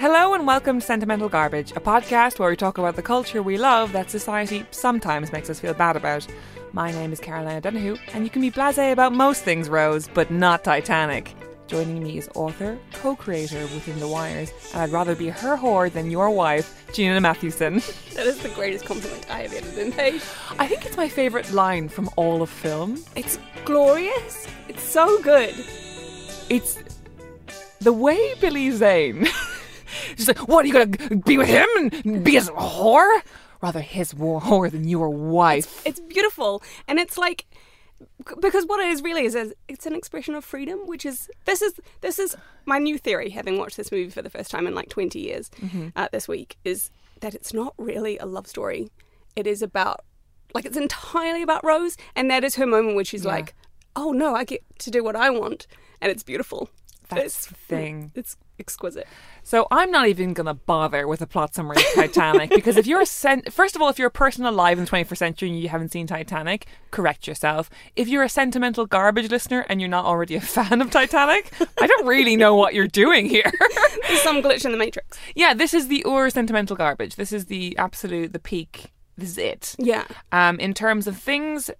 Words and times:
Hello 0.00 0.32
and 0.32 0.46
welcome 0.46 0.78
to 0.78 0.86
Sentimental 0.86 1.28
Garbage, 1.28 1.72
a 1.72 1.80
podcast 1.80 2.38
where 2.38 2.48
we 2.48 2.54
talk 2.54 2.78
about 2.78 2.94
the 2.94 3.02
culture 3.02 3.42
we 3.42 3.58
love 3.58 3.90
that 3.90 4.12
society 4.12 4.64
sometimes 4.70 5.32
makes 5.32 5.50
us 5.50 5.58
feel 5.58 5.74
bad 5.74 5.96
about. 5.96 6.24
My 6.72 6.92
name 6.92 7.12
is 7.12 7.18
Caroline 7.18 7.56
O'Donoghue, 7.56 7.96
and 8.14 8.22
you 8.22 8.30
can 8.30 8.40
be 8.40 8.48
blasé 8.48 8.92
about 8.92 9.12
most 9.12 9.42
things, 9.42 9.68
Rose, 9.68 10.06
but 10.14 10.30
not 10.30 10.62
Titanic. 10.62 11.34
Joining 11.66 12.00
me 12.00 12.16
is 12.16 12.30
author, 12.36 12.78
co-creator 12.92 13.62
within 13.62 13.98
The 13.98 14.06
Wires, 14.06 14.52
and 14.72 14.82
I'd 14.82 14.90
rather 14.90 15.16
be 15.16 15.30
her 15.30 15.56
whore 15.56 15.92
than 15.92 16.12
your 16.12 16.30
wife, 16.30 16.86
Janina 16.94 17.20
Matthewson. 17.20 17.82
That 18.14 18.28
is 18.28 18.38
the 18.38 18.50
greatest 18.50 18.84
compliment 18.84 19.28
I 19.28 19.42
have 19.42 19.52
ever 19.52 19.70
been 19.72 19.90
paid. 19.90 20.22
I 20.60 20.68
think 20.68 20.86
it's 20.86 20.96
my 20.96 21.08
favourite 21.08 21.50
line 21.52 21.88
from 21.88 22.08
all 22.14 22.40
of 22.40 22.50
film. 22.50 23.02
It's 23.16 23.40
glorious. 23.64 24.46
It's 24.68 24.82
so 24.84 25.20
good. 25.22 25.54
It's 26.48 26.78
the 27.80 27.92
way 27.92 28.34
Billy 28.40 28.70
Zane. 28.70 29.26
She's 30.16 30.28
like, 30.28 30.48
what 30.48 30.64
are 30.64 30.68
you 30.68 30.72
gonna 30.72 31.16
be 31.16 31.38
with 31.38 31.48
him 31.48 31.66
and 32.04 32.24
be 32.24 32.32
his 32.32 32.48
whore? 32.50 33.20
Rather 33.60 33.80
his 33.80 34.14
whore 34.14 34.70
than 34.70 34.86
your 34.86 35.08
wife. 35.10 35.82
It's 35.86 36.00
beautiful, 36.00 36.62
and 36.86 36.98
it's 36.98 37.18
like 37.18 37.46
because 38.40 38.64
what 38.66 38.78
it 38.80 38.88
is 38.88 39.02
really 39.02 39.24
is, 39.24 39.34
is 39.34 39.52
it's 39.66 39.84
an 39.84 39.94
expression 39.94 40.34
of 40.36 40.44
freedom, 40.44 40.86
which 40.86 41.04
is 41.04 41.28
this 41.46 41.60
is 41.62 41.74
this 42.00 42.18
is 42.18 42.36
my 42.64 42.78
new 42.78 42.96
theory, 42.98 43.30
having 43.30 43.58
watched 43.58 43.76
this 43.76 43.90
movie 43.90 44.10
for 44.10 44.22
the 44.22 44.30
first 44.30 44.50
time 44.50 44.66
in 44.66 44.74
like 44.74 44.88
twenty 44.88 45.18
years 45.20 45.50
uh, 45.96 46.08
this 46.12 46.28
week, 46.28 46.56
is 46.64 46.90
that 47.20 47.34
it's 47.34 47.52
not 47.52 47.74
really 47.78 48.16
a 48.18 48.26
love 48.26 48.46
story. 48.46 48.90
It 49.34 49.46
is 49.48 49.62
about 49.62 50.04
like 50.54 50.64
it's 50.64 50.76
entirely 50.76 51.42
about 51.42 51.64
Rose, 51.64 51.96
and 52.14 52.30
that 52.30 52.44
is 52.44 52.54
her 52.56 52.66
moment 52.66 52.94
where 52.94 53.04
she's 53.04 53.24
Yeah. 53.24 53.32
like, 53.32 53.54
"Oh 53.96 54.12
no, 54.12 54.34
I 54.34 54.44
get 54.44 54.62
to 54.80 54.90
do 54.90 55.02
what 55.02 55.16
I 55.16 55.30
want," 55.30 55.66
and 56.00 56.12
it's 56.12 56.22
beautiful. 56.22 56.70
That's 57.08 57.22
it's, 57.24 57.46
the 57.46 57.54
thing. 57.54 58.12
It's 58.14 58.36
exquisite. 58.58 59.06
So 59.42 59.66
I'm 59.70 59.90
not 59.90 60.08
even 60.08 60.34
gonna 60.34 60.54
bother 60.54 61.06
with 61.08 61.22
a 61.22 61.26
plot 61.26 61.54
summary 61.54 61.76
of 61.76 61.84
Titanic 61.94 62.50
because 62.50 62.76
if 62.76 62.86
you're 62.86 63.00
a 63.00 63.06
sen- 63.06 63.42
first 63.50 63.74
of 63.76 63.82
all, 63.82 63.88
if 63.88 63.98
you're 63.98 64.08
a 64.08 64.10
person 64.10 64.44
alive 64.44 64.78
in 64.78 64.84
the 64.84 64.90
21st 64.90 65.16
century 65.16 65.48
and 65.48 65.58
you 65.60 65.68
haven't 65.68 65.92
seen 65.92 66.06
Titanic, 66.06 66.66
correct 66.90 67.26
yourself. 67.26 67.70
If 67.96 68.08
you're 68.08 68.22
a 68.22 68.28
sentimental 68.28 68.86
garbage 68.86 69.30
listener 69.30 69.64
and 69.68 69.80
you're 69.80 69.88
not 69.88 70.04
already 70.04 70.34
a 70.36 70.40
fan 70.56 70.80
of 70.82 70.90
Titanic, 70.90 71.52
I 71.80 71.86
don't 71.86 72.06
really 72.06 72.36
know 72.36 72.54
what 72.54 72.74
you're 72.74 72.86
doing 72.86 73.26
here. 73.26 73.50
There's 74.08 74.22
some 74.22 74.42
glitch 74.42 74.64
in 74.64 74.72
the 74.72 74.78
matrix. 74.78 75.18
yeah, 75.34 75.54
this 75.54 75.72
is 75.74 75.88
the 75.88 76.04
Ur 76.06 76.30
sentimental 76.30 76.76
garbage. 76.76 77.16
This 77.16 77.32
is 77.32 77.46
the 77.46 77.76
absolute 77.78 78.32
the 78.32 78.38
peak. 78.38 78.92
This 79.16 79.30
is 79.30 79.38
it. 79.38 79.74
Yeah. 79.78 80.04
um, 80.32 80.60
in 80.60 80.74
terms 80.74 81.06
of 81.08 81.16
things 81.16 81.70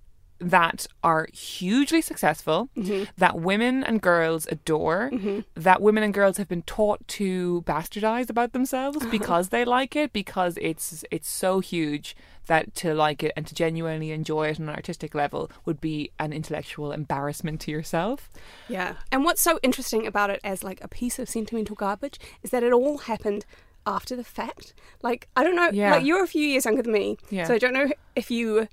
that 0.41 0.87
are 1.03 1.29
hugely 1.33 2.01
successful, 2.01 2.69
mm-hmm. 2.77 3.05
that 3.17 3.41
women 3.41 3.83
and 3.83 4.01
girls 4.01 4.47
adore, 4.51 5.11
mm-hmm. 5.13 5.41
that 5.55 5.83
women 5.83 6.03
and 6.03 6.15
girls 6.15 6.37
have 6.37 6.49
been 6.49 6.63
taught 6.63 7.07
to 7.09 7.63
bastardize 7.67 8.31
about 8.31 8.53
themselves 8.53 9.05
because 9.11 9.49
they 9.49 9.65
like 9.65 9.97
it, 9.97 10.13
because 10.13 10.57
it's 10.61 11.05
it's 11.11 11.29
so 11.29 11.61
huge 11.61 12.17
that 12.47 12.75
to 12.75 12.95
like 12.95 13.23
it 13.23 13.33
and 13.37 13.47
to 13.47 13.55
genuinely 13.55 14.11
enjoy 14.11 14.49
it 14.49 14.59
on 14.59 14.69
an 14.69 14.75
artistic 14.75 15.15
level 15.15 15.51
would 15.65 15.81
be 15.81 16.11
an 16.19 16.33
intellectual 16.33 16.93
embarrassment 16.93 17.61
to 17.61 17.71
yourself. 17.71 18.31
Yeah. 18.69 18.95
And 19.13 19.23
what's 19.25 19.43
so 19.43 19.61
interesting 19.63 20.07
about 20.07 20.31
it 20.31 20.41
as 20.43 20.65
like 20.65 20.83
a 20.83 20.89
piece 20.89 21.19
of 21.19 21.29
sentimental 21.29 21.77
garbage 21.77 22.19
is 22.43 22.51
that 22.51 22.63
it 22.63 22.73
all 22.73 22.99
happened 22.99 23.45
after 23.87 24.17
the 24.17 24.25
fact. 24.25 24.75
Like 25.03 25.29
I 25.37 25.45
don't 25.45 25.57
know 25.57 25.71
Yeah. 25.73 25.93
like 25.93 26.05
you're 26.05 26.25
a 26.25 26.27
few 26.29 26.43
years 26.43 26.65
younger 26.65 26.83
than 26.83 26.93
me. 26.93 27.19
Yeah. 27.31 27.45
So 27.45 27.55
I 27.55 27.59
don't 27.59 27.75
know 27.75 27.91
if 28.17 28.31
you 28.31 28.69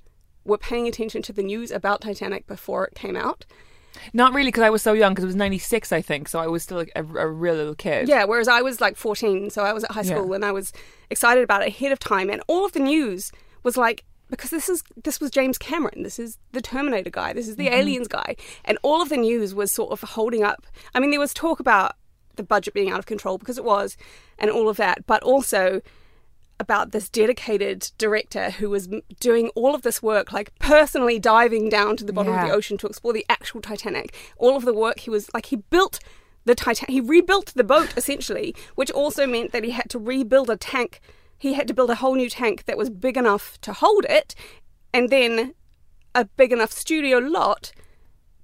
were 0.46 0.58
paying 0.58 0.86
attention 0.86 1.22
to 1.22 1.32
the 1.32 1.42
news 1.42 1.70
about 1.70 2.00
Titanic 2.00 2.46
before 2.46 2.86
it 2.86 2.94
came 2.94 3.16
out. 3.16 3.44
Not 4.12 4.34
really 4.34 4.48
because 4.48 4.62
I 4.62 4.70
was 4.70 4.82
so 4.82 4.92
young 4.92 5.12
because 5.12 5.24
it 5.24 5.28
was 5.28 5.36
96 5.36 5.90
I 5.92 6.02
think, 6.02 6.28
so 6.28 6.38
I 6.38 6.46
was 6.46 6.62
still 6.62 6.80
a, 6.80 6.86
a, 6.94 7.02
a 7.02 7.28
real 7.28 7.54
little 7.54 7.74
kid. 7.74 8.08
Yeah, 8.08 8.24
whereas 8.24 8.48
I 8.48 8.60
was 8.62 8.80
like 8.80 8.96
14, 8.96 9.50
so 9.50 9.62
I 9.62 9.72
was 9.72 9.84
at 9.84 9.92
high 9.92 10.02
school 10.02 10.28
Yeah. 10.28 10.34
and 10.36 10.44
I 10.44 10.52
was 10.52 10.72
excited 11.10 11.42
about 11.42 11.62
it 11.62 11.68
ahead 11.68 11.92
of 11.92 11.98
time 11.98 12.30
and 12.30 12.42
all 12.46 12.64
of 12.64 12.72
the 12.72 12.80
news 12.80 13.32
was 13.62 13.76
like 13.76 14.04
because 14.28 14.50
this 14.50 14.68
is 14.68 14.82
this 15.04 15.20
was 15.20 15.30
James 15.30 15.58
Cameron, 15.58 16.02
this 16.02 16.18
is 16.18 16.38
the 16.52 16.60
Terminator 16.60 17.10
guy, 17.10 17.32
this 17.32 17.48
is 17.48 17.56
the 17.56 17.66
mm-hmm. 17.66 17.74
Aliens 17.74 18.08
guy, 18.08 18.36
and 18.64 18.78
all 18.82 19.00
of 19.00 19.08
the 19.08 19.16
news 19.16 19.54
was 19.54 19.70
sort 19.70 19.92
of 19.92 20.00
holding 20.00 20.42
up. 20.42 20.66
I 20.94 21.00
mean, 21.00 21.10
there 21.10 21.20
was 21.20 21.32
talk 21.32 21.60
about 21.60 21.94
the 22.34 22.42
budget 22.42 22.74
being 22.74 22.90
out 22.90 22.98
of 22.98 23.06
control 23.06 23.38
because 23.38 23.58
it 23.58 23.64
was, 23.64 23.96
and 24.38 24.50
all 24.50 24.68
of 24.68 24.76
that, 24.78 25.06
but 25.06 25.22
also 25.22 25.80
about 26.58 26.92
this 26.92 27.08
dedicated 27.08 27.90
director 27.98 28.50
who 28.50 28.70
was 28.70 28.88
doing 29.20 29.50
all 29.54 29.74
of 29.74 29.82
this 29.82 30.02
work, 30.02 30.32
like 30.32 30.56
personally 30.58 31.18
diving 31.18 31.68
down 31.68 31.96
to 31.96 32.04
the 32.04 32.12
bottom 32.12 32.32
of 32.32 32.46
the 32.46 32.54
ocean 32.54 32.78
to 32.78 32.86
explore 32.86 33.12
the 33.12 33.26
actual 33.28 33.60
Titanic. 33.60 34.14
All 34.38 34.56
of 34.56 34.64
the 34.64 34.74
work 34.74 35.00
he 35.00 35.10
was 35.10 35.32
like, 35.34 35.46
he 35.46 35.56
built 35.56 36.00
the 36.44 36.54
Titanic, 36.54 36.90
he 36.90 37.00
rebuilt 37.00 37.52
the 37.54 37.64
boat 37.64 37.92
essentially, 37.96 38.54
which 38.74 38.90
also 38.90 39.26
meant 39.26 39.52
that 39.52 39.64
he 39.64 39.70
had 39.70 39.90
to 39.90 39.98
rebuild 39.98 40.48
a 40.48 40.56
tank. 40.56 41.00
He 41.36 41.54
had 41.54 41.68
to 41.68 41.74
build 41.74 41.90
a 41.90 41.96
whole 41.96 42.14
new 42.14 42.30
tank 42.30 42.64
that 42.64 42.78
was 42.78 42.88
big 42.88 43.16
enough 43.16 43.60
to 43.60 43.72
hold 43.72 44.06
it, 44.08 44.34
and 44.94 45.10
then 45.10 45.54
a 46.14 46.24
big 46.24 46.52
enough 46.52 46.72
studio 46.72 47.18
lot 47.18 47.72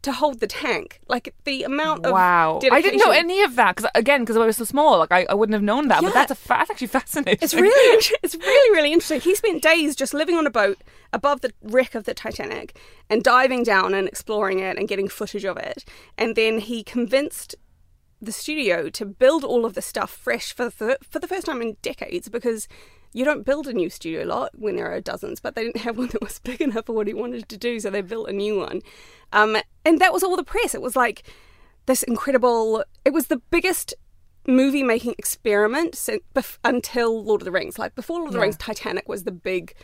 to 0.02 0.12
hold 0.12 0.40
the 0.40 0.46
tank. 0.46 1.00
Like 1.08 1.34
the 1.44 1.62
amount 1.62 2.04
of 2.06 2.12
Wow, 2.12 2.60
I 2.70 2.80
didn't 2.82 2.98
know 3.00 3.12
any 3.12 3.42
of 3.42 3.56
that 3.56 3.76
because 3.76 3.90
again, 3.94 4.20
because 4.22 4.36
I 4.36 4.44
was 4.46 4.56
so 4.56 4.64
small, 4.64 4.98
like 4.98 5.12
I, 5.12 5.26
I 5.28 5.34
wouldn't 5.34 5.54
have 5.54 5.62
known 5.62 5.88
that. 5.88 6.02
But 6.02 6.08
Yeah. 6.08 6.14
that's 6.14 6.30
a 6.32 6.34
fa- 6.34 6.56
that's 6.58 6.70
actually 6.70 6.86
fascinating. 6.88 7.38
It's 7.40 7.54
really, 7.54 8.04
it's 8.22 8.34
really, 8.34 8.76
really 8.76 8.92
interesting. 8.92 9.20
He 9.20 9.34
spent 9.34 9.62
days 9.62 9.94
just 9.96 10.12
living 10.12 10.36
on 10.36 10.46
a 10.46 10.50
boat 10.50 10.78
above 11.12 11.40
the 11.40 11.52
wreck 11.62 11.94
of 11.94 12.04
the 12.04 12.14
Titanic 12.14 12.78
and 13.08 13.22
diving 13.22 13.62
down 13.62 13.94
and 13.94 14.08
exploring 14.08 14.58
it 14.58 14.76
and 14.78 14.88
getting 14.88 15.08
footage 15.08 15.44
of 15.44 15.56
it. 15.56 15.84
And 16.18 16.34
then 16.36 16.58
he 16.58 16.82
convinced 16.82 17.54
the 18.20 18.32
studio 18.32 18.88
to 18.88 19.04
build 19.04 19.44
all 19.44 19.64
of 19.66 19.74
the 19.74 19.82
stuff 19.82 20.10
fresh 20.10 20.52
for 20.54 20.66
the, 20.70 20.96
for 21.02 21.18
the 21.18 21.26
first 21.26 21.46
time 21.46 21.60
in 21.60 21.76
decades 21.82 22.28
because 22.28 22.68
you 23.12 23.24
don't 23.24 23.44
build 23.44 23.66
a 23.66 23.72
new 23.72 23.90
studio 23.90 24.24
lot 24.24 24.50
when 24.54 24.76
there 24.76 24.92
are 24.92 25.00
dozens, 25.00 25.40
but 25.40 25.54
they 25.54 25.64
didn't 25.64 25.82
have 25.82 25.98
one 26.02 26.08
that 26.08 26.22
was 26.22 26.38
big 26.38 26.60
enough 26.60 26.86
for 26.86 26.94
what 26.94 27.06
he 27.06 27.14
wanted 27.14 27.48
to 27.48 27.56
do, 27.56 27.78
so 27.80 27.90
they 27.90 28.00
built 28.02 28.28
a 28.28 28.32
new 28.32 28.58
one. 28.58 28.80
Um, 29.32 29.56
and 29.84 29.98
that 30.00 30.12
was 30.12 30.22
all 30.22 30.36
the 30.36 30.44
press. 30.44 30.74
It 30.74 30.82
was 30.82 30.96
like 30.96 31.22
this 31.86 32.02
incredible. 32.02 32.84
It 33.04 33.12
was 33.12 33.26
the 33.26 33.38
biggest 33.50 33.94
movie 34.46 34.82
making 34.82 35.14
experiment 35.18 35.94
since, 35.94 36.22
bef- 36.34 36.58
until 36.64 37.22
Lord 37.24 37.42
of 37.42 37.44
the 37.44 37.52
Rings. 37.52 37.78
Like 37.78 37.94
before 37.94 38.18
Lord 38.18 38.28
of 38.28 38.32
the 38.32 38.38
Yeah. 38.38 38.42
Rings, 38.44 38.56
Titanic 38.56 39.08
was 39.08 39.24
the 39.24 39.32
big 39.32 39.74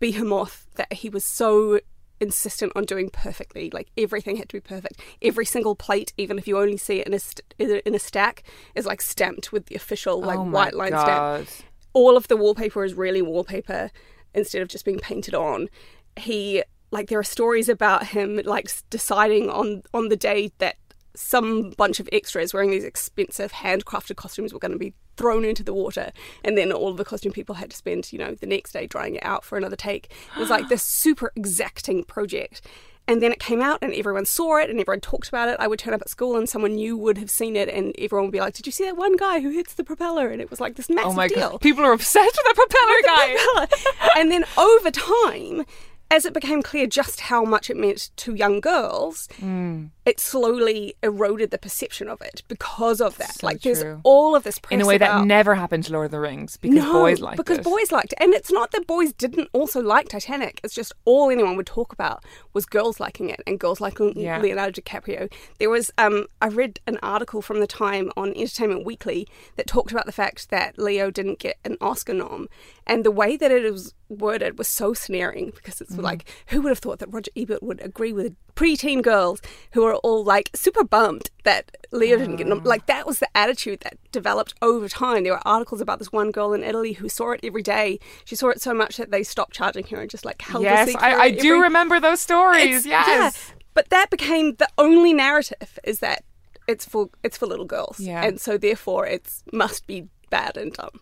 behemoth 0.00 0.66
that 0.76 0.92
he 0.92 1.08
was 1.08 1.24
so 1.24 1.80
insistent 2.20 2.72
on 2.74 2.84
doing 2.84 3.10
perfectly. 3.10 3.70
Like 3.72 3.88
everything 3.96 4.36
had 4.36 4.48
to 4.50 4.56
be 4.56 4.60
perfect. 4.60 5.00
Every 5.22 5.44
single 5.44 5.74
plate, 5.74 6.12
even 6.16 6.38
if 6.38 6.46
you 6.48 6.58
only 6.58 6.76
see 6.76 7.00
it 7.00 7.06
in 7.06 7.14
a 7.14 7.18
st- 7.18 7.54
in 7.58 7.94
a 7.94 7.98
stack, 7.98 8.42
is 8.74 8.86
like 8.86 9.00
stamped 9.02 9.52
with 9.52 9.66
the 9.66 9.74
official 9.74 10.20
like 10.20 10.38
oh 10.38 10.42
white 10.44 10.74
line 10.74 10.88
stamp 10.92 11.06
God. 11.06 11.46
All 11.94 12.16
of 12.16 12.28
the 12.28 12.36
wallpaper 12.36 12.84
is 12.84 12.94
really 12.94 13.22
wallpaper 13.22 13.90
instead 14.34 14.60
of 14.60 14.68
just 14.68 14.84
being 14.84 14.98
painted 14.98 15.34
on. 15.34 15.68
He 16.16 16.62
like 16.90 17.08
there 17.08 17.18
are 17.18 17.24
stories 17.24 17.68
about 17.68 18.08
him 18.08 18.40
like 18.44 18.70
deciding 18.90 19.48
on 19.48 19.82
on 19.92 20.08
the 20.08 20.16
day 20.16 20.52
that 20.58 20.76
some 21.16 21.70
bunch 21.70 22.00
of 22.00 22.08
extras 22.12 22.52
wearing 22.52 22.70
these 22.70 22.84
expensive 22.84 23.52
handcrafted 23.52 24.16
costumes 24.16 24.52
were 24.52 24.58
going 24.58 24.72
to 24.72 24.78
be 24.78 24.94
thrown 25.16 25.44
into 25.44 25.62
the 25.62 25.72
water 25.72 26.10
and 26.44 26.58
then 26.58 26.72
all 26.72 26.88
of 26.88 26.96
the 26.96 27.04
costume 27.04 27.30
people 27.30 27.54
had 27.54 27.70
to 27.70 27.76
spend 27.76 28.12
you 28.12 28.18
know 28.18 28.34
the 28.34 28.46
next 28.46 28.72
day 28.72 28.84
drying 28.86 29.14
it 29.14 29.24
out 29.24 29.44
for 29.44 29.56
another 29.56 29.76
take 29.76 30.12
it 30.34 30.40
was 30.40 30.50
like 30.50 30.68
this 30.68 30.82
super 31.04 31.30
exacting 31.36 32.02
project 32.02 32.62
and 33.06 33.22
then 33.22 33.32
it 33.32 33.38
came 33.40 33.60
out 33.60 33.78
and 33.82 33.92
everyone 33.94 34.24
saw 34.24 34.56
it 34.56 34.70
and 34.70 34.80
everyone 34.80 35.00
talked 35.00 35.28
about 35.28 35.48
it 35.48 35.56
i 35.60 35.66
would 35.66 35.78
turn 35.78 35.94
up 35.94 36.00
at 36.00 36.08
school 36.08 36.36
and 36.36 36.48
someone 36.48 36.74
new 36.74 36.96
would 36.96 37.18
have 37.18 37.30
seen 37.30 37.54
it 37.56 37.68
and 37.68 37.94
everyone 37.98 38.26
would 38.26 38.32
be 38.32 38.40
like 38.40 38.54
did 38.54 38.66
you 38.66 38.72
see 38.72 38.84
that 38.84 38.96
one 38.96 39.16
guy 39.16 39.40
who 39.40 39.50
hits 39.50 39.74
the 39.74 39.84
propeller 39.84 40.28
and 40.28 40.40
it 40.40 40.50
was 40.50 40.60
like 40.60 40.76
this 40.76 40.88
massive 40.88 41.10
Oh 41.10 41.14
my 41.14 41.28
deal 41.28 41.50
god! 41.50 41.60
People 41.60 41.84
are 41.84 41.92
obsessed 41.92 42.38
with 42.44 42.56
the 42.56 42.66
propeller 42.66 43.00
guy. 43.04 44.20
and 44.20 44.30
then 44.30 44.44
over 44.56 44.90
time, 44.90 45.64
as 46.10 46.24
it 46.24 46.32
became 46.32 46.62
clear 46.62 46.86
just 46.86 47.22
how 47.22 47.44
much 47.44 47.68
it 47.70 47.76
meant 47.76 48.10
to 48.16 48.34
young 48.34 48.60
girls, 48.60 49.28
Hmm. 49.40 49.86
it 50.04 50.20
slowly 50.20 50.94
eroded 51.02 51.50
the 51.50 51.58
perception 51.58 52.08
of 52.08 52.20
it 52.22 52.42
because 52.46 53.00
of 53.00 53.16
that. 53.18 53.34
So 53.36 53.46
like 53.46 53.62
there's 53.62 53.82
all 54.04 54.36
of 54.36 54.44
this 54.44 54.58
press 54.58 54.72
in 54.76 54.80
a 54.82 54.86
way 54.86 54.98
that 54.98 55.24
never 55.24 55.54
happened 55.54 55.84
to 55.84 55.92
Lord 55.92 56.06
of 56.06 56.10
the 56.12 56.20
Rings 56.20 56.56
because 56.58 56.76
no, 56.84 56.92
boys 56.92 57.20
liked 57.20 57.34
it. 57.34 57.44
because 57.44 57.58
it. 57.58 57.64
boys 57.64 57.90
liked 57.90 58.12
it, 58.12 58.18
and 58.22 58.32
it's 58.34 58.52
not 58.52 58.70
that 58.72 58.86
boys 58.86 59.12
didn't 59.12 59.48
also 59.52 59.80
like 59.82 60.08
Titanic. 60.08 60.60
It's 60.62 60.74
just 60.74 60.92
all 61.04 61.30
anyone 61.30 61.56
would 61.56 61.66
talk 61.66 61.92
about 61.92 62.22
was 62.52 62.66
girls 62.66 63.00
liking 63.00 63.30
it 63.30 63.40
and 63.46 63.58
girls 63.58 63.80
liking 63.80 64.12
Yeah. 64.18 64.38
Leonardo 64.40 64.80
DiCaprio. 64.80 65.32
There 65.58 65.70
was, 65.70 65.90
um, 65.98 66.26
I 66.40 66.48
read 66.48 66.78
an 66.86 66.98
article 67.02 67.42
from 67.42 67.60
the 67.60 67.66
time 67.66 68.12
on 68.16 68.28
Entertainment 68.36 68.84
Weekly 68.84 69.26
that 69.56 69.66
talked 69.66 69.90
about 69.90 70.06
the 70.06 70.12
fact 70.12 70.50
that 70.50 70.78
Leo 70.78 71.10
didn't 71.10 71.38
get 71.40 71.56
an 71.64 71.76
Oscar 71.80 72.14
nom, 72.14 72.48
and 72.86 73.04
the 73.04 73.10
way 73.10 73.36
that 73.36 73.50
it 73.50 73.70
was 73.70 73.94
worded 74.08 74.58
was 74.58 74.68
so 74.68 74.92
snaring 74.92 75.52
because 75.54 75.80
it's 75.80 75.96
mm. 75.96 76.02
like, 76.02 76.28
who 76.48 76.60
would 76.62 76.68
have 76.68 76.78
thought 76.78 76.98
that 76.98 77.12
Roger 77.12 77.30
Ebert 77.36 77.62
would 77.62 77.80
agree 77.80 78.12
with 78.12 78.36
preteen 78.54 79.02
girls 79.02 79.40
who 79.72 79.84
are 79.84 79.94
all 79.96 80.22
like 80.22 80.50
super 80.54 80.84
bummed 80.84 81.30
that 81.44 81.76
Leo 81.92 82.16
didn't 82.16 82.36
get 82.36 82.46
nom- 82.46 82.62
ah. 82.64 82.68
like 82.68 82.86
that 82.86 83.06
was 83.06 83.18
the 83.18 83.36
attitude 83.36 83.80
that 83.80 83.96
developed 84.12 84.54
over 84.62 84.88
time. 84.88 85.24
There 85.24 85.32
were 85.32 85.48
articles 85.48 85.80
about 85.80 85.98
this 85.98 86.12
one 86.12 86.30
girl 86.30 86.52
in 86.52 86.62
Italy 86.62 86.92
who 86.92 87.08
saw 87.08 87.32
it 87.32 87.40
every 87.42 87.62
day. 87.62 87.98
She 88.24 88.36
saw 88.36 88.48
it 88.50 88.60
so 88.60 88.74
much 88.74 88.96
that 88.98 89.10
they 89.10 89.22
stopped 89.22 89.54
charging 89.54 89.86
her 89.86 90.00
and 90.00 90.10
just 90.10 90.24
like 90.24 90.40
held 90.42 90.64
yes, 90.64 90.94
I, 90.96 91.14
I 91.14 91.30
do 91.30 91.62
remember 91.62 92.00
those 92.00 92.20
stories. 92.20 92.64
It's- 92.64 92.86
Yes. 92.86 93.08
yeah. 93.08 93.54
But 93.72 93.90
that 93.90 94.08
became 94.08 94.54
the 94.54 94.68
only 94.78 95.12
narrative 95.12 95.78
is 95.82 95.98
that 95.98 96.24
it's 96.68 96.84
for 96.84 97.10
it's 97.22 97.36
for 97.36 97.46
little 97.46 97.64
girls. 97.64 97.98
Yeah. 97.98 98.24
And 98.24 98.40
so 98.40 98.56
therefore 98.56 99.06
it's 99.06 99.42
must 99.52 99.86
be 99.86 100.08
bad 100.30 100.56
and 100.56 100.72
dumb. 100.72 101.00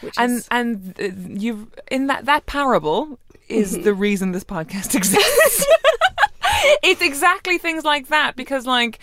Which 0.00 0.14
and 0.18 0.32
is, 0.38 0.48
and 0.50 0.94
uh, 1.00 1.08
you've 1.40 1.66
in 1.90 2.06
that 2.08 2.24
that 2.26 2.46
parable 2.46 3.18
is 3.48 3.74
Mm-hmm. 3.74 3.82
the 3.84 3.94
reason 3.94 4.32
this 4.32 4.44
podcast 4.44 4.94
exists. 5.00 5.66
it's 6.82 7.00
exactly 7.02 7.58
things 7.58 7.84
like 7.84 8.08
that 8.08 8.34
because 8.36 8.66
like 8.66 8.98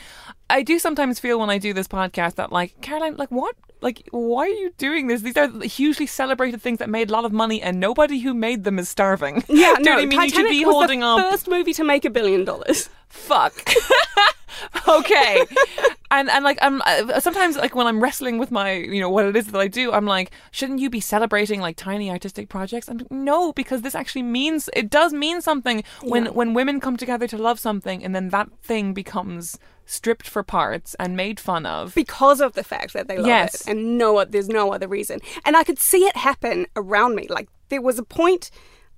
I 0.50 0.62
do 0.63 0.78
sometimes 0.80 1.19
feel 1.19 1.40
when 1.40 1.50
I 1.50 1.57
do 1.57 1.74
this 1.74 1.88
podcast 1.88 2.36
that 2.36 2.51
like 2.51 2.80
Caroline 2.81 3.16
like 3.18 3.30
what? 3.31 3.56
Like 3.81 4.07
why 4.12 4.44
are 4.44 4.48
you 4.48 4.72
doing 4.78 5.07
this? 5.07 5.22
These 5.22 5.38
are 5.38 5.50
hugely 5.63 6.06
celebrated 6.06 6.62
things 6.62 6.80
that 6.80 6.90
made 6.90 7.10
a 7.10 7.13
lot 7.13 7.25
of 7.25 7.31
money 7.34 7.62
and 7.62 7.80
nobody 7.80 8.19
who 8.19 8.34
made 8.34 8.63
them 8.63 8.80
is 8.80 8.88
starving. 8.90 9.44
Yeah, 9.50 9.75
no, 9.80 9.94
I 9.94 10.06
mean? 10.06 10.12
You 10.12 10.22
should 10.30 10.36
Titanic 10.36 10.51
be 10.51 10.66
was 10.66 10.74
holding 10.74 11.00
the 11.01 11.28
first 11.31 11.48
movie 11.48 11.74
to 11.74 11.84
make 11.84 12.06
a 12.06 12.10
billion 12.10 12.45
dollars. 12.45 12.90
fuck. 13.10 13.54
Okay. 14.88 15.44
And 16.12 16.30
and 16.30 16.44
like 16.44 16.60
i'm 16.62 16.81
uh, 16.86 17.19
sometimes 17.19 17.57
like 17.57 17.74
when 17.74 17.88
i'm 17.88 18.00
wrestling 18.01 18.38
with 18.38 18.51
my 18.51 18.74
you 18.74 19.01
know 19.01 19.10
what 19.10 19.25
it 19.25 19.36
is 19.36 19.48
that 19.48 19.60
i 19.60 19.68
do 19.68 19.92
i'm 19.92 20.06
like 20.06 20.30
shouldn't 20.51 20.80
you 20.80 20.89
be 20.92 21.00
celebrating 21.00 21.60
like 21.60 21.75
tiny 21.75 22.12
artistic 22.12 22.50
projects? 22.50 22.88
I'm 22.88 23.00
like, 23.00 23.12
no 23.12 23.51
because 23.54 23.81
this 23.81 23.96
actually 23.96 24.22
means 24.22 24.69
it 24.75 24.89
does 24.92 25.12
mean 25.12 25.42
something 25.42 25.84
when 26.04 26.25
Yeah. 26.25 26.31
when 26.31 26.54
women 26.54 26.80
come 26.80 26.98
together 26.98 27.28
to 27.28 27.38
love 27.38 27.60
something 27.60 28.04
and 28.04 28.13
then 28.13 28.30
that 28.30 28.50
thing 28.62 28.94
becomes 28.94 29.57
stripped 29.86 30.28
for 30.28 30.44
parts 30.44 30.96
and 31.00 31.16
made 31.18 31.40
fun 31.40 31.66
of. 31.66 31.94
Because 31.96 32.42
of 32.42 32.54
the 32.54 32.64
fact 32.64 32.94
that 32.94 33.08
they 33.08 33.18
love 33.18 33.28
Yes. 33.28 33.62
it. 33.62 33.68
And 33.72 33.98
no 33.98 34.24
there's 34.26 34.50
no 34.50 34.74
other 34.74 34.88
reason. 34.88 35.20
And 35.46 35.56
i 35.58 35.64
could 35.64 35.80
see 35.80 36.06
it 36.06 36.16
happen 36.18 36.68
around 36.76 37.16
me. 37.16 37.28
Like 37.30 37.50
there 37.70 37.82
was 37.82 38.00
a 38.00 38.04
point 38.04 38.50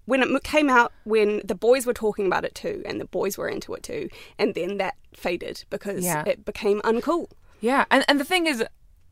when 0.05 0.21
it 0.21 0.43
came 0.43 0.69
out 0.69 0.91
when 1.03 1.41
the 1.43 1.55
boys 1.55 1.85
were 1.87 1.93
talking 1.93 2.27
about 2.27 2.45
it 2.45 2.53
too 2.53 2.83
and 2.85 3.01
the 3.01 3.05
boys 3.05 3.37
were 3.37 3.47
into 3.49 3.73
it 3.73 3.81
too 3.81 4.07
and 4.37 4.53
then 4.53 4.77
that 4.77 4.95
faded 5.13 5.63
because 5.71 6.03
Yeah. 6.05 6.23
it 6.27 6.45
became 6.45 6.79
uncool. 6.81 7.27
Yeah, 7.61 7.85
and 7.89 8.05
and 8.07 8.19
the 8.19 8.25
thing 8.25 8.45
is, 8.45 8.63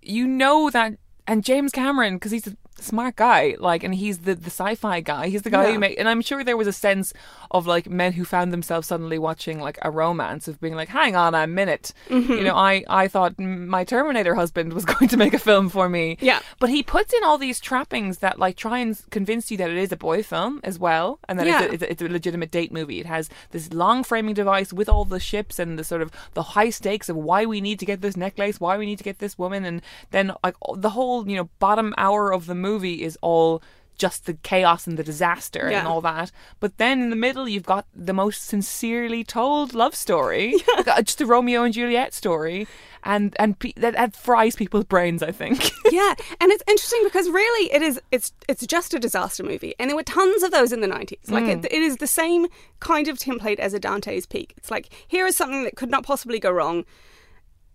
you 0.02 0.28
know 0.28 0.70
that, 0.70 0.94
and 1.26 1.44
James 1.44 1.72
Cameron, 1.72 2.16
because 2.18 2.32
he's 2.32 2.54
smart 2.80 3.16
guy, 3.16 3.56
like, 3.60 3.84
and 3.84 3.94
he's 3.96 4.20
the 4.20 4.36
the 4.36 4.50
sci-fi 4.50 5.00
guy. 5.02 5.28
He's 5.28 5.42
the 5.44 5.50
guy 5.50 5.66
Yeah. 5.68 5.74
who 5.74 5.80
made, 5.80 5.98
and 5.98 6.08
I'm 6.10 6.22
sure 6.22 6.44
there 6.44 6.58
was 6.58 6.68
a 6.68 6.74
sense 6.74 7.14
of 7.52 7.68
like 7.68 7.90
men 7.90 8.14
who 8.14 8.26
found 8.26 8.52
themselves 8.52 8.88
suddenly 8.88 9.20
watching 9.20 9.60
like 9.60 9.78
a 9.82 9.92
romance 9.92 10.48
of 10.48 10.60
being 10.60 10.76
like, 10.76 10.90
hang 10.90 11.16
on 11.16 11.36
a 11.36 11.48
minute, 11.48 11.94
Mm-hmm. 12.10 12.32
you 12.34 12.44
know, 12.44 12.56
I 12.56 12.84
I 12.88 13.08
thought 13.08 13.38
my 13.40 13.84
Terminator 13.84 14.36
husband 14.36 14.74
was 14.74 14.86
going 14.94 15.08
to 15.10 15.18
make 15.18 15.34
a 15.34 15.40
film 15.40 15.70
for 15.70 15.88
me. 15.90 16.18
Yeah. 16.22 16.40
but 16.60 16.70
he 16.70 16.84
puts 16.84 17.14
in 17.14 17.24
all 17.24 17.38
these 17.38 17.60
trappings 17.60 18.20
that 18.20 18.40
like 18.40 18.56
try 18.58 18.80
and 18.80 19.00
convince 19.12 19.52
you 19.52 19.58
that 19.58 19.70
it 19.70 19.78
is 19.78 19.92
a 19.92 19.98
boy 19.98 20.24
film 20.24 20.60
as 20.64 20.80
well, 20.80 21.20
and 21.28 21.40
that 21.40 21.48
Yeah. 21.48 21.64
it's, 21.64 21.84
a, 21.84 21.92
it's 21.92 22.02
a 22.02 22.08
legitimate 22.08 22.52
date 22.52 22.72
movie. 22.72 23.00
It 23.00 23.06
has 23.06 23.30
this 23.52 23.72
long 23.74 24.04
framing 24.04 24.34
device 24.34 24.72
with 24.74 24.90
all 24.90 25.06
the 25.06 25.20
ships 25.20 25.60
and 25.60 25.78
the 25.80 25.84
sort 25.84 26.02
of 26.02 26.12
the 26.34 26.44
high 26.44 26.70
stakes 26.70 27.10
of 27.10 27.16
why 27.16 27.46
we 27.46 27.62
need 27.62 27.80
to 27.80 27.86
get 27.86 28.02
this 28.02 28.18
necklace, 28.18 28.60
why 28.60 28.78
we 28.78 28.86
need 28.86 28.98
to 28.98 29.04
get 29.04 29.20
this 29.20 29.38
woman, 29.38 29.64
and 29.66 29.82
then 30.12 30.34
like 30.44 30.56
the 30.76 30.90
whole 30.92 31.28
you 31.30 31.36
know 31.36 31.50
bottom 31.60 31.94
hour 31.98 32.32
of 32.34 32.46
the 32.46 32.56
movie 32.56 32.73
is 32.82 33.18
all 33.22 33.62
just 33.96 34.26
the 34.26 34.34
chaos 34.34 34.88
and 34.88 34.98
the 34.98 35.04
disaster 35.04 35.68
Yeah. 35.70 35.80
and 35.80 35.88
all 35.88 36.02
that. 36.02 36.32
But 36.60 36.78
then 36.80 37.00
in 37.04 37.10
the 37.12 37.16
middle, 37.16 37.48
you've 37.48 37.64
got 37.66 37.86
the 37.94 38.12
most 38.14 38.44
sincerely 38.44 39.24
told 39.24 39.76
love 39.76 39.94
story, 39.96 40.56
uh, 40.78 41.02
just 41.04 41.22
a 41.22 41.28
Romeo 41.28 41.62
and 41.64 41.72
Juliet 41.74 42.12
story, 42.14 42.68
and 43.04 43.36
and 43.38 43.58
pe- 43.60 43.74
that, 43.78 43.94
that 43.94 44.16
fries 44.16 44.56
people's 44.56 44.86
brains. 44.86 45.22
I 45.22 45.32
think. 45.32 45.70
yeah, 45.92 46.16
and 46.42 46.52
it's 46.52 46.64
interesting 46.68 47.02
because 47.04 47.30
really 47.30 47.72
it 47.72 47.84
is 47.84 48.02
it's 48.12 48.34
it's 48.50 48.66
just 48.66 48.96
a 48.96 49.00
disaster 49.00 49.44
movie, 49.44 49.76
and 49.78 49.90
there 49.92 49.96
were 49.96 50.04
tons 50.04 50.42
of 50.42 50.50
those 50.52 50.74
in 50.74 50.82
the 50.82 50.88
nineties. 50.88 51.30
Like 51.30 51.44
Mm. 51.44 51.64
it, 51.64 51.72
it 51.72 51.82
is 51.84 51.98
the 51.98 52.08
same 52.08 52.48
kind 52.80 53.08
of 53.08 53.20
template 53.20 53.60
as 53.60 53.76
a 53.76 53.80
Dante's 53.80 54.26
Peak. 54.26 54.54
It's 54.58 54.72
like 54.72 54.90
here 55.08 55.28
is 55.28 55.36
something 55.38 55.64
that 55.66 55.76
could 55.76 55.92
not 55.92 56.04
possibly 56.04 56.40
go 56.40 56.50
wrong. 56.52 56.84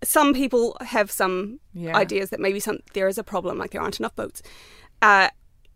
Some 0.02 0.34
people 0.34 0.76
have 0.80 1.10
some 1.12 1.60
Yeah. 1.74 1.96
ideas 1.96 2.30
that 2.30 2.40
maybe 2.40 2.58
some 2.60 2.78
there 2.94 3.06
is 3.08 3.18
a 3.18 3.24
problem, 3.24 3.56
like 3.56 3.70
there 3.70 3.80
aren't 3.82 4.00
enough 4.00 4.16
boats, 4.16 4.42
uh, 5.02 5.28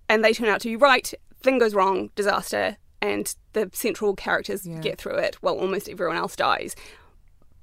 and 0.08 0.24
they 0.24 0.32
turn 0.32 0.48
out 0.48 0.60
to 0.62 0.68
be 0.68 0.76
right. 0.76 1.12
Thing 1.42 1.58
goes 1.58 1.74
wrong, 1.74 2.10
disaster, 2.14 2.76
and 3.00 3.34
the 3.52 3.70
central 3.72 4.14
characters 4.14 4.66
Yeah. 4.66 4.80
get 4.80 4.98
through 4.98 5.16
it 5.16 5.36
while 5.36 5.58
almost 5.58 5.88
everyone 5.88 6.16
else 6.16 6.36
dies. 6.36 6.74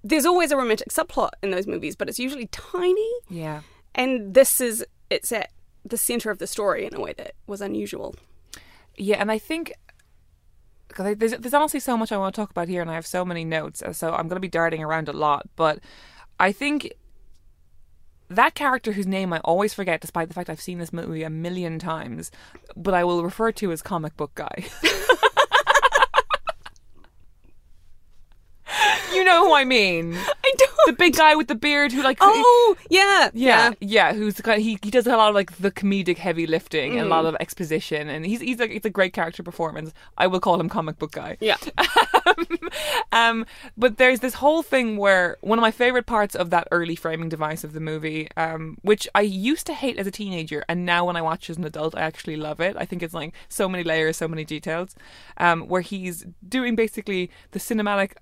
There's 0.03 0.25
always 0.25 0.51
a 0.51 0.57
romantic 0.57 0.89
subplot 0.89 1.31
in 1.43 1.51
those 1.51 1.67
movies, 1.67 1.95
but 1.95 2.07
it's 2.09 2.19
usually 2.19 2.47
tiny 2.47 3.09
yeah. 3.29 3.61
and 3.95 4.33
this 4.33 4.61
is 4.61 4.85
it's 5.09 5.31
at 5.31 5.51
the 5.85 5.97
center 5.97 6.29
of 6.31 6.37
the 6.37 6.47
story 6.47 6.85
in 6.85 6.93
a 6.93 6.99
way 6.99 7.13
that 7.17 7.33
was 7.47 7.61
unusual. 7.61 8.15
Yeah, 8.95 9.17
and 9.17 9.31
I 9.31 9.37
think 9.39 9.73
because 10.87 11.15
there's, 11.17 11.31
there's 11.37 11.53
honestly 11.53 11.79
so 11.79 11.97
much 11.97 12.11
I 12.11 12.17
want 12.17 12.33
to 12.35 12.41
talk 12.41 12.51
about 12.51 12.67
here, 12.67 12.81
and 12.81 12.89
I 12.91 12.95
have 12.95 13.07
so 13.07 13.23
many 13.23 13.45
notes, 13.45 13.81
so 13.93 14.09
I'm 14.11 14.27
going 14.27 14.35
to 14.37 14.39
be 14.41 14.47
darting 14.49 14.83
around 14.83 15.07
a 15.07 15.13
lot. 15.13 15.47
But 15.55 15.79
I 16.39 16.51
think 16.51 16.93
that 18.29 18.55
character 18.55 18.91
whose 18.91 19.07
name 19.07 19.33
I 19.33 19.39
always 19.39 19.73
forget, 19.73 20.01
despite 20.01 20.27
the 20.27 20.33
fact 20.33 20.49
I've 20.49 20.61
seen 20.61 20.79
this 20.79 20.93
movie 20.93 21.23
a 21.23 21.29
million 21.29 21.79
times, 21.79 22.31
but 22.75 22.93
I 22.93 23.03
will 23.03 23.23
refer 23.23 23.51
to 23.53 23.71
as 23.71 23.81
comic 23.81 24.15
book 24.15 24.35
guy. 24.35 24.65
you 29.13 29.23
know 29.23 29.45
who 29.45 29.53
I 29.53 29.63
mean? 29.65 30.15
I 30.15 30.53
don't. 30.57 30.71
The 30.85 30.93
big 30.93 31.15
guy 31.15 31.35
with 31.35 31.47
the 31.47 31.55
beard 31.55 31.91
who 31.91 32.01
like 32.01 32.17
oh 32.21 32.75
yeah, 32.89 33.29
yeah, 33.33 33.73
yeah. 33.79 34.13
Who's 34.13 34.35
the 34.35 34.43
kind? 34.43 34.61
He 34.61 34.77
he 34.81 34.89
does 34.91 35.05
a 35.07 35.15
lot 35.17 35.29
of 35.29 35.35
like 35.35 35.57
the 35.57 35.71
comedic 35.71 36.17
heavy 36.17 36.47
lifting 36.47 36.91
and 36.93 37.01
a 37.01 37.03
Mm. 37.05 37.09
lot 37.09 37.25
of 37.25 37.35
exposition, 37.39 38.09
and 38.09 38.25
he's 38.25 38.41
he's 38.41 38.59
like 38.59 38.71
it's 38.71 38.85
a 38.85 38.89
great 38.89 39.13
character 39.13 39.43
performance. 39.43 39.91
I 40.17 40.27
will 40.27 40.39
call 40.39 40.59
him 40.59 40.69
comic 40.69 40.97
book 40.99 41.11
guy. 41.13 41.37
yeah. 41.39 41.57
um, 43.11 43.45
but 43.77 43.97
there's 43.97 44.19
this 44.19 44.35
whole 44.35 44.61
thing 44.63 44.97
where 44.97 45.37
one 45.41 45.57
of 45.57 45.61
my 45.61 45.71
favorite 45.71 46.05
parts 46.05 46.35
of 46.35 46.49
that 46.51 46.67
early 46.71 46.95
framing 46.95 47.29
device 47.29 47.63
of 47.63 47.73
the 47.73 47.79
movie, 47.79 48.27
um, 48.37 48.77
which 48.81 49.07
I 49.15 49.21
used 49.21 49.65
to 49.67 49.73
hate 49.73 49.97
as 49.97 50.07
a 50.07 50.11
teenager, 50.11 50.63
and 50.69 50.85
now 50.85 51.05
when 51.05 51.15
I 51.15 51.21
watch 51.21 51.49
as 51.49 51.57
an 51.57 51.63
adult, 51.65 51.95
I 51.95 52.01
actually 52.01 52.35
love 52.37 52.59
it. 52.59 52.75
I 52.77 52.85
think 52.85 53.03
it's 53.03 53.13
like 53.13 53.33
so 53.47 53.67
many 53.67 53.83
layers, 53.83 54.17
so 54.17 54.27
many 54.27 54.45
details. 54.45 54.95
Um, 55.37 55.67
where 55.67 55.81
he's 55.81 56.25
doing 56.47 56.75
basically 56.75 57.29
the 57.51 57.59
cinematic 57.59 58.13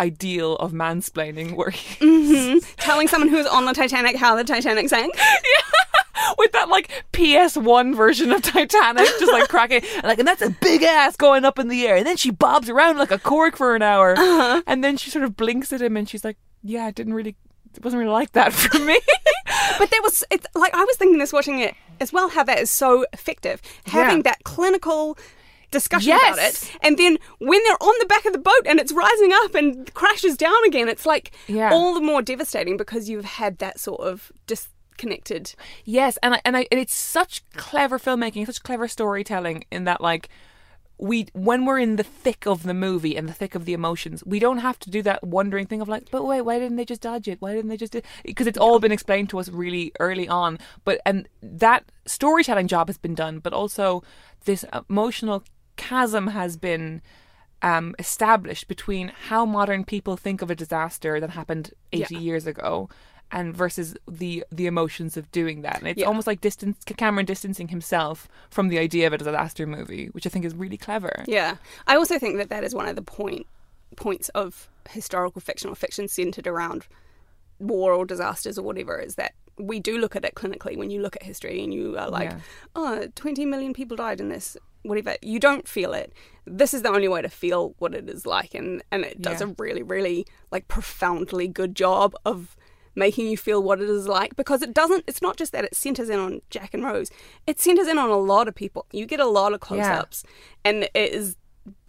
ideal 0.00 0.56
of 0.56 0.72
mansplaining, 0.72 1.54
where 1.56 1.70
he 1.70 2.04
Mhm. 2.04 2.64
Telling 2.76 3.08
someone 3.08 3.28
who's 3.28 3.46
on 3.46 3.64
the 3.66 3.72
Titanic 3.74 4.16
how 4.16 4.34
the 4.36 4.44
Titanic 4.44 4.88
sank. 4.88 5.14
yeah. 5.16 6.32
with 6.36 6.52
that 6.52 6.68
like 6.68 6.90
PS1 7.12 7.94
version 7.94 8.32
of 8.32 8.42
Titanic, 8.42 9.06
just 9.18 9.32
like 9.32 9.48
cracking, 9.48 9.82
and 9.96 10.04
like, 10.04 10.18
and 10.18 10.26
that's 10.28 10.42
a 10.42 10.50
big 10.50 10.82
ass 10.82 11.16
going 11.16 11.44
up 11.44 11.58
in 11.58 11.68
the 11.68 11.86
air, 11.86 11.96
and 11.96 12.06
then 12.06 12.16
she 12.16 12.30
bobs 12.30 12.68
around 12.68 12.98
like 12.98 13.10
a 13.12 13.18
cork 13.18 13.56
for 13.56 13.74
an 13.76 13.82
hour, 13.82 14.14
and 14.66 14.82
then 14.84 14.96
she 14.96 15.10
sort 15.10 15.24
of 15.24 15.36
blinks 15.36 15.72
at 15.72 15.80
him, 15.80 15.96
and 15.96 16.08
she's 16.08 16.24
like, 16.24 16.36
"Yeah, 16.62 16.88
it 16.88 16.96
didn't 16.96 17.14
really, 17.14 17.36
it 17.76 17.84
wasn't 17.84 18.00
really 18.00 18.12
like 18.12 18.32
that 18.32 18.52
for 18.62 18.78
me." 18.78 18.98
But 19.78 19.90
there 19.90 20.02
was 20.02 20.24
it's 20.30 20.46
like 20.54 20.74
I 20.74 20.84
was 20.84 20.96
thinking 20.96 21.18
this 21.18 21.32
watching 21.32 21.60
it 21.60 21.74
as 22.00 22.12
well. 22.12 22.28
How 22.28 22.42
that 22.44 22.58
is 22.58 22.70
so 22.70 23.06
effective. 23.12 23.62
Having 23.86 24.18
Yeah. 24.18 24.22
that 24.24 24.44
clinical 24.44 25.16
discussion 25.70 26.12
about 26.12 26.38
it, 26.38 26.72
and 26.82 26.96
then 26.98 27.18
when 27.38 27.62
they're 27.64 27.82
on 27.82 27.94
the 28.00 28.06
back 28.06 28.24
of 28.24 28.32
the 28.32 28.38
boat 28.38 28.62
and 28.66 28.78
it's 28.80 28.92
rising 28.92 29.32
up 29.44 29.54
and 29.54 29.92
crashes 29.94 30.36
down 30.36 30.56
again, 30.66 30.88
it's 30.88 31.04
like 31.06 31.32
Yeah. 31.46 31.70
all 31.72 31.94
the 31.94 32.00
more 32.00 32.22
devastating 32.22 32.76
because 32.76 33.08
you've 33.08 33.24
had 33.24 33.58
that 33.58 33.78
sort 33.78 34.00
of 34.00 34.32
disconnected. 34.46 35.54
yes, 35.84 36.18
and 36.22 36.34
I, 36.34 36.40
and 36.44 36.56
I, 36.56 36.66
and 36.70 36.80
it's 36.80 36.94
such 36.94 37.42
clever 37.52 37.98
filmmaking, 37.98 38.46
such 38.46 38.62
clever 38.62 38.88
storytelling 38.88 39.64
in 39.70 39.84
that 39.84 40.00
like. 40.00 40.28
We 41.00 41.28
when 41.32 41.64
we're 41.64 41.78
in 41.78 41.94
the 41.94 42.02
thick 42.02 42.44
of 42.44 42.64
the 42.64 42.74
movie 42.74 43.14
and 43.16 43.28
the 43.28 43.32
thick 43.32 43.54
of 43.54 43.66
the 43.66 43.72
emotions, 43.72 44.24
we 44.26 44.40
don't 44.40 44.58
have 44.58 44.80
to 44.80 44.90
do 44.90 45.00
that 45.02 45.22
wondering 45.24 45.64
thing 45.66 45.80
of 45.80 45.88
like, 45.88 46.10
but 46.10 46.24
wait, 46.26 46.40
why 46.40 46.58
didn't 46.58 46.74
they 46.76 46.84
just 46.84 47.02
dodge 47.02 47.28
it? 47.28 47.40
Why 47.40 47.54
didn't 47.54 47.68
they 47.68 47.76
just 47.76 47.92
do? 47.92 48.02
Because 48.24 48.48
it's 48.48 48.58
all 48.58 48.80
been 48.80 48.90
explained 48.90 49.30
to 49.30 49.38
us 49.38 49.48
really 49.48 49.92
early 50.00 50.26
on. 50.28 50.58
But 50.84 51.00
and 51.06 51.28
that 51.40 51.84
storytelling 52.04 52.66
job 52.66 52.88
has 52.88 52.98
been 52.98 53.14
done, 53.14 53.38
but 53.38 53.52
also 53.52 54.02
this 54.44 54.64
emotional 54.90 55.44
chasm 55.78 56.26
has 56.28 56.56
been 56.58 57.00
um, 57.62 57.94
established 57.98 58.68
between 58.68 59.08
how 59.28 59.44
modern 59.44 59.84
people 59.84 60.16
think 60.16 60.42
of 60.42 60.50
a 60.50 60.54
disaster 60.54 61.18
that 61.20 61.30
happened 61.30 61.72
80 61.92 62.14
Yeah. 62.14 62.20
years 62.20 62.46
ago 62.46 62.88
and 63.32 63.54
versus 63.56 63.96
the 64.06 64.44
the 64.52 64.66
emotions 64.66 65.16
of 65.16 65.30
doing 65.32 65.62
that. 65.62 65.78
And 65.80 65.88
it's 65.88 66.00
Yeah. 66.00 66.06
almost 66.06 66.26
like 66.26 66.40
distance 66.40 66.78
Cameron 66.96 67.26
distancing 67.26 67.68
himself 67.68 68.28
from 68.48 68.68
the 68.68 68.78
idea 68.78 69.06
of 69.08 69.12
a 69.12 69.18
disaster 69.18 69.66
movie, 69.66 70.06
which 70.12 70.24
I 70.26 70.30
think 70.30 70.44
is 70.44 70.54
really 70.54 70.76
clever. 70.76 71.24
Yeah, 71.26 71.56
I 71.86 71.96
also 71.96 72.18
think 72.18 72.36
that 72.38 72.48
that 72.50 72.62
is 72.64 72.74
one 72.74 72.86
of 72.88 72.94
the 72.96 73.02
point 73.02 73.46
points 73.96 74.28
of 74.30 74.68
historical 74.90 75.40
fiction 75.40 75.68
or 75.70 75.74
fiction 75.74 76.06
centered 76.08 76.46
around 76.46 76.86
war 77.58 77.92
or 77.92 78.06
disasters 78.06 78.56
or 78.58 78.62
whatever 78.62 78.98
is 78.98 79.16
that 79.16 79.32
we 79.58 79.80
do 79.80 79.98
look 79.98 80.14
at 80.14 80.24
it 80.24 80.34
clinically 80.36 80.76
when 80.76 80.88
you 80.90 81.02
look 81.02 81.16
at 81.16 81.24
history 81.24 81.62
and 81.64 81.74
you 81.74 81.98
are 81.98 82.08
like, 82.08 82.30
Yeah. 82.30 82.38
oh, 82.76 83.08
20 83.16 83.44
million 83.44 83.72
people 83.74 83.96
died 83.96 84.20
in 84.20 84.28
this, 84.28 84.56
whatever. 84.88 85.14
You 85.22 85.38
don't 85.38 85.68
feel 85.68 85.92
it. 85.92 86.12
This 86.46 86.72
is 86.74 86.82
the 86.82 86.88
only 86.90 87.08
way 87.08 87.22
to 87.22 87.28
feel 87.28 87.74
what 87.78 87.94
it 87.94 88.08
is 88.08 88.26
like, 88.26 88.54
and 88.54 88.82
and 88.90 89.04
it 89.04 89.20
does 89.22 89.40
Yeah. 89.40 89.48
a 89.48 89.54
really, 89.58 89.82
really 89.82 90.26
like 90.50 90.66
profoundly 90.68 91.46
good 91.46 91.74
job 91.76 92.14
of 92.24 92.56
making 92.94 93.28
you 93.28 93.36
feel 93.36 93.62
what 93.62 93.80
it 93.80 93.88
is 93.88 94.08
like 94.08 94.34
because 94.34 94.60
it 94.60 94.74
doesn't 94.74 95.04
it's 95.06 95.22
not 95.22 95.36
just 95.36 95.52
that 95.52 95.64
it 95.64 95.72
centers 95.76 96.08
in 96.10 96.18
on 96.18 96.40
Jack 96.50 96.74
and 96.74 96.82
Rose 96.84 97.10
it 97.46 97.60
centers 97.60 97.86
in 97.86 97.96
on 97.96 98.10
a 98.10 98.16
lot 98.16 98.48
of 98.48 98.56
people 98.56 98.86
you 98.90 99.06
get 99.06 99.20
a 99.20 99.26
lot 99.26 99.52
of 99.52 99.60
close-ups 99.60 100.24
and 100.64 100.82
it 100.82 101.12
is 101.12 101.36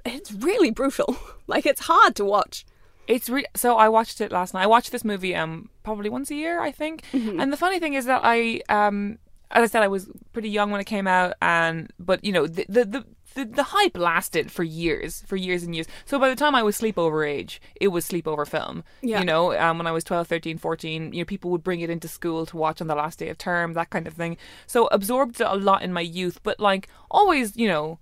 it's 0.06 0.32
really 0.32 0.70
brutal 0.70 1.18
like 1.48 1.66
it's 1.66 1.82
hard 1.82 2.16
to 2.16 2.24
watch 2.24 2.64
It's 3.08 3.28
re- 3.28 3.48
so 3.56 3.76
I 3.76 3.90
watched 3.90 4.22
it 4.22 4.32
last 4.32 4.54
night. 4.54 4.62
I 4.64 4.68
watched 4.68 4.92
this 4.92 5.04
movie 5.04 5.34
um 5.36 5.70
probably 5.82 6.12
once 6.12 6.30
a 6.30 6.36
year, 6.36 6.60
I 6.62 6.72
think. 6.72 7.02
And 7.14 7.52
the 7.52 7.58
funny 7.58 7.80
thing 7.80 7.96
is 7.96 8.06
that 8.06 8.22
I 8.24 8.62
um 8.70 9.18
as 9.52 9.64
I 9.64 9.68
said 9.68 9.84
I 9.84 9.88
was 9.88 10.10
pretty 10.34 10.50
young 10.50 10.72
when 10.72 10.82
it 10.82 10.86
came 10.86 11.08
out 11.08 11.34
and 11.42 11.92
but 12.00 12.24
you 12.24 12.32
know 12.32 12.48
the 12.48 12.66
the 12.70 12.86
the 12.86 13.06
the, 13.36 13.46
the 13.46 13.64
hype 13.64 13.98
lasted 13.98 14.52
for 14.52 14.64
years, 14.64 15.22
for 15.28 15.36
years 15.36 15.64
and 15.64 15.76
years. 15.76 15.88
So 16.06 16.20
by 16.20 16.30
the 16.30 16.36
time 16.36 16.56
I 16.56 16.64
was 16.64 16.80
sleepover 16.80 17.30
age, 17.30 17.62
it 17.80 17.90
was 17.90 18.08
sleepover 18.08 18.48
film. 18.48 18.84
Yeah. 19.02 19.20
You 19.20 19.26
know, 19.26 19.58
um, 19.58 19.78
when 19.78 19.88
I 19.88 19.92
was 19.92 20.04
12, 20.04 20.28
13, 20.28 20.58
14, 20.58 21.14
you 21.14 21.20
know, 21.20 21.26
people 21.26 21.52
would 21.52 21.64
bring 21.64 21.82
it 21.82 21.90
into 21.90 22.08
school 22.08 22.46
to 22.48 22.58
watch 22.58 22.82
on 22.82 22.88
the 22.88 22.96
last 22.96 23.20
day 23.20 23.30
of 23.30 23.38
term, 23.38 23.74
that 23.74 23.92
kind 23.92 24.08
of 24.08 24.14
thing. 24.14 24.38
So 24.66 24.88
absorbed 24.88 25.40
it 25.40 25.48
a 25.48 25.56
lot 25.56 25.84
in 25.84 25.94
my 25.94 26.02
youth, 26.02 26.42
but 26.44 26.60
like 26.60 26.88
always, 27.12 27.56
you 27.56 27.68
know, 27.68 28.00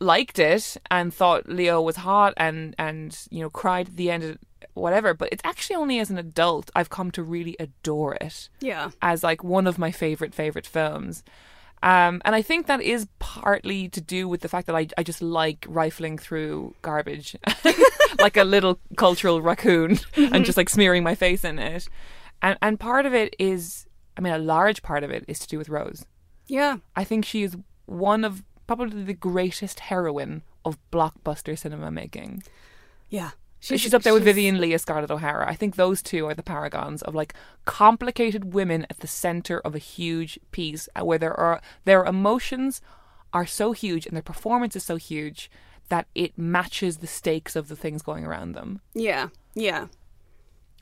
liked 0.00 0.38
it 0.38 0.76
and 0.90 1.12
thought 1.12 1.48
Leo 1.48 1.82
was 1.82 1.96
hot 1.96 2.32
and 2.36 2.74
and 2.78 3.18
you 3.30 3.40
know 3.40 3.50
cried 3.50 3.88
at 3.88 3.96
the 3.96 4.10
end 4.10 4.22
of 4.22 4.38
whatever 4.78 5.14
but 5.14 5.28
it's 5.32 5.42
actually 5.44 5.76
only 5.76 5.98
as 5.98 6.10
an 6.10 6.18
adult 6.18 6.70
I've 6.74 6.90
come 6.90 7.10
to 7.12 7.22
really 7.22 7.56
adore 7.58 8.14
it 8.14 8.48
yeah. 8.60 8.90
as 9.02 9.22
like 9.22 9.44
one 9.44 9.66
of 9.66 9.78
my 9.78 9.90
favorite 9.90 10.34
favorite 10.34 10.66
films. 10.66 11.22
Um, 11.80 12.20
and 12.24 12.34
I 12.34 12.42
think 12.42 12.66
that 12.66 12.80
is 12.80 13.06
partly 13.20 13.88
to 13.90 14.00
do 14.00 14.26
with 14.28 14.40
the 14.40 14.48
fact 14.48 14.66
that 14.66 14.74
I, 14.74 14.88
I 14.98 15.04
just 15.04 15.22
like 15.22 15.64
rifling 15.68 16.18
through 16.18 16.74
garbage 16.82 17.36
like 18.18 18.36
a 18.36 18.42
little 18.42 18.80
cultural 18.96 19.40
raccoon 19.40 20.00
and 20.16 20.44
just 20.44 20.56
like 20.56 20.68
smearing 20.68 21.04
my 21.04 21.14
face 21.14 21.44
in 21.44 21.58
it. 21.58 21.88
And 22.42 22.58
and 22.62 22.80
part 22.80 23.06
of 23.06 23.14
it 23.14 23.36
is 23.38 23.86
I 24.16 24.20
mean 24.20 24.32
a 24.32 24.38
large 24.38 24.82
part 24.82 25.04
of 25.04 25.10
it 25.10 25.24
is 25.28 25.38
to 25.40 25.48
do 25.48 25.58
with 25.58 25.68
Rose. 25.68 26.04
Yeah. 26.46 26.78
I 26.96 27.04
think 27.04 27.24
she 27.24 27.42
is 27.42 27.56
one 27.86 28.24
of 28.24 28.42
probably 28.66 29.04
the 29.04 29.14
greatest 29.14 29.80
heroine 29.80 30.42
of 30.64 30.78
blockbuster 30.90 31.56
cinema 31.56 31.90
making. 31.90 32.42
yeah 33.08 33.30
She's, 33.60 33.92
up 33.92 34.02
there 34.02 34.14
with 34.14 34.24
Vivien 34.24 34.60
Leigh, 34.60 34.78
Scarlett 34.78 35.10
O'Hara. 35.10 35.48
I 35.48 35.54
think 35.54 35.74
those 35.74 36.00
two 36.00 36.26
are 36.26 36.34
the 36.34 36.44
paragons 36.44 37.02
of 37.02 37.14
like 37.14 37.34
complicated 37.64 38.54
women 38.54 38.86
at 38.88 39.00
the 39.00 39.08
center 39.08 39.58
of 39.60 39.74
a 39.74 39.78
huge 39.78 40.38
piece, 40.52 40.88
uh, 40.94 41.04
where 41.04 41.18
there 41.18 41.38
are 41.38 41.60
their 41.84 42.04
emotions 42.04 42.80
are 43.32 43.46
so 43.46 43.72
huge 43.72 44.06
and 44.06 44.14
their 44.14 44.22
performance 44.22 44.76
is 44.76 44.84
so 44.84 44.96
huge 44.96 45.50
that 45.88 46.06
it 46.14 46.38
matches 46.38 46.98
the 46.98 47.06
stakes 47.06 47.56
of 47.56 47.68
the 47.68 47.76
things 47.76 48.02
going 48.02 48.24
around 48.24 48.52
them. 48.52 48.80
yeah 48.94 49.28
yeah 49.54 49.86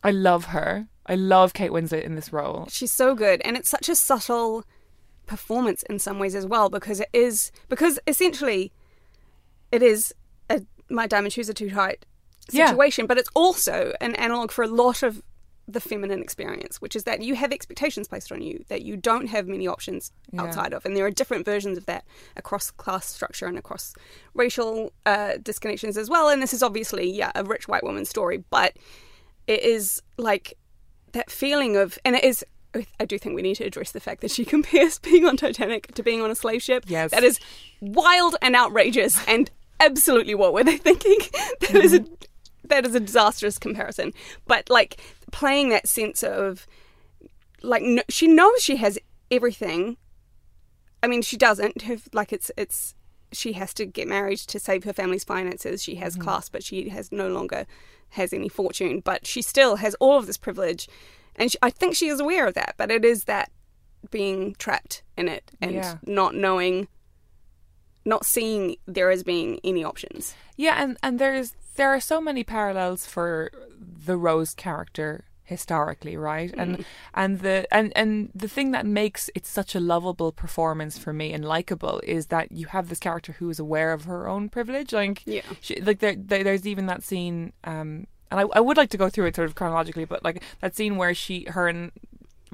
I 0.04 0.10
love 0.10 0.46
her. 0.46 0.86
I 1.06 1.16
love 1.16 1.52
Kate 1.52 1.72
Winslet 1.72 2.04
in 2.04 2.14
this 2.14 2.32
role. 2.32 2.66
She's 2.70 2.92
so 2.92 3.16
good, 3.16 3.40
and 3.44 3.56
it's 3.56 3.68
such 3.68 3.88
a 3.88 3.96
subtle 3.96 4.64
performance 5.26 5.82
in 5.84 5.98
some 5.98 6.20
ways 6.20 6.36
as 6.36 6.46
well 6.46 6.68
because 6.68 7.00
it 7.00 7.08
is 7.12 7.50
because 7.68 7.98
essentially 8.06 8.72
it 9.72 9.82
is 9.82 10.14
a 10.48 10.62
my 10.88 11.08
diamond 11.08 11.32
shoes 11.32 11.50
are 11.50 11.54
too 11.54 11.68
tight 11.70 12.06
Yeah. 12.52 12.68
situation, 12.70 13.06
but 13.06 13.18
it's 13.18 13.30
also 13.34 13.92
an 14.00 14.14
analog 14.16 14.50
for 14.50 14.62
a 14.64 14.68
lot 14.68 15.02
of 15.02 15.22
the 15.68 15.80
feminine 15.80 16.20
experience, 16.22 16.80
which 16.80 16.94
is 16.94 17.02
that 17.04 17.22
you 17.22 17.34
have 17.34 17.52
expectations 17.52 18.06
placed 18.06 18.30
on 18.30 18.40
you 18.40 18.64
that 18.68 18.82
you 18.82 18.96
don't 18.96 19.26
have 19.26 19.48
many 19.48 19.66
options 19.66 20.12
Yeah. 20.32 20.42
outside 20.42 20.72
of, 20.72 20.86
and 20.86 20.96
there 20.96 21.04
are 21.04 21.10
different 21.10 21.44
versions 21.44 21.76
of 21.76 21.86
that 21.86 22.04
across 22.36 22.70
class 22.70 23.06
structure 23.06 23.46
and 23.46 23.58
across 23.58 23.92
racial 24.32 24.92
uh, 25.06 25.32
disconnections 25.42 25.96
as 25.96 26.08
well. 26.08 26.28
And 26.28 26.40
this 26.40 26.52
is 26.54 26.62
obviously 26.62 27.10
yeah 27.10 27.32
a 27.34 27.42
rich 27.42 27.66
white 27.66 27.82
woman's 27.82 28.08
story, 28.08 28.44
but 28.48 28.76
it 29.48 29.60
is 29.62 30.00
like 30.18 30.54
that 31.12 31.30
feeling 31.32 31.76
of, 31.76 31.98
and 32.04 32.14
it 32.16 32.22
is. 32.24 32.44
I 33.00 33.06
do 33.06 33.18
think 33.18 33.34
we 33.34 33.40
need 33.42 33.54
to 33.56 33.64
address 33.64 33.90
the 33.92 34.00
fact 34.00 34.20
that 34.20 34.30
she 34.30 34.44
compares 34.54 34.98
being 35.00 35.24
on 35.24 35.36
Titanic 35.36 35.94
to 35.94 36.02
being 36.02 36.20
on 36.22 36.30
a 36.30 36.34
slave 36.36 36.62
ship. 36.62 36.84
Yes. 36.86 37.10
that 37.10 37.24
is 37.24 37.40
wild 37.80 38.36
and 38.42 38.54
outrageous, 38.54 39.18
and 39.26 39.50
absolutely 39.80 40.34
what 40.36 40.52
were 40.52 40.62
they 40.62 40.76
thinking? 40.76 41.18
That 41.72 41.82
is 41.82 41.94
a 41.94 42.04
that 42.68 42.86
is 42.86 42.94
a 42.94 43.00
disastrous 43.00 43.58
comparison. 43.58 44.12
But 44.46 44.70
like 44.70 45.00
playing 45.32 45.70
that 45.70 45.88
sense 45.88 46.22
of 46.22 46.66
like 47.62 47.82
no, 47.82 48.02
she 48.08 48.26
knows 48.26 48.62
she 48.62 48.76
has 48.76 48.98
everything. 49.30 49.96
I 51.02 51.06
mean, 51.06 51.22
she 51.22 51.36
doesn't 51.36 51.82
have 51.82 52.08
like 52.12 52.32
it's 52.32 52.50
it's 52.56 52.94
she 53.32 53.52
has 53.54 53.74
to 53.74 53.86
get 53.86 54.08
married 54.08 54.38
to 54.38 54.58
save 54.58 54.84
her 54.84 54.92
family's 54.92 55.24
finances. 55.24 55.82
She 55.82 55.96
has 55.96 56.14
mm-hmm. 56.14 56.22
class, 56.22 56.48
but 56.48 56.62
she 56.62 56.88
has 56.88 57.12
no 57.12 57.28
longer 57.28 57.66
has 58.10 58.32
any 58.32 58.48
fortune. 58.48 59.00
But 59.00 59.26
she 59.26 59.42
still 59.42 59.76
has 59.76 59.94
all 59.96 60.18
of 60.18 60.26
this 60.26 60.36
privilege, 60.36 60.88
and 61.34 61.50
she, 61.50 61.58
I 61.62 61.70
think 61.70 61.94
she 61.94 62.08
is 62.08 62.20
aware 62.20 62.46
of 62.46 62.54
that. 62.54 62.74
But 62.76 62.90
it 62.90 63.04
is 63.04 63.24
that 63.24 63.50
being 64.10 64.54
trapped 64.58 65.02
in 65.16 65.28
it 65.28 65.50
and 65.60 65.74
Yeah. 65.74 65.98
not 66.06 66.34
knowing, 66.34 66.88
not 68.04 68.24
seeing 68.24 68.76
there 68.86 69.10
as 69.10 69.22
being 69.22 69.60
any 69.64 69.84
options. 69.84 70.34
Yeah, 70.56 70.82
and 70.82 70.96
and 71.02 71.18
there's 71.18 71.54
there 71.76 71.90
are 71.90 72.00
so 72.00 72.20
many 72.20 72.44
parallels 72.44 73.06
for 73.06 73.50
the 74.06 74.16
Rose 74.16 74.54
character 74.54 75.24
historically, 75.44 76.16
right? 76.16 76.52
And 76.56 76.84
and 77.14 77.38
the 77.40 77.66
and 77.70 77.92
and 77.96 78.30
the 78.34 78.48
thing 78.48 78.72
that 78.72 78.84
makes 78.84 79.30
it 79.34 79.46
such 79.46 79.74
a 79.76 79.80
lovable 79.80 80.32
performance 80.32 80.98
for 80.98 81.12
me 81.12 81.32
and 81.32 81.44
likable 81.44 82.00
is 82.04 82.26
that 82.26 82.50
you 82.50 82.66
have 82.66 82.88
this 82.88 82.98
character 82.98 83.32
who 83.38 83.48
is 83.48 83.58
aware 83.60 83.92
of 83.92 84.04
her 84.04 84.28
own 84.28 84.48
privilege. 84.48 84.92
Like, 84.92 85.22
Yeah. 85.24 85.42
she, 85.60 85.80
like 85.80 86.00
there, 86.00 86.16
there 86.16 86.42
there's 86.42 86.66
even 86.66 86.86
that 86.86 87.02
scene. 87.04 87.52
Um, 87.64 88.08
and 88.30 88.40
I, 88.40 88.44
I 88.54 88.60
would 88.60 88.76
like 88.76 88.90
to 88.90 88.98
go 88.98 89.08
through 89.08 89.26
it 89.26 89.36
sort 89.36 89.48
of 89.48 89.54
chronologically, 89.54 90.04
but 90.04 90.24
like 90.24 90.42
that 90.60 90.74
scene 90.74 90.96
where 90.96 91.14
she, 91.14 91.44
her 91.50 91.68
and 91.68 91.92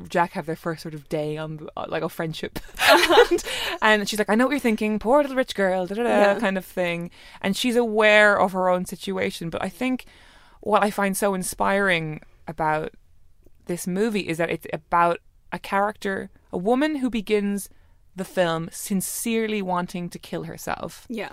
Jack 0.08 0.32
have 0.32 0.46
their 0.46 0.56
first 0.56 0.82
sort 0.82 0.94
of 0.94 1.08
day 1.08 1.36
on 1.36 1.56
the- 1.58 1.72
uh, 1.76 1.86
like 1.88 2.02
a 2.02 2.08
friendship, 2.08 2.58
and, 2.90 3.44
and 3.82 4.08
she's 4.08 4.18
like, 4.18 4.30
"I 4.30 4.34
know 4.34 4.46
what 4.46 4.52
you're 4.52 4.60
thinking, 4.60 4.98
poor 4.98 5.20
little 5.22 5.36
rich 5.36 5.54
girl," 5.54 5.86
da 5.86 5.94
da 5.96 6.02
da, 6.02 6.08
Yeah. 6.08 6.38
kind 6.40 6.56
of 6.58 6.64
thing, 6.64 7.10
and 7.40 7.56
she's 7.56 7.76
aware 7.76 8.38
of 8.40 8.52
her 8.52 8.68
own 8.68 8.84
situation. 8.86 9.50
But 9.50 9.62
I 9.62 9.68
think 9.68 10.06
what 10.60 10.82
I 10.82 10.90
find 10.90 11.16
so 11.16 11.34
inspiring 11.34 12.20
about 12.48 12.92
this 13.66 13.86
movie 13.86 14.28
is 14.28 14.38
that 14.38 14.50
it's 14.50 14.66
about 14.72 15.18
a 15.52 15.58
character, 15.58 16.30
a 16.52 16.58
woman 16.58 16.96
who 16.96 17.10
begins 17.10 17.68
the 18.16 18.24
film 18.24 18.68
sincerely 18.72 19.62
wanting 19.62 20.08
to 20.10 20.18
kill 20.18 20.44
herself, 20.44 21.06
Yeah. 21.08 21.30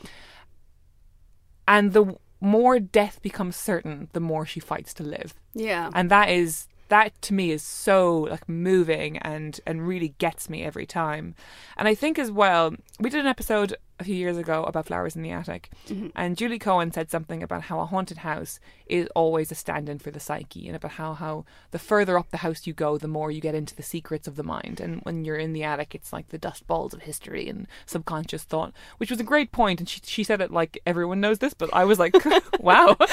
and 1.67 1.93
the 1.93 2.15
more 2.41 2.79
death 2.79 3.21
becomes 3.21 3.55
certain, 3.57 4.07
the 4.13 4.19
more 4.21 4.45
she 4.45 4.59
fights 4.61 4.93
to 4.93 5.03
live 5.03 5.33
Yeah. 5.53 5.89
and 5.93 6.09
that 6.09 6.29
is 6.29 6.67
that 6.89 7.19
to 7.23 7.33
me 7.33 7.51
is 7.51 7.63
so 7.63 8.19
like 8.21 8.47
moving 8.49 9.17
and 9.19 9.59
and 9.65 9.87
really 9.87 10.15
gets 10.17 10.49
me 10.49 10.63
every 10.63 10.85
time. 10.85 11.35
And 11.77 11.87
i 11.87 11.95
think 11.95 12.19
as 12.19 12.31
well 12.31 12.73
we 12.99 13.09
did 13.09 13.21
an 13.21 13.27
episode 13.27 13.75
a 13.99 14.03
few 14.03 14.15
years 14.15 14.37
ago 14.37 14.63
about 14.63 14.87
flowers 14.87 15.15
in 15.15 15.21
the 15.21 15.31
attic 15.31 15.69
mm-hmm. 15.87 16.07
and 16.15 16.37
julie 16.37 16.59
cohen 16.59 16.91
said 16.91 17.11
something 17.11 17.43
about 17.43 17.63
how 17.63 17.81
a 17.81 17.85
haunted 17.85 18.19
house 18.19 18.59
is 18.85 19.07
always 19.13 19.51
a 19.51 19.55
stand-in 19.55 19.99
for 19.99 20.09
the 20.09 20.19
psyche 20.21 20.67
and 20.67 20.75
about 20.75 20.91
how 20.91 21.13
how 21.13 21.43
the 21.71 21.79
further 21.79 22.17
up 22.17 22.29
the 22.31 22.37
house 22.37 22.65
you 22.65 22.73
go 22.73 22.97
the 22.97 23.07
more 23.07 23.29
you 23.29 23.41
get 23.41 23.55
into 23.55 23.75
the 23.75 23.83
secrets 23.83 24.27
of 24.27 24.35
the 24.35 24.43
mind. 24.43 24.79
And 24.79 25.01
when 25.01 25.25
you're 25.25 25.37
in 25.37 25.53
the 25.53 25.63
attic 25.63 25.93
it's 25.95 26.13
like 26.13 26.29
the 26.29 26.37
dust 26.37 26.65
balls 26.67 26.93
of 26.93 27.01
history 27.01 27.49
and 27.49 27.67
subconscious 27.85 28.43
thought 28.43 28.73
which 28.97 29.11
was 29.11 29.19
a 29.19 29.23
great 29.23 29.51
point 29.51 29.79
and 29.79 29.89
she, 29.89 30.01
she 30.03 30.23
said 30.23 30.41
it 30.41 30.51
like 30.51 30.79
everyone 30.85 31.21
knows 31.21 31.39
this 31.39 31.53
but 31.53 31.69
i 31.73 31.83
was 31.83 31.99
like 31.99 32.15
wow. 32.59 32.95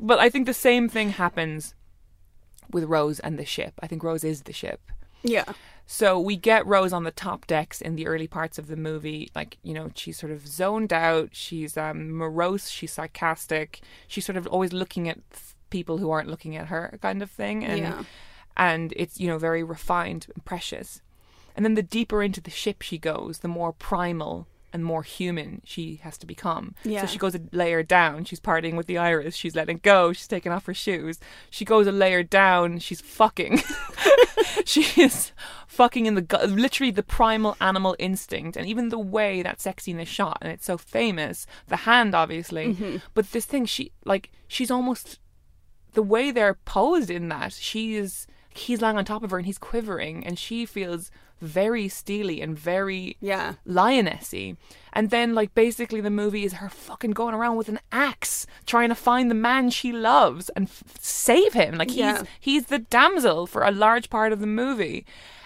But 0.00 0.18
i 0.18 0.28
think 0.30 0.46
the 0.46 0.54
same 0.54 0.88
thing 0.88 1.10
happens 1.10 1.74
with 2.72 2.84
Rose 2.84 3.20
and 3.20 3.38
the 3.38 3.44
ship. 3.44 3.74
I 3.80 3.86
think 3.86 4.02
Rose 4.02 4.24
is 4.24 4.42
the 4.42 4.52
ship. 4.52 4.80
Yeah. 5.22 5.52
So 5.86 6.18
we 6.18 6.36
get 6.36 6.66
Rose 6.66 6.92
on 6.92 7.04
the 7.04 7.10
top 7.10 7.46
decks 7.46 7.80
in 7.80 7.96
the 7.96 8.06
early 8.06 8.26
parts 8.26 8.58
of 8.58 8.66
the 8.66 8.76
movie. 8.76 9.30
Like, 9.34 9.58
you 9.62 9.74
know, 9.74 9.90
she's 9.94 10.18
sort 10.18 10.32
of 10.32 10.46
zoned 10.46 10.92
out. 10.92 11.30
She's 11.32 11.76
um, 11.76 12.12
morose. 12.12 12.70
She's 12.70 12.92
sarcastic. 12.92 13.80
She's 14.08 14.24
sort 14.24 14.36
of 14.36 14.46
always 14.46 14.72
looking 14.72 15.08
at 15.08 15.18
people 15.70 15.98
who 15.98 16.10
aren't 16.10 16.28
looking 16.28 16.56
at 16.56 16.68
her, 16.68 16.98
kind 17.02 17.22
of 17.22 17.30
thing. 17.30 17.64
And, 17.64 17.78
Yeah. 17.78 18.02
and 18.56 18.92
it's, 18.96 19.20
you 19.20 19.28
know, 19.28 19.38
very 19.38 19.62
refined 19.62 20.26
and 20.34 20.44
precious. 20.44 21.02
And 21.54 21.64
then 21.64 21.74
the 21.74 21.82
deeper 21.82 22.22
into 22.22 22.40
the 22.40 22.50
ship 22.50 22.82
she 22.82 22.98
goes, 22.98 23.38
the 23.40 23.48
more 23.48 23.72
primal 23.72 24.46
and 24.72 24.84
more 24.84 25.02
human 25.02 25.60
she 25.64 25.96
has 26.02 26.16
to 26.18 26.26
become. 26.26 26.74
Yeah. 26.84 27.02
So 27.02 27.06
she 27.06 27.18
goes 27.18 27.34
a 27.34 27.40
layer 27.52 27.82
down. 27.82 28.24
She's 28.24 28.40
partying 28.40 28.76
with 28.76 28.86
the 28.86 28.98
Irish. 28.98 29.36
She's 29.36 29.54
letting 29.54 29.78
go. 29.82 30.12
She's 30.12 30.28
taking 30.28 30.52
off 30.52 30.66
her 30.66 30.74
shoes. 30.74 31.18
She 31.50 31.64
goes 31.64 31.86
a 31.86 31.92
layer 31.92 32.22
down. 32.22 32.78
She's 32.78 33.00
fucking. 33.00 33.62
she 34.64 35.00
is 35.00 35.32
fucking 35.66 36.06
in 36.06 36.14
the 36.14 36.22
gut. 36.22 36.50
Literally 36.50 36.90
the 36.90 37.02
primal 37.02 37.56
animal 37.60 37.96
instinct, 37.98 38.56
and 38.56 38.66
even 38.66 38.88
the 38.88 38.98
way 38.98 39.42
that 39.42 39.60
sex 39.60 39.84
scene 39.84 40.00
is 40.00 40.08
shot, 40.08 40.38
and 40.40 40.52
it's 40.52 40.66
so 40.66 40.78
famous. 40.78 41.46
The 41.68 41.76
hand, 41.76 42.14
obviously, 42.14 42.74
mm-hmm. 42.74 42.96
but 43.14 43.32
this 43.32 43.46
thing, 43.46 43.66
she 43.66 43.92
like 44.04 44.30
she's 44.48 44.70
almost 44.70 45.18
the 45.94 46.02
way 46.02 46.30
they're 46.30 46.58
posed 46.64 47.10
in 47.10 47.28
that. 47.28 47.52
She 47.52 47.96
is. 47.96 48.26
He's 48.54 48.82
lying 48.82 48.98
on 48.98 49.06
top 49.06 49.22
of 49.22 49.30
her 49.30 49.38
and 49.38 49.46
he's 49.46 49.58
quivering, 49.58 50.26
and 50.26 50.38
she 50.38 50.66
feels 50.66 51.10
very 51.42 51.88
steely 51.88 52.40
and 52.40 52.56
very 52.58 53.16
Yeah. 53.20 53.54
lionessy. 53.66 54.56
And 54.92 55.10
then, 55.10 55.34
like, 55.34 55.54
basically, 55.54 56.00
the 56.00 56.10
movie 56.10 56.44
is 56.44 56.54
her 56.54 56.68
fucking 56.68 57.12
going 57.12 57.34
around 57.34 57.56
with 57.56 57.68
an 57.68 57.80
axe, 57.90 58.46
trying 58.66 58.88
to 58.90 58.94
find 58.94 59.30
the 59.30 59.34
man 59.34 59.70
she 59.70 59.92
loves 59.92 60.48
and 60.50 60.68
f- 60.68 60.82
save 61.00 61.52
him. 61.52 61.76
Like, 61.76 61.90
he's 61.90 61.98
Yeah. 61.98 62.22
he's 62.40 62.66
the 62.66 62.78
damsel 62.78 63.46
for 63.46 63.62
a 63.64 63.70
large 63.70 64.08
part 64.10 64.32
of 64.32 64.40
the 64.40 64.46
movie, 64.46 65.04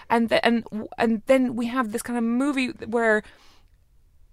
and 0.09 0.29
th- 0.29 0.41
and 0.43 0.63
and 0.97 1.21
then 1.27 1.55
we 1.55 1.65
have 1.67 1.91
this 1.91 2.01
kind 2.01 2.17
of 2.17 2.23
movie 2.23 2.69
where 2.85 3.23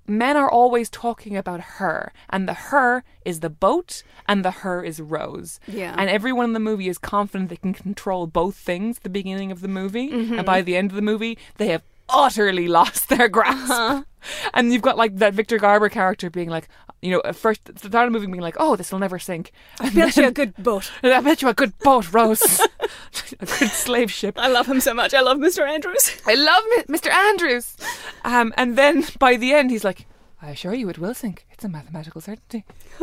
men 0.06 0.36
are 0.36 0.50
always 0.50 0.88
talking 0.90 1.36
about 1.36 1.60
her, 1.78 2.12
and 2.30 2.48
the 2.48 2.54
her 2.54 3.04
is 3.24 3.40
the 3.40 3.50
boat, 3.50 4.02
and 4.28 4.44
the 4.44 4.50
her 4.50 4.82
is 4.84 5.00
Rose. 5.00 5.60
Yeah. 5.66 5.94
And 5.96 6.10
everyone 6.10 6.46
in 6.46 6.52
the 6.52 6.60
movie 6.60 6.88
is 6.88 6.98
confident 6.98 7.50
they 7.50 7.56
can 7.56 7.74
control 7.74 8.26
both 8.26 8.56
things 8.56 8.98
at 8.98 9.02
the 9.02 9.08
beginning 9.10 9.50
of 9.52 9.60
the 9.60 9.68
movie, 9.68 10.10
Mm-hmm. 10.10 10.34
and 10.34 10.46
by 10.46 10.62
the 10.62 10.76
end 10.76 10.90
of 10.90 10.96
the 10.96 11.02
movie, 11.02 11.38
they 11.56 11.68
have 11.68 11.82
utterly 12.08 12.68
lost 12.78 13.08
their 13.08 13.28
grasp. 13.28 13.70
Uh-huh. 13.70 14.02
And 14.54 14.72
you've 14.72 14.82
got 14.82 14.96
like 14.96 15.16
that 15.18 15.34
Victor 15.34 15.58
Garber 15.58 15.88
character 15.88 16.30
being 16.30 16.48
like, 16.48 16.68
you 17.04 17.10
know, 17.10 17.20
at 17.24 17.36
first, 17.36 17.64
the 17.66 17.78
start 17.88 18.06
of 18.06 18.12
the 18.12 18.18
movie 18.18 18.30
being 18.30 18.40
like, 18.40 18.56
oh, 18.58 18.76
this 18.76 18.90
will 18.90 18.98
never 18.98 19.18
sink. 19.18 19.52
Built 19.80 19.94
you 20.16 20.22
then- 20.22 20.24
a 20.24 20.32
good 20.32 20.54
boat. 20.56 20.90
I 21.02 21.20
bet 21.20 21.42
you 21.42 21.48
a 21.48 21.54
good 21.54 21.76
boat, 21.80 22.12
Rose. 22.12 22.60
a 23.40 23.46
good 23.46 23.70
slave 23.70 24.10
ship. 24.10 24.38
I 24.38 24.48
love 24.48 24.66
him 24.66 24.80
so 24.80 24.94
much. 24.94 25.12
I 25.14 25.20
love 25.20 25.38
Mr. 25.38 25.68
Andrews. 25.68 26.20
I 26.26 26.34
love 26.34 26.62
Mi- 26.70 26.96
Mr. 26.96 27.10
Andrews. 27.12 27.76
Um, 28.24 28.54
and 28.56 28.76
then 28.78 29.04
by 29.18 29.36
the 29.36 29.52
end, 29.52 29.70
he's 29.70 29.84
like, 29.84 30.06
I 30.40 30.50
assure 30.50 30.74
you 30.74 30.88
it 30.88 30.98
will 30.98 31.14
sink. 31.14 31.46
It's 31.50 31.64
a 31.64 31.68
mathematical 31.68 32.20
certainty. 32.20 32.64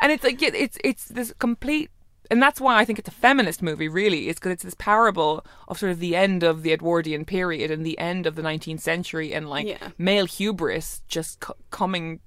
and 0.00 0.12
it's 0.12 0.24
like, 0.24 0.40
it's, 0.42 0.78
it's 0.84 1.06
this 1.06 1.32
complete. 1.38 1.90
And 2.30 2.40
that's 2.42 2.60
why 2.62 2.78
I 2.78 2.84
think 2.86 2.98
it's 2.98 3.08
a 3.08 3.12
feminist 3.12 3.62
movie, 3.62 3.88
really, 3.88 4.28
is 4.28 4.36
because 4.36 4.52
it's 4.52 4.62
this 4.62 4.74
parable 4.74 5.44
of 5.68 5.78
sort 5.78 5.92
of 5.92 5.98
the 5.98 6.16
end 6.16 6.42
of 6.42 6.62
the 6.62 6.72
Edwardian 6.72 7.24
period 7.26 7.70
and 7.70 7.84
the 7.84 7.98
end 7.98 8.26
of 8.26 8.36
the 8.36 8.42
19th 8.42 8.80
century 8.80 9.34
and 9.34 9.50
like 9.50 9.66
Yeah. 9.66 9.88
male 9.98 10.24
hubris 10.26 11.02
just 11.08 11.40
co- 11.40 11.56
coming, 11.70 12.20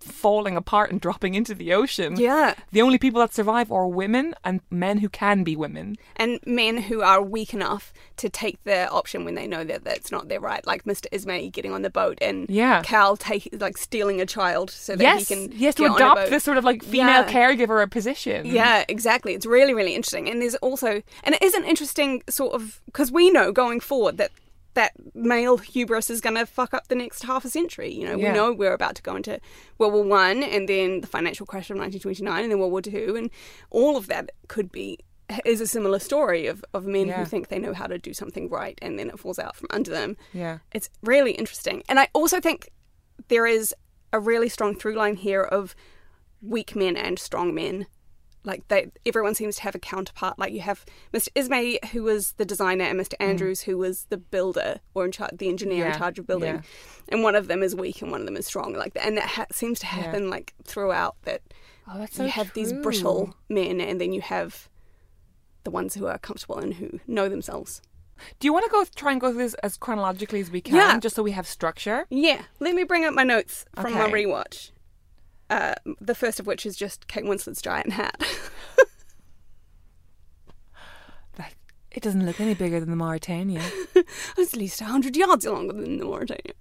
falling 0.00 0.56
apart 0.56 0.90
and 0.90 1.00
dropping 1.00 1.34
into 1.34 1.54
the 1.54 1.72
ocean. 1.72 2.16
Yeah. 2.18 2.54
The 2.72 2.82
only 2.82 2.98
people 2.98 3.20
that 3.20 3.34
survive 3.34 3.70
are 3.70 3.86
women 3.86 4.34
and 4.44 4.60
men 4.70 4.98
who 4.98 5.08
can 5.08 5.44
be 5.44 5.56
women. 5.56 5.96
And 6.16 6.40
men 6.46 6.78
who 6.78 7.02
are 7.02 7.22
weak 7.22 7.52
enough 7.52 7.92
to 8.16 8.28
take 8.28 8.62
the 8.64 8.88
option 8.90 9.24
when 9.24 9.34
they 9.34 9.46
know 9.46 9.64
that 9.64 9.84
that's 9.84 10.10
not 10.10 10.28
their 10.28 10.40
right, 10.40 10.66
like 10.66 10.84
Mr. 10.84 11.06
Ismay 11.12 11.50
getting 11.50 11.72
on 11.72 11.82
the 11.82 11.90
boat 11.90 12.18
and 12.20 12.48
Yeah. 12.48 12.82
Cal 12.82 13.16
take 13.16 13.48
like 13.52 13.76
stealing 13.76 14.20
a 14.20 14.26
child 14.26 14.70
so 14.70 14.96
that 14.96 15.02
yes, 15.02 15.28
he 15.28 15.34
can 15.34 15.52
has 15.58 15.74
to 15.76 15.82
get 15.82 15.90
on 15.90 16.00
a 16.00 16.04
adopt 16.04 16.30
this 16.30 16.44
sort 16.44 16.58
of 16.58 16.64
like 16.64 16.82
female 16.82 17.24
Yeah. 17.24 17.32
caregiver 17.32 17.88
position. 17.90 18.46
Yeah, 18.46 18.84
exactly. 18.88 19.34
It's 19.34 19.46
really, 19.46 19.74
really 19.74 19.94
interesting. 19.94 20.28
And 20.28 20.40
there's 20.42 20.56
also, 20.56 21.02
and 21.24 21.34
it 21.34 21.42
is 21.42 21.54
an 21.54 21.64
interesting 21.64 22.22
sort 22.28 22.54
of, 22.54 22.80
because 22.86 23.10
we 23.12 23.30
know 23.30 23.52
going 23.52 23.80
forward 23.80 24.16
that 24.18 24.30
that 24.74 24.92
male 25.14 25.56
hubris 25.56 26.10
is 26.10 26.20
going 26.20 26.36
to 26.36 26.46
fuck 26.46 26.72
up 26.74 26.88
the 26.88 26.94
next 26.94 27.24
half 27.24 27.44
a 27.44 27.48
century. 27.50 27.92
You 27.92 28.04
know, 28.06 28.16
Yeah. 28.16 28.32
we 28.32 28.36
know 28.36 28.52
we're 28.52 28.74
about 28.74 28.94
to 28.96 29.02
go 29.02 29.16
into 29.16 29.40
World 29.78 29.92
War 29.94 30.04
One, 30.04 30.42
and 30.42 30.68
then 30.68 31.00
the 31.00 31.06
financial 31.06 31.46
crash 31.46 31.70
of 31.70 31.76
1929, 31.76 32.42
and 32.44 32.52
then 32.52 32.58
World 32.58 32.70
War 32.72 32.82
Two, 32.82 33.14
and 33.16 33.30
all 33.70 33.96
of 33.96 34.06
that 34.08 34.30
could 34.48 34.70
be 34.70 34.98
is 35.44 35.60
a 35.60 35.66
similar 35.66 35.98
story 35.98 36.46
of, 36.46 36.64
of 36.72 36.86
men 36.86 37.08
Yeah. 37.08 37.18
who 37.18 37.24
think 37.26 37.48
they 37.48 37.58
know 37.58 37.74
how 37.74 37.86
to 37.86 37.98
do 37.98 38.14
something 38.14 38.48
right, 38.48 38.78
and 38.80 38.98
then 38.98 39.10
it 39.10 39.18
falls 39.18 39.38
out 39.38 39.56
from 39.56 39.66
under 39.70 39.90
them. 39.90 40.16
Yeah. 40.32 40.58
It's 40.72 40.88
really 41.02 41.32
interesting. 41.32 41.82
And 41.88 41.98
I 42.00 42.08
also 42.14 42.40
think 42.40 42.70
there 43.28 43.46
is 43.46 43.74
a 44.12 44.20
really 44.20 44.48
strong 44.48 44.74
through 44.74 44.94
line 44.94 45.16
here 45.16 45.42
of 45.42 45.74
weak 46.40 46.74
men 46.76 46.96
and 46.96 47.18
strong 47.18 47.54
men. 47.54 47.86
Like 48.48 48.66
they, 48.68 48.90
everyone 49.06 49.34
seems 49.34 49.56
to 49.56 49.62
have 49.62 49.74
a 49.74 49.78
counterpart. 49.78 50.38
Like 50.38 50.52
you 50.52 50.60
have 50.60 50.84
Mr. 51.12 51.28
Ismay, 51.36 51.78
who 51.92 52.02
was 52.02 52.32
the 52.32 52.44
designer, 52.44 52.84
and 52.84 52.98
Mr. 52.98 53.14
Mm. 53.20 53.28
Andrews, 53.28 53.60
who 53.62 53.78
was 53.78 54.06
the 54.08 54.16
builder 54.16 54.80
or 54.94 55.04
in 55.04 55.12
charge, 55.12 55.36
the 55.38 55.48
engineer 55.48 55.86
in 55.86 55.94
charge 55.96 56.18
of 56.18 56.26
building. 56.26 56.54
yeah. 56.56 56.60
And 57.10 57.22
one 57.22 57.34
of 57.36 57.46
them 57.48 57.62
is 57.62 57.76
weak, 57.76 58.02
and 58.02 58.10
one 58.10 58.20
of 58.20 58.26
them 58.26 58.36
is 58.36 58.46
strong. 58.46 58.72
Like 58.74 58.94
that, 58.94 59.06
and 59.06 59.16
that 59.18 59.28
ha- 59.28 59.46
seems 59.52 59.78
to 59.80 59.86
happen 59.86 60.28
like 60.30 60.54
throughout. 60.64 61.16
That 61.22 61.42
Oh, 61.90 61.98
that's 61.98 62.16
so 62.16 62.24
you 62.24 62.30
have 62.30 62.52
these 62.54 62.72
brittle 62.72 63.34
men, 63.48 63.80
and 63.80 64.00
then 64.00 64.12
you 64.12 64.20
have 64.20 64.68
the 65.64 65.70
ones 65.70 65.94
who 65.94 66.06
are 66.06 66.18
comfortable 66.18 66.58
and 66.58 66.74
who 66.74 67.00
know 67.06 67.28
themselves. 67.28 67.80
Do 68.40 68.46
you 68.46 68.52
want 68.52 68.64
to 68.66 68.70
go 68.70 68.84
try 68.96 69.12
and 69.12 69.20
go 69.20 69.30
through 69.30 69.44
this 69.44 69.54
as 69.62 69.76
chronologically 69.76 70.40
as 70.40 70.50
we 70.50 70.60
can, 70.60 70.74
Yeah. 70.74 70.98
just 70.98 71.14
so 71.16 71.22
we 71.22 71.30
have 71.32 71.46
structure? 71.46 72.04
Yeah, 72.10 72.42
let 72.60 72.74
me 72.74 72.82
bring 72.84 73.04
up 73.04 73.14
my 73.14 73.22
notes 73.24 73.64
from 73.80 73.94
my 73.94 74.10
rewatch. 74.10 74.70
Uh, 75.50 75.74
the 76.00 76.14
first 76.14 76.38
of 76.38 76.46
which 76.46 76.66
is 76.66 76.76
just 76.76 77.06
Kate 77.08 77.24
Winslet's 77.24 77.62
giant 77.62 77.92
hat. 77.92 78.22
Like, 81.38 81.56
it 81.90 82.02
doesn't 82.02 82.24
look 82.26 82.40
any 82.40 82.54
bigger 82.54 82.80
than 82.80 82.90
the 82.90 82.96
Mauretania. 82.96 83.62
it's 84.36 84.52
at 84.54 84.58
least 84.58 84.80
100 84.80 85.16
yards 85.16 85.46
longer 85.46 85.72
than 85.74 85.98
the 85.98 86.04
Mauretania. 86.04 86.52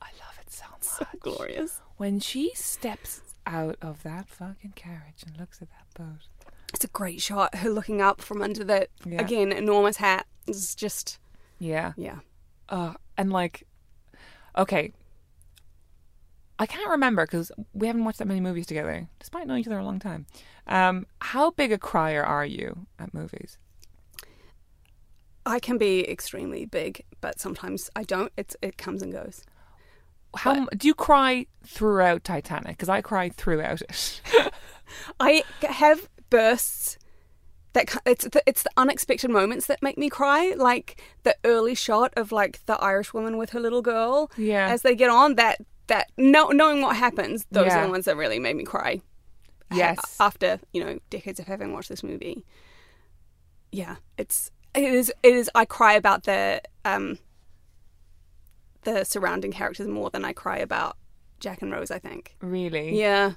I 0.00 0.10
love 0.20 0.38
it 0.40 0.50
Sounds 0.52 0.86
so 0.98 1.04
much. 1.12 1.20
Glorious. 1.20 1.80
When 1.96 2.20
she 2.20 2.52
steps 2.54 3.20
out 3.46 3.76
of 3.82 4.02
that 4.04 4.28
fucking 4.28 4.72
carriage 4.76 5.24
and 5.26 5.36
looks 5.38 5.60
at 5.60 5.68
that 5.70 5.86
boat. 6.00 6.52
It's 6.72 6.84
a 6.84 6.88
great 6.88 7.20
shot. 7.20 7.56
Her 7.56 7.70
looking 7.70 8.00
up 8.00 8.20
from 8.20 8.40
under 8.40 8.64
the 8.64 8.88
Yeah. 9.04 9.20
again, 9.20 9.52
enormous 9.52 9.96
hat. 9.98 10.26
It's 10.46 10.74
just, 10.74 11.18
Yeah. 11.58 11.92
yeah. 11.96 12.20
Uh, 12.68 12.94
and 13.18 13.32
like, 13.32 13.66
okay. 14.56 14.92
I 16.62 16.66
can't 16.66 16.90
remember 16.90 17.26
because 17.26 17.50
we 17.72 17.88
haven't 17.88 18.04
watched 18.04 18.20
that 18.20 18.28
many 18.28 18.38
movies 18.38 18.66
together, 18.66 19.08
despite 19.18 19.48
knowing 19.48 19.62
each 19.62 19.66
other 19.66 19.80
a 19.80 19.84
long 19.84 19.98
time. 19.98 20.26
Um, 20.68 21.06
how 21.20 21.50
big 21.50 21.72
a 21.72 21.76
crier 21.76 22.22
are 22.22 22.46
you 22.46 22.86
at 23.00 23.12
movies? 23.12 23.58
I 25.44 25.58
can 25.58 25.76
be 25.76 26.08
extremely 26.08 26.64
big, 26.64 27.02
but 27.20 27.40
sometimes 27.40 27.90
I 27.96 28.04
don't. 28.04 28.30
It's 28.36 28.54
It 28.62 28.78
comes 28.78 29.02
and 29.02 29.12
goes. 29.12 29.42
How 30.36 30.54
m 30.54 30.68
do 30.76 30.86
you 30.86 30.94
cry 30.94 31.46
throughout 31.66 32.22
Titanic? 32.22 32.76
Because 32.76 32.88
I 32.88 33.00
cry 33.00 33.28
throughout 33.30 33.82
it. 33.82 34.20
I 35.18 35.42
have 35.62 36.08
bursts 36.30 36.96
that 37.72 37.92
it's 38.06 38.24
the, 38.24 38.40
it's 38.46 38.62
the 38.62 38.70
unexpected 38.76 39.32
moments 39.32 39.66
that 39.66 39.82
make 39.82 39.98
me 39.98 40.08
cry, 40.08 40.54
like 40.56 41.02
the 41.24 41.34
early 41.44 41.74
shot 41.74 42.12
of 42.16 42.30
like 42.30 42.64
the 42.66 42.74
Irish 42.74 43.12
woman 43.12 43.36
with 43.36 43.50
her 43.50 43.58
little 43.58 43.82
girl. 43.82 44.30
Yeah. 44.36 44.68
As 44.68 44.82
they 44.82 44.94
get 44.94 45.10
on, 45.10 45.34
that 45.34 45.58
that 45.88 46.10
know, 46.16 46.48
knowing 46.48 46.80
what 46.80 46.96
happens, 46.96 47.46
those 47.50 47.66
Yeah. 47.66 47.80
are 47.82 47.86
the 47.86 47.90
ones 47.90 48.04
that 48.06 48.16
really 48.16 48.38
made 48.38 48.56
me 48.56 48.64
cry. 48.64 49.00
Yes. 49.72 49.98
After 50.20 50.60
you 50.72 50.84
know 50.84 50.98
decades 51.10 51.40
of 51.40 51.46
having 51.46 51.72
watched 51.72 51.88
this 51.88 52.02
movie. 52.02 52.44
Yeah, 53.70 53.96
it's 54.18 54.50
it 54.74 54.84
is 54.84 55.12
it 55.22 55.34
is. 55.34 55.50
I 55.54 55.64
cry 55.64 55.94
about 55.94 56.24
the 56.24 56.60
um 56.84 57.18
the 58.82 59.04
surrounding 59.04 59.52
characters 59.52 59.86
more 59.88 60.10
than 60.10 60.24
I 60.24 60.32
cry 60.32 60.58
about 60.58 60.96
Jack 61.40 61.62
and 61.62 61.72
Rose. 61.72 61.90
I 61.90 61.98
think. 61.98 62.36
really? 62.40 62.98
Yeah. 62.98 63.32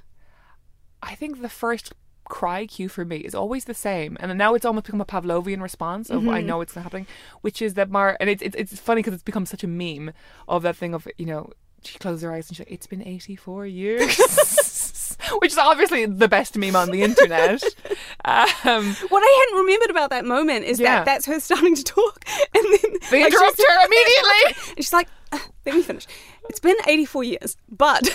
I 1.04 1.14
think 1.16 1.42
the 1.42 1.50
first 1.50 1.94
cry 2.28 2.66
cue 2.66 2.90
for 2.90 3.06
me 3.06 3.18
is 3.18 3.36
always 3.36 3.66
the 3.66 3.74
same, 3.76 4.18
and 4.20 4.36
now 4.38 4.56
it's 4.56 4.66
almost 4.66 4.88
become 4.88 5.02
a 5.02 5.06
Pavlovian 5.06 5.62
response 5.62 6.10
of 6.10 6.28
I 6.28 6.42
know 6.42 6.62
it's 6.62 6.74
happening, 6.74 7.06
which 7.42 7.62
is 7.62 7.76
that 7.76 7.90
Mar 7.92 8.18
and 8.20 8.30
it's 8.30 8.42
it's, 8.42 8.56
it's 8.56 8.80
funny 8.80 9.00
because 9.00 9.14
it's 9.14 9.24
become 9.24 9.46
such 9.46 9.64
a 9.64 9.68
meme 9.68 10.12
of 10.48 10.64
that 10.64 10.76
thing 10.76 10.94
of 10.96 11.08
you 11.18 11.28
know 11.28 11.52
she 11.86 11.98
closed 12.00 12.24
her 12.24 12.32
eyes 12.34 12.48
and 12.50 12.58
she's 12.58 12.66
like 12.66 12.72
it's 12.72 12.88
been 12.88 13.02
eighty 13.08 13.36
four 13.36 13.66
years, 13.82 14.18
which 15.40 15.52
is 15.52 15.58
obviously 15.58 16.06
the 16.06 16.28
best 16.28 16.58
meme 16.58 16.76
on 16.76 16.92
the 16.92 17.02
internet. 17.04 17.64
um, 18.26 18.96
What 19.10 19.24
I 19.24 19.46
hadn't 19.48 19.60
remembered 19.66 19.90
about 19.92 20.10
that 20.12 20.26
moment 20.26 20.66
is 20.66 20.80
Yeah. 20.80 20.98
that 20.98 21.06
that's 21.06 21.26
her 21.26 21.40
starting 21.40 21.76
to 21.76 21.84
talk, 21.84 22.26
and 22.54 22.64
then 22.64 22.92
they 23.12 23.24
like, 23.24 23.34
interrupt 23.34 23.58
her 23.58 23.86
immediately. 23.86 24.56
and 24.78 24.78
she's 24.78 24.94
like, 24.94 25.08
"Ah, 25.32 25.46
"Let 25.66 25.76
me 25.76 25.82
finish." 25.82 26.08
It's 26.50 26.60
been 26.60 26.76
eighty-four 26.88 27.24
years, 27.24 27.58
but 27.70 28.08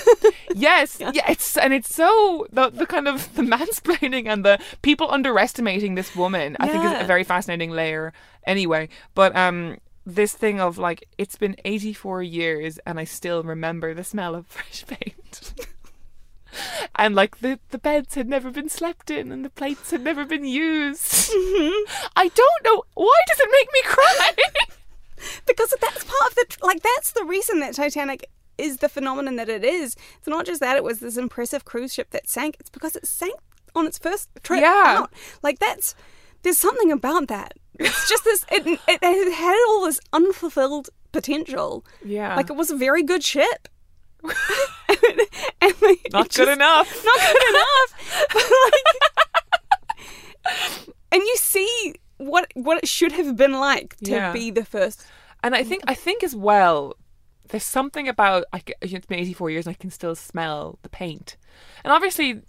Yes, 0.54 0.98
yeah. 1.00 1.28
it's 1.30 1.56
and 1.56 1.72
it's 1.72 1.92
so 1.94 2.46
the 2.52 2.70
the 2.70 2.86
kind 2.86 3.08
of 3.08 3.32
the 3.34 3.42
mansplaining 3.42 4.26
and 4.28 4.44
the 4.44 4.58
people 4.82 5.10
underestimating 5.10 5.94
this 5.96 6.14
woman. 6.14 6.56
I 6.60 6.68
think 6.68 6.84
is 6.84 6.92
a 7.02 7.04
very 7.04 7.24
fascinating 7.24 7.70
layer. 7.70 8.12
Anyway, 8.46 8.88
but 9.14 9.34
um, 9.36 9.78
this 10.14 10.32
thing 10.34 10.60
of 10.60 10.78
like 10.78 11.08
it's 11.18 11.36
been 11.36 11.56
eighty 11.64 11.92
four 11.92 12.22
years 12.22 12.78
and 12.86 12.98
I 12.98 13.04
still 13.04 13.42
remember 13.42 13.94
the 13.94 14.04
smell 14.04 14.34
of 14.34 14.46
fresh 14.56 14.84
paint. 14.86 15.54
And 16.96 17.14
like 17.14 17.38
the, 17.38 17.60
the 17.70 17.78
beds 17.78 18.16
had 18.16 18.28
never 18.28 18.50
been 18.50 18.68
slept 18.68 19.08
in 19.08 19.30
and 19.30 19.44
the 19.44 19.50
plates 19.50 19.92
had 19.92 20.02
never 20.02 20.24
been 20.24 20.44
used. 20.44 21.30
Mm-hmm. 21.30 22.08
I 22.16 22.26
don't 22.28 22.64
know 22.64 22.82
why 22.94 23.20
does 23.28 23.38
it 23.38 23.48
make 23.52 23.68
me 23.72 23.82
cry? 23.84 24.30
because 25.46 25.72
that's 25.80 26.02
part 26.04 26.30
of 26.30 26.34
the 26.34 26.56
like 26.62 26.82
that's 26.82 27.12
the 27.12 27.24
reason 27.24 27.60
that 27.60 27.74
Titanic 27.74 28.28
is 28.58 28.78
the 28.78 28.88
phenomenon 28.88 29.36
that 29.36 29.48
it 29.48 29.64
is. 29.64 29.94
It's 30.18 30.26
not 30.26 30.44
just 30.44 30.60
that 30.60 30.76
it 30.76 30.82
was 30.82 30.98
this 30.98 31.16
impressive 31.16 31.64
cruise 31.64 31.94
ship 31.94 32.10
that 32.10 32.28
sank. 32.28 32.56
It's 32.58 32.68
because 32.70 32.96
it 32.96 33.06
sank 33.06 33.38
on 33.76 33.86
its 33.86 33.98
first 33.98 34.28
trip 34.42 34.62
Yeah. 34.62 34.84
out. 34.98 35.12
Like 35.44 35.60
that's 35.60 35.94
there's 36.42 36.58
something 36.58 36.90
about 36.90 37.28
that. 37.28 37.52
It's 37.80 38.08
just 38.08 38.24
this. 38.24 38.44
It, 38.52 38.66
it, 38.66 38.78
it 39.02 39.32
had 39.34 39.56
all 39.68 39.84
this 39.86 39.98
unfulfilled 40.12 40.90
potential. 41.12 41.84
Yeah. 42.04 42.36
Like 42.36 42.50
it 42.50 42.56
was 42.56 42.70
a 42.70 42.76
very 42.76 43.02
good 43.02 43.24
ship. 43.24 43.68
and 44.22 44.34
they 45.80 45.96
Not 46.12 46.26
just- 46.28 46.36
good 46.36 46.48
enough. 46.48 46.88
Not 47.04 47.20
good 47.20 47.54
enough. 47.54 47.94
Like, 48.64 48.84
and 51.12 51.22
you 51.22 51.36
see 51.36 51.94
what 52.18 52.50
what 52.54 52.78
it 52.82 52.88
should 52.88 53.12
have 53.12 53.36
been 53.36 53.52
like 53.54 53.96
to 53.98 54.10
Yeah. 54.10 54.32
be 54.32 54.50
the 54.50 54.64
first. 54.64 55.04
And 55.42 55.54
I 55.54 55.64
think 55.64 55.82
I 55.86 55.94
think 55.94 56.22
as 56.22 56.36
well, 56.36 56.94
there's 57.48 57.64
something 57.64 58.08
about 58.08 58.44
I, 58.52 58.62
it's 58.82 59.06
been 59.06 59.18
84 59.20 59.50
years 59.50 59.66
and 59.66 59.74
I 59.74 59.78
can 59.80 59.90
still 59.90 60.14
smell 60.14 60.78
the 60.82 60.88
paint. 60.88 61.36
And 61.84 61.92
obviously, 61.92 62.42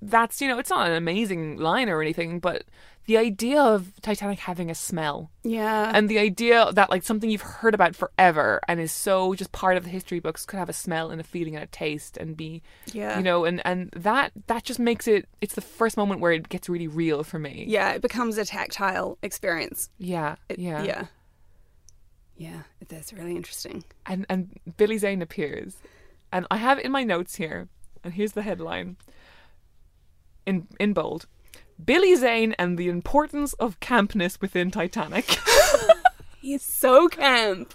that's 0.00 0.40
you 0.40 0.48
know 0.48 0.58
it's 0.58 0.70
not 0.70 0.88
an 0.88 0.94
amazing 0.94 1.58
line 1.58 1.88
or 1.88 2.00
anything, 2.00 2.40
but 2.40 2.64
the 3.06 3.18
idea 3.18 3.60
of 3.60 3.92
Titanic 4.00 4.38
having 4.38 4.70
a 4.70 4.74
smell 4.74 5.30
Yeah. 5.42 5.92
and 5.94 6.08
the 6.08 6.18
idea 6.18 6.72
that 6.72 6.90
like 6.90 7.02
something 7.02 7.28
you've 7.30 7.42
heard 7.42 7.74
about 7.74 7.94
forever 7.94 8.60
and 8.66 8.80
is 8.80 8.92
so 8.92 9.34
just 9.34 9.52
part 9.52 9.76
of 9.76 9.84
the 9.84 9.90
history 9.90 10.20
books 10.20 10.46
could 10.46 10.58
have 10.58 10.68
a 10.70 10.72
smell 10.72 11.10
and 11.10 11.20
a 11.20 11.24
feeling 11.24 11.54
and 11.54 11.62
a 11.64 11.66
taste 11.66 12.16
and 12.16 12.36
be 12.36 12.62
Yeah. 12.92 13.16
you 13.18 13.22
know 13.22 13.44
and 13.44 13.60
and 13.66 13.90
that 13.96 14.32
that 14.46 14.64
just 14.64 14.78
makes 14.80 15.06
it 15.06 15.28
it's 15.40 15.54
the 15.54 15.60
first 15.60 15.96
moment 15.96 16.20
where 16.20 16.32
it 16.32 16.48
gets 16.48 16.68
really 16.68 16.88
real 16.88 17.22
for 17.24 17.38
me 17.38 17.64
yeah, 17.68 17.90
it 17.92 18.00
becomes 18.02 18.38
a 18.38 18.44
tactile 18.44 19.18
experience. 19.22 19.90
yeah 19.98 20.36
It- 20.48 20.58
yeah 20.58 20.82
Yeah. 20.84 21.04
Yeah, 22.36 22.62
that's 22.88 23.12
really 23.12 23.36
interesting. 23.36 23.84
and 24.06 24.26
and 24.28 24.58
Billy 24.76 24.98
Zane 24.98 25.22
appears, 25.22 25.76
and 26.32 26.46
I 26.50 26.56
have 26.56 26.80
in 26.80 26.90
my 26.90 27.04
notes 27.04 27.36
here, 27.36 27.68
and 28.02 28.12
here's 28.12 28.32
the 28.32 28.42
headline 28.42 28.96
in 30.44 30.66
in 30.80 30.92
bold: 30.94 31.26
Billy 31.82 32.14
Zane 32.16 32.54
and 32.58 32.78
the 32.78 32.88
importance 32.88 33.52
of 33.54 33.80
campness 33.80 34.40
within 34.40 34.70
Titanic. 34.70 35.38
He's 36.40 36.62
so 36.62 37.08
camp. 37.08 37.74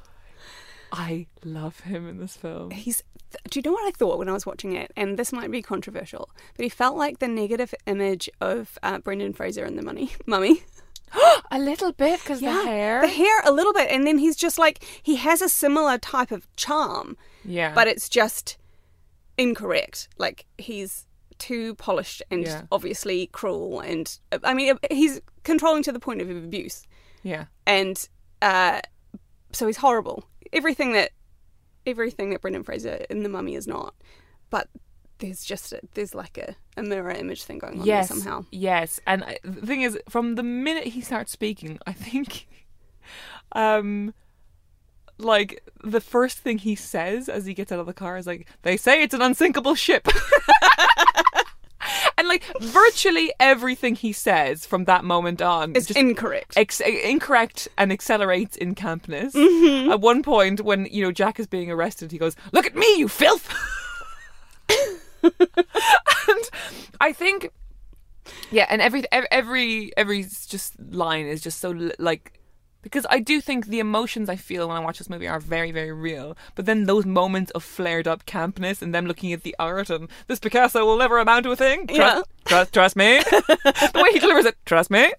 I 0.92 1.28
love 1.44 1.82
him 1.82 2.08
in 2.08 2.18
this 2.20 2.36
film. 2.36 2.72
He's. 2.72 3.04
Do 3.50 3.60
you 3.60 3.64
know 3.64 3.74
what 3.74 3.88
I 3.88 3.92
thought 3.92 4.18
when 4.18 4.28
I 4.28 4.34
was 4.34 4.46
watching 4.46 4.74
it? 4.74 4.92
And 4.96 5.18
this 5.18 5.32
might 5.32 5.52
be 5.52 5.62
controversial, 5.62 6.32
but 6.56 6.64
he 6.64 6.70
felt 6.70 6.98
like 6.98 7.20
the 7.20 7.28
negative 7.28 7.76
image 7.86 8.28
of 8.42 8.80
uh, 8.82 8.98
Brendan 9.00 9.34
Fraser 9.34 9.66
in 9.66 9.76
The 9.76 9.82
Mummy. 9.84 10.12
Mummy. 10.26 10.64
A 11.52 11.60
little 11.60 11.92
bit 11.92 12.20
because 12.20 12.40
the 12.40 12.52
hair. 12.52 13.02
The 13.02 13.08
hair 13.08 13.42
a 13.44 13.52
little 13.52 13.74
bit, 13.74 13.90
and 13.90 14.06
then 14.06 14.20
he's 14.20 14.36
just 14.36 14.60
like 14.60 14.84
he 15.02 15.16
has 15.16 15.42
a 15.42 15.50
similar 15.50 15.98
type 15.98 16.32
of 16.32 16.48
charm, 16.56 17.18
yeah, 17.44 17.74
but 17.74 17.88
it's 17.88 18.08
just 18.10 18.58
incorrect. 19.36 20.08
Like 20.20 20.46
he's 20.60 21.08
too 21.40 21.74
polished 21.76 22.22
and 22.30 22.44
Yeah. 22.44 22.64
obviously 22.72 23.28
cruel, 23.28 23.80
and 23.80 24.18
I 24.44 24.54
mean 24.54 24.78
he's 24.92 25.22
controlling 25.44 25.82
to 25.84 25.92
the 25.92 26.00
point 26.00 26.22
of 26.22 26.30
abuse, 26.30 26.86
yeah, 27.24 27.46
and 27.66 28.08
uh, 28.42 28.82
so 29.52 29.66
he's 29.68 29.78
horrible. 29.78 30.26
Everything 30.54 30.94
that 30.94 31.12
everything 31.88 32.30
that 32.30 32.42
Brendan 32.42 32.64
Fraser 32.64 33.06
in 33.10 33.24
The 33.24 33.30
Mummy 33.30 33.56
is 33.56 33.68
not, 33.68 33.96
but 34.50 34.68
there's 35.20 35.44
just 35.44 35.74
a, 35.74 35.82
there's 35.96 36.14
like 36.14 36.38
a, 36.38 36.56
a 36.78 36.84
mirror 36.84 37.12
image 37.12 37.44
thing 37.44 37.58
going 37.60 37.80
on 37.82 37.86
yes, 37.86 38.08
somehow. 38.10 38.46
yes. 38.52 39.00
And 39.08 39.24
I, 39.24 39.40
the 39.44 39.66
thing 39.66 39.82
is, 39.82 39.98
from 40.08 40.36
the 40.36 40.44
minute 40.44 40.86
he 40.88 41.02
starts 41.02 41.32
speaking, 41.32 41.80
I 41.88 41.94
think, 41.94 42.48
um. 43.54 44.14
Like 45.22 45.62
the 45.84 46.00
first 46.00 46.38
thing 46.38 46.60
he 46.60 46.76
says 46.76 47.28
as 47.28 47.46
he 47.46 47.54
gets 47.54 47.74
out 47.74 47.80
of 47.82 47.86
the 47.88 47.94
car 47.94 48.16
is 48.16 48.26
like, 48.26 48.48
"They 48.62 48.78
say 48.78 49.04
it's 49.04 49.14
an 49.14 49.22
unsinkable 49.22 49.76
ship," 49.76 50.08
and 52.20 52.28
like 52.28 52.44
virtually 52.60 53.32
everything 53.40 53.96
he 53.96 54.12
says 54.12 54.66
from 54.66 54.84
that 54.86 55.04
moment 55.04 55.42
on 55.42 55.76
is 55.76 55.88
just 55.88 55.98
incorrect. 55.98 56.54
ex- 56.58 56.82
incorrect 56.82 57.68
and 57.78 57.92
accelerates 57.92 58.58
in 58.58 58.76
campness. 58.76 59.34
Mm-hmm. 59.34 59.92
At 59.92 60.02
one 60.02 60.22
point, 60.22 60.62
when 60.62 60.86
you 60.88 61.04
know 61.04 61.12
Jack 61.12 61.40
is 61.40 61.48
being 61.48 61.72
arrested, 61.72 62.12
he 62.12 62.18
goes, 62.18 62.36
"Look 62.52 62.66
at 62.68 62.76
me, 62.76 62.86
you 62.98 63.08
filth!" 63.08 63.50
and 65.24 66.50
I 67.00 67.14
think, 67.14 67.52
yeah, 68.52 68.68
and 68.70 68.82
every 68.82 69.06
every 69.12 69.92
every 69.98 70.24
just 70.24 70.80
line 70.80 71.26
is 71.26 71.42
just 71.42 71.60
so 71.60 71.92
like. 71.98 72.39
Because 72.82 73.06
I 73.10 73.20
do 73.20 73.42
think 73.42 73.66
the 73.66 73.80
emotions 73.80 74.30
I 74.30 74.38
feel 74.38 74.68
when 74.70 74.78
I 74.78 74.80
watch 74.80 75.00
this 75.00 75.10
movie 75.10 75.28
are 75.28 75.40
very, 75.42 75.72
very 75.74 75.92
real. 75.92 76.38
But 76.56 76.66
then 76.66 76.86
those 76.86 77.06
moments 77.06 77.52
of 77.52 77.62
flared 77.64 78.08
up 78.08 78.26
campness 78.26 78.82
and 78.82 78.96
them 78.96 79.06
looking 79.06 79.34
at 79.34 79.44
the 79.44 79.54
art 79.60 79.90
and 79.90 80.08
this 80.28 80.40
Picasso 80.40 80.86
will 80.86 80.98
never 80.98 81.18
amount 81.18 81.44
to 81.44 81.52
a 81.52 81.56
thing. 81.58 81.88
Trust, 81.88 82.00
Yeah. 82.00 82.22
trust, 82.46 82.74
trust 82.74 82.96
me. 82.96 83.18
the 83.24 84.02
way 84.02 84.12
he 84.14 84.20
delivers 84.20 84.46
it, 84.46 84.56
trust 84.66 84.90
me. 84.90 85.12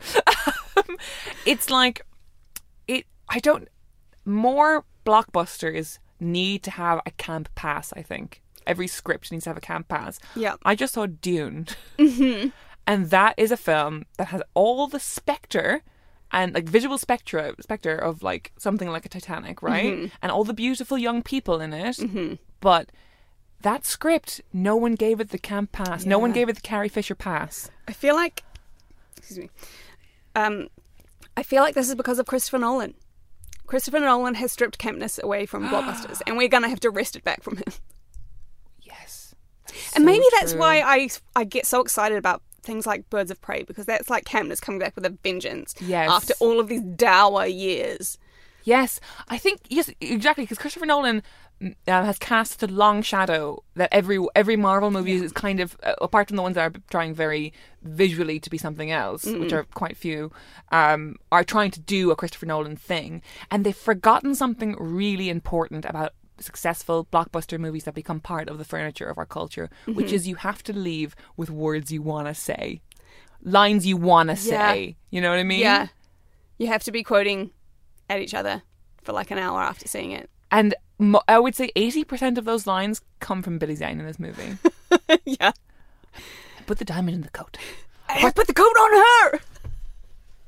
Um, 0.76 0.96
it's 1.44 1.68
like 1.68 2.00
it. 2.88 3.04
I 3.28 3.38
don't. 3.40 3.68
More 4.24 4.84
blockbusters 5.04 5.98
need 6.18 6.62
to 6.62 6.70
have 6.70 7.00
a 7.04 7.10
camp 7.12 7.48
pass. 7.54 7.92
I 7.94 8.02
think 8.02 8.42
every 8.66 8.86
script 8.86 9.30
needs 9.32 9.44
to 9.44 9.50
have 9.50 9.56
a 9.58 9.60
camp 9.60 9.88
pass. 9.88 10.18
Yeah. 10.34 10.54
I 10.64 10.74
just 10.74 10.94
saw 10.94 11.06
Dune, 11.06 11.66
and 11.98 13.10
that 13.10 13.34
is 13.36 13.50
a 13.52 13.56
film 13.56 14.06
that 14.16 14.28
has 14.28 14.42
all 14.54 14.86
the 14.86 15.00
specter 15.00 15.82
and 16.32 16.54
like 16.54 16.68
visual 16.68 16.96
spectra 16.98 17.54
specter 17.60 17.94
of 17.96 18.22
like 18.22 18.52
something 18.56 18.88
like 18.88 19.04
a 19.06 19.08
Titanic, 19.08 19.62
right? 19.62 20.10
And 20.22 20.30
all 20.32 20.44
the 20.44 20.54
beautiful 20.54 20.96
young 20.98 21.22
people 21.22 21.60
in 21.60 21.72
it, 21.72 21.98
but. 22.60 22.90
That 23.62 23.84
script, 23.84 24.40
no 24.54 24.74
one 24.74 24.94
gave 24.94 25.20
it 25.20 25.28
the 25.28 25.38
camp 25.38 25.70
pass. 25.70 26.06
No 26.06 26.18
one 26.18 26.32
gave 26.32 26.48
it 26.48 26.54
the 26.54 26.62
Carrie 26.62 26.88
Fisher 26.88 27.14
pass. 27.14 27.70
I 27.86 27.92
feel 27.92 28.14
like, 28.14 28.42
excuse 29.18 29.38
me, 29.38 29.50
um, 30.34 30.68
I 31.36 31.42
feel 31.42 31.62
like 31.62 31.74
this 31.74 31.90
is 31.90 31.94
because 31.94 32.18
of 32.18 32.24
Christopher 32.24 32.56
Nolan. 32.56 32.94
Christopher 33.66 34.00
Nolan 34.00 34.36
has 34.36 34.50
stripped 34.50 34.78
campness 34.78 35.20
away 35.22 35.44
from 35.44 35.68
blockbusters, 35.68 36.22
and 36.26 36.38
we're 36.38 36.48
gonna 36.48 36.70
have 36.70 36.80
to 36.80 36.88
wrest 36.88 37.16
it 37.16 37.22
back 37.22 37.42
from 37.42 37.58
him. 37.58 37.64
Yes. 38.80 39.34
and 39.94 40.06
maybe 40.06 40.24
So 40.24 40.36
that's 40.40 40.54
why 40.54 40.80
I 40.80 41.10
I 41.36 41.44
get 41.44 41.66
so 41.66 41.82
excited 41.82 42.16
about 42.16 42.42
things 42.70 42.86
like 42.86 43.10
Birds 43.10 43.32
of 43.32 43.40
Prey 43.40 43.64
because 43.64 43.84
that's 43.84 44.08
like 44.08 44.24
campness 44.24 44.60
coming 44.60 44.78
back 44.78 44.94
with 44.94 45.04
a 45.04 45.10
vengeance. 45.24 45.74
Yes. 45.80 46.08
After 46.08 46.34
all 46.38 46.60
of 46.60 46.68
these 46.68 46.82
dour 46.82 47.44
years. 47.44 48.16
Yes, 48.62 49.00
I 49.28 49.38
think 49.38 49.60
yes, 49.68 49.90
exactly 50.00 50.44
because 50.44 50.58
Christopher 50.58 50.86
Nolan 50.86 51.22
mm, 51.60 51.74
um, 51.88 52.04
has 52.04 52.18
cast 52.18 52.62
a 52.62 52.68
long 52.68 53.02
shadow 53.02 53.64
that 53.74 53.88
every 53.90 54.24
every 54.36 54.54
Marvel 54.54 54.90
movie 54.90 55.14
is 55.14 55.32
kind 55.32 55.58
of 55.58 55.76
uh, 55.82 55.94
apart 56.00 56.28
from 56.28 56.36
the 56.36 56.42
ones 56.42 56.54
that 56.54 56.76
are 56.76 56.80
trying 56.90 57.14
very 57.14 57.52
visually 57.82 58.38
to 58.38 58.50
be 58.50 58.58
something 58.58 58.90
else, 58.92 59.24
which 59.24 59.52
are 59.52 59.64
quite 59.64 59.96
few, 59.96 60.30
um, 60.70 61.16
are 61.32 61.42
trying 61.42 61.70
to 61.72 61.80
do 61.80 62.10
a 62.10 62.16
Christopher 62.16 62.46
Nolan 62.46 62.76
thing, 62.76 63.22
and 63.50 63.64
they've 63.64 63.74
forgotten 63.74 64.34
something 64.34 64.76
really 64.78 65.28
important 65.30 65.84
about 65.86 66.12
successful 66.40 67.06
blockbuster 67.12 67.58
movies 67.58 67.84
that 67.84 67.94
become 67.94 68.20
part 68.20 68.48
of 68.48 68.58
the 68.58 68.64
furniture 68.64 69.08
of 69.08 69.18
our 69.18 69.26
culture, 69.26 69.68
which 69.86 70.12
is 70.12 70.26
you 70.28 70.36
have 70.36 70.62
to 70.64 70.72
leave 70.72 71.14
with 71.36 71.50
words 71.50 71.90
you 71.92 72.02
want 72.02 72.26
to 72.28 72.34
say, 72.34 72.80
lines 73.42 73.86
you 73.86 73.96
want 73.96 74.28
to 74.30 74.34
Yeah. 74.34 74.72
say. 74.72 74.96
You 75.10 75.20
know 75.20 75.30
what 75.30 75.38
I 75.38 75.44
mean? 75.44 75.60
Yeah. 75.60 75.88
You 76.58 76.66
have 76.68 76.82
to 76.84 76.92
be 76.92 77.02
quoting 77.02 77.50
at 78.08 78.20
each 78.20 78.34
other 78.34 78.62
for 79.02 79.12
like 79.12 79.30
an 79.30 79.38
hour 79.38 79.60
after 79.62 79.86
seeing 79.88 80.10
it. 80.12 80.28
And 80.50 80.74
mo- 80.98 81.22
I 81.28 81.38
would 81.38 81.54
say 81.54 81.70
80% 81.76 82.36
of 82.38 82.44
those 82.44 82.66
lines 82.66 83.00
come 83.20 83.42
from 83.42 83.58
Billy 83.58 83.74
Zane 83.76 84.00
in 84.00 84.06
this 84.06 84.18
movie. 84.18 84.58
yeah. 85.24 85.52
I 86.14 86.62
Put 86.66 86.78
the 86.78 86.84
diamond 86.84 87.14
in 87.14 87.22
the 87.22 87.30
coat. 87.30 87.56
I 88.08 88.30
put 88.32 88.46
the 88.48 88.54
coat 88.54 88.64
on 88.64 88.92
her. 89.32 89.40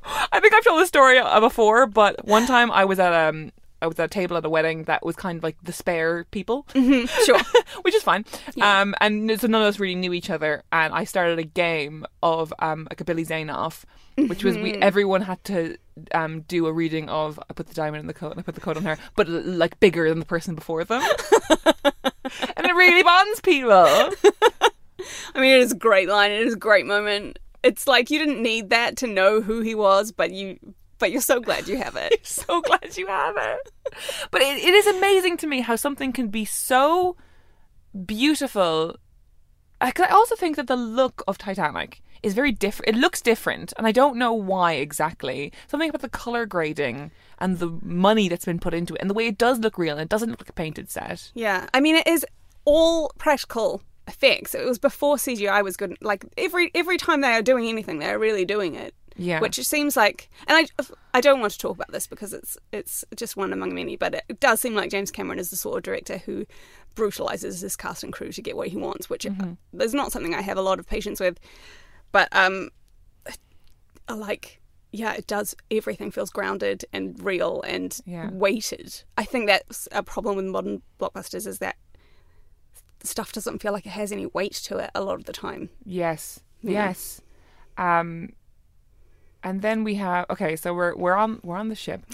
I 0.32 0.40
think 0.40 0.52
I've 0.52 0.64
told 0.64 0.80
this 0.80 0.88
story 0.88 1.18
uh, 1.18 1.38
before, 1.40 1.86
but 1.86 2.24
one 2.26 2.46
time 2.46 2.70
I 2.72 2.84
was 2.84 2.98
at 2.98 3.12
um 3.12 3.52
I 3.82 3.86
was 3.88 3.98
at 3.98 4.06
a 4.06 4.08
table 4.08 4.36
at 4.36 4.44
a 4.44 4.48
wedding 4.48 4.84
that 4.84 5.04
was 5.04 5.16
kind 5.16 5.36
of 5.38 5.42
like 5.44 5.56
the 5.62 5.72
spare 5.72 6.24
people, 6.30 6.66
Sure. 6.74 7.40
which 7.82 7.94
is 7.94 8.02
fine. 8.02 8.24
Um, 8.60 8.94
and 9.00 9.38
so 9.40 9.46
none 9.48 9.60
of 9.62 9.68
us 9.68 9.78
really 9.80 9.96
knew 9.96 10.12
each 10.12 10.30
other. 10.30 10.62
And 10.72 10.94
I 10.94 11.04
started 11.04 11.38
a 11.38 11.44
game 11.44 12.06
of 12.22 12.54
um 12.60 12.86
like 12.90 13.00
a 13.00 13.04
Billy 13.04 13.24
Zane 13.24 13.50
off, 13.50 13.84
which 14.16 14.44
was 14.44 14.56
we 14.56 14.74
everyone 14.74 15.22
had 15.22 15.42
to 15.44 15.76
um 16.14 16.42
do 16.42 16.66
a 16.66 16.72
reading 16.72 17.08
of 17.08 17.38
I 17.50 17.52
put 17.52 17.66
the 17.66 17.74
diamond 17.74 18.00
in 18.00 18.06
the 18.06 18.14
coat 18.14 18.30
and 18.30 18.40
I 18.40 18.42
put 18.42 18.54
the 18.54 18.60
coat 18.62 18.76
on 18.76 18.84
her, 18.84 18.96
but 19.16 19.28
like 19.28 19.78
bigger 19.80 20.08
than 20.08 20.20
the 20.20 20.24
person 20.26 20.54
before 20.54 20.84
them. 20.84 21.02
and 22.56 22.66
it 22.66 22.74
really 22.74 23.02
bonds 23.02 23.40
people. 23.40 23.72
I 25.34 25.40
mean, 25.40 25.56
it 25.56 25.60
is 25.60 25.72
a 25.72 25.76
great 25.76 26.08
line. 26.08 26.30
It 26.30 26.46
is 26.46 26.54
a 26.54 26.58
great 26.58 26.86
moment. 26.86 27.38
It's 27.62 27.86
like 27.86 28.10
you 28.10 28.18
didn't 28.18 28.42
need 28.42 28.70
that 28.70 28.96
to 28.98 29.06
know 29.06 29.40
who 29.40 29.60
he 29.60 29.74
was, 29.74 30.12
but 30.12 30.30
you, 30.32 30.58
but 31.02 31.10
you're 31.10 31.20
so 31.20 31.40
glad 31.40 31.66
you 31.66 31.78
have 31.78 31.96
it. 31.96 32.20
so 32.24 32.60
glad 32.60 32.96
you 32.96 33.08
have 33.08 33.34
it. 33.36 33.72
But 34.30 34.40
it, 34.40 34.62
it 34.62 34.72
is 34.72 34.86
amazing 34.86 35.36
to 35.38 35.48
me 35.48 35.60
how 35.60 35.74
something 35.74 36.12
can 36.12 36.28
be 36.28 36.44
so 36.44 37.16
beautiful. 38.06 38.94
I, 39.80 39.92
I 39.98 40.06
also 40.12 40.36
think 40.36 40.54
that 40.54 40.68
the 40.68 40.76
look 40.76 41.24
of 41.26 41.38
Titanic 41.38 42.02
is 42.22 42.34
very 42.34 42.52
different. 42.52 42.94
It 42.94 43.00
looks 43.00 43.20
different, 43.20 43.72
and 43.76 43.84
I 43.84 43.90
don't 43.90 44.16
know 44.16 44.32
why 44.32 44.74
exactly. 44.74 45.52
Something 45.66 45.88
about 45.88 46.02
the 46.02 46.08
color 46.08 46.46
grading 46.46 47.10
and 47.40 47.58
the 47.58 47.76
money 47.82 48.28
that's 48.28 48.44
been 48.44 48.60
put 48.60 48.72
into 48.72 48.94
it, 48.94 49.00
and 49.00 49.10
the 49.10 49.14
way 49.14 49.26
it 49.26 49.38
does 49.38 49.58
look 49.58 49.78
real, 49.78 49.96
and 49.96 50.02
it 50.02 50.08
doesn't 50.08 50.30
look 50.30 50.40
like 50.40 50.50
a 50.50 50.52
painted 50.52 50.88
set. 50.88 51.32
Yeah, 51.34 51.66
I 51.74 51.80
mean 51.80 51.96
it 51.96 52.06
is 52.06 52.24
all 52.64 53.10
practical 53.18 53.82
effects. 54.06 54.54
It 54.54 54.64
was 54.64 54.78
before 54.78 55.16
CGI 55.16 55.64
was 55.64 55.76
good. 55.76 55.98
Like 56.00 56.24
every 56.38 56.70
every 56.76 56.96
time 56.96 57.22
they 57.22 57.32
are 57.32 57.42
doing 57.42 57.68
anything, 57.68 57.98
they're 57.98 58.20
really 58.20 58.44
doing 58.44 58.76
it. 58.76 58.94
Yeah. 59.16 59.40
Which 59.40 59.58
it 59.58 59.64
seems 59.64 59.96
like, 59.96 60.28
and 60.46 60.66
I, 60.78 60.84
I 61.14 61.20
don't 61.20 61.40
want 61.40 61.52
to 61.52 61.58
talk 61.58 61.76
about 61.76 61.92
this 61.92 62.06
because 62.06 62.32
it's 62.32 62.56
it's 62.72 63.04
just 63.16 63.36
one 63.36 63.52
among 63.52 63.74
many, 63.74 63.96
but 63.96 64.14
it 64.28 64.40
does 64.40 64.60
seem 64.60 64.74
like 64.74 64.90
James 64.90 65.10
Cameron 65.10 65.38
is 65.38 65.50
the 65.50 65.56
sort 65.56 65.76
of 65.78 65.82
director 65.82 66.18
who 66.18 66.46
brutalizes 66.94 67.60
his 67.60 67.76
cast 67.76 68.02
and 68.04 68.12
crew 68.12 68.32
to 68.32 68.42
get 68.42 68.56
what 68.56 68.68
he 68.68 68.76
wants, 68.76 69.08
which 69.10 69.24
Mm-hmm. 69.24 69.80
is 69.80 69.94
not 69.94 70.12
something 70.12 70.34
I 70.34 70.42
have 70.42 70.58
a 70.58 70.62
lot 70.62 70.78
of 70.78 70.86
patience 70.86 71.20
with. 71.20 71.38
But 72.12 72.28
um, 72.32 72.70
I 74.08 74.14
like 74.14 74.60
yeah, 74.94 75.14
it 75.14 75.26
does. 75.26 75.56
Everything 75.70 76.10
feels 76.10 76.28
grounded 76.28 76.84
and 76.92 77.18
real 77.24 77.62
and 77.66 77.98
Yeah. 78.04 78.28
weighted. 78.30 79.02
I 79.16 79.24
think 79.24 79.46
that's 79.46 79.88
a 79.90 80.02
problem 80.02 80.36
with 80.36 80.44
modern 80.44 80.82
blockbusters 81.00 81.46
is 81.46 81.60
that 81.60 81.76
stuff 83.02 83.32
doesn't 83.32 83.60
feel 83.62 83.72
like 83.72 83.86
it 83.86 83.90
has 83.90 84.12
any 84.12 84.26
weight 84.26 84.52
to 84.52 84.76
it 84.78 84.90
a 84.94 85.02
lot 85.02 85.14
of 85.14 85.24
the 85.24 85.32
time. 85.32 85.70
Yes. 85.84 86.40
Yeah. 86.60 86.88
Yes. 86.88 87.20
Um 87.78 88.34
and 89.44 89.62
then 89.62 89.84
we 89.84 89.96
have 89.96 90.26
okay, 90.30 90.56
so 90.56 90.72
we're 90.74 90.94
we're 90.96 91.14
on 91.14 91.40
we're 91.42 91.56
on 91.56 91.68
the 91.68 91.74
ship. 91.74 92.02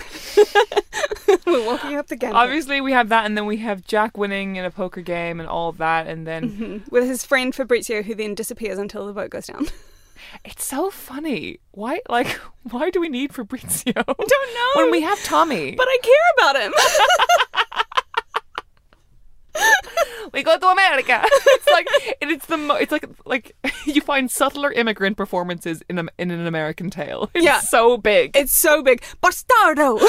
We're 1.47 1.65
walking 1.67 1.97
up 1.97 2.07
the 2.09 2.17
gangway 2.17 2.39
Obviously 2.39 2.81
we 2.81 2.93
have 2.93 3.11
that 3.11 3.27
and 3.27 3.37
then 3.37 3.45
we 3.47 3.59
have 3.59 3.85
Jack 3.87 4.17
winning 4.17 4.57
in 4.57 4.65
a 4.65 4.71
poker 4.71 5.03
game 5.03 5.41
and 5.41 5.49
all 5.49 5.69
of 5.69 5.79
that 5.79 6.07
and 6.07 6.27
then 6.27 6.83
with 6.91 7.05
his 7.05 7.25
friend 7.25 7.55
Fabrizio, 7.55 8.03
who 8.03 8.15
then 8.15 8.35
disappears 8.35 8.79
until 8.79 9.07
the 9.07 9.13
boat 9.13 9.31
goes 9.31 9.47
down. 9.47 9.67
it's 10.45 10.65
so 10.65 10.91
funny. 10.91 11.59
Why 11.73 12.01
like 12.09 12.29
why 12.71 12.91
do 12.91 13.01
we 13.01 13.09
need 13.09 13.35
Fabrizio? 13.35 13.93
I 13.97 14.03
don't 14.03 14.55
know. 14.55 14.83
When 14.83 14.91
we 14.91 15.03
have 15.03 15.23
Tommy. 15.25 15.75
but 15.75 15.87
I 15.89 15.99
care 16.03 16.15
about 16.39 16.63
him. 16.63 16.73
we 20.33 20.43
go 20.43 20.59
to 20.59 20.67
America. 20.69 21.21
it's 21.33 21.67
like 21.67 21.87
it- 22.21 22.31
it's 22.31 22.47
the 22.47 22.57
mo- 22.57 22.75
it's 22.77 22.93
like 22.93 23.07
like 23.25 23.57
you 23.85 24.01
find 24.01 24.31
subtler 24.31 24.71
immigrant 24.73 25.17
performances 25.17 25.83
in 25.89 25.99
a, 25.99 26.05
in 26.19 26.31
an 26.31 26.47
American 26.47 26.91
Tail. 26.91 27.31
It's 27.35 27.45
Yeah. 27.45 27.61
so 27.61 27.97
big. 27.99 28.37
it's 28.37 28.53
so 28.53 28.83
big. 28.83 29.03
Bastardo. 29.23 30.01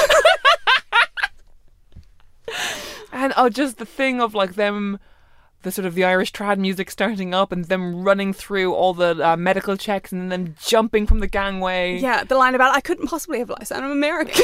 And 3.11 3.33
oh, 3.37 3.49
just 3.49 3.77
the 3.77 3.85
thing 3.85 4.21
of 4.21 4.33
like 4.35 4.53
them, 4.55 4.99
the 5.63 5.71
sort 5.71 5.85
of 5.85 5.95
the 5.95 6.03
Irish 6.03 6.31
trad 6.31 6.57
music 6.57 6.89
starting 6.91 7.33
up 7.33 7.51
and 7.51 7.65
them 7.65 8.03
running 8.03 8.33
through 8.33 8.73
all 8.73 8.93
the 8.93 9.17
uh, 9.27 9.35
medical 9.35 9.75
checks 9.77 10.11
and 10.11 10.31
then 10.31 10.55
jumping 10.63 11.05
from 11.07 11.19
the 11.19 11.27
gangway. 11.27 11.97
yeah, 11.99 12.23
the 12.23 12.35
line 12.37 12.55
about 12.55 12.75
I 12.75 12.81
couldn't 12.81 13.07
possibly 13.07 13.39
have 13.39 13.49
lice. 13.49 13.71
I'm 13.71 13.89
American. 13.91 14.43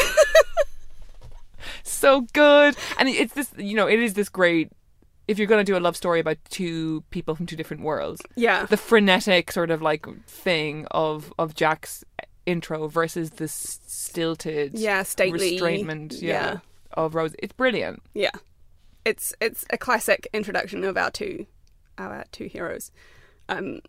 So 1.83 2.21
good. 2.33 2.75
And 2.97 3.09
it's 3.09 3.33
this, 3.33 3.51
you 3.57 3.75
know, 3.75 3.87
it 3.87 3.99
is 3.99 4.13
this 4.13 4.29
great. 4.29 4.71
If 5.27 5.37
you're 5.39 5.47
going 5.47 5.65
to 5.65 5.71
do 5.71 5.77
a 5.77 5.79
love 5.81 5.97
story 5.97 6.19
about 6.19 6.37
two 6.49 7.03
people 7.09 7.35
from 7.35 7.45
two 7.47 7.55
different 7.55 7.83
worlds, 7.83 8.21
yeah. 8.35 8.65
the 8.65 8.77
frenetic 8.77 9.51
sort 9.51 9.71
of 9.71 9.81
like 9.81 10.05
thing 10.27 10.85
of 10.91 11.33
of 11.39 11.55
Jack's 11.55 12.03
intro 12.45 12.87
versus 12.87 13.31
the 13.31 13.47
stilted, 13.47 14.77
Yeah, 14.77 15.01
stately. 15.03 15.57
restrainment, 15.59 16.21
yeah, 16.21 16.29
Yeah. 16.53 16.57
of 16.93 17.15
Rose. 17.15 17.33
It's 17.39 17.53
brilliant. 17.53 18.03
Yeah, 18.13 18.31
it's 19.03 19.33
it's 19.41 19.65
a 19.71 19.77
classic 19.77 20.27
introduction 20.33 20.83
of 20.83 20.95
our 20.97 21.09
two 21.11 21.47
our 21.97 22.23
two 22.31 22.45
heroes. 22.45 22.91
Um, 23.49 23.79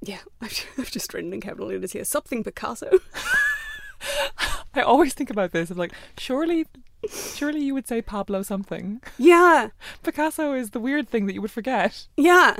yeah, 0.00 0.20
I've, 0.40 0.66
I've 0.78 0.90
just 0.90 1.12
written 1.12 1.32
in 1.32 1.40
capital 1.42 1.68
letters 1.68 1.92
here 1.92 2.04
something 2.04 2.42
Picasso. 2.42 2.90
I 4.74 4.80
always 4.80 5.14
think 5.14 5.30
about 5.30 5.52
this. 5.52 5.70
I'm 5.70 5.76
like, 5.78 5.92
surely, 6.18 6.66
surely 7.10 7.60
you 7.60 7.74
would 7.74 7.86
say 7.88 8.02
Pablo 8.02 8.42
something. 8.42 9.02
yeah, 9.18 9.68
Picasso 10.02 10.52
is 10.52 10.70
the 10.70 10.80
weird 10.80 11.08
thing 11.08 11.26
that 11.26 11.34
you 11.34 11.42
would 11.42 11.50
forget. 11.50 12.06
yeah, 12.16 12.56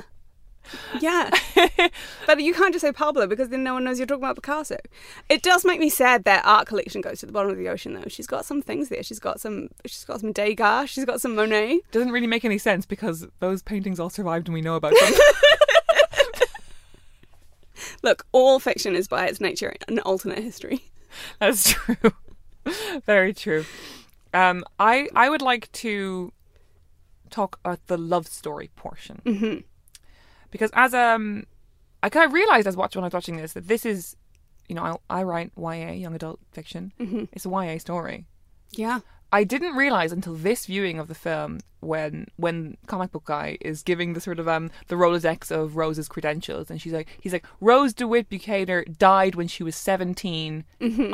yeah. 1.01 1.31
but 2.27 2.41
you 2.41 2.55
can't 2.55 2.73
just 2.73 2.83
say 2.85 2.93
Pablo 2.93 3.27
because 3.27 3.49
then 3.49 3.65
no 3.65 3.75
one 3.75 3.85
knows 3.85 3.99
you're 3.99 4.07
talking 4.07 4.23
about 4.23 4.37
Picasso. 4.37 4.77
It 5.29 5.43
does 5.43 5.65
make 5.65 5.81
me 5.81 5.89
sad 5.89 6.25
that 6.25 6.45
art 6.47 6.67
collection 6.69 7.01
goes 7.01 7.21
to 7.21 7.27
the 7.27 7.33
bottom 7.33 7.51
of 7.51 7.59
the 7.59 7.69
ocean 7.69 7.95
though. 7.95 8.05
She's 8.09 8.27
got 8.29 8.45
some 8.45 8.63
things 8.63 8.89
there. 8.89 9.03
She's 9.03 9.19
got 9.19 9.41
some. 9.41 9.69
She's 9.87 10.05
got 10.05 10.21
some 10.21 10.33
Degas. 10.33 10.89
She's 10.91 11.05
got 11.05 11.21
some 11.21 11.35
Monet. 11.35 11.81
Doesn't 11.91 12.13
really 12.13 12.27
make 12.29 12.45
any 12.45 12.59
sense 12.59 12.87
because 12.87 13.27
those 13.41 13.63
paintings 13.63 13.99
all 13.99 14.11
survived 14.11 14.47
and 14.49 14.55
we 14.55 14.61
know 14.61 14.77
about 14.77 14.95
them. 14.99 15.13
Look, 18.03 18.27
all 18.33 18.59
fiction 18.59 18.95
is 18.97 19.09
by 19.09 19.27
its 19.27 19.41
nature 19.41 19.75
an 19.89 19.99
alternate 20.01 20.39
history. 20.43 20.83
That's 21.39 21.71
true. 21.73 21.97
Very 23.07 23.35
true. 23.35 23.65
Um, 24.35 24.65
I 24.79 25.09
I 25.15 25.29
would 25.31 25.43
like 25.43 25.71
to 25.73 26.33
talk 27.31 27.59
about 27.65 27.87
the 27.87 27.97
love 27.97 28.27
story 28.27 28.71
portion 28.77 29.21
hmm 29.25 29.57
because 30.51 30.71
as 30.75 30.93
um, 30.93 31.45
I 32.03 32.09
kind 32.11 32.27
of 32.27 32.33
realized 32.33 32.67
as 32.67 32.77
watch 32.77 32.95
when 32.95 33.05
I 33.05 33.07
was 33.07 33.15
watching 33.15 33.37
this 33.39 33.55
that 33.55 33.69
this 33.69 33.87
is, 33.87 34.17
you 34.69 34.75
know, 34.75 35.01
I, 35.09 35.21
I 35.21 35.23
write 35.23 35.53
YA 35.57 35.93
young 35.93 36.15
adult 36.15 36.41
fiction. 36.53 36.93
hmm 36.99 37.25
It's 37.33 37.47
a 37.47 37.49
YA 37.49 37.79
story. 37.79 38.27
Yeah. 38.73 39.01
I 39.33 39.45
didn't 39.45 39.75
realize 39.75 40.13
until 40.13 40.35
this 40.35 40.67
viewing 40.67 40.99
of 40.99 41.09
the 41.09 41.15
film 41.15 41.61
when 41.81 42.29
when 42.37 42.77
comic 42.87 43.11
book 43.11 43.25
guy 43.25 43.57
is 43.61 43.83
giving 43.83 44.13
the 44.13 44.21
sort 44.21 44.39
of 44.39 44.47
um 44.47 44.71
the 44.89 44.95
Rolodex 44.95 45.51
of 45.51 45.77
Rose's 45.77 46.07
credentials 46.07 46.71
and 46.71 46.81
she's 46.81 46.93
like 46.93 47.09
he's 47.21 47.33
like 47.33 47.47
Rose 47.61 47.93
DeWitt 47.93 48.29
Bukater 48.29 48.85
died 48.99 49.35
when 49.35 49.49
she 49.49 49.63
was 49.65 49.75
17 49.75 50.65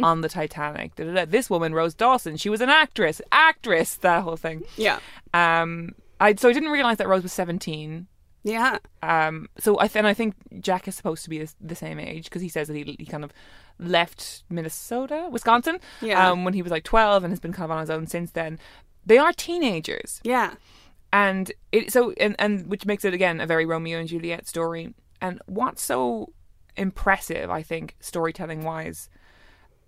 on 0.02 0.20
the 0.20 0.28
Titanic. 0.28 0.94
Da, 0.96 1.04
da, 1.04 1.12
da. 1.12 1.24
This 1.24 1.48
woman 1.48 1.72
Rose 1.74 1.94
Dawson 1.94 2.36
she 2.36 2.50
was 2.50 2.60
an 2.60 2.68
actress 2.68 3.22
actress 3.32 3.94
that 3.96 4.22
whole 4.24 4.36
thing. 4.36 4.64
Yeah. 4.76 4.98
Um 5.32 5.94
I 6.20 6.34
so 6.34 6.48
I 6.48 6.52
didn't 6.52 6.70
realize 6.70 6.98
that 6.98 7.08
Rose 7.08 7.22
was 7.22 7.32
17. 7.32 8.08
Yeah. 8.44 8.78
Um 9.02 9.48
so 9.58 9.78
I 9.78 9.88
th- 9.88 9.96
and 9.96 10.06
I 10.06 10.14
think 10.14 10.34
Jack 10.60 10.88
is 10.88 10.94
supposed 10.94 11.24
to 11.24 11.30
be 11.30 11.38
the, 11.38 11.52
the 11.60 11.74
same 11.74 11.98
age 11.98 12.24
because 12.24 12.42
he 12.42 12.48
says 12.48 12.68
that 12.68 12.76
he 12.76 12.96
he 12.98 13.04
kind 13.06 13.24
of 13.24 13.32
left 13.78 14.42
Minnesota, 14.48 15.28
Wisconsin 15.30 15.78
Yeah. 16.00 16.30
um, 16.30 16.44
when 16.44 16.54
he 16.54 16.62
was 16.62 16.72
like 16.72 16.84
12 16.84 17.24
and 17.24 17.32
has 17.32 17.40
been 17.40 17.52
kind 17.52 17.64
of 17.66 17.70
on 17.70 17.80
his 17.80 17.90
own 17.90 18.06
since 18.06 18.30
then. 18.32 18.58
They 19.06 19.18
are 19.18 19.32
teenagers. 19.32 20.20
Yeah. 20.24 20.54
And 21.12 21.50
it 21.72 21.92
so 21.92 22.12
and, 22.18 22.34
and 22.38 22.66
which 22.66 22.84
makes 22.86 23.04
it 23.04 23.14
again 23.14 23.40
a 23.40 23.46
very 23.46 23.64
Romeo 23.66 23.98
and 23.98 24.08
Juliet 24.08 24.46
story. 24.46 24.94
And 25.20 25.40
what's 25.46 25.82
so 25.82 26.32
impressive, 26.76 27.50
I 27.50 27.62
think, 27.62 27.96
storytelling 28.00 28.62
wise, 28.62 29.08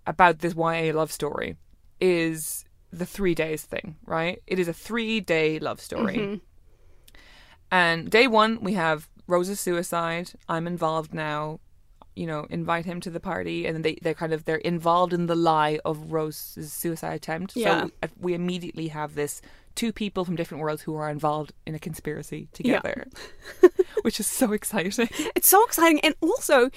about 0.07 0.39
this 0.39 0.55
YA 0.55 0.91
love 0.93 1.11
story 1.11 1.55
is 1.99 2.65
the 2.91 3.05
three 3.05 3.35
days 3.35 3.63
thing, 3.63 3.95
right? 4.05 4.41
It 4.47 4.59
is 4.59 4.67
a 4.67 4.73
three 4.73 5.19
day 5.21 5.59
love 5.59 5.79
story. 5.79 6.41
And 7.71 8.09
day 8.09 8.27
one, 8.27 8.59
we 8.61 8.73
have 8.73 9.07
Rose's 9.27 9.59
suicide. 9.59 10.31
I'm 10.49 10.67
involved 10.67 11.13
now. 11.13 11.59
You 12.13 12.27
know, 12.27 12.45
invite 12.49 12.83
him 12.85 12.99
to 13.01 13.09
the 13.09 13.21
party, 13.21 13.65
and 13.65 13.85
they 13.85 13.97
they're 14.01 14.13
kind 14.13 14.33
of 14.33 14.43
they're 14.43 14.57
involved 14.57 15.13
in 15.13 15.27
the 15.27 15.35
lie 15.35 15.79
of 15.85 16.11
Rose's 16.11 16.73
suicide 16.73 17.13
attempt. 17.15 17.55
Yeah. 17.55 17.85
So 17.85 18.09
we 18.19 18.33
immediately 18.33 18.89
have 18.89 19.15
this 19.15 19.41
two 19.75 19.93
people 19.93 20.25
from 20.25 20.35
different 20.35 20.61
worlds 20.61 20.81
who 20.81 20.93
are 20.95 21.09
involved 21.09 21.53
in 21.65 21.73
a 21.73 21.79
conspiracy 21.79 22.49
together, 22.51 23.07
which 24.01 24.19
is 24.19 24.27
so 24.27 24.51
exciting. 24.51 25.07
It's 25.35 25.47
so 25.47 25.63
exciting, 25.63 26.01
and 26.01 26.13
also 26.21 26.69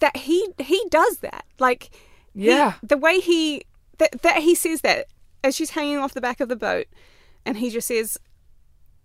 that 0.00 0.16
he 0.16 0.48
he 0.58 0.82
does 0.90 1.18
that. 1.18 1.44
Like, 1.60 1.90
he- 2.34 2.46
Yeah. 2.46 2.74
the 2.82 2.98
way 2.98 3.20
he 3.20 3.62
that 3.98 4.20
that 4.22 4.38
he 4.42 4.56
says 4.56 4.80
that 4.80 5.06
as 5.44 5.54
she's 5.54 5.70
hanging 5.70 5.98
off 5.98 6.12
the 6.12 6.20
back 6.20 6.40
of 6.40 6.48
the 6.48 6.56
boat, 6.56 6.86
and 7.44 7.56
he 7.58 7.70
just 7.70 7.86
says, 7.86 8.18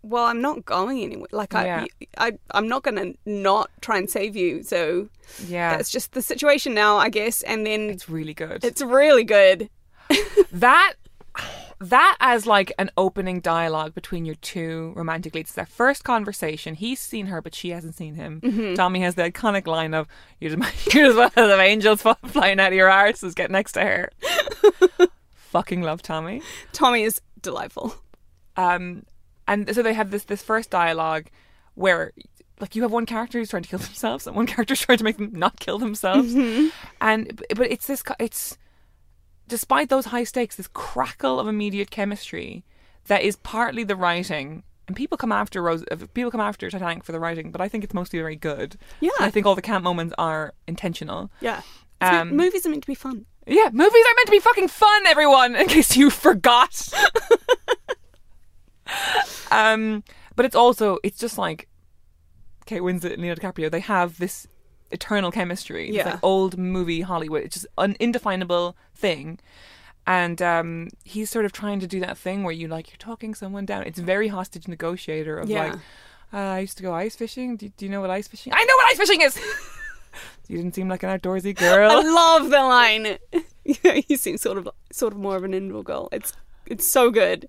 "Well, 0.03 0.25
I'm 0.25 0.41
not 0.41 0.65
going 0.65 1.01
anywhere. 1.03 1.27
Like, 1.31 1.53
Yeah. 1.53 1.85
I, 2.17 2.27
I 2.27 2.31
I'm 2.51 2.67
not 2.67 2.83
going 2.83 2.95
to 2.95 3.17
not 3.25 3.69
try 3.81 3.97
and 3.97 4.09
save 4.09 4.35
you. 4.35 4.63
So 4.63 5.09
Yeah, 5.47 5.77
that's 5.77 5.89
just 5.91 6.13
the 6.13 6.21
situation 6.21 6.73
now, 6.73 6.97
I 6.97 7.09
guess." 7.09 7.41
And 7.43 7.65
then 7.65 7.89
it's 7.89 8.09
really 8.09 8.33
good. 8.33 8.63
it's 8.63 8.81
really 8.81 9.23
good. 9.23 9.69
that 10.51 10.93
that 11.79 12.15
as 12.19 12.45
like 12.45 12.71
an 12.77 12.91
opening 12.95 13.39
dialogue 13.39 13.95
between 13.95 14.23
your 14.25 14.35
two 14.35 14.93
romantic 14.95 15.33
leads. 15.33 15.49
It's 15.49 15.55
their 15.55 15.65
first 15.65 16.03
conversation. 16.03 16.75
He's 16.75 16.99
seen 16.99 17.25
her, 17.27 17.41
but 17.41 17.55
she 17.55 17.71
hasn't 17.71 17.95
seen 17.95 18.13
him. 18.15 18.39
Mm-hmm. 18.41 18.75
Tommy 18.75 19.01
has 19.01 19.15
the 19.15 19.23
iconic 19.23 19.65
line 19.65 19.93
of 19.93 20.07
"You're 20.39 20.55
just, 20.55 20.93
you're 20.93 21.15
one 21.15 21.25
of 21.27 21.33
the 21.49 21.59
angels 21.59 22.01
flying 22.27 22.59
out 22.59 22.67
of 22.71 22.77
your 22.77 22.89
arses. 22.89 23.33
Get 23.35 23.49
next 23.51 23.71
to 23.73 23.81
her." 23.81 24.11
Fucking 25.51 25.81
love 25.81 26.01
Tommy. 26.01 26.41
Tommy 26.71 27.03
is 27.03 27.19
delightful. 27.41 27.95
Um, 28.55 29.03
and 29.47 29.73
so 29.75 29.81
they 29.81 29.93
have 29.93 30.11
this 30.11 30.25
this 30.25 30.41
first 30.43 30.69
dialogue 30.69 31.27
where 31.75 32.11
like 32.59 32.75
you 32.75 32.81
have 32.83 32.91
one 32.91 33.05
character 33.05 33.39
who's 33.39 33.49
trying 33.49 33.63
to 33.63 33.69
kill 33.69 33.79
themselves 33.89 34.27
and 34.27 34.35
one 34.35 34.45
character 34.47 34.75
trying 34.75 34.97
to 34.97 35.03
make 35.03 35.17
them 35.17 35.31
not 35.33 35.59
kill 35.59 35.77
themselves 35.79 36.33
and 37.01 37.41
but 37.55 37.71
it's 37.71 37.87
this 37.87 38.03
it's 38.19 38.57
despite 39.47 39.89
those 39.89 40.05
high 40.05 40.23
stakes 40.23 40.55
this 40.55 40.67
crackle 40.67 41.39
of 41.39 41.47
immediate 41.47 41.89
chemistry 41.91 42.63
that 43.07 43.21
is 43.23 43.35
partly 43.37 43.83
the 43.83 43.95
writing 43.95 44.63
and 44.87 44.95
people 44.95 45.17
come 45.17 45.31
after 45.31 45.61
Rose. 45.61 45.83
uh, 45.91 45.95
People 46.13 46.31
come 46.31 46.41
after 46.41 46.69
Titanic 46.69 47.03
for 47.05 47.11
the 47.13 47.19
writing, 47.19 47.51
but 47.51 47.61
I 47.61 47.69
think 47.69 47.83
it's 47.83 47.93
mostly 47.93 48.19
very 48.19 48.35
good. 48.35 48.75
Yeah. 48.99 49.11
And 49.19 49.25
I 49.25 49.29
think 49.29 49.45
all 49.45 49.55
the 49.55 49.61
camp 49.61 49.83
moments 49.83 50.13
are 50.17 50.53
intentional. 50.67 51.31
Yeah. 51.39 51.61
Meant- 52.01 52.13
Um, 52.31 52.35
movies 52.35 52.65
are 52.65 52.69
meant 52.69 52.83
to 52.83 52.87
be 52.87 52.95
fun. 52.95 53.25
Yeah, 53.47 53.69
movies 53.71 54.03
are 54.05 54.15
meant 54.17 54.25
to 54.25 54.31
be 54.31 54.39
fucking 54.39 54.67
fun, 54.67 55.07
everyone. 55.07 55.55
In 55.55 55.67
case 55.67 55.95
you 55.95 56.09
forgot. 56.09 56.89
um, 59.51 60.03
but 60.35 60.45
it's 60.45 60.55
also 60.55 60.97
it's 61.03 61.17
just 61.19 61.37
like 61.37 61.67
Kate 62.65 62.81
Winslet 62.81 63.13
and 63.13 63.21
Leo 63.21 63.35
DiCaprio. 63.35 63.69
They 63.71 63.79
have 63.81 64.17
this 64.17 64.47
eternal 64.91 65.31
chemistry. 65.31 65.87
It's 65.89 65.97
Yeah. 65.97 66.11
like 66.11 66.19
old 66.23 66.57
movie 66.57 67.01
Hollywood. 67.01 67.43
It's 67.43 67.55
just 67.55 67.67
an 67.77 67.95
indefinable 67.99 68.75
thing. 68.93 69.39
And 70.07 70.41
um, 70.41 70.89
he's 71.03 71.29
sort 71.29 71.45
of 71.45 71.51
trying 71.51 71.79
to 71.79 71.87
do 71.87 71.99
that 71.99 72.17
thing 72.17 72.43
where 72.43 72.53
you 72.53 72.67
like 72.67 72.89
you're 72.89 72.97
talking 72.97 73.35
someone 73.35 73.65
down. 73.65 73.83
It's 73.83 73.99
very 73.99 74.27
hostage 74.29 74.67
negotiator 74.67 75.37
of 75.37 75.49
Yeah. 75.49 75.63
like, 75.63 75.73
uh, 76.33 76.37
I 76.37 76.59
used 76.59 76.77
to 76.77 76.83
go 76.83 76.93
ice 76.93 77.15
fishing. 77.15 77.55
Do, 77.55 77.69
do 77.69 77.85
you 77.85 77.91
know 77.91 78.01
what 78.01 78.09
ice 78.09 78.27
fishing? 78.27 78.51
I 78.55 78.63
know 78.63 78.75
what 78.77 78.91
ice 78.91 78.97
fishing 78.97 79.21
is. 79.21 79.37
you 80.47 80.57
didn't 80.57 80.73
seem 80.75 80.89
like 80.89 81.03
an 81.03 81.09
outdoorsy 81.19 81.55
girl. 81.55 81.91
I 81.91 82.01
love 82.01 82.49
the 82.49 82.63
line. 82.63 83.17
you 84.09 84.17
seem 84.17 84.37
sort 84.37 84.57
of 84.57 84.67
sort 84.91 85.13
of 85.13 85.19
more 85.19 85.35
of 85.35 85.43
an 85.43 85.53
indoor 85.53 85.83
girl. 85.83 86.09
It's 86.11 86.33
it's 86.65 86.89
so 86.91 87.11
good. 87.11 87.47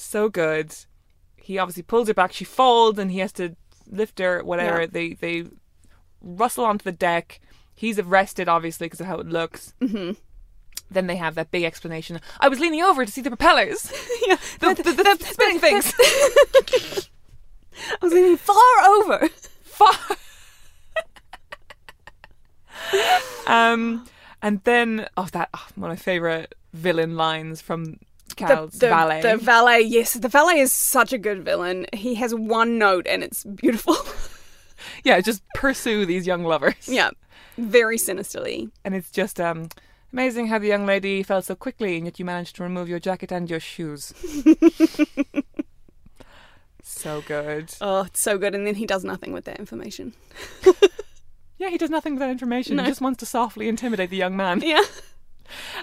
So 0.00 0.28
good. 0.28 0.74
He 1.36 1.58
obviously 1.58 1.82
pulls 1.82 2.08
her 2.08 2.14
back. 2.14 2.32
She 2.32 2.44
falls, 2.44 2.98
and 2.98 3.10
he 3.10 3.18
has 3.20 3.32
to 3.32 3.56
lift 3.86 4.18
her. 4.18 4.42
Whatever. 4.42 4.82
Yeah. 4.82 4.86
They 4.90 5.14
they 5.14 5.44
rustle 6.20 6.64
onto 6.64 6.84
the 6.84 6.92
deck. 6.92 7.40
He's 7.74 7.98
arrested, 7.98 8.48
obviously, 8.48 8.86
because 8.86 9.00
of 9.00 9.06
how 9.06 9.18
it 9.18 9.28
looks. 9.28 9.72
Mm-hmm. 9.80 10.12
Then 10.90 11.06
they 11.06 11.16
have 11.16 11.34
that 11.36 11.50
big 11.50 11.64
explanation. 11.64 12.20
I 12.40 12.48
was 12.48 12.60
leaning 12.60 12.82
over 12.82 13.04
to 13.04 13.12
see 13.12 13.20
the 13.20 13.30
propellers, 13.30 13.92
Yeah, 14.26 14.36
the, 14.58 14.74
the, 14.74 14.92
the, 14.92 15.24
spinning 15.24 15.60
things. 15.60 15.94
I 17.90 17.96
was 18.02 18.12
leaning 18.12 18.36
far 18.36 18.56
over. 18.86 19.28
Far. 19.62 19.94
um, 23.46 24.06
and 24.42 24.62
then 24.64 25.08
oh, 25.16 25.28
that 25.32 25.50
oh, 25.54 25.66
one 25.74 25.90
of 25.90 25.98
my 25.98 26.02
favorite 26.02 26.54
villain 26.72 27.16
lines 27.16 27.60
from 27.60 27.98
Cal's 28.38 28.72
the, 28.78 28.88
valet. 28.88 29.20
The 29.22 29.36
valet, 29.36 29.80
yes, 29.80 30.14
the 30.14 30.28
valet 30.28 30.60
is 30.60 30.72
such 30.72 31.12
a 31.12 31.18
good 31.18 31.44
villain. 31.44 31.86
He 31.92 32.14
has 32.16 32.34
one 32.34 32.78
note 32.78 33.06
and 33.06 33.22
it's 33.22 33.44
beautiful. 33.44 33.96
yeah, 35.04 35.20
just 35.20 35.42
pursue 35.54 36.06
these 36.06 36.26
young 36.26 36.44
lovers. 36.44 36.88
yeah, 36.88 37.10
very 37.58 37.98
sinisterly. 37.98 38.68
and 38.84 38.94
it's 38.94 39.10
just 39.10 39.40
um 39.40 39.68
amazing 40.12 40.46
how 40.46 40.58
the 40.58 40.68
young 40.68 40.86
lady 40.86 41.22
fell 41.22 41.42
so 41.42 41.54
quickly 41.54 41.96
and 41.96 42.06
yet 42.06 42.18
you 42.18 42.24
managed 42.24 42.56
to 42.56 42.62
remove 42.62 42.88
your 42.88 43.00
jacket 43.00 43.30
and 43.32 43.50
your 43.50 43.60
shoes 43.60 44.14
so 46.82 47.20
good 47.26 47.74
Oh, 47.80 48.02
it's 48.02 48.20
so 48.20 48.38
good. 48.38 48.54
And 48.54 48.66
then 48.66 48.74
he 48.76 48.86
does 48.86 49.04
nothing 49.04 49.32
with 49.32 49.44
that 49.44 49.58
information. 49.58 50.14
yeah 51.58 51.68
he 51.68 51.78
does 51.78 51.90
nothing 51.90 52.14
with 52.14 52.20
that 52.20 52.30
information 52.30 52.76
No. 52.76 52.84
he 52.84 52.88
just 52.88 53.00
wants 53.00 53.18
to 53.18 53.26
softly 53.26 53.68
intimidate 53.68 54.10
the 54.10 54.16
young 54.16 54.36
man 54.36 54.62
Yeah. 54.64 54.82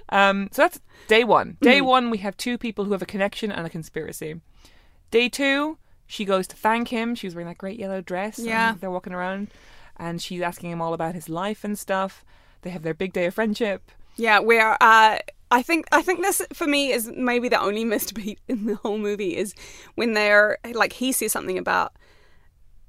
um 0.09 0.49
so 0.51 0.63
that's 0.63 0.79
day 1.07 1.23
one. 1.23 1.57
Day 1.61 1.77
Mm-hmm. 1.77 1.85
one 1.87 2.09
we 2.09 2.17
have 2.19 2.35
two 2.37 2.57
people 2.57 2.85
who 2.85 2.91
have 2.93 3.01
a 3.01 3.05
connection 3.05 3.51
and 3.51 3.65
a 3.65 3.69
conspiracy. 3.69 4.41
Day 5.11 5.29
two 5.29 5.77
she 6.07 6.23
goes 6.25 6.47
to 6.47 6.55
thank 6.55 6.89
him. 6.89 7.15
She 7.15 7.25
was 7.27 7.33
wearing 7.33 7.47
that 7.47 7.57
great 7.57 7.79
yellow 7.79 7.99
dress. 8.01 8.37
Yeah. 8.37 8.75
they're 8.79 8.91
walking 8.91 9.13
around 9.13 9.47
and 9.97 10.21
she's 10.21 10.41
asking 10.41 10.69
him 10.71 10.81
all 10.81 10.93
about 10.93 11.15
his 11.15 11.29
life 11.29 11.63
and 11.63 11.77
stuff. 11.79 12.23
They 12.61 12.69
have 12.69 12.83
their 12.83 12.93
big 12.93 13.13
day 13.13 13.25
of 13.25 13.33
friendship. 13.33 13.91
Yeah, 14.17 14.39
where 14.39 14.77
uh, 14.81 15.19
I 15.51 15.61
think 15.61 15.87
I 15.91 16.01
think 16.01 16.21
this 16.21 16.41
for 16.53 16.67
me 16.67 16.91
is 16.91 17.11
maybe 17.15 17.49
the 17.49 17.59
only 17.61 17.83
missed 17.93 18.13
beat 18.13 18.39
in 18.47 18.65
the 18.65 18.75
whole 18.75 18.97
movie 18.97 19.35
is 19.35 19.53
when 19.95 20.13
they're 20.13 20.57
like 20.73 20.93
he 20.93 21.11
says 21.11 21.31
something 21.31 21.57
about 21.57 21.93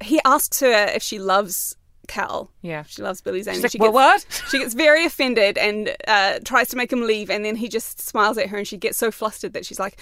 he 0.03 0.21
asks 0.25 0.61
her 0.61 0.87
if 0.95 1.03
she 1.03 1.19
loves 1.19 1.77
Cal. 2.07 2.51
yeah 2.63 2.83
She 2.87 3.03
loves 3.03 3.21
Billy 3.21 3.43
Zane. 3.43 3.55
she's 3.55 3.63
like 3.63 3.73
she 3.73 3.79
what 3.79 3.93
gets, 3.93 4.25
what 4.41 4.49
She 4.51 4.59
gets 4.59 4.75
very 4.75 5.05
offended 5.05 5.59
and 5.59 5.95
uh, 6.09 6.39
tries 6.45 6.69
to 6.69 6.77
make 6.77 6.93
him 6.93 7.03
leave, 7.03 7.31
and 7.31 7.45
then 7.45 7.57
he 7.57 7.69
just 7.69 8.01
smiles 8.01 8.39
at 8.39 8.49
her, 8.49 8.57
and 8.59 8.67
she 8.67 8.77
gets 8.77 8.97
so 8.99 9.11
flustered 9.11 9.53
that 9.53 9.67
she's 9.67 9.79
like, 9.81 10.01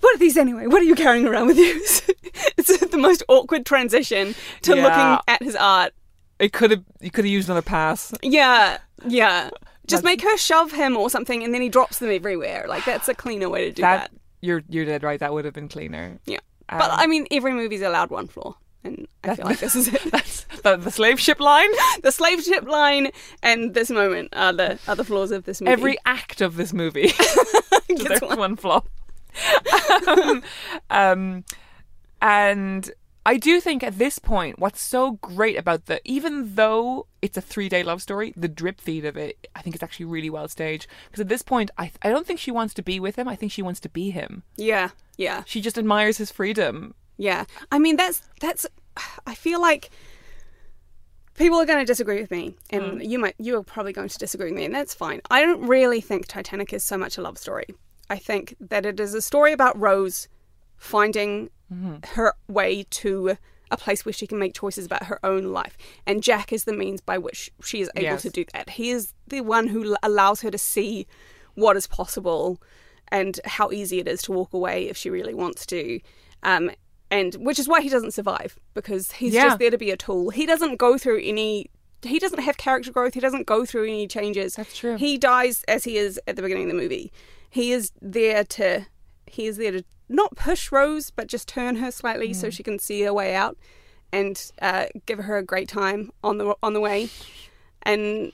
"What 0.00 0.14
are 0.14 0.18
these 0.18 0.36
anyway? 0.36 0.66
What 0.66 0.80
are 0.82 0.84
you 0.84 0.94
carrying 0.94 1.26
around 1.26 1.46
with 1.48 1.58
you?" 1.58 1.74
it's 2.58 2.86
the 2.88 2.98
most 2.98 3.22
awkward 3.28 3.64
transition 3.66 4.34
to 4.62 4.76
Yeah. 4.76 4.82
looking 4.84 5.24
at 5.34 5.42
his 5.42 5.56
art. 5.56 5.92
it 6.38 6.52
could 6.52 6.70
have 6.70 6.84
you 7.00 7.10
could 7.10 7.24
have 7.24 7.32
used 7.32 7.48
another 7.48 7.62
pass 7.62 8.12
Yeah, 8.22 8.78
yeah. 9.06 9.50
Just 9.86 10.02
That's- 10.02 10.16
make 10.16 10.22
her 10.22 10.36
shove 10.36 10.72
him 10.72 10.96
or 10.96 11.08
something, 11.10 11.44
and 11.44 11.54
then 11.54 11.62
he 11.62 11.68
drops 11.68 11.98
them 12.00 12.10
everywhere. 12.10 12.66
Like 12.68 12.84
that's 12.84 13.08
a 13.08 13.14
cleaner 13.14 13.48
way 13.48 13.66
to 13.66 13.72
do 13.72 13.82
that. 13.82 14.10
that 14.10 14.20
you're 14.40 14.62
you're 14.68 14.84
dead 14.84 15.02
right. 15.02 15.20
That 15.20 15.32
would 15.32 15.44
have 15.44 15.54
been 15.54 15.68
cleaner. 15.68 16.18
Yeah, 16.26 16.40
but 16.68 16.90
Um, 16.90 16.98
I 16.98 17.06
mean, 17.06 17.26
every 17.30 17.52
movie's 17.52 17.82
allowed 17.82 18.10
one 18.10 18.26
flaw, 18.26 18.56
and 18.86 19.08
I 19.24 19.34
feel 19.34 19.46
like 19.46 19.58
this 19.58 19.76
is 19.76 19.88
it. 19.88 20.02
That's 20.10 20.44
the, 20.62 20.76
the 20.76 20.90
slave 20.90 21.20
ship 21.20 21.40
line. 21.40 21.68
the 22.02 22.12
slave 22.12 22.42
ship 22.42 22.64
line 22.68 23.10
and 23.42 23.74
this 23.74 23.90
moment 23.90 24.30
are 24.34 24.52
the 24.52 24.78
other 24.86 25.04
flaws 25.04 25.30
of 25.30 25.44
this 25.44 25.60
movie. 25.60 25.72
Every 25.72 25.96
act 26.06 26.40
of 26.40 26.56
this 26.56 26.72
movie 26.72 27.12
Gets 27.88 28.20
one. 28.22 28.38
one 28.38 28.56
flaw. 28.56 28.82
um, 30.06 30.42
um, 30.90 31.44
and 32.22 32.90
I 33.26 33.38
do 33.38 33.60
think 33.60 33.82
at 33.82 33.98
this 33.98 34.20
point, 34.20 34.58
what's 34.60 34.80
so 34.80 35.12
great 35.12 35.58
about 35.58 35.86
the, 35.86 36.00
even 36.04 36.54
though 36.54 37.08
it's 37.20 37.36
a 37.36 37.40
three 37.40 37.68
day 37.68 37.82
love 37.82 38.00
story, 38.00 38.32
the 38.36 38.48
drip 38.48 38.80
feed 38.80 39.04
of 39.04 39.16
it, 39.16 39.48
I 39.54 39.62
think 39.62 39.74
it's 39.74 39.82
actually 39.82 40.06
really 40.06 40.30
well 40.30 40.46
staged. 40.46 40.86
Because 41.06 41.20
at 41.20 41.28
this 41.28 41.42
point, 41.42 41.70
I, 41.76 41.90
I 42.02 42.08
don't 42.10 42.26
think 42.26 42.38
she 42.38 42.52
wants 42.52 42.72
to 42.74 42.82
be 42.82 43.00
with 43.00 43.16
him. 43.16 43.26
I 43.28 43.34
think 43.34 43.50
she 43.50 43.62
wants 43.62 43.80
to 43.80 43.88
be 43.88 44.10
him. 44.10 44.44
Yeah, 44.56 44.90
yeah. 45.16 45.42
She 45.44 45.60
just 45.60 45.76
admires 45.76 46.18
his 46.18 46.30
freedom. 46.30 46.94
Yeah, 47.16 47.44
I 47.72 47.78
mean 47.78 47.96
that's 47.96 48.22
that's. 48.40 48.66
I 49.26 49.34
feel 49.34 49.60
like 49.60 49.90
people 51.34 51.58
are 51.58 51.66
going 51.66 51.78
to 51.78 51.84
disagree 51.84 52.20
with 52.20 52.30
me, 52.30 52.56
and 52.70 53.02
you 53.02 53.18
might 53.18 53.34
you 53.38 53.56
are 53.56 53.62
probably 53.62 53.92
going 53.92 54.08
to 54.08 54.18
disagree 54.18 54.50
with 54.50 54.56
me, 54.56 54.64
and 54.64 54.74
that's 54.74 54.94
fine. 54.94 55.20
I 55.30 55.40
don't 55.42 55.66
really 55.66 56.00
think 56.00 56.26
Titanic 56.26 56.72
is 56.72 56.84
so 56.84 56.96
much 56.96 57.18
a 57.18 57.22
love 57.22 57.38
story. 57.38 57.66
I 58.08 58.16
think 58.18 58.54
that 58.60 58.86
it 58.86 59.00
is 59.00 59.14
a 59.14 59.22
story 59.22 59.52
about 59.52 59.78
Rose 59.78 60.28
finding 60.76 61.50
her 62.14 62.32
way 62.48 62.84
to 62.90 63.36
a 63.72 63.76
place 63.76 64.04
where 64.04 64.12
she 64.12 64.28
can 64.28 64.38
make 64.38 64.54
choices 64.54 64.86
about 64.86 65.04
her 65.06 65.18
own 65.24 65.44
life, 65.52 65.76
and 66.06 66.22
Jack 66.22 66.52
is 66.52 66.64
the 66.64 66.72
means 66.72 67.00
by 67.00 67.18
which 67.18 67.50
she 67.62 67.80
is 67.80 67.90
able 67.96 68.04
Yes. 68.04 68.22
to 68.22 68.30
do 68.30 68.44
that. 68.52 68.70
He 68.70 68.90
is 68.90 69.12
the 69.26 69.40
one 69.40 69.66
who 69.68 69.96
allows 70.02 70.42
her 70.42 70.50
to 70.50 70.58
see 70.58 71.06
what 71.54 71.76
is 71.76 71.86
possible 71.86 72.62
and 73.08 73.40
how 73.44 73.70
easy 73.72 73.98
it 73.98 74.06
is 74.06 74.22
to 74.22 74.32
walk 74.32 74.52
away 74.52 74.88
if 74.88 74.96
she 74.96 75.10
really 75.10 75.34
wants 75.34 75.66
to. 75.66 76.00
Um, 76.42 76.70
and 77.10 77.34
which 77.34 77.58
is 77.58 77.68
why 77.68 77.80
he 77.80 77.88
doesn't 77.88 78.12
survive 78.12 78.58
because 78.74 79.12
he's 79.12 79.34
Yeah. 79.34 79.44
just 79.44 79.58
there 79.58 79.70
to 79.70 79.78
be 79.78 79.90
a 79.90 79.96
tool. 79.96 80.30
He 80.30 80.46
doesn't 80.46 80.76
go 80.76 80.98
through 80.98 81.20
any. 81.22 81.70
He 82.02 82.18
doesn't 82.18 82.40
have 82.40 82.56
character 82.56 82.92
growth. 82.92 83.14
He 83.14 83.20
doesn't 83.20 83.46
go 83.46 83.64
through 83.64 83.84
any 83.84 84.06
changes. 84.06 84.54
That's 84.54 84.76
true. 84.76 84.96
He 84.96 85.16
dies 85.18 85.64
as 85.66 85.84
he 85.84 85.96
is 85.96 86.20
at 86.26 86.36
the 86.36 86.42
beginning 86.42 86.64
of 86.64 86.70
the 86.76 86.82
movie. 86.82 87.12
He 87.50 87.72
is 87.72 87.92
there 88.02 88.44
to. 88.44 88.86
He 89.26 89.46
is 89.46 89.56
there 89.56 89.72
to 89.72 89.82
not 90.08 90.36
push 90.36 90.70
Rose, 90.70 91.10
but 91.10 91.26
just 91.26 91.48
turn 91.48 91.76
her 91.76 91.90
slightly 91.90 92.32
so 92.32 92.48
she 92.50 92.62
can 92.62 92.78
see 92.78 93.02
her 93.02 93.12
way 93.12 93.34
out, 93.34 93.56
and 94.12 94.52
uh, 94.60 94.86
give 95.06 95.18
her 95.20 95.36
a 95.38 95.42
great 95.42 95.68
time 95.68 96.10
on 96.22 96.38
the 96.38 96.54
on 96.62 96.74
the 96.74 96.80
way. 96.80 97.08
And 97.82 98.32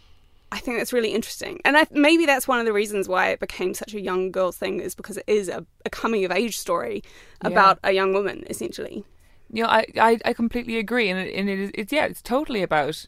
I 0.52 0.58
think 0.58 0.76
that's 0.76 0.92
really 0.92 1.14
interesting. 1.14 1.60
And 1.64 1.78
I, 1.78 1.86
maybe 1.90 2.26
that's 2.26 2.46
one 2.46 2.60
of 2.60 2.66
the 2.66 2.74
reasons 2.74 3.08
why 3.08 3.28
it 3.28 3.40
became 3.40 3.72
such 3.72 3.94
a 3.94 4.00
young 4.00 4.30
girl 4.30 4.52
thing 4.52 4.80
is 4.80 4.94
because 4.94 5.16
it 5.16 5.24
is 5.26 5.48
a, 5.48 5.64
a 5.86 5.90
coming 5.90 6.26
of 6.26 6.30
age 6.30 6.58
story 6.58 7.02
about 7.40 7.78
a 7.82 7.92
young 7.92 8.12
woman, 8.12 8.44
essentially. 8.50 9.02
Yeah, 9.50 9.66
I, 9.66 9.86
I, 9.98 10.18
I 10.26 10.32
completely 10.34 10.76
agree, 10.76 11.08
and 11.08 11.18
it, 11.18 11.34
and 11.34 11.48
it 11.48 11.58
is 11.58 11.70
it's 11.74 11.92
yeah, 11.92 12.04
it's 12.04 12.20
totally 12.20 12.62
about 12.62 13.06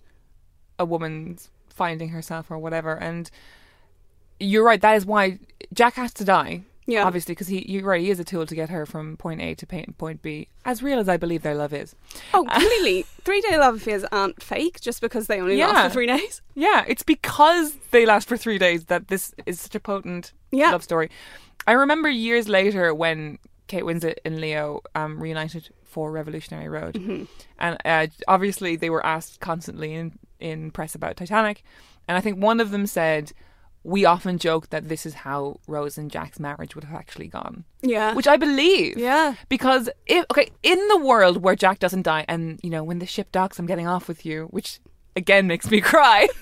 a 0.78 0.86
woman 0.86 1.38
finding 1.68 2.08
herself 2.08 2.50
or 2.50 2.58
whatever. 2.58 2.96
And 2.96 3.30
you're 4.40 4.64
right. 4.64 4.80
That 4.80 4.96
is 4.96 5.04
why 5.04 5.38
Jack 5.74 5.94
has 5.94 6.14
to 6.14 6.24
die. 6.24 6.62
Yeah. 6.86 7.04
obviously, 7.04 7.32
because 7.34 7.46
he 7.48 7.64
you're 7.70 7.82
right. 7.84 8.00
He 8.00 8.10
is 8.10 8.20
a 8.20 8.24
tool 8.24 8.44
to 8.46 8.54
get 8.54 8.68
her 8.70 8.84
from 8.86 9.16
point 9.16 9.40
A 9.40 9.54
to 9.54 9.66
point 9.96 10.20
B. 10.22 10.48
As 10.64 10.82
real 10.82 10.98
as 10.98 11.08
I 11.08 11.16
believe 11.16 11.42
their 11.42 11.54
love 11.54 11.72
is. 11.72 11.94
Oh, 12.34 12.44
completely. 12.50 13.04
three 13.24 13.40
day 13.40 13.56
love 13.58 13.76
affairs 13.76 14.04
aren't 14.12 14.42
fake 14.42 14.80
just 14.80 15.00
because 15.00 15.26
they 15.26 15.40
only 15.40 15.56
last 15.56 15.88
for 15.88 15.92
three 15.94 16.06
days. 16.06 16.42
Yeah, 16.54 16.84
it's 16.86 17.02
because 17.02 17.74
they 17.90 18.04
last 18.04 18.28
for 18.28 18.36
three 18.36 18.58
days 18.58 18.84
that 18.86 19.08
this 19.08 19.34
is 19.46 19.60
such 19.60 19.74
a 19.74 19.80
potent 19.80 20.32
Yeah. 20.50 20.70
love 20.72 20.82
story. 20.82 21.10
I 21.66 21.72
remember 21.72 22.08
years 22.10 22.48
later 22.48 22.92
when 22.94 23.38
Kate 23.66 23.84
Winslet 23.84 24.16
and 24.26 24.38
Leo 24.40 24.82
um, 24.94 25.18
reunited 25.22 25.70
for 25.84 26.10
Revolutionary 26.12 26.68
Road, 26.68 26.94
Mm-hmm. 26.96 27.24
and 27.58 27.78
uh, 27.84 28.08
obviously 28.28 28.76
they 28.76 28.90
were 28.90 29.04
asked 29.06 29.40
constantly 29.40 29.94
in 29.94 30.18
in 30.40 30.70
press 30.70 30.94
about 30.94 31.16
Titanic, 31.16 31.62
and 32.06 32.18
I 32.18 32.20
think 32.20 32.36
one 32.42 32.60
of 32.60 32.70
them 32.72 32.86
said. 32.86 33.32
We 33.86 34.06
often 34.06 34.38
joke 34.38 34.70
that 34.70 34.88
this 34.88 35.04
is 35.04 35.12
how 35.14 35.60
Rose 35.68 35.98
and 35.98 36.10
Jack's 36.10 36.40
marriage 36.40 36.74
would 36.74 36.84
have 36.84 36.98
actually 36.98 37.28
gone, 37.28 37.64
Yeah. 37.82 38.14
which 38.14 38.26
I 38.26 38.38
believe. 38.38 38.96
yeah. 38.96 39.34
Because 39.50 39.90
if 40.06 40.24
okay, 40.30 40.48
in 40.62 40.78
the 40.88 40.96
world 40.98 41.42
where 41.42 41.54
Jack 41.54 41.80
doesn't 41.80 42.02
die, 42.02 42.24
and 42.26 42.58
you 42.62 42.70
know 42.70 42.82
when 42.82 42.98
the 42.98 43.06
ship 43.06 43.30
docks, 43.30 43.58
I'm 43.58 43.66
getting 43.66 43.86
off 43.86 44.08
with 44.08 44.24
you, 44.24 44.46
which 44.50 44.80
again 45.16 45.46
makes 45.46 45.70
me 45.70 45.80
cry. 45.92 46.28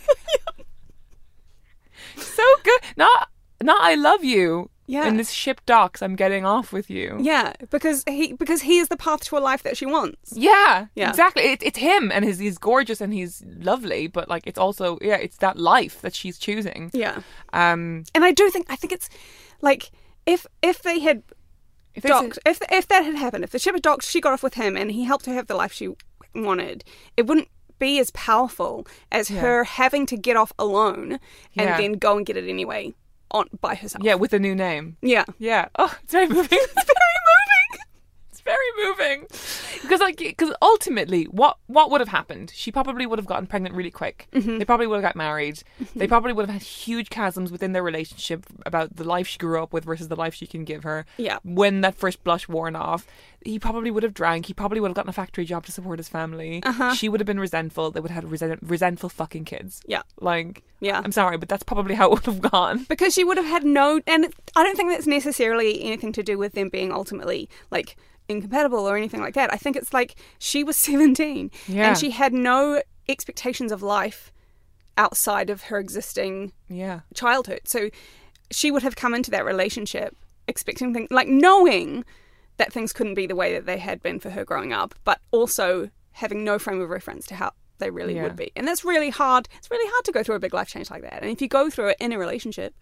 so 2.16 2.42
good. 2.62 2.80
Not 2.96 3.28
not 3.62 3.80
I 3.82 3.94
love 3.94 4.24
you. 4.24 4.70
Yeah. 4.86 5.06
In 5.06 5.16
this 5.16 5.30
ship 5.30 5.60
docks, 5.64 6.02
I'm 6.02 6.16
getting 6.16 6.44
off 6.44 6.72
with 6.72 6.90
you. 6.90 7.16
Yeah, 7.20 7.52
because 7.70 8.02
he 8.08 8.32
because 8.32 8.62
he 8.62 8.78
is 8.78 8.88
the 8.88 8.96
path 8.96 9.20
to 9.26 9.38
a 9.38 9.40
life 9.40 9.62
that 9.62 9.76
she 9.76 9.86
wants. 9.86 10.32
Yeah, 10.36 10.86
Yeah. 10.94 11.08
exactly. 11.10 11.44
It, 11.44 11.62
it's 11.62 11.78
him, 11.78 12.10
and 12.12 12.24
his, 12.24 12.38
he's 12.38 12.58
gorgeous 12.58 13.00
and 13.00 13.12
he's 13.14 13.42
lovely, 13.46 14.08
but 14.08 14.28
like 14.28 14.46
it's 14.46 14.58
also 14.58 14.98
yeah, 15.00 15.16
it's 15.16 15.36
that 15.38 15.56
life 15.56 16.00
that 16.02 16.14
she's 16.14 16.36
choosing. 16.36 16.90
Yeah. 16.92 17.20
Um, 17.52 18.04
And 18.14 18.24
I 18.24 18.32
do 18.32 18.50
think 18.50 18.66
I 18.68 18.76
think 18.76 18.92
it's 18.92 19.08
like 19.60 19.90
if 20.26 20.46
if 20.62 20.82
they 20.82 20.98
had 21.00 21.22
if 21.94 22.02
docked, 22.02 22.38
if 22.44 22.60
if 22.70 22.88
that 22.88 23.04
had 23.04 23.14
happened, 23.16 23.44
if 23.44 23.50
the 23.50 23.58
ship 23.60 23.74
had 23.74 23.82
docked, 23.82 24.04
she 24.04 24.20
got 24.20 24.32
off 24.32 24.42
with 24.42 24.54
him, 24.54 24.76
and 24.76 24.90
he 24.90 25.04
helped 25.04 25.26
her 25.26 25.34
have 25.34 25.46
the 25.46 25.54
life 25.56 25.72
she 25.72 25.88
wanted, 26.34 26.82
it 27.16 27.26
wouldn't 27.26 27.48
be 27.78 27.98
as 27.98 28.10
powerful 28.12 28.86
as 29.10 29.28
Yeah. 29.30 29.40
her 29.40 29.64
having 29.64 30.06
to 30.06 30.16
get 30.16 30.36
off 30.36 30.52
alone 30.58 31.12
and 31.56 31.68
Yeah. 31.68 31.76
then 31.76 31.92
go 31.94 32.16
and 32.16 32.24
get 32.24 32.36
it 32.36 32.48
anyway 32.48 32.94
on 33.32 33.46
by 33.60 33.74
herself. 33.74 34.04
yeah, 34.04 34.14
with 34.14 34.32
a 34.32 34.38
new 34.38 34.54
name. 34.54 34.96
yeah, 35.02 35.24
Yeah. 35.38 35.68
Oh, 35.78 35.94
it's 36.02 36.12
very 36.12 36.28
moving. 36.28 36.46
It's 36.62 36.74
very 36.74 37.18
moving. 37.26 37.31
Very 38.44 38.56
moving. 38.84 39.26
Because 39.82 40.00
like, 40.00 40.16
because 40.18 40.52
ultimately, 40.60 41.24
what 41.24 41.58
what 41.66 41.90
would 41.90 42.00
have 42.00 42.08
happened? 42.08 42.52
She 42.54 42.72
probably 42.72 43.06
would 43.06 43.18
have 43.18 43.26
gotten 43.26 43.46
pregnant 43.46 43.74
really 43.74 43.90
quick. 43.90 44.26
Mm-hmm. 44.32 44.58
They 44.58 44.64
probably 44.64 44.86
would 44.86 44.96
have 44.96 45.02
got 45.02 45.16
married. 45.16 45.62
They 45.94 46.06
probably 46.08 46.32
would 46.32 46.46
have 46.46 46.52
had 46.52 46.62
huge 46.62 47.10
chasms 47.10 47.52
within 47.52 47.72
their 47.72 47.82
relationship 47.82 48.46
about 48.66 48.96
the 48.96 49.04
life 49.04 49.26
she 49.28 49.38
grew 49.38 49.62
up 49.62 49.72
with 49.72 49.84
versus 49.84 50.08
the 50.08 50.16
life 50.16 50.34
she 50.34 50.46
can 50.46 50.64
give 50.64 50.82
her. 50.82 51.06
Yeah. 51.18 51.38
When 51.44 51.80
that 51.82 51.94
first 51.94 52.22
blush 52.24 52.48
worn 52.48 52.74
off, 52.76 53.06
he 53.44 53.58
probably 53.58 53.90
would 53.90 54.02
have 54.02 54.14
drank. 54.14 54.46
He 54.46 54.54
probably 54.54 54.80
would 54.80 54.88
have 54.88 54.96
gotten 54.96 55.08
a 55.10 55.12
factory 55.12 55.44
job 55.44 55.64
to 55.66 55.72
support 55.72 55.98
his 55.98 56.08
family. 56.08 56.62
Uh-huh. 56.64 56.94
She 56.94 57.08
would 57.08 57.20
have 57.20 57.26
been 57.26 57.40
resentful. 57.40 57.90
They 57.90 58.00
would 58.00 58.10
have 58.10 58.24
had 58.24 58.30
resent- 58.30 58.60
resentful 58.62 59.08
fucking 59.08 59.44
kids. 59.44 59.80
yeah, 59.86 60.02
Like, 60.20 60.62
Yeah. 60.80 61.00
I'm 61.04 61.12
sorry, 61.12 61.36
but 61.38 61.48
that's 61.48 61.62
probably 61.64 61.94
how 61.94 62.06
it 62.08 62.10
would 62.12 62.26
have 62.26 62.40
gone. 62.40 62.84
because 62.88 63.14
she 63.14 63.24
would 63.24 63.36
have 63.36 63.46
had 63.46 63.64
no, 63.64 64.00
and 64.06 64.32
I 64.56 64.62
don't 64.64 64.76
think 64.76 64.90
that's 64.90 65.06
necessarily 65.06 65.82
anything 65.82 66.12
to 66.12 66.22
do 66.22 66.38
with 66.38 66.52
them 66.54 66.68
being 66.68 66.92
ultimately 66.92 67.48
like 67.70 67.96
incompatible 68.32 68.80
or 68.88 68.96
anything 68.96 69.20
like 69.20 69.34
that. 69.34 69.52
I 69.52 69.56
think 69.56 69.76
it's 69.76 69.92
like 69.92 70.16
she 70.38 70.64
was 70.64 70.76
seventeen 70.88 71.50
Yeah. 71.68 71.88
and 71.90 71.98
she 71.98 72.10
had 72.10 72.32
no 72.32 72.82
expectations 73.08 73.72
of 73.72 73.82
life 73.82 74.32
outside 74.96 75.50
of 75.50 75.62
her 75.64 75.78
existing 75.78 76.52
Yeah. 76.68 77.00
childhood. 77.14 77.60
So 77.64 77.90
she 78.50 78.70
would 78.70 78.82
have 78.82 78.96
come 78.96 79.14
into 79.14 79.30
that 79.30 79.44
relationship 79.44 80.16
expecting 80.48 80.92
things 80.92 81.10
like 81.10 81.28
knowing 81.28 82.04
that 82.58 82.72
things 82.72 82.92
couldn't 82.92 83.14
be 83.14 83.26
the 83.26 83.36
way 83.36 83.54
that 83.54 83.64
they 83.64 83.78
had 83.78 84.02
been 84.02 84.20
for 84.20 84.30
her 84.30 84.44
growing 84.44 84.72
up, 84.72 84.94
but 85.04 85.20
also 85.30 85.88
having 86.12 86.44
no 86.44 86.58
frame 86.58 86.80
of 86.80 86.90
reference 86.90 87.26
to 87.26 87.34
how 87.34 87.52
they 87.78 87.90
really 87.90 88.14
Yeah. 88.16 88.24
would 88.24 88.36
be. 88.36 88.52
And 88.54 88.68
that's 88.68 88.84
really 88.84 89.08
hard. 89.10 89.48
It's 89.58 89.70
really 89.70 89.90
hard 89.90 90.04
to 90.04 90.12
go 90.12 90.22
through 90.22 90.34
a 90.34 90.40
big 90.40 90.52
life 90.52 90.68
change 90.68 90.90
like 90.90 91.02
that. 91.02 91.22
And 91.22 91.30
if 91.30 91.40
you 91.40 91.48
go 91.48 91.70
through 91.70 91.88
it 91.88 91.96
in 91.98 92.12
a 92.12 92.18
relationship, 92.18 92.74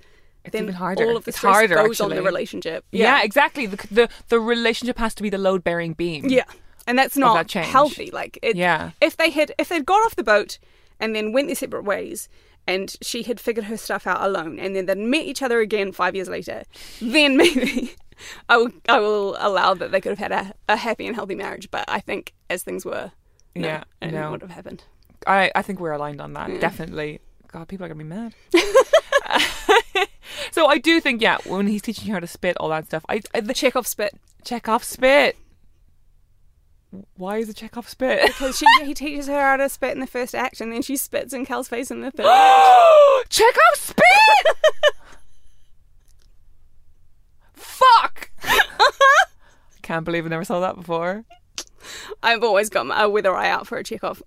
It's 0.44 0.52
then 0.52 0.62
even 0.64 0.74
harder. 0.74 1.04
all 1.06 1.16
of 1.16 1.24
the 1.24 1.30
It's 1.30 1.38
stress 1.38 1.54
harder, 1.54 1.74
goes 1.76 2.00
on 2.00 2.08
the 2.10 2.16
actually. 2.16 2.26
relationship. 2.26 2.84
Yeah, 2.92 3.22
exactly. 3.22 3.66
The, 3.66 3.76
the 3.90 4.08
the 4.28 4.40
relationship 4.40 4.98
has 4.98 5.14
to 5.16 5.22
be 5.22 5.30
the 5.30 5.38
load 5.38 5.62
bearing 5.64 5.92
beam. 5.94 6.26
Yeah. 6.28 6.44
And 6.86 6.98
that's 6.98 7.16
not 7.16 7.48
that 7.48 7.64
healthy. 7.66 8.10
Like 8.10 8.38
it, 8.42 8.56
Yeah. 8.56 8.90
if 9.00 9.16
they 9.16 9.30
had 9.30 9.52
if 9.58 9.68
they'd 9.68 9.84
got 9.86 10.04
off 10.06 10.16
the 10.16 10.24
boat 10.24 10.58
and 10.98 11.14
then 11.14 11.32
went 11.32 11.48
their 11.48 11.54
separate 11.56 11.84
ways 11.84 12.28
and 12.66 12.94
she 13.02 13.22
had 13.22 13.38
figured 13.38 13.66
her 13.66 13.76
stuff 13.76 14.06
out 14.06 14.22
alone 14.22 14.58
and 14.58 14.74
then 14.74 14.86
they'd 14.86 14.98
met 14.98 15.24
each 15.24 15.42
other 15.42 15.60
again 15.60 15.92
five 15.92 16.14
years 16.14 16.28
later, 16.28 16.62
then 17.00 17.36
maybe 17.42 17.94
I 18.48 18.56
will 18.56 18.70
I 18.88 18.98
will 18.98 19.36
allow 19.38 19.74
that 19.74 19.92
they 19.92 20.00
could 20.00 20.18
have 20.18 20.18
had 20.18 20.32
a, 20.32 20.54
a 20.68 20.76
happy 20.76 21.06
and 21.06 21.14
healthy 21.14 21.34
marriage. 21.34 21.70
But 21.70 21.84
I 21.88 22.00
think 22.00 22.32
as 22.48 22.62
things 22.62 22.84
were, 22.84 23.12
no, 23.54 23.68
Yeah, 23.68 23.84
it 24.00 24.12
no. 24.12 24.30
would 24.30 24.40
have 24.42 24.50
happened. 24.50 24.84
I 25.26 25.52
I 25.54 25.62
think 25.62 25.80
we're 25.80 25.92
aligned 25.92 26.20
on 26.22 26.32
that. 26.32 26.48
Yeah. 26.50 26.58
Definitely. 26.60 27.20
God, 27.52 27.68
people 27.68 27.84
are 27.84 27.88
gonna 27.88 27.98
be 27.98 28.04
mad. 28.04 28.34
so 30.50 30.66
I 30.66 30.78
do 30.78 31.00
think, 31.00 31.20
yeah, 31.22 31.38
when 31.44 31.66
he's 31.66 31.82
teaching 31.82 32.06
her 32.08 32.14
how 32.14 32.20
to 32.20 32.26
spit, 32.26 32.56
all 32.58 32.68
that 32.70 32.86
stuff. 32.86 33.04
I, 33.08 33.20
I 33.34 33.40
the 33.40 33.54
Chekhov 33.54 33.86
spit 33.86 34.14
Chekhov 34.44 34.84
spit. 34.84 35.36
Why 37.16 37.36
is 37.38 37.48
it 37.48 37.56
Chekhov 37.56 37.88
spit? 37.88 38.26
because 38.26 38.58
she 38.58 38.66
he 38.84 38.94
teaches 38.94 39.28
her 39.28 39.40
how 39.40 39.56
to 39.56 39.68
spit 39.68 39.92
in 39.92 40.00
the 40.00 40.06
first 40.06 40.34
act 40.34 40.60
and 40.60 40.72
then 40.72 40.82
she 40.82 40.96
spits 40.96 41.32
in 41.32 41.46
Cal's 41.46 41.68
face 41.68 41.90
in 41.90 42.00
the 42.00 42.10
third. 42.10 42.26
act. 42.26 43.28
Chekhov 43.30 43.74
spit. 43.76 44.04
Fuck. 47.54 48.30
Can't 49.82 50.04
believe 50.04 50.26
I 50.26 50.28
never 50.28 50.44
saw 50.44 50.60
that 50.60 50.76
before. 50.76 51.24
I've 52.22 52.42
always 52.42 52.68
got 52.68 52.86
my 52.86 53.02
uh, 53.04 53.08
wither 53.08 53.34
eye 53.34 53.48
out 53.48 53.66
for 53.66 53.78
a 53.78 53.84
Chekhov. 53.84 54.22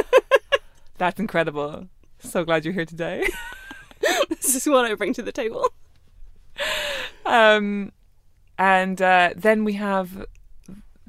That's 0.98 1.18
incredible. 1.18 1.88
So 2.20 2.44
glad 2.44 2.64
you're 2.64 2.74
here 2.74 2.84
today. 2.84 3.26
this 4.42 4.54
is 4.54 4.66
what 4.66 4.84
I 4.84 4.94
bring 4.94 5.12
to 5.14 5.22
the 5.22 5.32
table. 5.32 5.72
Um, 7.24 7.92
and 8.58 9.00
uh, 9.00 9.30
then 9.36 9.64
we 9.64 9.74
have. 9.74 10.26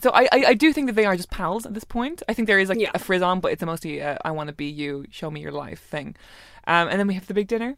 So 0.01 0.11
I, 0.11 0.23
I 0.31 0.43
I 0.47 0.53
do 0.53 0.71
think 0.73 0.87
that 0.87 0.93
they 0.93 1.05
are 1.05 1.15
just 1.15 1.29
pals 1.29 1.65
at 1.65 1.73
this 1.73 1.83
point. 1.83 2.21
I 2.29 2.33
think 2.33 2.47
there 2.47 2.59
is 2.59 2.69
like 2.69 2.79
Yeah. 2.79 2.91
a 2.93 2.99
frizz 2.99 3.21
on, 3.21 3.39
but 3.39 3.51
it's 3.51 3.63
mostly 3.63 4.01
uh, 4.01 4.17
I 4.23 4.31
want 4.31 4.47
to 4.47 4.53
be 4.53 4.65
you, 4.65 5.05
show 5.09 5.29
me 5.31 5.41
your 5.41 5.51
life 5.51 5.81
thing. 5.81 6.15
Um, 6.67 6.87
and 6.89 6.99
then 6.99 7.07
we 7.07 7.13
have 7.15 7.27
the 7.27 7.33
big 7.33 7.47
dinner. 7.47 7.75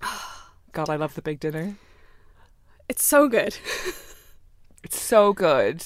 God, 0.72 0.88
I 0.90 0.96
love 0.96 1.14
the 1.14 1.22
big 1.22 1.40
dinner. 1.40 1.76
It's 2.88 3.04
so 3.04 3.28
good. 3.28 3.56
It's 4.84 5.00
so 5.00 5.32
good. 5.32 5.84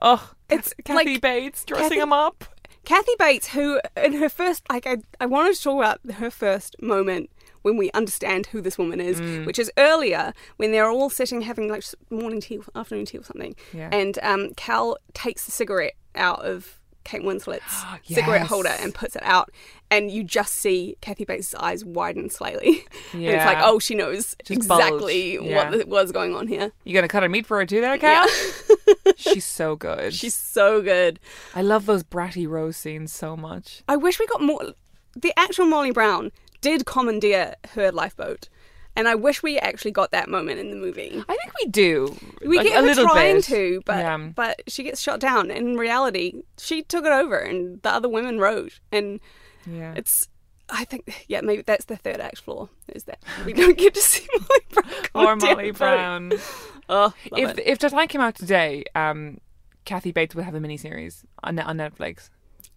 Oh, 0.00 0.30
It's 0.48 0.72
it's 0.78 0.86
Kathy 0.86 1.14
like- 1.14 1.20
Bates 1.20 1.64
dressing 1.64 1.88
Kathy- 1.88 1.98
him 2.00 2.12
up. 2.12 2.44
Kathy 2.84 3.12
Bates, 3.18 3.48
who 3.48 3.80
in 3.96 4.12
her 4.12 4.28
first, 4.28 4.62
like, 4.70 4.86
I, 4.86 4.98
I 5.20 5.26
wanted 5.26 5.56
to 5.56 5.60
talk 5.62 5.76
about 5.78 6.14
her 6.18 6.30
first 6.30 6.80
moment 6.80 7.30
when 7.62 7.76
we 7.76 7.90
understand 7.92 8.46
who 8.46 8.60
this 8.60 8.76
woman 8.78 9.00
is, 9.00 9.20
Mm. 9.20 9.46
which 9.46 9.58
is 9.58 9.70
earlier 9.76 10.32
when 10.56 10.72
they're 10.72 10.88
all 10.90 11.10
sitting 11.10 11.42
having 11.42 11.68
like 11.68 11.84
morning 12.10 12.40
tea, 12.40 12.60
afternoon 12.74 13.06
tea 13.06 13.18
or 13.18 13.24
something, 13.24 13.54
Yeah. 13.72 13.88
and 13.92 14.18
um, 14.22 14.52
Cal 14.56 14.96
takes 15.14 15.46
the 15.46 15.52
cigarette 15.52 15.94
out 16.14 16.44
of 16.44 16.78
Kate 17.04 17.22
Winslet's 17.22 17.82
cigarette 18.14 18.46
holder 18.46 18.74
and 18.80 18.94
puts 18.94 19.16
it 19.16 19.22
out, 19.24 19.50
and 19.90 20.10
you 20.10 20.22
just 20.22 20.54
see 20.54 20.96
Kathy 21.00 21.24
Bates' 21.24 21.52
eyes 21.56 21.84
widen 21.84 22.30
slightly, 22.30 22.84
and 23.12 23.22
it's 23.24 23.44
like, 23.44 23.58
oh, 23.60 23.78
she 23.80 23.94
knows 23.96 24.36
Just 24.44 24.50
exactly. 24.50 25.34
Yeah. 25.34 25.70
what 25.70 25.88
was 25.88 26.12
going 26.12 26.34
on 26.36 26.46
here. 26.46 26.70
You 26.84 26.94
gonna 26.94 27.08
cut 27.08 27.22
her 27.24 27.28
meat 27.28 27.44
for 27.46 27.58
her 27.58 27.66
too, 27.66 27.80
there, 27.80 27.98
Cal? 27.98 28.26
She's 29.16 29.44
so 29.44 29.74
good. 29.76 30.14
She's 30.14 30.34
so 30.34 30.80
good. 30.80 31.18
I 31.54 31.62
love 31.62 31.86
those 31.86 32.02
bratty 32.04 32.48
rose 32.48 32.76
scenes 32.76 33.12
so 33.12 33.36
much. 33.36 33.82
I 33.88 33.96
wish 33.96 34.18
we 34.20 34.26
got 34.26 34.40
more. 34.42 34.72
The 35.16 35.32
actual 35.36 35.66
Molly 35.66 35.90
Brown 35.90 36.30
did 36.62 36.86
commandeer 36.86 37.54
her 37.74 37.92
lifeboat, 37.92 38.48
and 38.96 39.06
I 39.08 39.14
wish 39.14 39.42
we 39.42 39.58
actually 39.58 39.90
got 39.90 40.10
that 40.12 40.28
moment 40.28 40.58
in 40.60 40.70
the 40.70 40.76
movie. 40.76 41.22
I 41.28 41.36
think 41.36 41.52
we 41.62 41.70
do. 41.70 42.16
We 42.46 42.56
like, 42.56 42.66
get 42.68 42.82
a 42.82 42.86
little 42.86 43.06
trying 43.06 43.36
bit. 43.36 43.44
to, 43.44 43.82
but 43.84 43.98
Yeah. 43.98 44.16
but 44.34 44.62
she 44.68 44.82
gets 44.82 45.00
shot 45.00 45.20
down. 45.20 45.50
In 45.50 45.76
reality, 45.76 46.42
she 46.58 46.82
took 46.82 47.04
it 47.04 47.12
over, 47.12 47.36
and 47.38 47.80
the 47.82 47.90
other 47.90 48.08
women 48.08 48.38
rowed. 48.38 48.72
And 48.90 49.20
Yeah. 49.66 49.92
it's, 49.96 50.28
I 50.68 50.84
think, 50.84 51.24
yeah, 51.28 51.40
maybe 51.42 51.62
that's 51.62 51.84
the 51.86 51.96
third 51.96 52.20
act 52.20 52.40
flaw 52.40 52.68
is 52.88 53.04
that 53.04 53.22
we 53.44 53.52
don't 53.52 53.76
get 53.76 53.94
to 53.94 54.00
see 54.12 54.26
Molly 54.32 54.66
Brown. 54.70 55.26
Or 55.26 55.36
Molly. 55.36 55.70
Brown. 55.72 56.32
Oh, 56.88 57.14
if 57.36 57.58
it. 57.58 57.62
if 57.64 57.78
Titanic 57.78 58.10
came 58.10 58.20
out 58.20 58.34
today, 58.34 58.84
um, 58.94 59.38
Kathy 59.86 60.10
Bates 60.12 60.34
would 60.34 60.44
have 60.44 60.54
a 60.54 60.58
miniseries 60.60 61.24
on 61.42 61.58
on 61.60 61.78
Netflix 61.78 62.28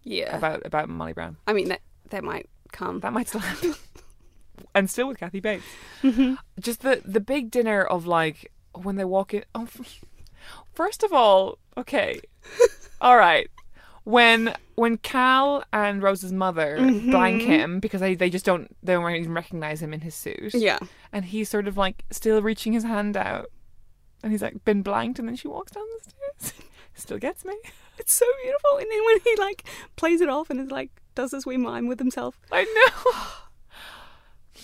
yeah, 0.04 0.34
about 0.34 0.64
about 0.64 0.88
Molly 0.88 1.12
Brown. 1.12 1.36
I 1.46 1.52
mean 1.52 1.68
that 1.68 1.80
that 2.10 2.22
might 2.24 2.48
come. 2.76 3.00
That 3.00 3.12
might 3.12 3.28
still 3.28 3.40
happen. 3.40 3.74
and 4.74 4.90
still 4.90 5.08
with 5.08 5.18
Kathy 5.18 5.40
Bates. 5.40 5.64
Mm-hmm. 6.02 6.34
Just 6.60 6.82
the 6.82 7.02
the 7.04 7.20
big 7.20 7.50
dinner 7.50 7.82
of 7.82 8.06
like 8.06 8.52
when 8.74 8.96
they 8.96 9.04
walk 9.04 9.34
in. 9.34 9.44
Oh, 9.54 9.66
first 10.72 11.02
of 11.02 11.12
all, 11.12 11.58
okay, 11.76 12.20
all 13.00 13.16
right. 13.16 13.48
When 14.04 14.54
when 14.76 14.98
Cal 14.98 15.64
and 15.72 16.00
Rose's 16.00 16.32
mother 16.32 16.76
blank 17.10 17.42
him 17.42 17.80
because 17.80 18.00
they, 18.00 18.14
they 18.14 18.30
just 18.30 18.44
don't 18.44 18.74
they 18.80 18.92
don't 18.92 19.10
even 19.10 19.32
recognize 19.32 19.82
him 19.82 19.92
in 19.92 20.02
his 20.02 20.14
suit. 20.14 20.54
Yeah, 20.54 20.78
and 21.12 21.24
he's 21.24 21.48
sort 21.48 21.66
of 21.66 21.76
like 21.76 22.04
still 22.12 22.40
reaching 22.40 22.72
his 22.72 22.84
hand 22.84 23.16
out 23.16 23.50
and 24.22 24.30
he's 24.30 24.42
like 24.42 24.64
been 24.64 24.82
blanked 24.82 25.18
and 25.18 25.26
then 25.26 25.34
she 25.34 25.48
walks 25.48 25.72
down 25.72 25.84
the 25.98 26.10
stairs 26.10 26.62
still 26.94 27.18
gets 27.18 27.44
me 27.44 27.54
it's 27.98 28.12
so 28.12 28.26
beautiful. 28.42 28.78
And 28.78 28.86
then 28.90 29.04
when 29.04 29.20
he 29.20 29.36
like 29.36 29.64
plays 29.96 30.20
it 30.20 30.28
off 30.28 30.50
and 30.50 30.60
is 30.60 30.70
like 30.70 30.90
does 31.16 31.34
as 31.34 31.44
we 31.44 31.56
mime 31.56 31.88
with 31.88 31.98
himself. 31.98 32.38
i 32.52 32.62
know 32.62 33.22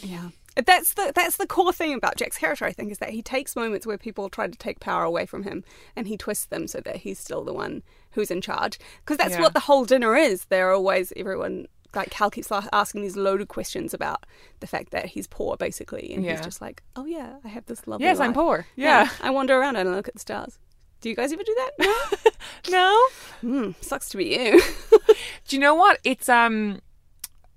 Yeah. 0.09 0.28
That's 0.66 0.92
the 0.94 1.12
that's 1.14 1.36
the 1.38 1.46
core 1.46 1.72
thing 1.72 1.94
about 1.94 2.16
Jack's 2.16 2.36
character, 2.36 2.66
I 2.66 2.72
think, 2.72 2.92
is 2.92 2.98
that 2.98 3.11
he 3.11 3.22
takes 3.22 3.57
moments 3.57 3.86
where 3.86 3.96
people 3.96 4.28
try 4.28 4.46
to 4.48 4.59
take 4.59 4.80
power 4.80 5.03
away 5.03 5.24
from 5.24 5.44
him, 5.44 5.64
and 5.96 6.07
he 6.07 6.18
twists 6.18 6.44
them 6.44 6.66
so 6.66 6.80
that 6.80 6.96
he's 6.96 7.18
still 7.18 7.42
the 7.42 7.55
one 7.55 7.82
who's 8.11 8.30
in 8.30 8.42
charge. 8.42 8.78
Because 9.00 9.16
that's 9.16 9.34
Yeah. 9.36 9.40
what 9.40 9.55
the 9.55 9.61
whole 9.61 9.86
dinner 9.86 10.14
is. 10.14 10.44
They're 10.46 10.72
always 10.72 11.11
everyone 11.16 11.68
like 11.94 12.11
Cal 12.11 12.30
keeps 12.30 12.50
asking 12.53 13.00
these 13.03 13.16
loaded 13.16 13.48
questions 13.48 13.94
about 13.94 14.24
the 14.61 14.66
fact 14.66 14.90
that 14.92 15.07
he's 15.07 15.26
poor, 15.26 15.57
basically, 15.57 16.12
and 16.12 16.22
Yeah. 16.22 16.32
he's 16.32 16.40
just 16.44 16.61
like, 16.61 16.82
"Oh 16.96 17.07
yeah, 17.07 17.36
I 17.44 17.48
have 17.48 17.64
this 17.66 17.86
lovely 17.86 18.05
yes 18.07 18.18
i'm 18.20 18.28
life." 18.28 18.34
poor 18.34 18.66
yeah, 18.76 19.09
I 19.22 19.30
wander 19.30 19.57
around 19.59 19.76
and 19.76 19.88
I 19.88 19.94
look 19.94 20.09
at 20.09 20.14
the 20.14 20.20
stars. 20.20 20.59
Do 21.03 21.09
you 21.11 21.14
guys 21.16 21.32
ever 21.32 21.42
do 21.42 21.55
that? 21.59 21.70
No. 21.78 22.70
no 22.70 23.07
Hmm, 23.42 23.70
sucks 23.80 24.09
to 24.11 24.16
be 24.16 24.36
you. 24.36 24.62
do 25.48 25.57
you 25.57 25.61
know 25.61 25.74
what 25.74 25.98
it's 26.05 26.28
um 26.28 26.80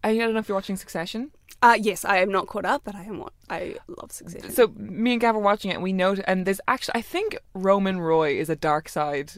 i 0.03 0.15
don't 0.17 0.33
know 0.33 0.39
if 0.39 0.49
you're 0.49 0.57
watching 0.57 0.75
succession 0.75 1.31
Uh, 1.61 1.77
yes, 1.79 2.03
I 2.05 2.17
am 2.17 2.31
not 2.31 2.45
caught 2.47 2.65
up, 2.65 2.81
but 2.83 2.93
I 2.95 3.03
am 3.05 3.17
what 3.17 3.33
I 3.49 3.77
love 3.87 4.11
Succession. 4.11 4.51
So 4.51 4.67
me 4.75 5.13
and 5.13 5.21
Gav 5.21 5.35
are 5.35 5.39
watching 5.39 5.71
it, 5.71 5.75
and 5.75 5.83
we 5.83 5.93
know, 5.93 6.13
and 6.27 6.45
there's 6.45 6.61
actually, 6.67 6.99
I 6.99 7.01
think 7.01 7.37
Roman 7.53 7.99
Roy 8.01 8.37
is 8.37 8.49
a 8.49 8.55
dark 8.55 8.89
side, 8.89 9.31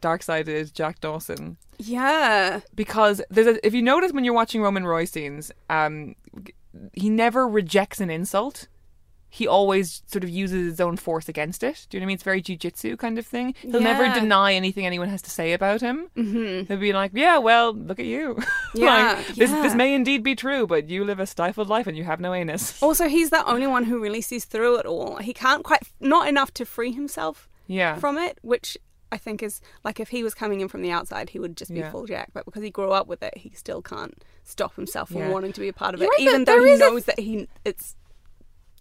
dark 0.00 0.22
side 0.22 0.48
is 0.48 0.72
Jack 0.72 1.00
Dawson 1.00 1.56
yeah, 1.78 2.60
because 2.74 3.22
there's 3.30 3.46
a, 3.46 3.66
if 3.66 3.72
you 3.74 3.82
notice 3.82 4.12
when 4.12 4.24
you're 4.24 4.34
watching 4.34 4.60
Roman 4.62 4.84
Roy 4.84 5.04
scenes, 5.04 5.52
um, 5.70 6.16
he 6.92 7.08
never 7.08 7.46
rejects 7.46 8.00
an 8.00 8.10
insult. 8.10 8.66
He 9.30 9.46
always 9.46 10.02
sort 10.06 10.24
of 10.24 10.30
uses 10.30 10.64
his 10.70 10.80
own 10.80 10.96
force 10.96 11.28
against 11.28 11.62
it. 11.62 11.86
Do 11.90 11.96
you 11.96 12.00
know 12.00 12.04
what 12.04 12.06
I 12.06 12.08
mean? 12.08 12.14
It's 12.14 12.22
very 12.22 12.42
jujitsu 12.42 12.98
kind 12.98 13.18
of 13.18 13.26
thing. 13.26 13.54
He'll 13.60 13.80
never 13.80 14.08
deny 14.18 14.54
anything 14.54 14.86
anyone 14.86 15.08
has 15.08 15.20
to 15.22 15.30
say 15.30 15.52
about 15.52 15.80
him. 15.82 16.08
Mm-hmm. 16.16 16.66
He'll 16.66 16.80
be 16.80 16.92
like, 16.94 17.10
"Yeah, 17.14 17.36
well, 17.38 17.72
look 17.74 17.98
at 18.00 18.06
you. 18.06 18.38
Yeah, 18.74 19.14
like, 19.16 19.26
this 19.28 19.50
yeah. 19.50 19.62
this 19.62 19.74
may 19.74 19.94
indeed 19.94 20.22
be 20.22 20.34
true, 20.34 20.66
but 20.66 20.88
you 20.90 21.04
live 21.04 21.20
a 21.20 21.26
stifled 21.26 21.68
life 21.68 21.86
and 21.86 21.96
you 21.96 22.04
have 22.04 22.20
no 22.20 22.32
anus." 22.34 22.82
Also, 22.88 23.08
he's 23.08 23.30
the 23.30 23.44
only 23.46 23.66
one 23.66 23.84
who 23.84 23.98
really 24.00 24.20
sees 24.20 24.44
through 24.44 24.76
it 24.76 24.86
all. 24.86 25.16
He 25.16 25.32
can't 25.34 25.62
quite, 25.64 25.82
not 26.00 26.28
enough 26.28 26.52
to 26.54 26.64
free 26.64 26.92
himself 26.92 27.48
Yeah, 27.66 27.96
from 27.96 28.16
it, 28.18 28.38
which 28.42 28.78
I 29.12 29.16
think 29.18 29.42
is 29.42 29.60
like 29.84 30.00
if 30.00 30.08
he 30.10 30.22
was 30.22 30.34
coming 30.34 30.60
in 30.60 30.68
from 30.68 30.82
the 30.82 30.90
outside, 30.90 31.30
he 31.30 31.38
would 31.38 31.56
just 31.56 31.72
be 31.72 31.80
Yeah. 31.80 31.90
full 31.90 32.06
jack. 32.06 32.30
But 32.32 32.44
because 32.46 32.62
he 32.62 32.70
grew 32.70 32.92
up 32.92 33.06
with 33.06 33.22
it, 33.22 33.36
he 33.36 33.50
still 33.54 33.82
can't 33.82 34.22
stop 34.44 34.74
himself 34.76 35.08
from 35.10 35.18
Yeah. 35.18 35.30
wanting 35.30 35.52
to 35.52 35.60
be 35.60 35.68
a 35.68 35.72
part 35.72 35.94
of 35.94 36.00
it, 36.02 36.06
right, 36.06 36.20
even 36.20 36.44
though 36.44 36.62
he 36.64 36.76
knows 36.76 37.04
that 37.04 37.18
he 37.20 37.48
it's 37.64 37.94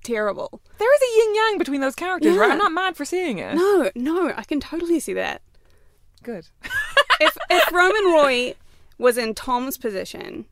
terrible. 0.03 0.61
there 0.77 0.93
is 0.95 1.01
a 1.01 1.17
yin 1.19 1.35
yang 1.35 1.57
between 1.57 1.81
those 1.81 1.95
characters, 1.95 2.35
right? 2.37 2.51
I'm 2.51 2.57
not 2.57 2.71
mad 2.71 2.95
for 2.95 3.05
seeing 3.05 3.37
it. 3.39 3.55
No, 3.55 3.89
no, 3.95 4.33
I 4.35 4.43
can 4.43 4.59
totally 4.59 4.99
see 4.99 5.13
that. 5.13 5.41
Good. 6.23 6.47
if 7.21 7.37
if 7.49 7.71
Roman 7.71 8.05
Roy 8.05 8.55
was 8.97 9.17
in 9.17 9.33
Tom's 9.35 9.77
position 9.77 10.45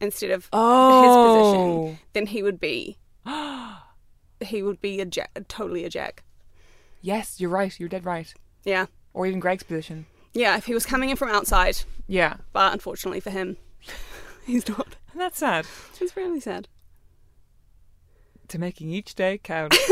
instead 0.00 0.30
of 0.30 0.48
oh. 0.52 1.02
his 1.02 1.10
Oh. 1.12 1.82
position, 1.88 1.98
then 2.12 2.26
he 2.26 2.42
would 2.42 2.60
be 2.60 2.98
he 4.40 4.62
would 4.62 4.80
be 4.80 5.00
a 5.00 5.04
jack, 5.04 5.30
totally 5.48 5.84
a 5.84 5.90
jack. 5.90 6.22
Yes, 7.02 7.40
you're 7.40 7.50
right. 7.50 7.78
You're 7.78 7.88
dead 7.88 8.04
right. 8.04 8.32
Yeah, 8.64 8.86
Or 9.14 9.26
even 9.26 9.40
Greg's 9.40 9.62
position. 9.62 10.06
yeah. 10.34 10.56
If 10.56 10.66
he 10.66 10.74
was 10.74 10.84
coming 10.86 11.08
in 11.10 11.16
from 11.16 11.30
outside, 11.30 11.78
Yeah, 12.06 12.34
but 12.52 12.72
unfortunately 12.74 13.20
for 13.20 13.30
him, 13.30 13.56
he's 14.46 14.68
not. 14.68 14.96
that's 15.14 15.38
sad. 15.38 15.66
It's 16.00 16.16
really 16.16 16.40
sad. 16.40 16.68
To 18.50 18.58
making 18.58 18.90
each 18.90 19.14
day 19.14 19.38
count. 19.42 19.74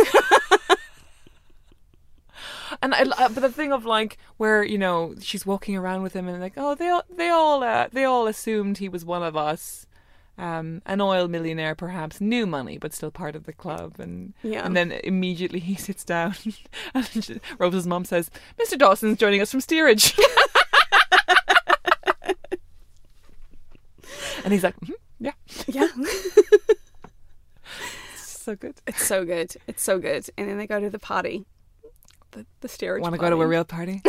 and 2.82 2.94
I, 2.94 3.04
but 3.28 3.34
the 3.40 3.50
thing 3.50 3.72
of 3.72 3.84
like 3.84 4.18
where 4.36 4.62
you 4.62 4.78
know 4.78 5.14
she's 5.20 5.44
walking 5.46 5.76
around 5.76 6.02
with 6.02 6.12
him 6.14 6.28
and 6.28 6.40
like 6.40 6.52
oh 6.56 6.74
they 6.74 6.88
all 6.88 7.02
they 7.10 7.28
all 7.30 7.62
uh, 7.62 7.88
they 7.92 8.04
all 8.04 8.26
assumed 8.26 8.78
he 8.78 8.88
was 8.88 9.04
one 9.04 9.22
of 9.22 9.36
us. 9.36 9.86
Um, 10.36 10.82
an 10.86 11.00
oil 11.00 11.26
millionaire, 11.26 11.74
perhaps 11.74 12.20
new 12.20 12.46
money, 12.46 12.78
but 12.78 12.94
still 12.94 13.10
part 13.10 13.34
of 13.34 13.42
the 13.42 13.52
club, 13.52 13.96
and 13.98 14.34
Yeah. 14.44 14.64
and 14.64 14.76
then 14.76 14.92
immediately 14.92 15.58
he 15.58 15.74
sits 15.86 16.04
down, 16.04 16.36
and 16.94 17.04
she- 17.24 17.40
Rose's 17.58 17.88
mom 17.88 18.04
says, 18.04 18.30
"Mr. 18.56 18.78
Dawson's 18.78 19.18
joining 19.18 19.40
us 19.40 19.50
from 19.50 19.60
steerage," 19.60 20.14
and 24.44 24.52
he's 24.52 24.62
like, 24.62 24.78
"Mhm, 24.78 24.92
"Yeah, 25.18 25.32
Yeah, 25.66 25.88
so 28.48 28.56
good." 28.56 28.80
it's 28.86 29.04
so 29.04 29.24
good. 29.24 29.54
It's 29.66 29.82
so 29.82 29.98
good. 29.98 30.28
And 30.38 30.48
then 30.48 30.58
they 30.58 30.66
go 30.66 30.80
to 30.80 30.90
the 30.90 30.98
party, 30.98 31.44
the 32.32 32.46
the 32.60 32.68
steerage. 32.68 33.02
Want 33.02 33.14
to 33.14 33.20
go 33.20 33.30
to 33.30 33.40
a 33.42 33.46
real 33.46 33.64
party? 33.64 34.02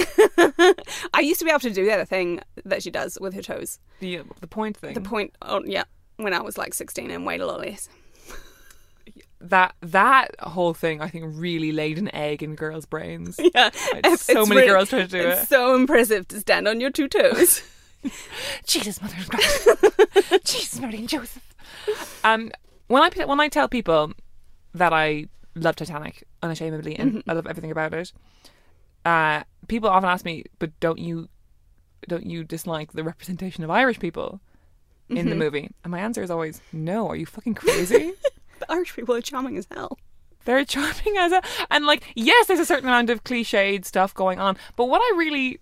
I 1.14 1.22
used 1.22 1.40
to 1.40 1.46
be 1.46 1.52
able 1.52 1.60
to 1.62 1.70
do 1.72 1.86
that 1.86 2.08
thing 2.08 2.40
that 2.66 2.84
she 2.84 2.92
does 2.92 3.18
with 3.20 3.34
her 3.34 3.42
toes. 3.42 3.80
the 4.00 4.22
the 4.40 4.48
point 4.48 4.78
thing. 4.78 4.94
The 4.94 5.02
point. 5.02 5.36
Oh 5.42 5.62
yeah, 5.66 5.84
when 6.18 6.34
I 6.34 6.42
was 6.42 6.58
like 6.58 6.74
sixteen 6.74 7.12
and 7.12 7.26
weighed 7.26 7.42
a 7.42 7.46
lot 7.46 7.60
less. 7.60 7.90
that 9.42 9.74
that 9.82 10.36
whole 10.40 10.74
thing 10.74 11.02
I 11.02 11.08
think 11.10 11.26
really 11.28 11.72
laid 11.72 11.98
an 11.98 12.14
egg 12.14 12.44
in 12.44 12.56
girls' 12.56 12.86
brains. 12.86 13.40
Yeah, 13.56 13.70
Like, 13.94 14.18
so 14.18 14.46
many 14.46 14.68
girls 14.68 14.90
try 14.90 15.00
to 15.00 15.08
do 15.08 15.20
it's 15.30 15.44
it. 15.44 15.48
so 15.50 15.76
impressive 15.76 16.28
to 16.30 16.40
stand 16.40 16.68
on 16.68 16.80
your 16.82 16.92
two 16.92 17.08
toes. 17.08 17.62
Jesus, 18.66 19.02
mother 19.02 19.16
of 19.20 19.30
God. 19.30 20.42
Jesus, 20.46 20.80
Mary 20.80 20.98
and 20.98 21.10
Joseph. 21.10 21.44
Um, 22.24 22.52
when 22.88 23.04
I 23.04 23.10
when 23.26 23.40
I 23.40 23.48
tell 23.50 23.68
people 23.68 24.14
that 24.74 24.94
I 24.94 25.28
love 25.56 25.76
Titanic 25.76 26.24
unashamedly 26.42 26.96
and 26.98 27.24
I 27.28 27.34
love 27.34 27.48
everything 27.48 27.72
about 27.72 27.94
it, 27.94 28.14
uh, 29.06 29.44
people 29.68 29.90
often 29.90 30.10
ask 30.10 30.26
me, 30.26 30.46
"But 30.60 30.78
don't 30.80 31.00
you 31.00 31.30
don't 32.08 32.26
you 32.26 32.44
dislike 32.44 32.94
the 32.94 33.04
representation 33.04 33.64
of 33.64 33.70
Irish 33.70 34.00
people 34.00 34.42
in 35.10 35.30
the 35.30 35.36
movie?" 35.36 35.72
And 35.84 35.92
my 35.92 36.00
answer 36.00 36.22
is 36.24 36.32
always, 36.32 36.62
"No. 36.72 37.08
Are 37.10 37.16
you 37.16 37.26
fucking 37.26 37.56
crazy?" 37.56 38.14
the 38.60 38.72
Irish 38.72 38.96
people 38.96 39.16
are 39.16 39.22
charming 39.22 39.58
as 39.58 39.68
hell. 39.72 39.98
They're 40.46 40.66
charming 40.66 41.18
as 41.18 41.32
a 41.32 41.42
and 41.70 41.86
like 41.86 42.04
yes, 42.16 42.48
there's 42.48 42.60
a 42.60 42.66
certain 42.66 42.88
amount 42.88 43.10
of 43.10 43.24
cliched 43.24 43.86
stuff 43.86 44.14
going 44.14 44.40
on, 44.40 44.58
but 44.76 44.86
what 44.86 45.02
I 45.02 45.18
really 45.18 45.60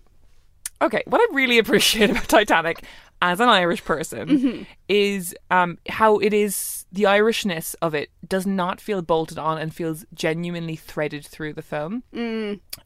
okay, 0.80 1.02
what 1.06 1.20
I 1.20 1.34
really 1.34 1.58
appreciate 1.64 2.10
about 2.10 2.28
Titanic 2.28 2.82
as 3.20 3.40
an 3.40 3.48
Irish 3.48 3.84
person 3.84 4.66
is 4.88 5.34
um 5.50 5.78
how 5.88 6.18
it 6.18 6.32
is 6.32 6.86
the 6.92 7.02
Irishness 7.02 7.74
of 7.82 7.94
it 7.94 8.10
does 8.26 8.46
not 8.46 8.80
feel 8.80 9.02
bolted 9.02 9.38
on 9.38 9.58
and 9.58 9.74
feels 9.74 10.06
genuinely 10.14 10.76
threaded 10.76 11.26
through 11.26 11.52
the 11.52 11.62
film. 11.62 12.02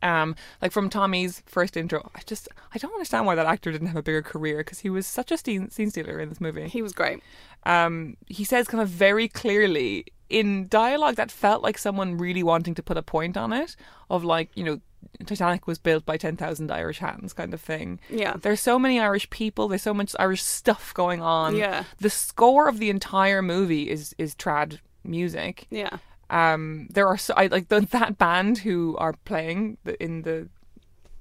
Um, 0.03 0.35
like 0.61 0.73
from 0.73 0.89
Tommy's 0.91 1.43
first 1.47 1.77
intro, 1.77 2.11
I 2.15 2.21
just 2.27 2.49
I 2.75 2.79
don't 2.79 2.93
understand 2.93 3.27
why 3.27 3.35
that 3.37 3.47
actor 3.47 3.71
didn't 3.71 3.89
have 3.89 3.97
a 3.97 4.03
bigger 4.03 4.23
career 4.23 4.59
because 4.59 4.81
he 4.81 4.91
was 4.91 5.07
such 5.07 5.31
a 5.31 5.37
scene, 5.39 5.71
scene 5.71 5.91
stealer 5.91 6.19
in 6.19 6.29
this 6.31 6.41
movie 6.41 6.67
He 6.69 6.83
was 6.83 6.93
great. 6.93 7.23
um, 7.65 8.17
he 8.27 8.43
says 8.45 8.67
kind 8.67 8.83
of 8.83 8.89
very 8.89 9.29
clearly 9.29 10.07
in 10.29 10.67
dialogue 10.69 11.17
that 11.17 11.31
felt 11.31 11.63
like 11.63 11.77
someone 11.79 12.17
really 12.17 12.43
wanting 12.43 12.75
to 12.75 12.83
put 12.83 12.97
a 12.97 13.03
point 13.03 13.37
on 13.37 13.53
it 13.53 13.77
of 14.11 14.25
like 14.25 14.49
you 14.55 14.65
know 14.65 14.81
Titanic 15.27 15.67
was 15.67 15.79
built 15.79 16.05
by 16.05 16.17
10,000 16.17 16.71
Irish 16.71 16.99
hands 16.99 17.33
kind 17.33 17.55
of 17.55 17.61
thing. 17.61 18.01
Yeah. 18.11 18.37
There's 18.41 18.61
so 18.61 18.79
many 18.79 18.99
Irish 19.01 19.29
people, 19.31 19.69
there's 19.69 19.83
so 19.83 19.95
much 19.95 20.15
Irish 20.19 20.43
stuff 20.43 20.93
going 20.95 21.21
on. 21.21 21.57
Yeah. 21.57 21.85
The 21.99 22.11
score 22.11 22.69
of 22.69 22.79
the 22.79 22.91
entire 22.91 23.43
movie 23.43 23.91
is 23.91 24.15
is 24.19 24.35
trad 24.35 24.79
music. 25.05 25.67
Yeah. 25.71 25.99
Um 26.31 26.89
there 26.91 27.07
are 27.07 27.19
so 27.19 27.35
I 27.37 27.47
like 27.47 27.69
the, 27.69 27.81
that 27.93 28.19
band 28.19 28.59
who 28.59 28.97
are 28.99 29.15
playing 29.25 29.79
the, 29.85 30.03
in 30.03 30.23
the 30.23 30.49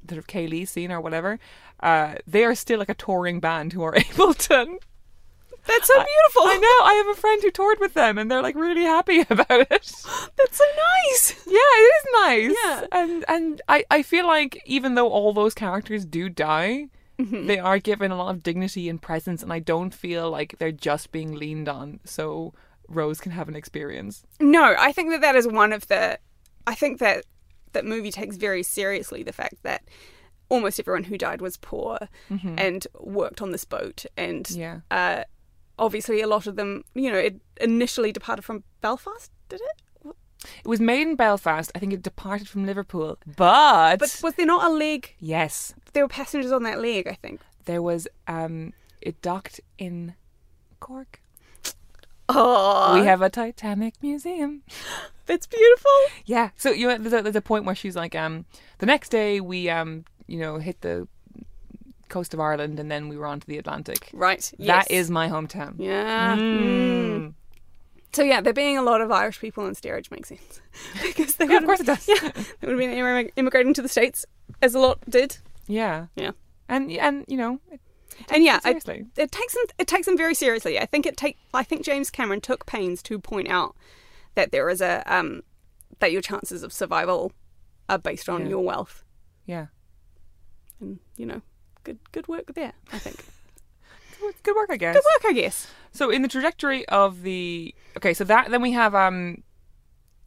sort 0.10 0.18
of 0.18 0.28
céilí 0.28 0.68
scene 0.68 0.92
or 0.92 1.02
whatever. 1.02 1.40
Uh 1.80 2.16
they 2.26 2.44
are 2.44 2.56
still 2.56 2.80
like 2.80 2.90
a 2.90 2.96
touring 2.96 3.40
band 3.40 3.74
who 3.74 3.84
are 3.84 3.96
able 4.14 4.34
to 4.34 4.78
That's 5.68 5.88
so 5.88 5.94
beautiful. 5.94 6.44
I 6.44 6.58
know. 6.58 6.86
I 6.86 6.94
have 7.06 7.18
a 7.18 7.20
friend 7.22 7.42
who 7.44 7.52
toured 7.52 7.80
with 7.80 7.94
them, 7.94 8.18
and 8.18 8.30
they're 8.30 8.42
like 8.42 8.56
really 8.56 8.84
happy 8.84 9.20
about 9.30 9.62
it. 9.62 9.70
That's 10.38 10.58
so 10.58 10.64
nice. 11.04 11.36
yeah, 11.46 11.54
it 11.54 11.94
is 11.98 12.06
nice. 12.14 12.56
Yeah. 12.64 12.86
and 12.92 13.26
and 13.28 13.62
I 13.68 13.84
I 13.92 14.02
feel 14.04 14.26
like 14.28 14.62
even 14.66 14.96
though 14.96 15.10
all 15.10 15.34
those 15.34 15.54
characters 15.54 16.06
do 16.06 16.30
die, 16.30 16.88
Mm-hmm. 17.20 17.46
they 17.46 17.60
are 17.60 17.78
given 17.78 18.10
a 18.10 18.16
lot 18.16 18.34
of 18.34 18.42
dignity 18.42 18.90
and 18.90 19.00
presence, 19.00 19.44
and 19.44 19.54
I 19.54 19.60
don't 19.60 19.94
feel 19.94 20.32
like 20.32 20.56
they're 20.58 20.72
just 20.72 21.12
being 21.12 21.34
leaned 21.36 21.70
on 21.70 22.00
so 22.04 22.52
Rose 22.88 23.22
can 23.22 23.32
have 23.34 23.48
an 23.48 23.56
experience. 23.56 24.24
No, 24.40 24.74
I 24.80 24.92
think 24.92 25.12
that 25.12 25.22
that 25.22 25.36
is 25.36 25.48
one 25.48 25.72
of 25.72 25.88
the. 25.88 26.18
I 26.66 26.74
think 26.74 26.98
that 27.00 27.26
that 27.74 27.86
movie 27.86 28.10
takes 28.12 28.38
very 28.38 28.64
seriously 28.64 29.22
the 29.22 29.34
fact 29.34 29.62
that 29.62 29.84
almost 30.50 30.80
everyone 30.80 31.04
who 31.04 31.18
died 31.18 31.42
was 31.42 31.58
poor 31.58 32.00
and 32.58 32.88
worked 33.00 33.40
on 33.40 33.52
this 33.52 33.66
boat, 33.66 34.06
and 34.18 34.50
Yeah. 34.50 34.80
uh, 34.90 35.26
obviously 35.82 36.22
a 36.22 36.28
lot 36.28 36.48
of 36.48 36.56
them, 36.56 36.84
you 36.94 37.12
know, 37.12 37.18
it 37.18 37.42
initially 37.60 38.12
departed 38.14 38.44
from 38.46 38.64
Belfast, 38.80 39.30
did 39.50 39.60
it? 39.60 40.16
It 40.64 40.68
was 40.68 40.80
made 40.80 41.08
in 41.08 41.16
Belfast. 41.16 41.72
I 41.76 41.80
think 41.80 41.94
it 41.94 42.02
departed 42.02 42.48
from 42.48 42.66
Liverpool, 42.66 43.18
but, 43.38 43.98
But 44.00 44.20
was 44.24 44.34
there 44.36 44.46
not 44.46 44.66
a 44.66 44.74
leg? 44.74 45.14
yes, 45.20 45.74
There 45.94 46.04
were 46.04 46.08
passengers 46.10 46.52
on 46.52 46.64
that 46.64 46.80
leg, 46.80 47.08
I 47.08 47.14
think. 47.16 47.42
there 47.66 47.82
was. 47.82 48.08
Um, 48.28 48.74
it 49.02 49.22
docked 49.22 49.60
in 49.78 50.16
Cork. 50.80 51.20
Oh, 52.30 52.94
we 53.00 53.06
have 53.06 53.22
a 53.22 53.30
Titanic 53.30 53.96
museum. 54.02 54.64
that's 55.26 55.48
beautiful. 55.48 55.92
Yeah. 56.26 56.50
So 56.56 56.72
you 56.72 56.88
know, 56.88 56.98
there's 56.98 57.14
a, 57.14 57.22
there's 57.22 57.36
a 57.36 57.42
point 57.42 57.66
where 57.66 57.76
she's 57.76 57.96
like, 57.96 58.16
um, 58.16 58.46
the 58.78 58.86
next 58.86 59.10
day 59.10 59.42
we 59.42 59.70
um, 59.70 60.06
you 60.28 60.40
know, 60.40 60.58
hit 60.58 60.82
the 60.82 61.08
coast 62.12 62.34
of 62.36 62.40
Ireland 62.40 62.80
and 62.80 62.92
then 62.92 63.08
we 63.10 63.18
were 63.18 63.26
on 63.26 63.40
to 63.40 63.48
the 63.48 63.58
Atlantic. 63.58 64.10
Right. 64.14 64.52
Yes. 64.58 64.68
That 64.88 64.92
is 64.94 65.10
my 65.10 65.28
hometown. 65.30 65.76
Yeah. 65.80 66.36
Mm. 66.38 66.62
Mm. 66.62 67.34
So 68.14 68.24
yeah, 68.24 68.42
there 68.42 68.54
being 68.54 68.78
a 68.78 68.82
lot 68.84 69.02
of 69.02 69.10
Irish 69.12 69.40
people 69.40 69.66
in 69.66 69.74
steerage 69.74 70.12
makes 70.12 70.30
sense 70.30 70.62
because 71.02 71.36
they 71.38 71.46
Yeah, 71.48 71.58
of 71.58 71.66
course 71.66 71.80
it 71.80 71.86
does. 71.88 72.08
yeah, 72.08 72.20
they 72.60 72.68
would 72.68 72.72
have 72.72 72.78
been 72.78 72.92
immig- 72.92 73.32
immigrating 73.38 73.74
to 73.76 73.82
the 73.82 73.88
states 73.90 74.26
as 74.62 74.76
a 74.76 74.80
lot 74.80 75.00
did. 75.10 75.38
Yeah. 75.68 76.08
Yeah. 76.16 76.32
And 76.68 76.92
and 76.92 77.26
you 77.28 77.38
know, 77.38 77.60
it, 77.72 77.80
And 78.30 78.44
yeah, 78.44 78.58
I, 78.64 78.72
seriously. 78.72 79.06
it 79.18 79.32
takes 79.32 79.54
them 79.54 79.64
it 79.80 79.88
takes 79.88 80.06
them 80.06 80.18
very 80.18 80.36
seriously. 80.36 80.78
I 80.80 80.86
think 80.86 81.06
it 81.06 81.16
take 81.18 81.38
I 81.54 81.64
think 81.64 81.84
James 81.86 82.10
Cameron 82.10 82.42
took 82.42 82.66
pains 82.66 83.02
to 83.04 83.18
point 83.20 83.48
out 83.50 83.76
that 84.36 84.52
there 84.52 84.70
is 84.70 84.82
a 84.82 85.04
um 85.08 85.42
that 86.00 86.12
your 86.12 86.22
chances 86.22 86.64
of 86.64 86.74
survival 86.74 87.32
are 87.88 87.98
based 87.98 88.28
on 88.30 88.42
Yeah. 88.42 88.50
your 88.50 88.64
wealth. 88.64 89.04
yeah. 89.46 89.68
And 90.82 91.00
you 91.16 91.26
know, 91.26 91.42
good 91.84 92.00
good 92.12 92.28
work 92.28 92.54
there, 92.54 92.74
I 92.92 92.98
think. 92.98 93.24
good 94.44 94.56
work, 94.56 94.70
I 94.70 94.78
guess. 94.78 94.96
Good 94.96 95.04
work, 95.04 95.32
I 95.32 95.34
guess. 95.34 95.68
So 95.92 96.10
in 96.10 96.22
the 96.22 96.28
trajectory 96.28 96.88
of 96.88 97.24
the 97.24 97.74
okay, 97.98 98.14
so 98.14 98.24
that 98.26 98.52
then 98.52 98.62
we 98.62 98.72
have 98.72 98.96
um 98.96 99.44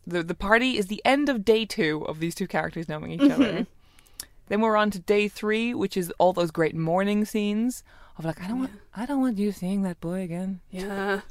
the 0.06 0.22
the 0.22 0.34
party 0.34 0.76
is 0.76 0.86
the 0.86 1.02
end 1.04 1.28
of 1.28 1.44
day 1.44 1.64
two 1.64 2.04
of 2.06 2.20
these 2.20 2.34
two 2.34 2.46
characters 2.46 2.88
knowing 2.88 3.12
each 3.12 3.30
other. 3.30 3.66
Then 4.48 4.60
we're 4.60 4.76
on 4.76 4.90
to 4.90 4.98
day 4.98 5.28
three, 5.28 5.72
which 5.72 5.96
is 5.96 6.12
all 6.18 6.32
those 6.32 6.50
great 6.50 6.74
morning 6.74 7.24
scenes 7.24 7.82
of 8.18 8.24
like 8.24 8.42
I 8.42 8.48
don't 8.48 8.58
want 8.58 8.72
I 8.94 9.06
don't 9.06 9.20
want 9.20 9.38
you 9.38 9.52
seeing 9.52 9.82
that 9.82 10.00
boy 10.00 10.20
again. 10.22 10.60
Yeah. 10.70 11.22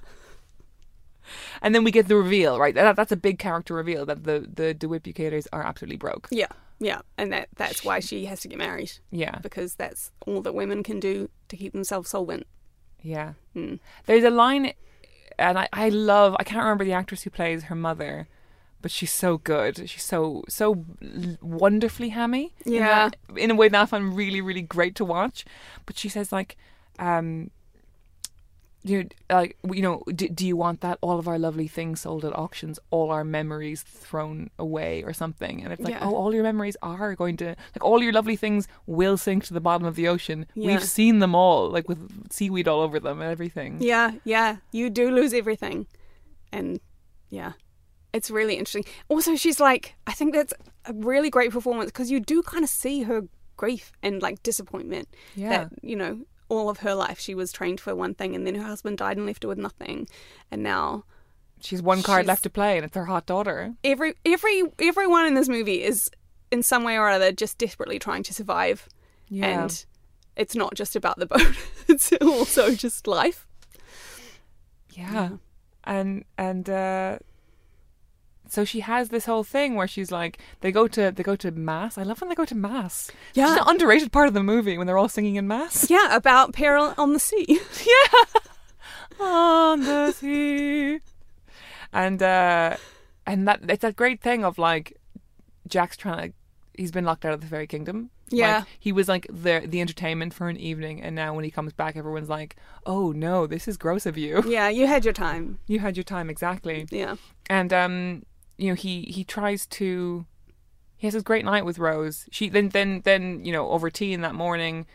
And 1.62 1.74
then 1.74 1.84
we 1.84 1.92
get 1.92 2.08
the 2.10 2.18
reveal, 2.18 2.60
right? 2.60 2.76
That, 2.76 2.98
that's 2.98 3.12
a 3.12 3.18
big 3.18 3.40
character 3.40 3.76
reveal 3.76 4.06
that 4.06 4.24
the 4.24 4.50
the 4.52 4.74
DeWitt 4.74 5.08
are 5.54 5.64
absolutely 5.64 5.98
broke. 5.98 6.28
Yeah. 6.32 6.48
Yeah. 6.84 7.02
And 7.18 7.32
that 7.34 7.48
that's 7.56 7.84
why 7.86 8.00
she 8.00 8.26
has 8.26 8.42
to 8.42 8.48
get 8.48 8.58
married 8.58 8.92
Yeah, 9.12 9.40
because 9.42 9.76
that's 9.76 10.12
all 10.28 10.42
that 10.42 10.54
women 10.54 10.84
can 10.84 11.00
do 11.00 11.30
to 11.50 11.56
keep 11.58 11.72
themselves 11.74 12.10
solvent. 12.10 12.46
yeah. 13.02 13.34
Mm. 13.56 13.80
There's 14.08 14.24
a 14.24 14.30
line, 14.44 14.74
and 15.38 15.58
I, 15.60 15.68
I 15.72 15.90
love. 15.90 16.36
I 16.40 16.44
can't 16.44 16.64
remember 16.64 16.84
the 16.86 16.94
actress 16.94 17.24
who 17.24 17.30
plays 17.30 17.64
her 17.70 17.76
mother, 17.76 18.28
but 18.82 18.92
she's 18.92 19.12
so 19.14 19.38
good. 19.38 19.74
She's 19.90 20.04
so 20.04 20.44
so 20.50 20.86
wonderfully 21.42 22.10
hammy. 22.10 22.54
in 22.66 22.74
Yeah. 22.74 23.10
that- 23.10 23.38
in, 23.38 23.52
a 23.52 23.56
way 23.56 23.70
that 23.70 23.82
I 23.82 23.86
find 23.86 24.16
really 24.16 24.42
really 24.42 24.62
great 24.62 24.96
to 24.96 25.06
watch. 25.06 25.46
But 25.86 25.98
she 25.98 26.10
says 26.10 26.32
like, 26.32 26.58
um, 27.00 27.52
you 28.84 29.08
like 29.30 29.58
you 29.72 29.82
know, 29.82 30.04
do, 30.14 30.28
do 30.28 30.46
you 30.46 30.56
want 30.58 30.82
that 30.82 30.98
all 31.02 31.18
of 31.20 31.28
our 31.28 31.40
lovely 31.40 31.68
things 31.68 32.02
sold 32.02 32.26
at 32.26 32.36
auctions, 32.38 32.80
all 32.92 33.12
our 33.12 33.24
memories 33.24 33.82
thrown 33.82 34.50
away 34.60 35.04
or 35.04 35.14
something? 35.14 35.64
And 35.64 35.72
it's 35.72 35.82
like, 35.82 35.94
Yeah. 35.94 36.00
oh, 36.04 36.16
all 36.16 36.34
your 36.34 36.44
memories 36.44 36.76
are 36.82 37.16
going 37.16 37.38
to 37.38 37.46
like 37.48 37.84
all 37.84 38.04
your 38.04 38.12
lovely 38.14 38.36
things 38.36 38.68
will 38.86 39.18
sink 39.18 39.46
to 39.46 39.54
the 39.54 39.62
bottom 39.62 39.86
of 39.88 39.96
the 39.96 40.08
ocean. 40.08 40.46
Yeah. 40.54 40.68
We've 40.68 40.84
seen 40.84 41.20
them 41.20 41.34
all, 41.36 41.70
like 41.70 41.88
with 41.88 42.32
seaweed 42.32 42.68
all 42.68 42.82
over 42.82 43.00
them 43.00 43.22
and 43.22 43.32
everything. 43.32 43.78
Yeah, 43.80 44.12
yeah. 44.26 44.58
You 44.72 44.90
do 44.90 45.12
lose 45.12 45.34
everything. 45.34 45.88
And 46.52 46.80
yeah, 47.30 47.54
it's 48.12 48.30
really 48.30 48.56
interesting. 48.56 48.86
Also, 49.08 49.36
she's 49.36 49.60
like, 49.60 49.96
I 50.06 50.12
think 50.14 50.34
that's 50.34 50.54
a 50.86 50.94
really 50.94 51.30
great 51.30 51.52
performance 51.52 51.90
because 51.92 52.12
you 52.12 52.20
do 52.20 52.44
kind 52.44 52.64
of 52.64 52.70
see 52.70 53.04
her 53.04 53.24
grief 53.56 53.92
and 54.04 54.22
like 54.22 54.44
disappointment 54.44 55.08
Yeah. 55.36 55.50
that, 55.50 55.70
you 55.82 55.96
know, 55.96 56.20
all 56.54 56.70
of 56.70 56.80
her 56.80 56.94
life 56.96 57.20
she 57.20 57.36
was 57.36 57.52
trained 57.52 57.80
for 57.82 57.94
one 57.96 58.14
thing 58.14 58.36
and 58.36 58.46
then 58.48 58.56
her 58.56 58.64
husband 58.64 58.98
died 58.98 59.18
and 59.18 59.26
left 59.26 59.44
her 59.44 59.50
with 59.50 59.58
nothing. 59.58 60.08
And 60.52 60.62
now 60.64 61.04
She's 61.60 61.82
one 61.82 62.04
card 62.04 62.22
She's- 62.24 62.28
left 62.28 62.44
to 62.44 62.50
play, 62.50 62.76
and 62.78 62.86
it's 62.86 62.96
her 62.96 63.06
hot 63.06 63.26
daughter. 63.26 63.74
every 63.86 64.16
every 64.26 64.64
everyone 64.80 65.26
in 65.26 65.34
this 65.34 65.48
movie 65.48 65.82
is 65.84 66.10
in 66.52 66.62
some 66.62 66.84
way 66.84 66.98
or 66.98 67.08
other 67.10 67.32
just 67.32 67.58
desperately 67.58 68.00
trying 68.00 68.24
to 68.24 68.34
survive. 68.34 68.88
And 69.32 69.86
it's 70.36 70.56
not 70.56 70.76
just 70.76 70.96
about 70.96 71.18
the 71.20 71.26
boat. 71.26 71.56
it's 71.88 72.12
also 72.22 72.76
just 72.76 73.08
life. 73.08 73.48
yeah, 74.92 75.30
and 75.86 76.26
and 76.38 76.70
uh, 76.70 77.18
so 78.50 78.66
she 78.66 78.82
has 78.82 79.10
this 79.10 79.26
whole 79.26 79.44
thing 79.44 79.76
where 79.76 79.88
she's 79.88 80.12
like, 80.12 80.38
they 80.62 80.72
go 80.72 80.88
to 80.88 81.12
they 81.12 81.24
go 81.24 81.36
to 81.38 81.52
mass. 81.52 81.98
I 81.98 82.04
love 82.04 82.22
when 82.22 82.30
they 82.30 82.36
go 82.36 82.46
to 82.46 82.56
mass. 82.56 83.10
Yeah. 83.34 83.52
it's 83.54 83.62
an 83.62 83.68
underrated 83.68 84.12
part 84.12 84.28
of 84.28 84.34
the 84.34 84.44
movie 84.44 84.78
when 84.78 84.86
they're 84.88 84.98
all 84.98 85.10
singing 85.10 85.36
in 85.36 85.48
mass. 85.48 85.90
Yeah, 85.94 86.16
about 86.16 86.54
peril 86.54 86.94
on 86.98 87.14
the 87.14 87.20
sea. 87.20 87.60
Yeah, 87.86 88.42
on 89.26 89.82
the 89.82 90.12
sea, 90.12 91.00
and 91.92 92.22
uh, 92.22 92.78
and 93.26 93.48
that 93.48 93.62
it's 93.70 93.82
that 93.82 93.96
great 93.96 94.22
thing 94.22 94.44
of 94.44 94.58
like 94.58 94.98
Jack's 95.68 95.98
trying 95.98 96.30
to. 96.30 96.34
He's 96.76 96.92
been 96.92 97.06
locked 97.06 97.24
out 97.24 97.34
of 97.34 97.42
the 97.42 97.48
fairy 97.48 97.68
kingdom. 97.68 98.10
Yeah. 98.30 98.60
Like, 98.60 98.68
he 98.80 98.92
was 98.92 99.08
like 99.08 99.28
the 99.30 99.64
the 99.66 99.80
entertainment 99.80 100.34
for 100.34 100.50
an 100.50 100.58
evening, 100.58 101.02
and 101.02 101.16
now 101.16 101.36
when 101.36 101.44
he 101.44 101.52
comes 101.52 101.72
back, 101.74 101.96
everyone's 101.96 102.30
like, 102.30 102.56
"Oh 102.86 103.12
no, 103.12 103.46
this 103.46 103.68
is 103.68 103.78
gross 103.78 104.06
of 104.08 104.18
you. 104.18 104.44
Yeah, 104.48 104.70
you 104.70 104.88
had 104.88 105.06
your 105.06 105.14
time. 105.14 105.60
You 105.68 105.80
had 105.80 105.96
your 105.96 106.04
time 106.04 106.30
exactly." 106.30 106.88
Yeah. 106.90 107.16
And 107.48 107.72
um, 107.72 108.24
you 108.64 108.70
know, 108.70 108.76
he 108.76 109.02
he 109.02 109.26
tries 109.26 109.66
to. 109.68 110.26
He 110.96 111.08
has 111.08 111.14
this 111.14 111.24
great 111.24 111.44
night 111.44 111.66
with 111.66 111.80
Rose. 111.80 112.28
She 112.32 112.48
then 112.48 112.70
then 112.70 113.02
then 113.04 113.44
you 113.44 113.52
know 113.52 113.70
over 113.70 113.90
tea 113.90 114.14
in 114.14 114.22
that 114.22 114.36
morning, 114.36 114.86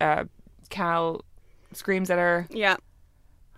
uh, 0.00 0.24
Cal 0.70 1.24
screams 1.72 2.10
at 2.10 2.18
her. 2.18 2.48
Yeah. 2.50 2.76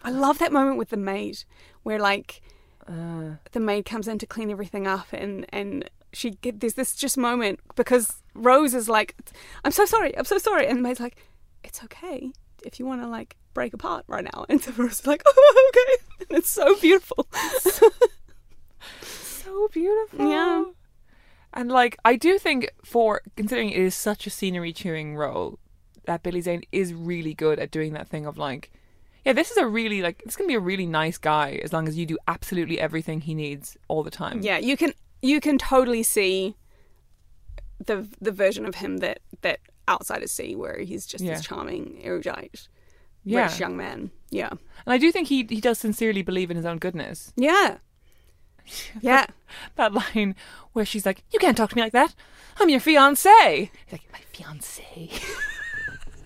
I 0.05 0.11
love 0.11 0.39
that 0.39 0.53
moment 0.53 0.77
with 0.77 0.91
the 0.91 0.99
maid 0.99 1.45
where 1.83 1.99
like 1.99 2.43
Uh, 2.87 3.37
the 3.53 3.61
maid 3.61 3.85
comes 3.85 4.07
in 4.09 4.19
to 4.19 4.27
clean 4.27 4.51
everything 4.51 4.87
up 4.87 5.07
and 5.13 5.45
and 5.49 5.91
she 6.13 6.31
get 6.43 6.61
there's 6.61 6.75
this 6.75 6.95
just 6.95 7.17
moment 7.19 7.61
because 7.75 8.23
Rose 8.35 8.75
is 8.75 8.89
like 8.89 9.15
I'm 9.65 9.73
so 9.73 9.85
sorry, 9.87 10.17
I'm 10.17 10.25
so 10.25 10.39
sorry 10.39 10.67
and 10.67 10.79
the 10.79 10.83
maid's 10.83 11.01
like 11.01 11.17
it's 11.65 11.83
okay 11.85 12.33
if 12.65 12.79
you 12.79 12.87
want 12.87 13.03
to 13.03 13.09
like 13.09 13.37
break 13.55 13.73
apart 13.75 14.05
right 14.09 14.25
now 14.25 14.45
and 14.49 14.61
so 14.63 14.73
Rose 14.77 15.01
is 15.01 15.07
like 15.07 15.23
oh 15.27 15.71
okay 15.71 15.93
and 16.29 16.39
it's 16.39 16.51
so 16.51 16.77
beautiful. 16.81 17.27
so 19.49 19.69
beautiful. 19.73 20.31
Yeah. 20.31 20.65
And 21.55 21.71
like 21.71 21.97
I 22.05 22.17
do 22.17 22.39
think 22.39 22.71
for 22.85 23.23
considering 23.37 23.71
it 23.71 23.79
is 23.81 23.95
such 23.95 24.27
a 24.27 24.31
scenery 24.31 24.73
chewing 24.73 25.17
role, 25.17 25.59
that 26.05 26.23
Billy 26.23 26.41
Zane 26.41 26.63
is 26.73 26.93
really 26.95 27.35
good 27.35 27.59
at 27.59 27.71
doing 27.71 27.93
that 27.95 28.09
thing 28.09 28.27
of 28.27 28.37
like 28.39 28.71
yeah, 29.25 29.33
this 29.35 29.51
is 29.51 29.57
a 29.59 29.67
really 29.67 30.01
like 30.03 30.23
this 30.25 30.37
can 30.37 30.47
be 30.47 30.55
a 30.55 30.61
really 30.61 30.87
nice 30.87 31.19
guy 31.19 31.61
as 31.65 31.73
long 31.73 31.89
as 31.89 31.97
you 31.99 32.07
do 32.07 32.17
absolutely 32.29 32.79
everything 32.81 33.21
he 33.21 33.35
needs 33.35 33.77
all 33.89 34.03
the 34.03 34.11
time. 34.11 34.41
yeah, 34.43 34.59
you 34.59 34.77
can 34.77 34.93
you 35.23 35.41
can 35.41 35.59
totally 35.59 36.03
see 36.03 36.55
the 37.85 38.09
the 38.21 38.33
version 38.33 38.65
of 38.67 38.77
him 38.77 38.99
that 38.99 39.21
that 39.43 39.61
outsiders 39.89 40.31
see 40.33 40.55
where 40.55 40.79
he's 40.81 41.07
just 41.07 41.23
Yeah. 41.25 41.35
this 41.35 41.45
charming 41.45 41.99
erudite 42.03 42.69
Yeah. 43.25 43.45
rich 43.45 43.59
young 43.61 43.77
man. 43.77 44.11
Yeah. 44.31 44.51
And 44.51 44.93
I 44.97 44.99
do 44.99 45.11
think 45.13 45.29
he 45.29 45.47
he 45.49 45.61
does 45.61 45.79
sincerely 45.79 46.23
believe 46.23 46.51
in 46.51 46.57
his 46.57 46.67
own 46.67 46.79
goodness. 46.79 47.33
Yeah. 47.37 47.79
Yeah. 49.01 49.27
That 49.77 49.93
line 49.93 50.35
where 50.73 50.85
she's 50.85 51.07
like, 51.07 51.23
"You 51.33 51.39
can't 51.39 51.57
talk 51.57 51.71
to 51.71 51.77
me 51.77 51.83
like 51.83 51.93
that. 51.93 52.15
I'm 52.59 52.69
your 52.69 52.81
fiance." 52.81 53.71
He's 53.87 53.93
like, 53.93 54.03
"My 54.13 54.21
fiance." 54.33 55.11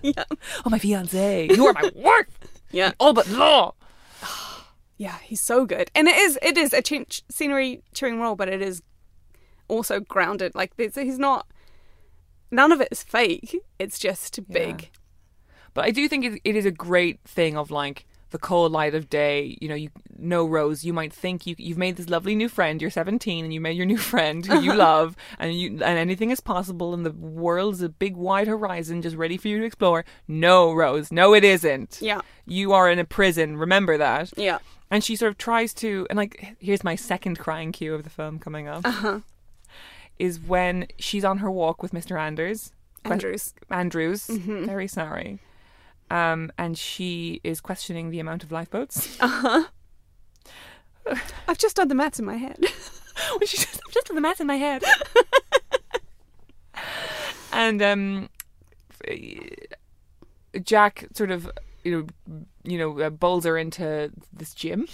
Yeah. 0.03 0.25
oh, 0.65 0.69
my 0.69 0.79
fiance. 0.79 1.47
You 1.49 1.65
are 1.67 1.73
my 1.73 1.89
wife. 1.95 2.27
Yeah. 2.71 2.91
All 2.99 3.13
but 3.13 3.29
law. 3.29 3.73
Yeah, 4.97 5.17
he's 5.23 5.41
so 5.41 5.65
good. 5.65 5.89
And 5.95 6.07
it 6.07 6.15
is 6.15 6.37
it 6.41 6.55
is 6.57 6.71
a 6.71 6.81
ch- 6.81 7.23
scenery 7.29 7.81
chewing 7.93 8.21
role, 8.21 8.35
but 8.35 8.47
it 8.47 8.61
is 8.61 8.83
also 9.67 9.99
grounded. 9.99 10.53
Like 10.55 10.71
he's 10.77 11.17
not 11.17 11.47
none 12.51 12.71
of 12.71 12.79
it 12.79 12.89
is 12.91 13.01
fake. 13.01 13.57
It's 13.79 13.97
just 13.97 14.39
big. 14.49 14.91
But 15.73 15.85
I 15.85 15.91
do 15.91 16.07
think 16.07 16.25
it, 16.25 16.41
it 16.43 16.55
is 16.55 16.65
a 16.65 16.71
great 16.71 17.19
thing 17.25 17.57
of 17.57 17.71
like 17.71 18.05
the 18.33 18.39
cold 18.39 18.71
light 18.73 18.95
of 18.95 19.09
day. 19.09 19.57
You 19.61 19.69
know, 19.69 19.75
you 19.75 19.89
know 20.17 20.45
Rose. 20.45 20.83
You 20.83 20.91
might 20.91 21.13
think 21.13 21.47
you 21.47 21.55
you've 21.57 21.77
made 21.77 21.95
this 21.95 22.09
lovely 22.09 22.35
new 22.35 22.49
friend. 22.49 22.81
You're 22.81 22.91
17 22.91 23.45
and 23.45 23.53
you 23.53 23.61
made 23.61 23.77
your 23.77 23.85
new 23.85 23.97
friend 24.11 24.45
who 24.45 24.59
you 24.59 24.73
love, 24.89 25.15
and 25.39 25.53
you 25.57 25.69
and 25.69 25.97
anything 25.97 26.31
is 26.31 26.41
possible, 26.41 26.93
and 26.93 27.05
the 27.05 27.11
world's 27.11 27.81
a 27.81 27.87
big 27.87 28.17
wide 28.17 28.47
horizon 28.47 29.01
just 29.01 29.15
ready 29.15 29.37
for 29.37 29.47
you 29.47 29.59
to 29.59 29.65
explore. 29.65 30.03
No, 30.27 30.73
Rose. 30.73 31.11
No, 31.11 31.33
it 31.33 31.45
isn't. 31.45 31.99
Yeah. 32.01 32.19
You 32.45 32.73
are 32.73 32.89
in 32.91 32.99
a 32.99 33.05
prison. 33.05 33.55
Remember 33.55 33.97
that. 33.97 34.33
Yeah. 34.35 34.57
And 34.91 35.03
she 35.03 35.15
sort 35.15 35.31
of 35.31 35.37
tries 35.37 35.73
to, 35.75 36.05
and 36.09 36.17
like, 36.17 36.55
here's 36.59 36.83
my 36.83 36.95
second 36.95 37.39
crying 37.39 37.71
cue 37.71 37.95
of 37.95 38.03
the 38.03 38.09
film 38.09 38.37
coming 38.37 38.67
up. 38.67 38.85
Uh-huh. 38.85 39.19
Is 40.19 40.39
when 40.39 40.87
she's 40.99 41.25
on 41.25 41.39
her 41.39 41.49
walk 41.49 41.81
with 41.81 41.93
Mr. 41.93 42.19
Anders. 42.19 42.71
Andrews. 43.05 43.53
Andrews. 43.69 44.27
Mm-hmm. 44.27 44.65
Very 44.65 44.87
sorry. 44.87 45.39
Um, 46.13 46.51
and 46.59 46.77
she 46.77 47.41
is 47.43 47.59
questioning 47.59 48.11
the 48.11 48.19
amount 48.19 48.43
of 48.43 48.51
lifeboats. 48.51 49.17
Uh 49.19 49.27
huh. 49.27 51.15
I've 51.47 51.57
just 51.57 51.75
done 51.75 51.89
the 51.89 51.95
maths 51.95 52.19
in 52.19 52.25
my 52.25 52.37
head. 52.37 52.57
She 53.45 53.57
just, 53.57 53.79
just 53.91 54.09
in 54.09 54.15
the 54.15 54.21
maths 54.21 54.39
in 54.39 54.47
my 54.47 54.55
head. 54.55 54.83
and 57.51 57.81
um, 57.81 58.29
Jack 60.63 61.05
sort 61.13 61.29
of, 61.29 61.49
you 61.83 62.07
know, 62.27 62.43
you 62.63 62.77
know, 62.77 62.99
uh, 62.99 63.09
bowls 63.09 63.45
her 63.45 63.57
into 63.57 64.11
this 64.31 64.53
gym. 64.53 64.87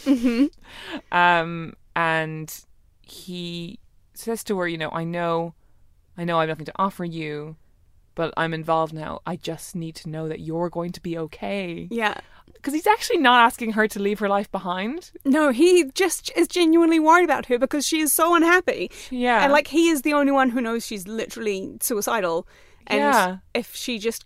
Um, 1.11 1.74
and 1.95 2.53
he 3.01 3.80
says 4.13 4.43
to 4.45 4.57
her, 4.59 4.67
you 4.67 4.78
know, 4.78 4.89
I 4.91 5.03
know, 5.05 5.53
I 6.17 6.24
know 6.24 6.38
I 6.38 6.41
have 6.41 6.49
nothing 6.49 6.65
to 6.65 6.74
offer 6.76 7.05
you, 7.05 7.55
but 8.20 8.34
I'm 8.36 8.53
involved 8.53 8.93
now. 8.93 9.22
I 9.26 9.38
just 9.38 9.76
need 9.76 9.95
to 10.01 10.09
know 10.09 10.28
that 10.28 10.41
you're 10.41 10.70
going 10.70 10.91
to 10.91 11.01
be 11.01 11.17
okay. 11.17 11.88
yeah. 11.89 12.15
Because 12.53 12.74
he's 12.74 12.88
actually 12.88 13.20
not 13.20 13.39
asking 13.45 13.72
her 13.74 13.88
to 13.88 13.99
leave 14.01 14.20
her 14.20 14.28
life 14.28 14.51
behind. 14.51 15.11
No, 15.24 15.49
he 15.49 15.86
just 15.95 16.30
is 16.36 16.45
genuinely 16.49 16.99
worried 16.99 17.24
about 17.24 17.45
her 17.45 17.57
because 17.57 17.88
she 17.88 18.01
is 18.01 18.11
so 18.11 18.36
unhappy. 18.36 18.91
Yeah. 19.09 19.41
And 19.43 19.53
like 19.53 19.67
he 19.67 19.88
is 19.89 20.01
the 20.01 20.11
only 20.13 20.34
one 20.34 20.49
who 20.49 20.59
knows 20.59 20.86
she's 20.86 21.07
literally 21.07 21.78
suicidal. 21.80 22.45
And 22.88 22.99
Yeah. 22.99 23.38
if 23.53 23.74
she 23.74 23.97
just 23.97 24.26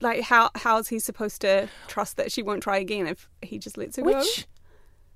like 0.00 0.22
how 0.22 0.50
how 0.54 0.78
is 0.78 0.88
he 0.88 0.98
supposed 0.98 1.42
to 1.42 1.68
trust 1.86 2.16
that 2.16 2.32
she 2.32 2.42
won't 2.42 2.62
try 2.62 2.78
again 2.78 3.06
if 3.06 3.28
he 3.42 3.58
just 3.58 3.76
lets 3.76 3.96
her 3.96 4.02
go? 4.02 4.16
Which, 4.18 4.46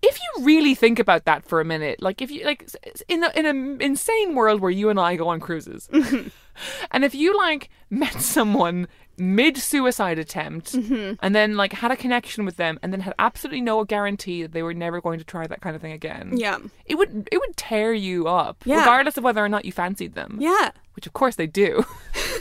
if 0.02 0.18
you 0.20 0.44
really 0.44 0.74
think 0.74 0.98
about 0.98 1.24
that 1.24 1.44
for 1.48 1.60
a 1.60 1.64
minute, 1.64 2.02
like 2.02 2.20
if 2.22 2.30
you 2.30 2.44
like 2.44 2.68
in 3.08 3.24
a, 3.24 3.30
in 3.34 3.46
an 3.46 3.80
insane 3.80 4.34
world 4.34 4.60
where 4.60 4.70
you 4.70 4.90
and 4.90 5.00
I 5.00 5.16
go 5.16 5.28
on 5.28 5.40
cruises, 5.40 5.88
and 6.90 7.04
if 7.04 7.14
you 7.14 7.36
like 7.36 7.68
met 7.90 8.20
someone 8.20 8.86
mid 9.20 9.56
suicide 9.56 10.16
attempt 10.18 10.72
Mm-hmm. 10.74 11.14
and 11.20 11.34
then 11.34 11.56
like 11.56 11.72
had 11.72 11.90
a 11.90 11.96
connection 11.96 12.44
with 12.44 12.56
them 12.56 12.78
and 12.82 12.92
then 12.92 13.00
had 13.00 13.14
absolutely 13.18 13.60
no 13.60 13.82
guarantee 13.84 14.42
that 14.42 14.52
they 14.52 14.62
were 14.62 14.74
never 14.74 15.00
going 15.00 15.18
to 15.18 15.24
try 15.24 15.44
that 15.46 15.60
kind 15.60 15.74
of 15.74 15.82
thing 15.82 15.90
again. 15.92 16.32
Yeah. 16.36 16.58
It 16.86 16.94
would 16.96 17.28
it 17.32 17.38
would 17.38 17.56
tear 17.56 17.92
you 17.92 18.28
up, 18.28 18.62
Yeah. 18.64 18.78
regardless 18.78 19.16
of 19.16 19.24
whether 19.24 19.44
or 19.44 19.48
not 19.48 19.64
you 19.64 19.72
fancied 19.72 20.14
them. 20.14 20.36
Yeah. 20.40 20.70
Which 20.94 21.06
of 21.08 21.14
course 21.14 21.34
they 21.36 21.46
do. 21.48 21.84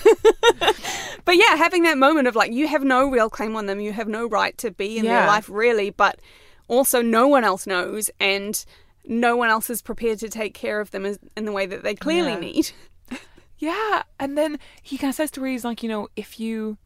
But 1.25 1.35
yeah, 1.35 1.57
having 1.57 1.83
that 1.83 1.97
moment 1.97 2.27
of 2.29 2.35
like, 2.37 2.53
you 2.53 2.67
have 2.69 2.83
no 2.85 3.09
real 3.09 3.29
claim 3.29 3.55
on 3.57 3.65
them, 3.65 3.81
you 3.81 3.91
have 3.91 4.07
no 4.07 4.29
right 4.29 4.57
to 4.59 4.71
be 4.71 4.97
in 4.97 5.03
Yeah. 5.03 5.19
their 5.19 5.27
life, 5.27 5.49
really, 5.49 5.89
but 5.89 6.19
also 6.69 7.01
no 7.01 7.27
one 7.27 7.43
else 7.43 7.67
knows, 7.67 8.09
and 8.19 8.63
no 9.05 9.35
one 9.35 9.49
else 9.49 9.69
is 9.69 9.81
prepared 9.81 10.19
to 10.19 10.29
take 10.29 10.53
care 10.53 10.79
of 10.79 10.91
them 10.91 11.05
in 11.35 11.43
the 11.45 11.51
way 11.51 11.65
that 11.65 11.83
they 11.83 11.95
clearly 11.95 12.31
Yeah. 12.31 12.39
need. 12.39 12.71
Yeah, 13.59 14.03
and 14.19 14.37
then 14.37 14.59
he 14.81 14.97
kind 14.97 15.09
of 15.09 15.15
says 15.15 15.31
to 15.31 15.41
her, 15.41 15.47
he's 15.47 15.65
like, 15.65 15.81
you 15.81 15.89
know, 15.89 16.09
if 16.15 16.39
you 16.39 16.77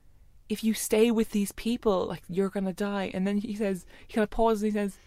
if 0.50 0.64
you 0.66 0.74
stay 0.74 1.12
with 1.12 1.32
these 1.32 1.54
people, 1.54 2.06
like 2.06 2.24
you're 2.28 2.50
gonna 2.50 2.74
die. 2.74 3.10
And 3.14 3.26
then 3.26 3.38
he 3.38 3.56
says, 3.56 3.86
he 4.08 4.14
kind 4.14 4.24
of 4.24 4.30
pauses 4.30 4.64
and 4.64 4.72
he 4.72 4.78
says, 4.78 4.98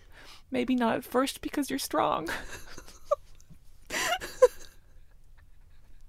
maybe 0.51 0.75
not 0.75 0.97
at 0.97 1.05
first 1.05 1.41
because 1.43 1.69
you're 1.69 1.79
strong. 1.79 2.29
and 3.91 3.99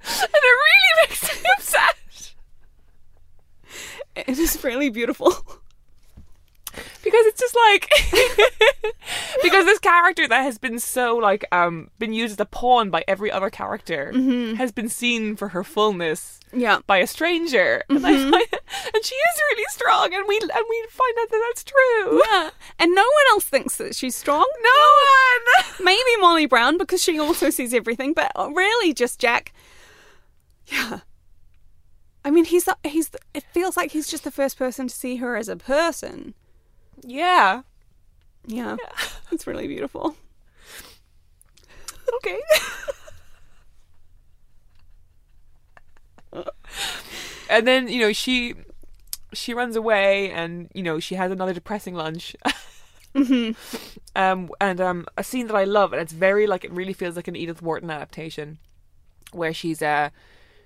it 0.01 0.55
really 0.63 0.93
makes 1.09 1.43
me 1.43 1.49
upset 1.57 2.33
It 4.15 4.39
is 4.39 4.63
really 4.63 4.89
beautiful. 4.89 5.33
Because 7.05 7.25
it's 7.27 7.39
just 7.39 7.55
like 7.55 7.87
because 9.43 9.65
this 9.65 9.79
character 9.79 10.27
that 10.27 10.41
has 10.41 10.57
been 10.57 10.79
so 10.79 11.15
like 11.15 11.45
um 11.51 11.89
been 11.99 12.11
used 12.11 12.33
as 12.33 12.39
a 12.39 12.45
pawn 12.45 12.89
by 12.89 13.05
every 13.07 13.31
other 13.31 13.49
character 13.49 14.11
mm-hmm. 14.13 14.55
has 14.55 14.71
been 14.71 14.89
seen 14.89 15.35
for 15.35 15.49
her 15.49 15.63
fullness 15.63 16.39
Yeah. 16.51 16.79
by 16.87 16.97
a 16.97 17.07
stranger, 17.07 17.83
and, 17.89 18.05
I 18.05 18.11
mm-hmm. 18.11 18.31
find, 18.31 18.47
and 18.93 19.05
she 19.05 19.15
is 19.15 19.41
really 19.51 19.65
strong, 19.69 20.13
and 20.13 20.25
we 20.27 20.37
and 20.39 20.65
we 20.69 20.85
find 20.89 21.15
out 21.21 21.29
that 21.29 21.43
that's 21.47 21.63
true. 21.63 22.21
Yeah. 22.25 22.49
And 22.79 22.95
no 22.95 23.03
one 23.03 23.27
else 23.31 23.45
thinks 23.45 23.77
that 23.77 23.95
she's 23.95 24.15
strong. 24.15 24.47
No 24.61 25.63
one. 25.63 25.75
Maybe 25.85 26.17
Molly 26.19 26.47
Brown 26.47 26.77
because 26.77 27.01
she 27.01 27.19
also 27.19 27.49
sees 27.51 27.73
everything, 27.73 28.13
but 28.13 28.31
uh, 28.35 28.49
really 28.49 28.93
just 28.93 29.19
Jack. 29.19 29.53
Yeah. 30.67 31.01
I 32.23 32.31
mean, 32.31 32.45
he's 32.45 32.63
the, 32.63 32.75
he's. 32.83 33.09
The, 33.09 33.19
it 33.35 33.43
feels 33.53 33.77
like 33.77 33.91
he's 33.91 34.07
just 34.07 34.23
the 34.23 34.31
first 34.31 34.57
person 34.57 34.87
to 34.87 34.95
see 34.95 35.17
her 35.17 35.37
as 35.37 35.47
a 35.47 35.55
person. 35.55 36.33
Yeah. 37.03 37.61
Yeah, 38.47 38.77
it's 39.31 39.47
really 39.47 39.67
beautiful. 39.67 40.15
Okay. 42.15 42.39
and 47.49 47.67
then 47.67 47.87
you 47.87 47.99
know 47.99 48.13
she 48.13 48.55
she 49.33 49.53
runs 49.53 49.75
away, 49.75 50.31
and 50.31 50.69
you 50.73 50.83
know 50.83 50.99
she 50.99 51.15
has 51.15 51.31
another 51.31 51.53
depressing 51.53 51.95
lunch. 51.95 52.35
Um, 54.15 54.49
and 54.61 54.79
um, 54.79 55.05
a 55.17 55.23
scene 55.23 55.47
that 55.47 55.55
I 55.55 55.65
love, 55.65 55.91
and 55.93 56.01
it's 56.01 56.13
very 56.13 56.47
like 56.47 56.63
it 56.63 56.71
really 56.71 56.93
feels 56.93 57.15
like 57.15 57.27
an 57.27 57.35
Edith 57.35 57.61
Wharton 57.61 57.89
adaptation, 57.89 58.59
where 59.31 59.53
she's 59.53 59.81
uh 59.81 60.09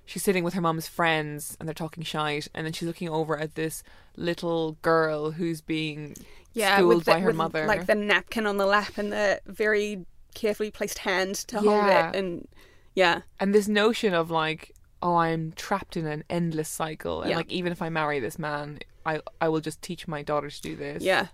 she's 0.09 0.23
sitting 0.23 0.43
with 0.43 0.53
her 0.55 0.61
mum's 0.61 0.87
friends 0.87 1.55
and 1.59 1.67
they're 1.67 1.73
talking 1.73 2.03
shite, 2.03 2.47
and 2.53 2.65
then 2.65 2.73
she's 2.73 2.87
looking 2.87 3.09
over 3.09 3.37
at 3.37 3.55
this 3.55 3.83
little 4.17 4.73
girl 4.81 5.31
who's 5.31 5.61
being 5.61 6.15
Yeah, 6.53 6.77
schooled 6.77 7.05
the, 7.05 7.11
by 7.11 7.19
her 7.19 7.31
mother. 7.33 7.65
like 7.67 7.85
the 7.85 7.95
napkin 7.95 8.45
on 8.47 8.57
the 8.57 8.65
lap 8.65 8.97
and 8.97 9.11
the 9.11 9.39
very 9.45 10.05
carefully 10.33 10.71
placed 10.71 10.99
hand 10.99 11.35
to 11.49 11.59
hold 11.59 11.85
it, 11.85 12.15
and 12.15 12.47
yeah, 12.95 13.21
and 13.39 13.53
this 13.53 13.67
notion 13.67 14.13
of 14.13 14.29
like 14.31 14.73
oh 15.01 15.15
i'm 15.15 15.53
trapped 15.53 15.95
in 15.95 16.05
an 16.05 16.23
endless 16.29 16.67
cycle 16.67 17.21
and 17.21 17.29
Yeah. 17.31 17.37
like 17.37 17.49
even 17.51 17.71
if 17.71 17.81
i 17.81 17.87
marry 17.87 18.19
this 18.19 18.37
man 18.37 18.79
i 19.05 19.21
i 19.39 19.47
will 19.47 19.61
just 19.61 19.81
teach 19.81 20.09
my 20.09 20.21
daughter 20.21 20.49
to 20.49 20.61
do 20.61 20.75
this 20.75 21.01
yeah, 21.03 21.27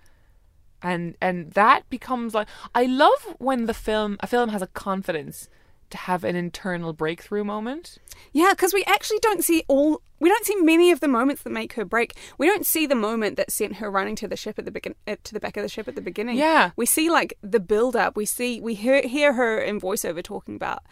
and 0.84 1.16
and 1.20 1.52
that 1.54 1.90
becomes 1.90 2.34
like 2.36 2.48
i 2.76 2.84
love 2.86 3.36
when 3.40 3.66
the 3.66 3.74
film 3.74 4.18
a 4.20 4.28
film 4.28 4.50
has 4.50 4.62
a 4.62 4.68
confidence 4.68 5.50
to 5.96 6.02
have 6.02 6.24
an 6.24 6.36
internal 6.36 6.94
breakthrough 6.94 7.44
moment 7.44 7.98
yeah. 8.32 8.52
Because 8.52 8.74
we 8.74 8.84
actually 8.86 9.20
don't 9.22 9.44
see 9.44 9.64
all. 9.68 10.02
We 10.20 10.30
don't 10.30 10.46
see 10.46 10.56
many 10.58 10.92
of 10.92 11.00
the 11.00 11.08
moments 11.08 11.44
that 11.44 11.50
make 11.52 11.74
her 11.74 11.86
break. 11.86 12.16
We 12.38 12.48
don't 12.48 12.66
see 12.66 12.86
the 12.86 12.96
moment 12.96 13.38
that 13.38 13.52
sent 13.52 13.78
her 13.78 13.92
running 13.92 14.16
to 14.18 14.28
the 14.28 14.38
ship 14.38 14.58
at 14.58 14.66
the 14.66 14.72
begin 14.72 14.96
uh, 15.08 15.16
to 15.24 15.34
the 15.34 15.40
back 15.40 15.58
of 15.58 15.64
the 15.64 15.70
ship 15.70 15.88
at 15.88 15.96
the 15.96 16.02
beginning. 16.02 16.38
Yeah. 16.38 16.72
we 16.76 16.86
see 16.86 17.10
like 17.10 17.38
the 17.42 17.60
build 17.60 17.96
up. 17.96 18.16
We 18.16 18.26
see 18.26 18.60
we 18.62 18.76
hear 18.76 19.02
hear 19.02 19.34
her 19.34 19.60
in 19.60 19.80
voiceover 19.80 20.24
talking 20.24 20.56
about 20.56 20.84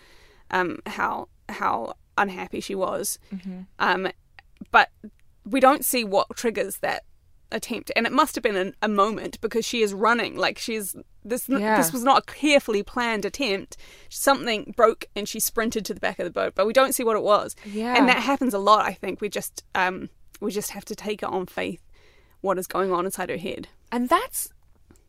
um 0.51 0.79
how 0.85 1.27
how 1.49 1.95
unhappy 2.17 2.61
she 2.61 2.75
was. 2.75 3.19
Um, 3.79 4.09
but 4.71 4.89
we 5.45 5.59
don't 5.59 5.83
see 5.83 6.03
what 6.03 6.35
triggers 6.35 6.77
that 6.77 7.03
attempt, 7.51 7.91
and 7.95 8.05
it 8.05 8.11
must 8.11 8.35
have 8.35 8.43
been 8.43 8.55
an, 8.55 8.75
a 8.81 8.87
moment 8.87 9.39
because 9.41 9.65
she 9.65 9.81
is 9.81 9.93
running 9.93 10.35
like 10.37 10.57
she's 10.57 10.95
this. 11.23 11.47
Yeah. 11.47 11.77
This 11.77 11.93
was 11.93 12.03
not 12.03 12.23
a 12.23 12.31
carefully 12.31 12.83
planned 12.83 13.25
attempt. 13.25 13.77
Something 14.09 14.73
broke, 14.75 15.05
and 15.15 15.27
she 15.27 15.39
sprinted 15.39 15.85
to 15.85 15.93
the 15.93 15.99
back 15.99 16.19
of 16.19 16.25
the 16.25 16.31
boat, 16.31 16.53
but 16.55 16.65
we 16.67 16.73
don't 16.73 16.93
see 16.93 17.03
what 17.03 17.15
it 17.15 17.23
was. 17.23 17.55
Yeah. 17.65 17.95
and 17.97 18.07
that 18.09 18.17
happens 18.23 18.53
a 18.53 18.59
lot. 18.59 18.85
I 18.85 18.93
think 18.93 19.21
we 19.21 19.29
just 19.29 19.63
um 19.75 20.09
we 20.39 20.51
just 20.51 20.71
have 20.71 20.85
to 20.85 20.95
take 20.95 21.23
it 21.23 21.29
on 21.29 21.45
faith 21.45 21.81
what 22.41 22.57
is 22.59 22.67
going 22.67 22.91
on 22.91 23.05
inside 23.05 23.29
her 23.29 23.37
head. 23.37 23.67
and 23.91 24.09
that's 24.09 24.49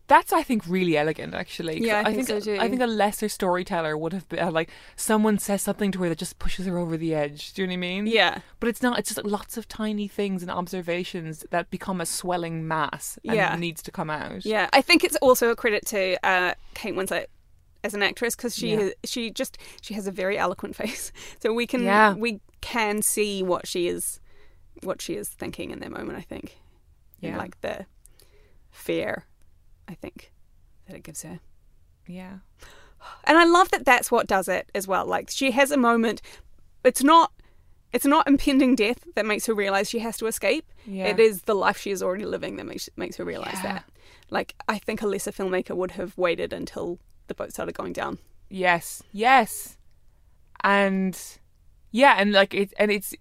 that's 0.06 0.32
I 0.32 0.42
think 0.42 0.62
really 0.68 0.96
elegant 0.96 1.34
actually. 1.34 1.80
Yeah, 1.84 2.02
I 2.04 2.12
think 2.12 2.26
so 2.26 2.38
too. 2.40 2.58
I 2.60 2.68
think 2.68 2.82
a 2.82 2.86
lesser 2.86 3.28
storyteller 3.28 3.96
would 3.96 4.12
have 4.12 4.28
been 4.28 4.38
uh, 4.40 4.50
like 4.50 4.70
someone 4.96 5.38
says 5.38 5.62
something 5.62 5.90
to 5.92 6.02
her 6.02 6.08
that 6.10 6.18
just 6.18 6.38
pushes 6.38 6.66
her 6.66 6.76
over 6.78 6.96
the 6.96 7.14
edge. 7.14 7.52
Do 7.54 7.62
you 7.62 7.66
know 7.68 7.72
what 7.72 7.74
I 7.74 7.88
mean? 7.88 8.06
Yeah, 8.06 8.40
But 8.60 8.68
it's 8.68 8.82
not. 8.82 8.98
It's 8.98 9.08
just 9.14 9.24
lots 9.24 9.56
of 9.56 9.66
tiny 9.68 10.06
things 10.08 10.42
and 10.42 10.50
observations 10.50 11.44
that 11.50 11.70
become 11.70 12.00
a 12.00 12.06
swelling 12.06 12.68
mass 12.68 13.18
and 13.24 13.34
Yeah. 13.36 13.56
needs 13.56 13.82
to 13.82 13.90
come 13.90 14.10
out. 14.10 14.44
Yeah, 14.44 14.68
I 14.72 14.82
think 14.82 15.04
it's 15.04 15.16
also 15.16 15.50
a 15.50 15.56
credit 15.56 15.86
to 15.86 16.18
uh, 16.26 16.54
Kate 16.74 16.94
Winslet 16.94 17.26
as 17.82 17.94
an 17.94 18.02
actress 18.02 18.34
because 18.36 18.54
she 18.56 18.72
Yeah. 18.72 18.76
has, 18.80 18.92
she 19.04 19.30
just 19.30 19.58
she 19.80 19.94
has 19.94 20.06
a 20.06 20.10
very 20.12 20.36
eloquent 20.38 20.76
face, 20.82 21.12
so 21.40 21.52
we 21.52 21.66
can 21.66 21.82
Yeah. 21.82 22.14
we 22.14 22.40
can 22.60 23.02
see 23.02 23.42
what 23.42 23.66
she 23.66 23.88
is 23.88 24.20
what 24.82 25.00
she 25.00 25.14
is 25.14 25.28
thinking 25.28 25.70
in 25.70 25.78
that 25.80 25.90
moment. 25.90 26.18
I 26.18 26.22
think, 26.22 26.58
And, 27.22 27.32
Yeah. 27.32 27.38
like 27.38 27.60
the 27.62 27.86
fear, 28.70 29.24
I 29.88 29.94
think 29.94 30.32
that 30.86 30.96
it 30.96 31.02
gives 31.02 31.22
her. 31.22 31.40
Yeah. 32.06 32.38
And 33.24 33.36
I 33.38 33.44
love 33.44 33.70
that 33.70 33.84
that's 33.84 34.10
what 34.10 34.26
does 34.26 34.48
it 34.48 34.70
as 34.74 34.88
well. 34.88 35.04
Like 35.06 35.30
she 35.30 35.50
has 35.52 35.70
a 35.70 35.76
moment. 35.76 36.22
It's 36.84 37.02
not. 37.02 37.32
It's 37.92 38.04
not 38.06 38.26
impending 38.26 38.74
death 38.74 38.98
that 39.14 39.24
makes 39.24 39.46
her 39.46 39.54
realize 39.54 39.88
she 39.88 40.00
has 40.00 40.16
to 40.16 40.26
escape. 40.26 40.64
Yeah. 40.84 41.06
It 41.06 41.20
is 41.20 41.42
the 41.42 41.54
life 41.54 41.78
she 41.78 41.92
is 41.92 42.02
already 42.02 42.24
living 42.24 42.56
that 42.56 42.64
makes 42.66 42.88
makes 42.96 43.16
her 43.18 43.24
realize 43.24 43.54
Yeah. 43.62 43.74
that. 43.74 43.84
Like 44.30 44.54
I 44.68 44.78
think 44.78 45.00
a 45.02 45.06
lesser 45.06 45.30
filmmaker 45.32 45.76
would 45.76 45.92
have 45.92 46.16
waited 46.18 46.52
until 46.52 46.98
the 47.28 47.34
boat 47.34 47.52
started 47.52 47.74
going 47.74 47.92
down. 47.92 48.18
Yes. 48.48 49.02
Yes. 49.12 49.76
And 50.62 51.18
yeah, 51.90 52.16
and 52.18 52.32
like 52.32 52.54
it, 52.54 52.72
and 52.78 52.90
it's. 52.90 53.14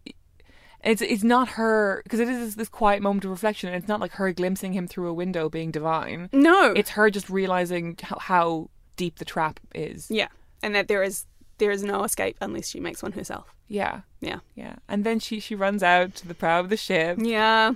It's 0.83 1.01
it's 1.01 1.23
not 1.23 1.49
her 1.49 2.01
because 2.03 2.19
it 2.19 2.27
is 2.27 2.55
this 2.55 2.69
quiet 2.69 3.01
moment 3.01 3.23
of 3.25 3.31
reflection, 3.31 3.69
and 3.69 3.77
it's 3.77 3.87
not 3.87 3.99
like 4.01 4.11
her 4.13 4.31
glimpsing 4.33 4.73
him 4.73 4.87
through 4.87 5.07
a 5.07 5.13
window 5.13 5.49
being 5.49 5.71
divine. 5.71 6.29
No, 6.33 6.73
It's 6.75 6.91
her 6.91 7.09
just 7.09 7.29
realizing 7.29 7.97
how, 8.01 8.17
how 8.19 8.69
deep 8.97 9.17
the 9.19 9.25
trap 9.25 9.59
is. 9.73 10.11
yeah, 10.11 10.27
and 10.61 10.75
that 10.75 10.87
there 10.89 11.01
is 11.03 11.25
there 11.59 11.71
is 11.71 11.83
no 11.83 12.03
escape 12.03 12.35
unless 12.41 12.67
she 12.69 12.79
makes 12.79 13.01
one 13.01 13.13
herself. 13.13 13.55
Yeah, 13.69 14.01
Yeah, 14.19 14.39
yeah. 14.55 14.75
And 14.89 15.03
then 15.05 15.19
she 15.19 15.39
she 15.39 15.55
runs 15.55 15.81
out 15.83 16.15
to 16.15 16.27
the 16.27 16.33
prow 16.33 16.59
of 16.59 16.69
the 16.69 16.77
ship. 16.77 17.17
yeah, 17.21 17.73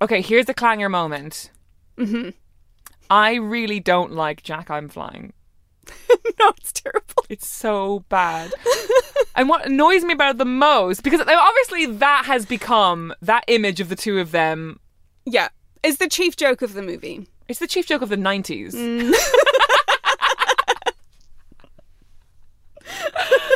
Okay, 0.00 0.20
here's 0.20 0.46
the 0.46 0.54
clanger 0.54 0.88
moment. 0.88 1.50
hmm 1.96 2.30
I 3.10 3.34
really 3.34 3.78
don't 3.78 4.12
like 4.12 4.42
Jack 4.42 4.70
I'm 4.70 4.88
Flying. 4.88 5.34
no, 6.38 6.52
it's 6.56 6.72
terrible. 6.72 7.24
It's 7.28 7.48
so 7.48 8.04
bad. 8.08 8.52
and 9.34 9.48
what 9.48 9.66
annoys 9.66 10.04
me 10.04 10.12
about 10.14 10.36
it 10.36 10.38
the 10.38 10.44
most, 10.44 11.02
because 11.02 11.20
obviously 11.20 11.86
that 11.86 12.24
has 12.26 12.46
become 12.46 13.14
that 13.22 13.44
image 13.48 13.80
of 13.80 13.88
the 13.88 13.96
two 13.96 14.18
of 14.18 14.30
them. 14.30 14.80
Yeah, 15.24 15.48
is 15.82 15.98
the 15.98 16.08
chief 16.08 16.36
joke 16.36 16.62
of 16.62 16.74
the 16.74 16.82
movie. 16.82 17.26
It's 17.48 17.58
the 17.58 17.66
chief 17.66 17.86
joke 17.86 18.02
of 18.02 18.08
the 18.08 18.16
90s. 18.16 18.72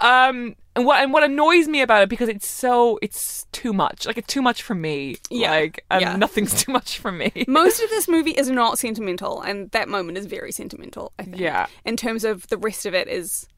um, 0.00 0.56
and 0.76 0.86
what 0.86 1.02
and 1.02 1.12
what 1.12 1.22
annoys 1.22 1.66
me 1.68 1.82
about 1.82 2.02
it 2.02 2.08
because 2.08 2.28
it's 2.28 2.46
so 2.46 2.98
it's 3.02 3.46
too 3.52 3.72
much. 3.72 4.06
Like 4.06 4.16
it's 4.18 4.32
too 4.32 4.42
much 4.42 4.62
for 4.62 4.74
me. 4.74 5.16
Yeah. 5.30 5.50
Like 5.50 5.84
and 5.90 6.00
Yeah. 6.00 6.16
nothing's 6.16 6.62
too 6.64 6.72
much 6.72 6.98
for 6.98 7.10
me. 7.12 7.32
Most 7.48 7.82
of 7.82 7.90
this 7.90 8.08
movie 8.14 8.30
is 8.32 8.50
not 8.50 8.78
sentimental, 8.78 9.40
and 9.42 9.70
that 9.72 9.88
moment 9.88 10.16
is 10.18 10.26
very 10.26 10.52
sentimental. 10.52 11.12
I 11.18 11.24
think. 11.24 11.38
Yeah. 11.38 11.66
In 11.84 11.96
terms 11.96 12.24
of 12.24 12.46
the 12.48 12.56
rest 12.56 12.86
of 12.86 12.94
it 12.94 13.08
is, 13.08 13.48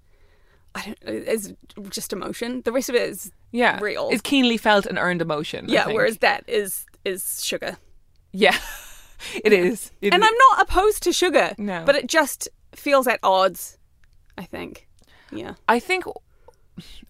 I 0.74 0.82
don't 0.86 0.98
is 1.04 1.54
just 1.90 2.12
emotion. 2.12 2.62
The 2.64 2.72
rest 2.72 2.88
of 2.88 2.94
it 2.94 3.02
is 3.08 3.30
yeah, 3.50 3.78
real. 3.80 4.08
It's 4.10 4.22
keenly 4.22 4.56
felt 4.56 4.86
and 4.86 4.98
earned 4.98 5.20
emotion. 5.20 5.66
I 5.68 5.72
yeah. 5.72 5.86
Whereas 5.88 6.18
that 6.18 6.44
is 6.48 6.86
is 7.04 7.44
sugar. 7.44 7.76
yeah, 8.32 8.56
it 9.44 9.52
is. 9.52 9.90
It 10.00 10.14
And 10.14 10.22
is. 10.22 10.28
I'm 10.28 10.38
not 10.50 10.62
opposed 10.62 11.02
to 11.02 11.12
sugar. 11.12 11.52
No. 11.58 11.82
But 11.84 11.96
it 11.96 12.06
just 12.06 12.48
feels 12.74 13.06
at 13.06 13.20
odds. 13.22 13.76
I 14.38 14.44
think. 14.44 14.88
Yeah. 15.30 15.54
I 15.68 15.78
think 15.78 16.04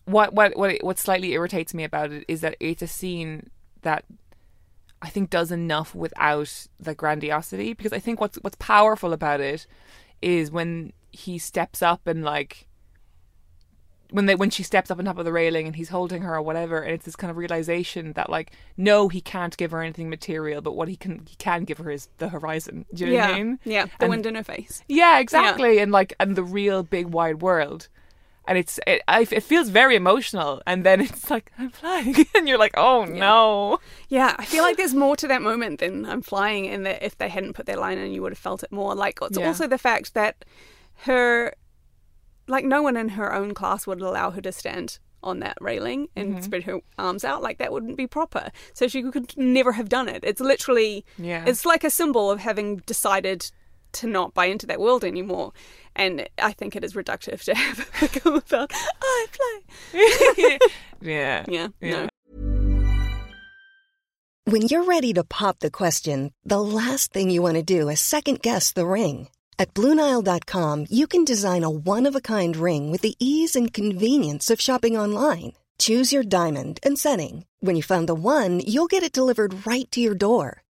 what 0.04 0.32
what 0.34 0.56
what 0.56 0.82
what 0.82 0.98
slightly 0.98 1.32
irritates 1.32 1.72
me 1.72 1.84
about 1.84 2.12
it 2.12 2.24
is 2.28 2.40
that 2.40 2.56
it's 2.60 2.82
a 2.82 2.86
scene 2.86 3.50
that 3.82 4.04
I 5.00 5.08
think 5.08 5.30
does 5.30 5.50
enough 5.52 5.94
without 5.94 6.66
the 6.78 6.94
grandiosity 6.94 7.72
because 7.74 7.92
I 7.92 7.98
think 7.98 8.20
what's 8.20 8.38
what's 8.38 8.56
powerful 8.56 9.12
about 9.12 9.40
it 9.40 9.66
is 10.20 10.50
when 10.50 10.92
he 11.10 11.38
steps 11.38 11.82
up 11.82 12.06
and 12.06 12.24
like 12.24 12.66
when 14.10 14.26
they 14.26 14.34
when 14.34 14.50
she 14.50 14.62
steps 14.62 14.90
up 14.90 14.98
on 14.98 15.06
top 15.06 15.18
of 15.18 15.24
the 15.24 15.32
railing 15.32 15.66
and 15.66 15.74
he's 15.76 15.88
holding 15.88 16.22
her 16.22 16.34
or 16.34 16.42
whatever 16.42 16.80
and 16.80 16.92
it's 16.92 17.04
this 17.06 17.16
kind 17.16 17.30
of 17.30 17.36
realization 17.36 18.12
that 18.12 18.28
like 18.28 18.52
no 18.76 19.08
he 19.08 19.20
can't 19.20 19.56
give 19.56 19.70
her 19.70 19.80
anything 19.80 20.10
material 20.10 20.60
but 20.60 20.76
what 20.76 20.86
he 20.88 20.96
can 20.96 21.24
he 21.26 21.34
can 21.36 21.64
give 21.64 21.78
her 21.78 21.90
is 21.90 22.08
the 22.18 22.28
horizon. 22.28 22.84
Do 22.92 23.04
you 23.06 23.10
know 23.12 23.16
yeah, 23.16 23.26
what 23.28 23.34
I 23.34 23.42
mean? 23.42 23.58
Yeah, 23.64 23.84
the 23.86 23.92
And- 24.00 24.10
wind 24.10 24.26
in 24.26 24.34
her 24.34 24.44
face. 24.44 24.82
yeah 24.88 25.18
exactly. 25.18 25.78
And 25.78 25.92
like 25.92 26.14
and 26.20 26.36
the 26.36 26.44
real 26.44 26.82
big 26.82 27.06
wide 27.06 27.40
world 27.42 27.88
and 28.47 28.59
it's 28.59 28.78
it, 28.86 29.03
I, 29.09 29.20
it 29.30 29.43
feels 29.43 29.68
very 29.68 29.95
emotional 29.97 30.61
and 30.66 30.84
then 30.84 31.01
it's 31.07 31.30
like 31.30 31.53
I'm 31.59 31.70
flying 31.70 32.14
and 32.34 32.49
you're 32.49 32.59
like 32.59 32.74
oh 32.76 33.05
no 33.05 33.78
Yeah, 34.09 34.34
I 34.38 34.45
feel 34.45 34.62
like 34.64 34.76
there's 34.76 34.95
more 34.95 35.16
to 35.16 35.28
that 35.28 35.43
moment 35.43 35.80
than 35.80 36.05
I'm 36.07 36.22
flying, 36.22 36.66
and 36.68 36.84
that 36.86 37.03
if 37.03 37.16
they 37.18 37.28
hadn't 37.28 37.55
put 37.55 37.66
that 37.66 37.78
line 37.78 37.99
in, 37.99 38.12
you 38.12 38.20
would 38.22 38.32
have 38.32 38.38
felt 38.38 38.62
it 38.62 38.72
more. 38.72 38.95
Like 38.95 39.18
it's 39.22 39.38
Yeah. 39.38 39.47
also 39.47 39.66
the 39.66 39.78
fact 39.78 40.14
that 40.14 40.45
her, 41.07 41.55
like 42.49 42.64
no 42.64 42.82
one 42.82 42.97
in 42.97 43.11
her 43.11 43.32
own 43.34 43.55
class 43.55 43.86
would 43.86 44.01
allow 44.01 44.30
her 44.30 44.40
to 44.43 44.53
stand 44.53 44.99
on 45.22 45.38
that 45.40 45.57
railing 45.61 46.09
and 46.16 46.32
Mm-hmm. 46.34 46.43
spread 46.43 46.64
her 46.64 46.80
arms 46.99 47.24
out. 47.24 47.43
Like 47.43 47.59
that 47.59 47.72
wouldn't 47.72 47.97
be 47.97 48.07
proper. 48.09 48.51
So 48.74 48.88
she 48.88 49.03
could 49.03 49.36
never 49.38 49.72
have 49.72 49.88
done 49.88 50.09
it. 50.09 50.24
It's 50.24 50.40
literally, 50.40 51.05
Yeah. 51.16 51.45
it's 51.47 51.64
like 51.64 51.84
a 51.84 51.90
symbol 51.90 52.30
of 52.30 52.40
having 52.40 52.78
decided 52.86 53.51
to 53.93 54.07
not 54.07 54.34
buy 54.34 54.47
into 54.47 54.66
that 54.66 54.80
world 54.80 55.05
anymore. 55.05 55.53
And 55.95 56.28
I 56.38 56.53
think 56.53 56.74
it 56.74 56.84
is 56.84 56.95
reductive 56.95 57.43
to 57.45 57.55
have 57.55 57.80
it 57.80 58.12
become 58.12 58.34
about 58.34 58.72
I 58.72 59.26
play. 59.32 60.59
yeah 61.01 61.45
Yeah, 61.49 61.68
yeah 61.80 62.03
no. 62.05 62.09
When 64.45 64.62
you're 64.62 64.84
ready 64.84 65.12
to 65.12 65.22
pop 65.22 65.61
the 65.61 65.70
question, 65.70 66.32
the 66.45 66.61
last 66.61 67.12
thing 67.12 67.30
you 67.30 67.43
want 67.43 67.55
to 67.55 67.62
do 67.62 67.88
is 67.88 68.01
second 68.01 68.43
guess 68.43 68.72
the 68.72 68.86
ring. 68.86 69.28
At 69.57 69.72
Bluenile.com, 69.74 70.86
you 70.90 71.07
can 71.07 71.24
design 71.24 71.62
a 71.62 71.70
one 71.70 72.09
of 72.09 72.16
a 72.16 72.20
kind 72.20 72.57
ring 72.57 72.90
with 72.90 73.03
the 73.03 73.14
ease 73.20 73.55
and 73.55 73.72
convenience 73.72 74.51
of 74.51 74.61
shopping 74.61 74.97
online. 74.97 75.53
Choose 75.78 76.12
your 76.12 76.24
diamond 76.24 76.80
and 76.82 76.99
setting. 76.99 77.47
When 77.61 77.76
you 77.76 77.82
find 77.82 78.09
the 78.09 78.14
one, 78.14 78.59
you'll 78.66 78.90
get 78.90 79.05
it 79.05 79.12
delivered 79.12 79.64
right 79.64 79.88
to 79.93 80.01
your 80.01 80.14
door. 80.14 80.62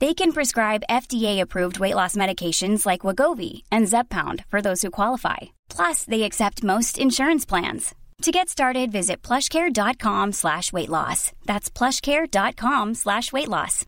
They 0.00 0.14
can 0.14 0.32
prescribe 0.32 0.82
FDA-approved 0.88 1.78
weight 1.78 1.94
loss 1.94 2.16
medications 2.16 2.86
like 2.86 3.02
Wegovy 3.02 3.64
and 3.70 3.86
Zepbound 3.86 4.44
for 4.48 4.62
those 4.62 4.80
who 4.82 4.90
qualify. 4.90 5.36
Plus, 5.68 6.04
they 6.04 6.22
accept 6.22 6.64
most 6.64 6.96
insurance 6.98 7.44
plans. 7.44 7.94
To 8.22 8.30
get 8.30 8.48
started, 8.48 8.92
visit 8.92 9.22
plushcare.com 9.22 10.32
slash 10.32 10.72
weight 10.72 10.88
loss. 10.88 11.32
That's 11.46 11.70
plushcare.com 11.70 12.94
slash 12.94 13.32
weight 13.32 13.48
loss. 13.48 13.84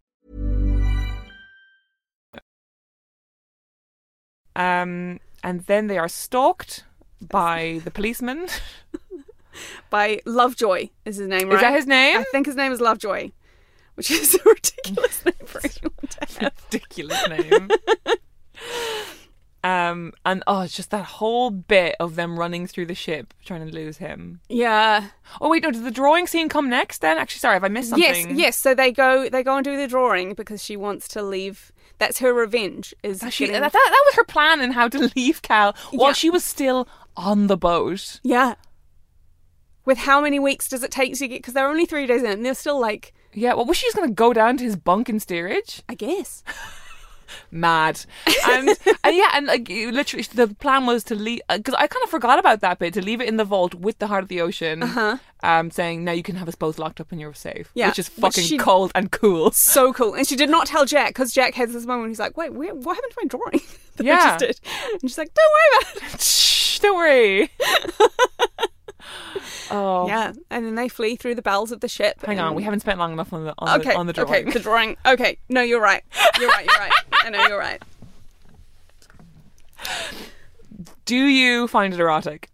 um 4.55 5.19
and 5.43 5.61
then 5.63 5.87
they 5.87 5.97
are 5.97 6.09
stalked 6.09 6.85
by 7.23 7.81
the 7.85 7.91
policeman 7.91 8.47
by 9.91 10.21
Lovejoy 10.27 10.89
is 11.07 11.17
his 11.17 11.27
name, 11.29 11.49
right? 11.49 11.55
Is 11.55 11.61
that 11.63 11.75
his 11.75 11.87
name? 11.87 12.19
I 12.19 12.25
think 12.33 12.47
his 12.47 12.57
name 12.57 12.71
is 12.71 12.81
Lovejoy, 12.81 13.31
which 13.95 14.11
is 14.11 14.35
a 14.35 14.39
ridiculous 14.49 15.25
name 15.25 15.35
for 15.47 15.61
anyone 15.61 16.09
to 16.11 16.41
have. 16.41 16.53
ridiculous 16.71 17.29
name. 17.29 17.69
um, 19.65 20.13
and 20.25 20.43
oh, 20.49 20.63
it's 20.63 20.75
just 20.75 20.91
that 20.91 21.05
whole 21.05 21.51
bit 21.51 21.95
of 22.01 22.17
them 22.17 22.37
running 22.39 22.67
through 22.67 22.87
the 22.87 22.95
ship 22.97 23.33
trying 23.45 23.65
to 23.67 23.73
lose 23.73 23.99
him. 23.99 24.41
Yeah. 24.49 25.09
Oh 25.41 25.49
wait, 25.51 25.63
no, 25.63 25.71
did 25.71 25.85
the 25.85 25.91
drawing 25.93 26.27
scene 26.27 26.49
come 26.49 26.69
next? 26.69 27.01
Then 27.01 27.17
actually, 27.17 27.39
sorry, 27.41 27.55
have 27.55 27.65
I 27.65 27.69
missed 27.69 27.91
something? 27.91 28.31
Yes, 28.31 28.39
yes. 28.39 28.57
So 28.57 28.75
they 28.75 28.91
go 28.91 29.29
they 29.29 29.43
go 29.45 29.57
and 29.57 29.65
do 29.65 29.77
the 29.77 29.87
drawing 29.87 30.35
because 30.35 30.63
she 30.65 30.77
wants 30.77 31.07
to 31.09 31.23
leave. 31.23 31.71
That's 31.99 32.19
her 32.19 32.33
revenge. 32.35 32.93
Is 33.05 33.21
That, 33.21 33.33
she, 33.33 33.47
getting- 33.47 33.61
that, 33.61 33.73
that 33.73 33.91
that 33.91 34.03
was 34.07 34.15
her 34.17 34.25
plan 34.25 34.61
and 34.61 34.73
how 34.75 34.89
to 34.89 35.13
leave 35.17 35.43
Cal 35.43 35.77
while 35.93 36.09
Yeah. 36.11 36.15
she 36.15 36.31
was 36.31 36.43
still 36.45 36.89
on 37.17 37.47
the 37.47 37.57
boat. 37.57 38.19
yeah. 38.25 38.55
With 39.85 39.99
how 39.99 40.21
many 40.21 40.39
weeks 40.39 40.69
does 40.69 40.83
it 40.85 40.91
take 40.93 41.17
to 41.19 41.27
get? 41.29 41.39
Because 41.39 41.55
they're 41.55 41.69
only 41.69 41.87
three 41.87 42.07
days 42.07 42.23
in. 42.23 42.31
and 42.31 42.47
They're 42.47 42.55
still 42.55 42.81
like, 42.81 43.13
Yeah, 43.35 43.55
well, 43.55 43.65
was 43.65 43.77
she 43.77 43.87
just 43.87 43.97
going 43.97 44.09
to 44.09 44.15
go 44.15 44.33
down 44.33 44.57
to 44.59 44.65
his 44.65 44.77
bunk 44.77 45.09
in 45.09 45.21
steerage? 45.21 45.83
I 45.89 45.95
guess. 45.95 46.43
Mad. 47.51 48.05
And, 48.47 48.69
and 49.05 49.17
yeah, 49.17 49.31
and 49.35 49.47
like 49.47 49.67
literally, 49.69 50.23
the 50.35 50.49
plan 50.49 50.85
was 50.85 51.03
to 51.05 51.15
leave 51.15 51.41
because 51.49 51.75
I 51.75 51.87
kind 51.87 52.03
of 52.05 52.11
forgot 52.11 52.39
about 52.39 52.61
that 52.61 52.79
bit 52.79 52.93
to 52.95 53.03
leave 53.03 53.23
it 53.23 53.29
in 53.29 53.39
the 53.39 53.45
vault 53.45 53.75
with 53.75 53.99
the 53.99 54.07
heart 54.07 54.23
of 54.23 54.29
the 54.29 54.43
ocean, 54.43 54.83
uh-huh. 54.83 55.17
um, 55.43 55.71
saying 55.71 56.05
now 56.05 56.13
you 56.13 56.23
can 56.23 56.37
have 56.37 56.47
us 56.47 56.55
both 56.55 56.79
locked 56.79 57.01
up 57.01 57.11
and 57.11 57.21
you're 57.21 57.33
safe. 57.33 57.71
Yeah, 57.75 57.89
which 57.89 57.99
is 57.99 58.09
fucking 58.09 58.45
she- 58.45 58.59
cold 58.59 58.93
and 58.95 59.11
cool. 59.11 59.51
So 59.53 59.95
cool. 59.95 60.15
And 60.15 60.27
she 60.27 60.37
did 60.37 60.51
not 60.51 60.67
tell 60.67 60.85
Jack 60.85 61.09
because 61.11 61.33
Jack 61.33 61.55
has 61.55 61.73
this 61.73 61.87
moment. 61.87 62.09
He's 62.11 62.19
like, 62.19 62.37
wait, 62.37 62.53
where, 62.53 62.75
what 62.75 62.97
happened 62.97 63.13
to 63.13 63.19
my 63.23 63.29
drawing? 63.29 63.67
that 63.97 64.05
I 64.05 64.09
Yeah. 64.09 64.39
just 64.39 64.39
did? 64.39 64.61
And 65.01 65.11
she's 65.11 65.19
like, 65.19 65.33
don't 65.33 65.53
worry 65.53 65.93
about 66.03 66.15
it. 66.15 66.21
Shh, 66.23 66.79
don't 66.81 66.97
worry. 66.97 67.51
oh, 69.71 70.07
Yeah. 70.07 70.33
And 70.51 70.67
then 70.67 70.75
they 70.75 70.89
flee 70.89 71.17
through 71.17 71.35
the 71.35 71.43
bowels 71.43 71.73
of 71.73 71.81
the 71.81 71.89
ship. 71.89 72.25
Hang 72.25 72.39
on, 72.41 72.55
we 72.55 72.63
haven't 72.63 72.81
spent 72.81 72.99
long 72.99 73.13
enough 73.13 73.33
on 73.33 73.45
the 73.45 73.55
on, 73.59 73.81
Okay. 73.81 73.91
the, 73.91 73.97
on 73.97 74.07
the 74.07 74.13
drawing. 74.13 74.31
Okay. 74.47 74.51
The 74.51 74.61
drawing. 74.61 74.97
Okay. 75.07 75.39
No, 75.49 75.63
you're 75.63 75.81
right. 75.81 76.03
You're 76.41 76.49
right. 76.49 76.67
You're 76.67 76.79
right. 76.79 76.93
I 77.25 77.31
know 77.31 77.47
you're 77.47 77.59
right. 77.59 77.83
Do 81.05 81.17
you 81.17 81.67
find 81.69 81.93
it 81.93 82.01
erotic? 82.01 82.49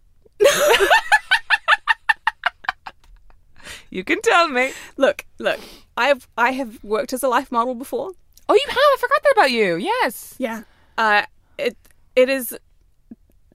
you 3.89 4.03
can 4.03 4.21
tell 4.21 4.47
me. 4.49 4.71
Look, 4.97 5.25
look. 5.37 5.59
I 5.97 6.07
have 6.07 6.27
I 6.37 6.51
have 6.51 6.83
worked 6.83 7.13
as 7.13 7.23
a 7.23 7.27
life 7.27 7.51
model 7.51 7.75
before. 7.75 8.11
Oh, 8.47 8.53
you 8.53 8.63
have. 8.67 8.77
I 8.77 8.95
forgot 8.99 9.23
that 9.23 9.33
about 9.35 9.51
you. 9.51 9.75
Yes. 9.75 10.35
Yeah. 10.37 10.63
Uh, 10.97 11.23
it 11.57 11.77
it 12.15 12.29
is 12.29 12.57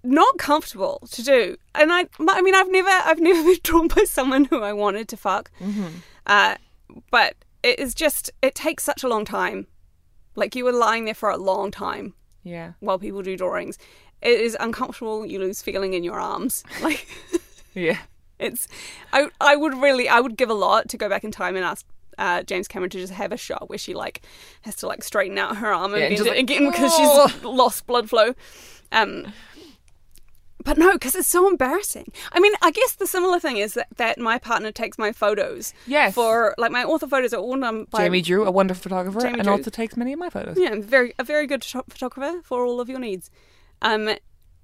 not 0.04 0.38
comfortable 0.38 1.06
to 1.10 1.22
do, 1.22 1.56
and 1.74 1.92
I 1.92 2.06
I 2.28 2.42
mean 2.42 2.54
I've 2.54 2.70
never 2.70 2.88
I've 2.88 3.20
never 3.20 3.42
been 3.48 3.58
drawn 3.62 3.88
by 3.88 4.04
someone 4.04 4.44
who 4.46 4.62
I 4.62 4.72
wanted 4.72 5.08
to 5.08 5.16
fuck. 5.16 5.50
Uh, 6.26 6.56
but 7.10 7.34
it 7.62 7.78
is 7.78 7.94
just 7.94 8.30
it 8.42 8.54
takes 8.54 8.84
such 8.84 9.02
a 9.02 9.08
long 9.08 9.24
time. 9.24 9.66
Like 10.36 10.54
you 10.54 10.64
were 10.64 10.72
lying 10.72 11.04
there 11.04 11.14
for 11.14 11.30
a 11.30 11.36
long 11.36 11.70
time 11.70 12.14
Yeah. 12.42 12.72
while 12.80 12.98
people 12.98 13.22
do 13.22 13.36
drawings. 13.36 13.78
It 14.22 14.40
is 14.40 14.56
uncomfortable. 14.58 15.24
You 15.26 15.38
lose 15.38 15.62
feeling 15.62 15.94
in 15.94 16.02
your 16.04 16.18
arms. 16.20 16.64
Like 16.82 17.06
Yeah. 17.74 17.98
it's 18.38 18.68
I 19.12 19.28
I 19.40 19.56
would 19.56 19.74
really 19.78 20.08
I 20.08 20.20
would 20.20 20.36
give 20.36 20.50
a 20.50 20.54
lot 20.54 20.88
to 20.90 20.96
go 20.96 21.08
back 21.08 21.24
in 21.24 21.30
time 21.30 21.56
and 21.56 21.64
ask 21.64 21.86
uh, 22.16 22.42
James 22.44 22.68
Cameron 22.68 22.90
to 22.90 22.98
just 23.00 23.12
have 23.12 23.32
a 23.32 23.36
shot 23.36 23.68
where 23.68 23.78
she 23.78 23.92
like 23.92 24.22
has 24.62 24.76
to 24.76 24.86
like 24.86 25.02
straighten 25.02 25.36
out 25.36 25.56
her 25.56 25.72
arm 25.74 25.94
and 25.94 26.02
Yeah, 26.02 26.08
bend 26.10 26.20
it 26.20 26.30
like, 26.30 26.38
again 26.38 26.70
because 26.70 26.92
"Oh." 26.94 27.28
she's 27.28 27.42
lost 27.44 27.86
blood 27.86 28.08
flow. 28.08 28.34
Um, 28.92 29.32
but 30.64 30.78
no, 30.78 30.92
because 30.92 31.14
it's 31.14 31.28
so 31.28 31.48
embarrassing. 31.48 32.12
I 32.32 32.40
mean, 32.40 32.52
I 32.62 32.70
guess 32.70 32.94
the 32.94 33.06
similar 33.06 33.38
thing 33.38 33.58
is 33.58 33.74
that, 33.74 33.88
that 33.96 34.18
my 34.18 34.38
partner 34.38 34.72
takes 34.72 34.98
my 34.98 35.12
photos. 35.12 35.72
Yes. 35.86 36.14
For 36.14 36.54
like 36.58 36.72
my 36.72 36.84
author 36.84 37.06
photos 37.06 37.32
are 37.34 37.40
all 37.40 37.58
done 37.58 37.86
by 37.90 38.04
Jamie 38.04 38.22
Drew, 38.22 38.44
a 38.44 38.50
wonderful 38.50 38.82
photographer, 38.82 39.20
Jamie 39.20 39.34
and 39.34 39.44
Drew. 39.44 39.52
also 39.52 39.70
takes 39.70 39.96
many 39.96 40.12
of 40.12 40.18
my 40.18 40.30
photos. 40.30 40.58
Yeah, 40.58 40.74
very 40.80 41.14
a 41.18 41.24
very 41.24 41.46
good 41.46 41.64
photographer 41.64 42.40
for 42.42 42.64
all 42.64 42.80
of 42.80 42.88
your 42.88 42.98
needs. 42.98 43.30
Um, 43.82 44.08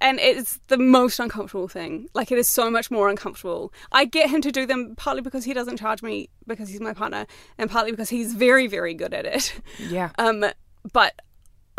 and 0.01 0.19
it's 0.19 0.59
the 0.67 0.77
most 0.77 1.19
uncomfortable 1.19 1.67
thing. 1.67 2.07
Like 2.13 2.31
it 2.31 2.37
is 2.39 2.47
so 2.47 2.71
much 2.71 2.89
more 2.89 3.07
uncomfortable. 3.07 3.71
I 3.91 4.05
get 4.05 4.29
him 4.29 4.41
to 4.41 4.51
do 4.51 4.65
them 4.65 4.95
partly 4.97 5.21
because 5.21 5.43
he 5.43 5.53
doesn't 5.53 5.77
charge 5.77 6.01
me 6.01 6.29
because 6.47 6.69
he's 6.69 6.81
my 6.81 6.93
partner, 6.93 7.27
and 7.57 7.69
partly 7.69 7.91
because 7.91 8.09
he's 8.09 8.33
very 8.33 8.67
very 8.67 8.93
good 8.93 9.13
at 9.13 9.25
it. 9.25 9.61
Yeah. 9.79 10.09
Um, 10.17 10.45
but 10.91 11.13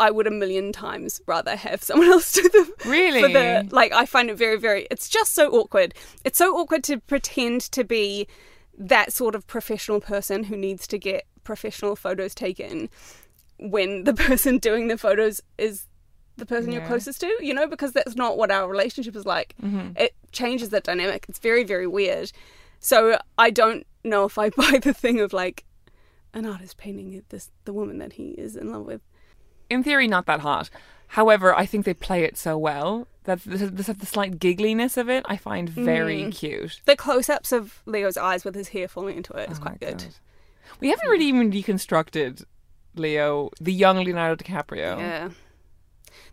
I 0.03 0.11
would 0.11 0.27
a 0.27 0.31
million 0.31 0.73
times 0.73 1.21
rather 1.25 1.55
have 1.55 1.81
someone 1.81 2.09
else 2.11 2.33
do 2.33 2.49
them. 2.49 2.67
Really? 2.85 3.21
For 3.21 3.29
the 3.29 3.67
like, 3.71 3.93
I 3.93 4.05
find 4.05 4.29
it 4.29 4.37
very 4.37 4.57
very. 4.57 4.85
It's 4.91 5.07
just 5.07 5.33
so 5.33 5.49
awkward. 5.51 5.93
It's 6.25 6.37
so 6.37 6.57
awkward 6.57 6.83
to 6.85 6.99
pretend 6.99 7.61
to 7.71 7.85
be 7.85 8.27
that 8.77 9.13
sort 9.13 9.33
of 9.33 9.47
professional 9.47 10.01
person 10.01 10.43
who 10.43 10.57
needs 10.57 10.87
to 10.87 10.97
get 10.97 11.25
professional 11.45 11.95
photos 11.95 12.35
taken 12.35 12.89
when 13.59 14.03
the 14.03 14.13
person 14.25 14.57
doing 14.57 14.89
the 14.89 14.97
photos 14.97 15.41
is 15.57 15.87
the 16.35 16.45
person 16.45 16.71
you're 16.71 16.85
closest 16.85 17.21
to, 17.21 17.37
you 17.39 17.53
know, 17.53 17.67
because 17.67 17.93
that's 17.93 18.15
not 18.15 18.37
what 18.37 18.51
our 18.51 18.67
relationship 18.67 19.15
is 19.15 19.25
like. 19.25 19.55
Mm-hmm. 19.61 19.91
It 19.95 20.15
changes 20.31 20.69
that 20.69 20.83
dynamic. 20.83 21.27
It's 21.29 21.39
very, 21.39 21.63
very 21.63 21.87
weird. 21.87 22.31
So 22.79 23.19
I 23.37 23.51
don't 23.51 23.85
know 24.03 24.25
if 24.25 24.37
I 24.37 24.49
buy 24.61 24.79
the 24.81 24.93
thing 24.93 25.21
of 25.21 25.31
like 25.31 25.63
an 26.33 26.45
artist 26.45 26.75
painting 26.77 27.23
this 27.29 27.51
the 27.63 27.73
woman 27.73 27.99
that 27.99 28.13
he 28.13 28.29
is 28.31 28.57
in 28.57 28.71
love 28.71 28.85
with. 28.85 29.01
In 29.73 29.83
theory, 29.83 30.07
not 30.07 30.25
that 30.27 30.41
hot. 30.41 30.69
However, 31.07 31.55
I 31.55 31.65
think 31.65 31.85
they 31.85 31.93
play 31.93 32.23
it 32.23 32.37
so 32.37 32.57
well 32.57 33.07
that 33.25 33.43
the, 33.43 33.67
the, 33.67 33.93
the 33.93 34.05
slight 34.05 34.39
giggliness 34.39 34.97
of 34.97 35.09
it 35.09 35.25
I 35.27 35.37
find 35.37 35.69
very 35.69 36.23
mm. 36.23 36.31
cute. 36.33 36.81
The 36.85 36.95
close-ups 36.95 37.51
of 37.51 37.81
Leo's 37.85 38.17
eyes 38.17 38.43
with 38.43 38.55
his 38.55 38.69
hair 38.69 38.87
falling 38.87 39.17
into 39.17 39.33
it 39.33 39.49
is 39.49 39.59
Oh 39.59 39.61
quite 39.61 39.79
good. 39.79 39.99
God. 39.99 40.15
We 40.79 40.89
haven't 40.89 41.07
really 41.09 41.25
even 41.25 41.51
deconstructed 41.51 42.45
Leo, 42.95 43.49
the 43.61 43.73
young 43.73 43.97
Leonardo 44.03 44.43
DiCaprio. 44.43 44.97
Yeah. 44.97 45.29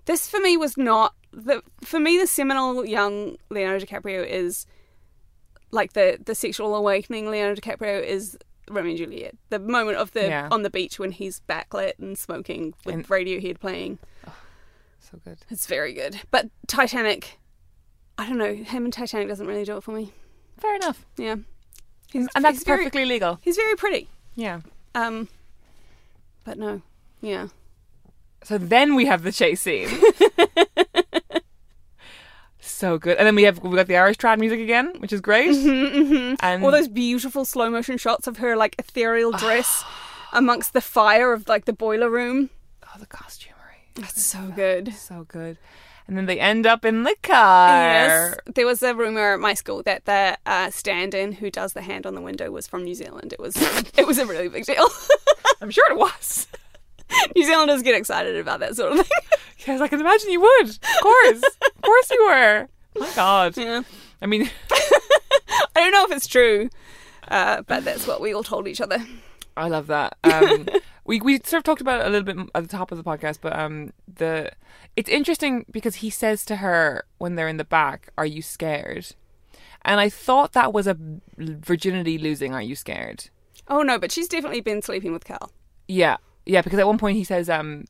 This 0.07 0.29
for 0.29 0.41
me 0.41 0.57
was 0.57 0.77
not 0.77 1.15
the 1.33 1.63
for 1.83 2.01
me 2.01 2.19
the 2.19 2.27
seminal 2.27 2.85
young 2.85 3.37
Leonardo 3.51 3.85
DiCaprio 3.85 4.27
is 4.27 4.67
like 5.71 5.93
the 5.93 6.19
the 6.25 6.35
sexual 6.35 6.75
awakening 6.75 7.31
Leonardo 7.31 7.61
DiCaprio 7.61 8.03
is 8.03 8.37
Romeo 8.71 8.91
and 8.91 8.99
Juliet. 8.99 9.35
The 9.51 9.59
moment 9.59 9.99
of 9.99 10.13
the 10.13 10.23
Yeah. 10.29 10.49
on 10.51 10.63
the 10.63 10.71
beach 10.71 10.99
when 10.99 11.13
he's 11.13 11.41
backlit 11.49 11.99
and 11.99 12.17
smoking 12.19 12.75
with 12.85 12.95
And- 12.95 13.09
Radiohead 13.09 13.61
playing. 13.61 13.99
So 14.99 15.19
good. 15.25 15.39
It's 15.51 15.67
very 15.67 15.93
good. 15.93 16.21
But 16.31 16.49
Titanic 16.67 17.39
I 18.19 18.27
don't 18.29 18.37
know, 18.39 18.55
him 18.55 18.85
and 18.85 18.93
Titanic 18.93 19.29
doesn't 19.29 19.47
really 19.47 19.65
do 19.65 19.77
it 19.79 19.83
for 19.83 19.93
me. 19.93 20.13
Fair 20.59 20.77
enough. 20.77 21.07
Yeah. 21.17 21.37
He's, 22.13 22.29
And 22.35 22.45
that's 22.45 22.63
very- 22.65 22.79
perfectly 22.79 23.05
legal. 23.07 23.39
he's 23.43 23.57
very 23.57 23.77
pretty. 23.77 24.09
Yeah. 24.35 24.61
Um 24.95 25.29
but 26.45 26.59
no. 26.59 26.83
Yeah. 27.21 27.49
So 28.45 28.57
then 28.59 28.95
we 28.95 29.07
have 29.07 29.23
the 29.23 29.33
chase 29.33 29.61
scene. 29.63 29.89
so 32.71 32.99
good. 32.99 33.17
And 33.19 33.27
then 33.27 33.35
we 33.35 33.43
have 33.45 33.59
we 33.63 33.77
got 33.77 33.87
the 33.87 33.97
Irish 33.97 34.17
trad 34.17 34.39
music 34.39 34.61
again, 34.61 34.93
which 34.99 35.13
is 35.13 35.21
great. 35.21 35.55
And 36.43 36.65
all 36.65 36.71
those 36.71 36.89
beautiful 36.89 37.45
slow 37.45 37.71
motion 37.71 37.99
shots 37.99 38.27
of 38.27 38.39
her 38.39 38.57
like 38.57 38.75
ethereal 38.79 39.33
dress 39.33 39.85
amongst 40.33 40.73
the 40.73 40.81
fire 40.81 41.33
of 41.33 41.49
like 41.49 41.65
the 41.65 41.73
boiler 41.73 42.11
room. 42.11 42.51
oh, 42.85 42.99
the 42.99 43.07
costumery. 43.07 43.55
That's 43.95 44.23
so 44.25 44.53
good. 44.55 44.95
So 44.95 45.25
good. 45.29 45.59
And 46.07 46.17
then 46.17 46.27
they 46.27 46.41
end 46.41 46.67
up 46.67 46.85
in 46.85 47.05
the 47.05 47.15
car. 47.23 47.69
Yes, 47.69 48.37
there 48.55 48.67
was 48.67 48.83
a 48.83 48.95
rumor 48.97 49.35
at 49.35 49.41
my 49.41 49.55
school 49.55 49.83
that 49.85 50.07
the 50.07 50.37
uh, 50.45 50.71
stand-in 50.71 51.31
who 51.33 51.53
does 51.53 51.73
the 51.73 51.83
hand 51.83 52.05
on 52.05 52.17
the 52.17 52.21
window 52.21 52.51
was 52.51 52.67
from 52.67 52.83
New 52.83 52.95
Zealand. 52.95 53.33
It 53.33 53.39
was 53.39 53.55
it 53.97 54.07
was 54.07 54.19
a 54.19 54.27
really 54.27 54.49
big 54.49 54.65
deal. 54.65 54.89
I'm 55.63 55.71
sure 55.71 55.85
it 55.91 55.97
was. 55.97 56.49
New 57.37 57.45
Zealanders 57.45 57.83
get 57.83 57.95
excited 57.95 58.37
about 58.37 58.61
that 58.61 58.77
sort 58.77 58.93
of 58.93 59.07
thing. 59.07 59.19
Yes, 59.67 59.83
I 59.83 59.89
can 59.89 60.01
imagine 60.01 60.31
you 60.31 60.41
would. 60.41 60.71
Of 60.71 60.81
course. 61.03 61.43
of 61.77 61.83
course 61.83 62.11
you 62.11 62.25
were. 62.27 62.69
My 62.99 63.13
God. 63.15 63.57
yeah, 63.59 63.83
I 64.23 64.25
mean, 64.25 64.49
I 64.71 65.01
don't 65.75 65.93
know 65.93 66.07
if 66.07 66.13
it's 66.13 66.27
true, 66.27 66.71
uh, 67.29 67.61
but 67.67 67.85
that's 67.85 68.07
what 68.07 68.23
we 68.23 68.33
all 68.33 68.43
told 68.43 68.67
each 68.67 68.81
other. 68.81 69.05
I 69.59 69.69
love 69.69 69.89
that. 69.89 70.17
Um, 70.25 70.67
we 71.05 71.21
we 71.21 71.35
sort 71.41 71.59
of 71.59 71.65
talked 71.65 71.83
about 71.83 72.01
it 72.01 72.07
a 72.07 72.09
little 72.11 72.25
bit 72.25 72.51
at 72.55 72.63
the 72.63 72.69
top 72.69 72.91
of 72.91 72.97
the 72.97 73.05
podcast, 73.05 73.41
but 73.43 73.55
um, 73.55 73.93
the 74.09 74.51
it's 74.97 75.11
interesting 75.11 75.67
because 75.71 75.97
he 75.97 76.09
says 76.09 76.45
to 76.47 76.57
her 76.57 77.05
when 77.19 77.35
they're 77.35 77.47
in 77.49 77.59
the 77.59 77.65
back, 77.65 78.09
"Are 78.17 78.25
you 78.27 78.41
scared?" 78.41 79.15
And 79.83 80.01
I 80.01 80.09
thought 80.09 80.53
that 80.55 80.73
was 80.73 80.87
a 80.87 80.97
virginity 81.37 82.17
losing. 82.17 82.55
Are 82.55 82.63
you 82.63 82.75
scared? 82.77 83.29
Oh 83.69 83.83
no, 83.83 83.99
but 83.99 84.11
she's 84.11 84.27
definitely 84.29 84.63
been 84.63 84.81
sleeping 84.81 85.13
with 85.13 85.25
Cal. 85.25 85.53
Yeah, 85.87 86.17
yeah. 86.51 86.63
Because 86.63 86.79
at 86.79 86.87
one 86.87 86.99
point 86.99 87.17
he 87.17 87.25
says, 87.25 87.49
um, 87.49 87.85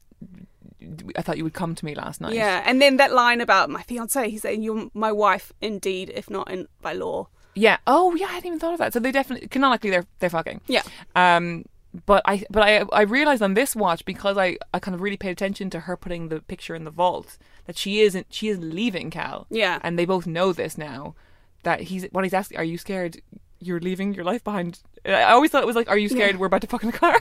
"I 1.16 1.22
thought 1.22 1.38
you 1.38 1.44
would 1.44 1.54
come 1.54 1.74
to 1.74 1.84
me 1.84 1.94
last 1.94 2.20
night." 2.20 2.34
Yeah, 2.34 2.62
and 2.64 2.80
then 2.80 2.96
that 2.98 3.12
line 3.12 3.40
about 3.40 3.70
my 3.70 3.82
fiance, 3.82 4.28
he's 4.30 4.42
saying, 4.42 4.62
"You're 4.62 4.90
my 4.94 5.12
wife, 5.12 5.52
indeed, 5.60 6.10
if 6.14 6.30
not 6.30 6.50
in 6.50 6.68
by 6.82 6.92
law." 6.92 7.28
yeah. 7.54 7.78
Oh, 7.86 8.14
yeah. 8.14 8.26
I 8.26 8.32
hadn't 8.32 8.46
even 8.46 8.58
thought 8.58 8.72
of 8.72 8.78
that. 8.78 8.92
So 8.92 9.00
they 9.00 9.12
definitely 9.12 9.48
canonically 9.48 9.90
they're 9.90 10.06
they're 10.18 10.30
fucking. 10.30 10.60
Yeah. 10.66 10.82
Um, 11.14 11.64
but 12.06 12.22
I 12.24 12.44
but 12.50 12.62
I 12.62 12.84
I 12.92 13.02
realized 13.02 13.42
on 13.42 13.54
this 13.54 13.74
watch 13.74 14.04
because 14.04 14.38
I 14.38 14.56
I 14.72 14.78
kind 14.78 14.94
of 14.94 15.00
really 15.00 15.16
paid 15.16 15.30
attention 15.30 15.70
to 15.70 15.80
her 15.80 15.96
putting 15.96 16.28
the 16.28 16.40
picture 16.40 16.74
in 16.74 16.84
the 16.84 16.90
vault 16.90 17.36
that 17.66 17.76
she 17.76 18.00
isn't 18.00 18.28
she 18.30 18.48
is 18.48 18.58
leaving 18.58 19.10
Cal. 19.10 19.46
Yeah. 19.50 19.78
And 19.82 19.98
they 19.98 20.04
both 20.04 20.26
know 20.26 20.52
this 20.52 20.78
now. 20.78 21.14
That 21.62 21.82
he's 21.82 22.06
what 22.12 22.24
he's 22.24 22.34
asking. 22.34 22.58
Are 22.58 22.64
you 22.64 22.78
scared? 22.78 23.20
You're 23.58 23.80
leaving 23.80 24.14
your 24.14 24.24
life 24.24 24.42
behind. 24.42 24.80
I 25.04 25.32
always 25.32 25.50
thought 25.50 25.62
it 25.62 25.66
was 25.66 25.76
like, 25.76 25.90
are 25.90 25.98
you 25.98 26.08
scared? 26.08 26.38
We're 26.38 26.46
about 26.46 26.62
to 26.62 26.66
fuck 26.66 26.82
in 26.82 26.90
the 26.90 26.96
car. 26.96 27.18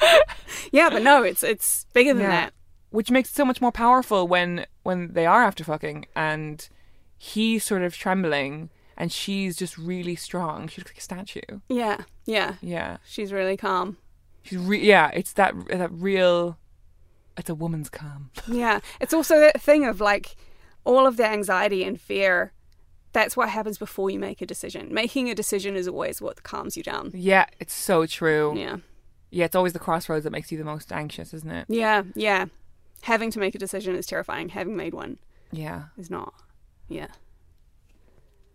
Yeah, 0.72 0.90
but 0.90 1.02
no, 1.02 1.22
it's 1.22 1.42
it's 1.42 1.86
bigger 1.92 2.14
than 2.14 2.24
that. 2.24 2.52
Which 2.90 3.10
makes 3.10 3.30
it 3.30 3.34
so 3.34 3.44
much 3.44 3.60
more 3.60 3.72
powerful 3.72 4.26
when 4.28 4.66
when 4.82 5.12
they 5.12 5.26
are 5.26 5.42
after 5.42 5.64
fucking 5.64 6.06
and 6.14 6.68
he's 7.18 7.64
sort 7.64 7.82
of 7.82 7.96
trembling 7.96 8.70
and 8.96 9.12
she's 9.12 9.56
just 9.56 9.76
really 9.76 10.16
strong. 10.16 10.68
She 10.68 10.80
looks 10.80 10.90
like 10.92 10.98
a 10.98 11.02
statue. 11.02 11.60
Yeah, 11.68 12.02
yeah. 12.24 12.54
Yeah. 12.62 12.98
She's 13.04 13.32
really 13.32 13.56
calm. 13.56 13.98
She's 14.42 14.58
re- 14.58 14.80
yeah, 14.82 15.10
it's 15.12 15.32
that 15.34 15.54
that 15.68 15.90
real 15.92 16.58
it's 17.36 17.50
a 17.50 17.54
woman's 17.54 17.90
calm. 17.90 18.30
Yeah. 18.48 18.80
It's 19.00 19.12
also 19.12 19.38
that 19.40 19.60
thing 19.60 19.84
of 19.84 20.00
like 20.00 20.36
all 20.84 21.06
of 21.06 21.16
the 21.16 21.26
anxiety 21.26 21.84
and 21.84 22.00
fear. 22.00 22.52
That's 23.12 23.36
what 23.36 23.48
happens 23.48 23.78
before 23.78 24.10
you 24.10 24.18
make 24.18 24.42
a 24.42 24.46
decision. 24.46 24.92
Making 24.92 25.30
a 25.30 25.34
decision 25.34 25.74
is 25.74 25.88
always 25.88 26.20
what 26.20 26.42
calms 26.42 26.76
you 26.76 26.82
down. 26.82 27.10
Yeah, 27.14 27.46
it's 27.58 27.72
so 27.74 28.04
true. 28.06 28.54
Yeah. 28.56 28.76
Yeah, 29.30 29.44
it's 29.44 29.56
always 29.56 29.72
the 29.72 29.78
crossroads 29.78 30.24
that 30.24 30.30
makes 30.30 30.50
you 30.52 30.58
the 30.58 30.64
most 30.64 30.92
anxious, 30.92 31.34
isn't 31.34 31.50
it? 31.50 31.66
Yeah, 31.68 32.02
yeah. 32.14 32.46
Having 33.02 33.30
to 33.32 33.38
make 33.38 33.54
a 33.54 33.58
decision 33.58 33.94
is 33.96 34.06
terrifying. 34.06 34.50
Having 34.50 34.76
made 34.76 34.94
one 34.94 35.18
Yeah. 35.50 35.84
is 35.98 36.10
not. 36.10 36.32
Yeah. 36.88 37.08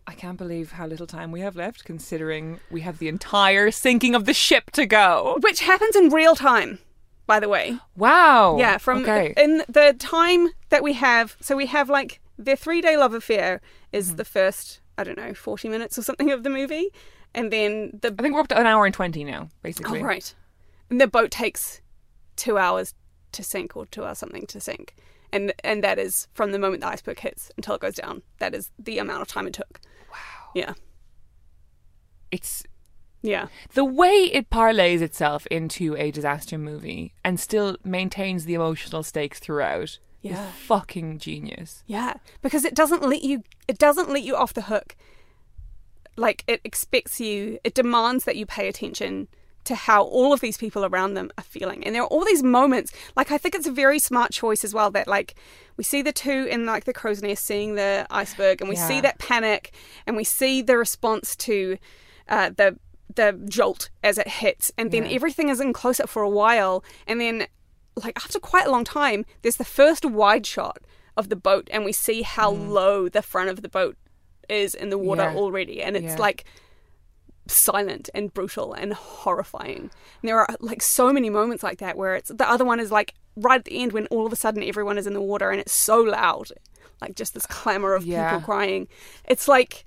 I 0.07 0.13
can't 0.13 0.37
believe 0.37 0.73
how 0.73 0.87
little 0.87 1.07
time 1.07 1.31
we 1.31 1.41
have 1.41 1.55
left 1.55 1.85
considering 1.85 2.59
we 2.69 2.81
have 2.81 2.97
the 2.99 3.07
entire 3.07 3.71
sinking 3.71 4.15
of 4.15 4.25
the 4.25 4.33
ship 4.33 4.71
to 4.71 4.85
go. 4.85 5.37
Which 5.41 5.61
happens 5.61 5.95
in 5.95 6.09
real 6.09 6.35
time, 6.35 6.79
by 7.27 7.39
the 7.39 7.47
way. 7.47 7.77
Wow. 7.95 8.57
Yeah, 8.57 8.77
from 8.77 9.03
Okay. 9.03 9.33
in 9.37 9.63
the 9.69 9.95
time 9.99 10.49
that 10.69 10.83
we 10.83 10.93
have. 10.93 11.37
So 11.39 11.55
we 11.55 11.67
have 11.67 11.89
like 11.89 12.19
their 12.37 12.55
three 12.55 12.81
day 12.81 12.97
love 12.97 13.13
affair 13.13 13.61
is 13.91 14.07
Mm-hmm. 14.07 14.15
the 14.17 14.25
first 14.25 14.79
I 14.97 15.03
don't 15.03 15.17
know 15.17 15.33
forty 15.33 15.69
minutes 15.69 15.97
or 15.97 16.01
something 16.01 16.31
of 16.31 16.43
the 16.43 16.49
movie, 16.49 16.89
and 17.33 17.51
then 17.53 17.99
the 18.01 18.13
I 18.17 18.21
think 18.21 18.33
we're 18.33 18.41
up 18.41 18.47
to 18.49 18.59
an 18.59 18.65
hour 18.65 18.85
and 18.85 18.93
20 18.93 19.23
now, 19.23 19.49
basically. 19.61 19.99
oh 20.01 20.03
right, 20.03 20.33
the 20.99 21.07
boat 21.07 21.31
takes 21.31 21.81
two 22.35 22.57
hours 22.57 22.93
to 23.31 23.43
sink 23.43 23.75
or 23.77 23.85
two 23.85 24.03
hours 24.03 24.17
something 24.17 24.45
to 24.47 24.59
sink, 24.59 24.95
and 25.31 25.53
and 25.63 25.83
that 25.83 25.97
is 25.99 26.27
from 26.33 26.51
the 26.51 26.59
moment 26.59 26.81
the 26.81 26.87
iceberg 26.87 27.19
hits 27.19 27.51
until 27.55 27.75
it 27.75 27.81
goes 27.81 27.95
down. 27.95 28.23
That 28.39 28.53
is 28.53 28.71
the 28.77 28.97
amount 28.97 29.21
of 29.21 29.27
time 29.27 29.47
it 29.47 29.53
took. 29.53 29.79
Wow. 30.11 30.17
Yeah. 30.53 30.73
It's 32.31 32.63
Yeah. 33.21 33.47
the 33.73 33.85
way 33.85 34.09
it 34.33 34.49
parlays 34.49 35.01
itself 35.01 35.45
into 35.47 35.95
a 35.97 36.11
disaster 36.11 36.57
movie 36.57 37.13
and 37.23 37.39
still 37.39 37.77
maintains 37.83 38.45
the 38.45 38.53
emotional 38.55 39.03
stakes 39.03 39.39
throughout 39.39 39.99
Yeah. 40.21 40.49
is 40.49 40.55
fucking 40.55 41.19
genius. 41.19 41.83
Yeah, 41.85 42.15
because 42.41 42.65
it 42.65 42.73
doesn't 42.75 43.03
let 43.03 43.21
you 43.23 43.43
it 43.67 43.77
doesn't 43.77 44.09
let 44.09 44.23
you 44.23 44.35
off 44.35 44.53
the 44.53 44.63
hook. 44.63 44.95
Like 46.17 46.43
it 46.47 46.61
expects 46.63 47.19
you 47.19 47.59
it 47.63 47.73
demands 47.73 48.23
that 48.25 48.35
you 48.35 48.45
pay 48.45 48.67
attention 48.67 49.27
to 49.65 49.75
how 49.75 50.03
all 50.03 50.33
of 50.33 50.39
these 50.41 50.57
people 50.57 50.83
around 50.85 51.13
them 51.13 51.29
are 51.37 51.43
feeling. 51.43 51.83
And 51.85 51.93
there 51.93 52.01
are 52.03 52.07
all 52.07 52.25
these 52.25 52.43
moments 52.43 52.91
like 53.15 53.31
I 53.31 53.37
think 53.37 53.55
it's 53.55 53.67
a 53.67 53.71
very 53.71 53.99
smart 53.99 54.31
choice 54.31 54.63
as 54.63 54.73
well 54.73 54.89
that 54.91 55.07
like 55.07 55.35
we 55.77 55.83
see 55.83 56.01
the 56.01 56.11
two 56.11 56.47
in 56.49 56.65
like 56.65 56.85
the 56.85 56.93
crow's 56.93 57.21
nest 57.21 57.45
seeing 57.45 57.75
the 57.75 58.05
iceberg 58.09 58.61
and 58.61 58.69
we 58.69 58.75
see 58.75 59.01
that 59.01 59.19
panic 59.19 59.71
and 60.07 60.15
we 60.17 60.23
see 60.23 60.61
the 60.61 60.77
response 60.77 61.35
to 61.37 61.77
uh, 62.27 62.49
the 62.55 62.77
the 63.13 63.39
jolt 63.49 63.89
as 64.03 64.17
it 64.17 64.27
hits 64.27 64.71
and 64.77 64.91
then 64.91 65.03
Yeah. 65.05 65.11
everything 65.11 65.49
is 65.49 65.59
in 65.59 65.73
close 65.73 65.99
up 65.99 66.09
for 66.09 66.21
a 66.23 66.29
while 66.29 66.83
and 67.05 67.19
then 67.19 67.45
like 68.01 68.17
after 68.17 68.39
quite 68.39 68.65
a 68.65 68.71
long 68.71 68.85
time 68.85 69.25
there's 69.41 69.57
the 69.57 69.65
first 69.65 70.05
wide 70.05 70.45
shot 70.45 70.77
of 71.17 71.27
the 71.29 71.35
boat 71.35 71.67
and 71.73 71.83
we 71.83 71.91
see 71.91 72.21
how 72.21 72.49
low 72.49 73.09
the 73.09 73.21
front 73.21 73.49
of 73.49 73.61
the 73.61 73.67
boat 73.69 73.97
is 74.47 74.73
in 74.73 74.89
the 74.89 74.97
water 74.97 75.23
Mm. 75.23 75.33
Yeah. 75.33 75.39
already 75.39 75.83
and 75.83 75.95
it's 75.97 76.05
Yeah. 76.15 76.17
like 76.17 76.45
silent 77.51 78.09
and 78.13 78.33
brutal 78.33 78.73
and 78.73 78.93
horrifying. 78.93 79.89
And 80.21 80.29
there 80.29 80.39
are 80.39 80.47
like 80.59 80.81
so 80.81 81.11
many 81.13 81.29
moments 81.29 81.63
like 81.63 81.79
that 81.79 81.97
where 81.97 82.15
it's 82.15 82.29
the 82.29 82.49
other 82.49 82.65
one 82.65 82.79
is 82.79 82.91
like 82.91 83.13
right 83.35 83.59
at 83.59 83.65
the 83.65 83.81
end 83.81 83.91
when 83.93 84.07
all 84.07 84.25
of 84.25 84.33
a 84.33 84.35
sudden 84.35 84.63
everyone 84.63 84.97
is 84.97 85.07
in 85.07 85.13
the 85.13 85.21
water 85.21 85.49
and 85.51 85.59
it's 85.61 85.71
so 85.73 86.01
loud 86.01 86.49
like 87.01 87.15
just 87.15 87.33
this 87.33 87.45
clamor 87.47 87.93
of 87.95 88.05
Yeah. 88.05 88.29
people 88.31 88.45
crying. 88.45 88.87
It's 89.25 89.47
like 89.47 89.85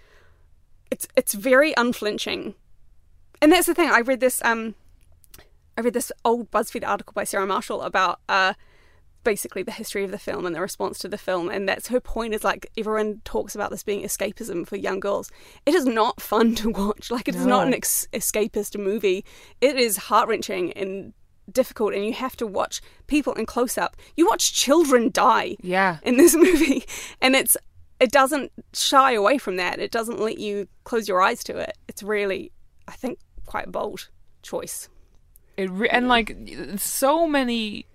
it's 0.90 1.06
it's 1.16 1.34
very 1.34 1.72
unflinching. 1.76 2.54
And 3.42 3.52
that's 3.52 3.66
the 3.66 3.74
thing. 3.74 3.90
I 3.90 4.00
read 4.00 4.20
this 4.20 4.42
um 4.44 4.74
i 5.76 5.80
read 5.80 5.92
this 5.94 6.12
old 6.24 6.48
buzzfeed 6.52 6.86
article 6.86 7.12
by 7.12 7.24
sarah 7.24 7.46
marshall 7.46 7.82
about 7.82 8.20
uh 8.28 8.54
basically 9.24 9.62
the 9.62 9.72
history 9.72 10.04
of 10.04 10.10
the 10.10 10.18
film 10.18 10.46
and 10.46 10.54
the 10.54 10.60
response 10.60 10.98
to 10.98 11.08
the 11.08 11.18
film 11.18 11.48
and 11.48 11.68
that's 11.68 11.88
her 11.88 12.00
point 12.00 12.34
is 12.34 12.44
like 12.44 12.70
everyone 12.76 13.20
talks 13.24 13.54
about 13.54 13.70
this 13.70 13.82
being 13.82 14.04
escapism 14.04 14.66
for 14.66 14.76
young 14.76 15.00
girls 15.00 15.30
it 15.66 15.74
is 15.74 15.86
not 15.86 16.20
fun 16.20 16.54
to 16.54 16.70
watch 16.70 17.10
like 17.10 17.26
it's 17.26 17.38
not 17.38 17.66
an 17.66 17.74
ex- 17.74 18.06
escapist 18.12 18.78
movie 18.78 19.24
it 19.60 19.76
is 19.76 19.96
heart-wrenching 19.96 20.72
and 20.74 21.12
difficult 21.50 21.92
and 21.94 22.04
you 22.06 22.12
have 22.12 22.36
to 22.36 22.46
watch 22.46 22.80
people 23.06 23.32
in 23.34 23.44
close 23.46 23.76
up 23.76 23.96
you 24.16 24.26
watch 24.26 24.52
children 24.52 25.10
die 25.10 25.56
Yeah. 25.60 25.98
in 26.02 26.16
this 26.16 26.34
movie 26.46 26.84
and 27.20 27.34
it's 27.34 27.56
it 28.00 28.10
doesn't 28.10 28.50
shy 28.72 29.12
away 29.12 29.38
from 29.38 29.54
that. 29.56 29.78
It 29.78 29.92
doesn't 29.92 30.18
let 30.18 30.36
you 30.36 30.66
close 30.82 31.06
your 31.08 31.22
eyes 31.22 31.44
to 31.44 31.56
it. 31.56 31.78
It's 31.86 32.02
really, 32.02 32.50
I 32.88 32.92
think, 32.92 33.20
quite 33.46 33.68
a 33.68 33.70
bold 33.70 34.08
choice. 34.42 34.88
It 35.56 35.70
re- 35.70 35.88
and 35.88 36.08
like 36.08 36.36
so 36.76 37.28
many 37.28 37.86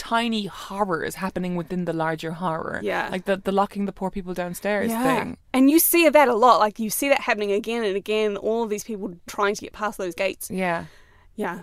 tiny 0.00 0.46
horrors 0.46 1.16
happening 1.16 1.56
within 1.56 1.84
the 1.84 1.92
larger 1.92 2.32
horror. 2.32 2.80
Yeah. 2.82 3.10
like 3.12 3.26
the 3.26 3.36
the 3.36 3.52
locking 3.52 3.84
the 3.84 3.92
poor 3.92 4.10
people 4.10 4.32
downstairs 4.32 4.90
thing. 4.90 5.36
And 5.52 5.70
you 5.70 5.78
see 5.78 6.08
that 6.08 6.26
a 6.26 6.34
lot. 6.34 6.58
Like 6.58 6.78
you 6.78 6.88
see 6.88 7.10
that 7.10 7.20
happening 7.20 7.52
again 7.52 7.84
and 7.84 7.96
again. 7.96 8.38
All 8.38 8.66
these 8.66 8.82
people 8.82 9.14
trying 9.26 9.54
to 9.56 9.60
get 9.60 9.74
past 9.74 9.98
those 9.98 10.14
gates. 10.14 10.50
Yeah, 10.50 10.86
Yeah, 11.34 11.62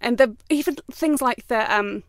and 0.00 0.16
the 0.16 0.34
even 0.48 0.76
things 0.90 1.20
like 1.20 1.46
the 1.48 1.60
um, 1.76 2.04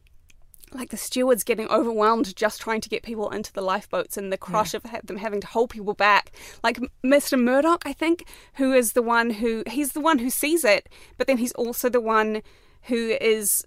like 0.71 0.91
the 0.91 0.97
stewards 0.97 1.43
getting 1.43 1.67
overwhelmed 1.67 2.33
just 2.37 2.61
trying 2.61 2.81
to 2.81 2.89
get 2.89 3.03
people 3.03 3.29
into 3.29 3.51
the 3.51 3.61
lifeboats 3.61 4.15
and 4.17 4.31
the 4.31 4.37
crush 4.37 4.73
of 4.73 4.83
ha- 4.83 5.01
them 5.03 5.17
having 5.17 5.41
to 5.41 5.47
hold 5.47 5.69
people 5.71 5.93
back. 5.93 6.31
Like 6.63 6.79
Mr. 7.03 7.37
Murdoch, 7.37 7.83
I 7.85 7.91
think, 7.93 8.25
who 8.55 8.71
is 8.71 8.93
the 8.93 9.01
one 9.01 9.29
who 9.29 9.63
he's 9.67 9.91
the 9.91 10.01
one 10.01 10.19
who 10.19 10.29
sees 10.29 10.63
it, 10.63 10.87
but 11.17 11.27
then 11.27 11.37
he's 11.37 11.53
also 11.53 11.89
the 11.89 12.01
one 12.01 12.41
who 12.83 13.17
is 13.19 13.65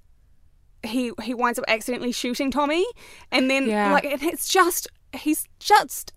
he 0.84 1.12
he 1.22 1.34
winds 1.34 1.58
up 1.58 1.64
accidentally 1.68 2.12
shooting 2.12 2.50
Tommy, 2.50 2.86
and 3.30 3.50
then 3.50 3.68
Yeah. 3.68 3.92
like 3.92 4.04
and 4.04 4.22
it's 4.22 4.48
just 4.48 4.86
he's 5.14 5.46
just 5.58 6.12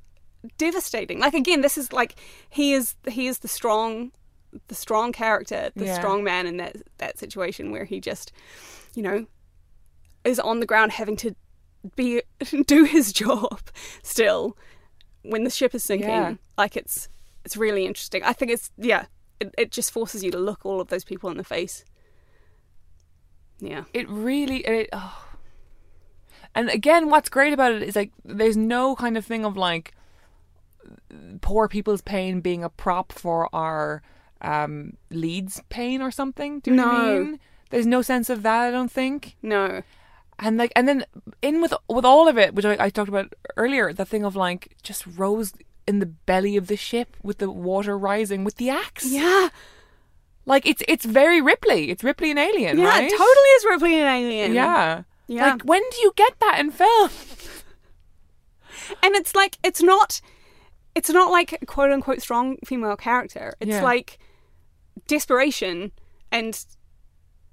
devastating. 0.57 1.19
Like 1.19 1.33
again, 1.33 1.61
this 1.61 1.77
is 1.77 1.91
like 1.93 2.15
he 2.49 2.73
is 2.73 2.95
he 3.09 3.27
is 3.27 3.39
the 3.39 3.47
strong 3.47 4.11
the 4.67 4.75
strong 4.75 5.11
character, 5.13 5.71
the 5.75 5.85
Yeah. 5.85 5.95
strong 5.99 6.23
man 6.23 6.45
in 6.47 6.57
that 6.57 6.75
that 6.97 7.17
situation 7.17 7.71
where 7.71 7.85
he 7.85 7.99
just 7.99 8.31
you 8.95 9.01
know 9.03 9.25
is 10.23 10.39
on 10.39 10.59
the 10.59 10.65
ground 10.65 10.91
having 10.93 11.15
to 11.17 11.35
be 11.95 12.21
do 12.67 12.83
his 12.83 13.11
job 13.11 13.59
still 14.03 14.55
when 15.23 15.43
the 15.43 15.49
ship 15.49 15.73
is 15.73 15.83
sinking. 15.83 16.09
Yeah. 16.09 16.35
Like 16.57 16.75
it's 16.77 17.07
it's 17.45 17.57
really 17.57 17.85
interesting. 17.85 18.23
I 18.23 18.33
think 18.33 18.51
it's 18.51 18.69
yeah, 18.77 19.05
it, 19.39 19.53
it 19.57 19.71
just 19.71 19.91
forces 19.91 20.23
you 20.23 20.31
to 20.31 20.37
look 20.37 20.65
all 20.65 20.79
of 20.79 20.89
those 20.89 21.03
people 21.03 21.29
in 21.31 21.37
the 21.37 21.43
face. 21.43 21.83
Yeah. 23.61 23.83
it 23.93 24.09
really 24.09 24.57
it. 24.65 24.89
Oh. 24.91 25.27
And 26.53 26.69
again, 26.69 27.09
what's 27.09 27.29
great 27.29 27.53
about 27.53 27.71
it 27.71 27.83
is 27.83 27.95
like 27.95 28.11
there's 28.25 28.57
no 28.57 28.95
kind 28.95 29.17
of 29.17 29.25
thing 29.25 29.45
of 29.45 29.55
like 29.55 29.93
poor 31.41 31.67
people's 31.67 32.01
pain 32.01 32.41
being 32.41 32.63
a 32.63 32.69
prop 32.69 33.11
for 33.13 33.47
our 33.55 34.01
um, 34.41 34.97
leads' 35.09 35.61
pain 35.69 36.01
or 36.01 36.11
something. 36.11 36.59
Do 36.59 36.71
you 36.71 36.77
know 36.77 36.87
what 36.87 36.95
I 36.95 37.19
mean? 37.19 37.39
There's 37.69 37.85
no 37.87 38.01
sense 38.01 38.29
of 38.29 38.43
that. 38.43 38.67
I 38.67 38.71
don't 38.71 38.91
think. 38.91 39.37
No. 39.41 39.83
and 40.39 40.57
like 40.57 40.73
and 40.75 40.87
then 40.89 41.05
in 41.41 41.61
with 41.61 41.73
with 41.87 42.03
all 42.03 42.27
of 42.27 42.37
it 42.37 42.55
which 42.55 42.65
I, 42.65 42.75
I 42.85 42.89
talked 42.89 43.09
about 43.09 43.31
earlier 43.57 43.93
the 43.93 44.05
thing 44.05 44.25
of 44.25 44.35
like 44.35 44.75
just 44.81 45.05
rose 45.05 45.53
in 45.87 45.99
the 45.99 46.05
belly 46.07 46.57
of 46.57 46.65
the 46.67 46.75
ship 46.75 47.15
with 47.21 47.37
the 47.37 47.51
water 47.51 47.95
rising 47.97 48.43
with 48.43 48.55
the 48.55 48.69
axe 48.69 49.05
Yeah. 49.05 49.49
Like 50.45 50.65
it's 50.65 50.81
it's 50.87 51.05
very 51.05 51.41
ripley 51.41 51.89
it's 51.91 52.03
ripley 52.03 52.29
and 52.31 52.39
alien 52.39 52.77
Yeah, 52.77 52.85
right 52.89 53.03
it 53.05 53.11
totally 53.11 53.49
is 53.57 53.65
Ripley 53.65 53.95
and 53.95 54.07
Alien. 54.07 54.53
yeah 54.53 55.03
Yeah. 55.27 55.51
like 55.51 55.61
when 55.63 55.81
do 55.91 55.97
you 56.01 56.13
get 56.15 56.33
that 56.39 56.59
in 56.59 56.71
film 56.71 57.09
And 59.03 59.15
it's 59.15 59.35
like 59.35 59.57
it's 59.63 59.81
not 59.81 60.21
it's 60.95 61.09
not 61.09 61.31
like 61.31 61.53
a 61.61 61.65
quote 61.65 61.91
unquote 61.91 62.21
strong 62.21 62.57
female 62.65 62.97
character. 62.97 63.53
It's 63.59 63.69
Yeah. 63.69 63.83
like 63.83 64.17
desperation 65.07 65.91
and 66.31 66.57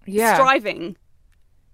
yeah 0.07 0.35
striving. 0.35 0.97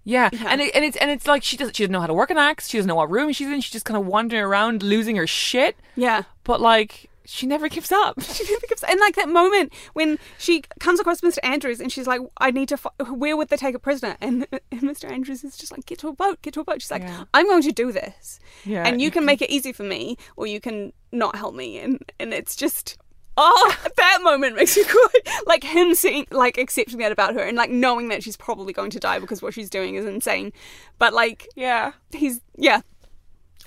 yeah, 0.03 0.29
Yeah. 0.31 0.47
and 0.49 0.61
it, 0.61 0.75
and 0.75 0.85
it's 0.85 0.97
and 0.97 1.09
it's 1.09 1.25
like 1.27 1.43
she 1.43 1.57
doesn't 1.57 1.75
she 1.75 1.83
doesn't 1.83 1.91
know 1.93 2.01
how 2.01 2.07
to 2.07 2.13
work 2.13 2.29
an 2.29 2.37
axe 2.37 2.67
she 2.69 2.77
doesn't 2.77 2.87
know 2.87 2.95
what 2.95 3.09
room 3.09 3.31
she's 3.31 3.47
in 3.47 3.61
she's 3.61 3.71
just 3.71 3.85
kind 3.85 3.97
of 3.97 4.05
wandering 4.05 4.43
around 4.43 4.83
losing 4.83 5.15
her 5.15 5.25
shit 5.27 5.75
Yeah. 5.95 6.23
but 6.43 6.61
like 6.61 7.09
she 7.25 7.45
never 7.47 7.67
gives 7.69 7.91
up 7.91 8.21
She 8.21 8.43
never 8.43 8.65
gives- 8.67 8.83
up. 8.83 8.89
and 8.89 8.99
like 8.99 9.15
that 9.15 9.29
moment 9.29 9.73
when 9.93 10.19
she 10.37 10.63
comes 10.79 10.99
across 10.99 11.21
Mr. 11.21 11.39
Andrews 11.43 11.79
and 11.79 11.91
she's 11.91 12.07
like, 12.07 12.21
"I 12.37 12.51
need 12.51 12.69
to. 12.69 12.75
F- 12.75 13.09
where 13.09 13.35
would 13.35 13.49
they 13.49 13.57
take 13.57 13.75
a 13.75 13.79
prisoner?" 13.79 14.15
And, 14.21 14.47
and 14.71 14.81
Mr. 14.81 15.09
Andrews 15.09 15.43
is 15.43 15.57
just 15.57 15.71
like, 15.71 15.85
"Get 15.85 15.99
to 15.99 16.07
a 16.09 16.13
boat. 16.13 16.41
Get 16.41 16.53
to 16.55 16.61
a 16.61 16.63
boat." 16.63 16.81
She's 16.81 16.91
like, 16.91 17.01
Yeah. 17.03 17.25
"I'm 17.33 17.47
going 17.47 17.63
to 17.63 17.71
do 17.71 17.91
this, 17.91 18.39
Yeah, 18.63 18.87
and 18.87 19.01
you 19.01 19.05
you 19.05 19.11
can 19.11 19.25
make 19.25 19.41
it 19.41 19.49
easy 19.49 19.71
for 19.71 19.83
me, 19.83 20.17
or 20.35 20.47
you 20.47 20.59
can 20.59 20.93
not 21.11 21.35
help 21.35 21.55
me." 21.55 21.79
And 21.79 21.99
and 22.19 22.33
it's 22.33 22.55
just. 22.55 22.97
Oh, 23.37 23.75
that 23.97 24.19
moment 24.23 24.55
makes 24.55 24.77
me 24.77 24.85
cry. 24.85 25.09
Like 25.45 25.61
him 25.65 25.93
seeing, 25.93 26.25
like 26.31 26.57
accepting 26.57 26.99
that 26.99 27.11
about 27.11 27.33
her, 27.33 27.41
and 27.41 27.57
like 27.57 27.69
knowing 27.69 28.07
that 28.07 28.23
she's 28.23 28.37
probably 28.37 28.71
going 28.71 28.91
to 28.91 28.99
die 28.99 29.19
because 29.19 29.41
what 29.41 29.53
she's 29.53 29.69
doing 29.69 29.95
is 29.95 30.05
insane. 30.05 30.53
But 30.99 31.13
like 31.13 31.45
yeah 31.53 31.91
he's, 32.13 32.39
yeah, 32.55 32.79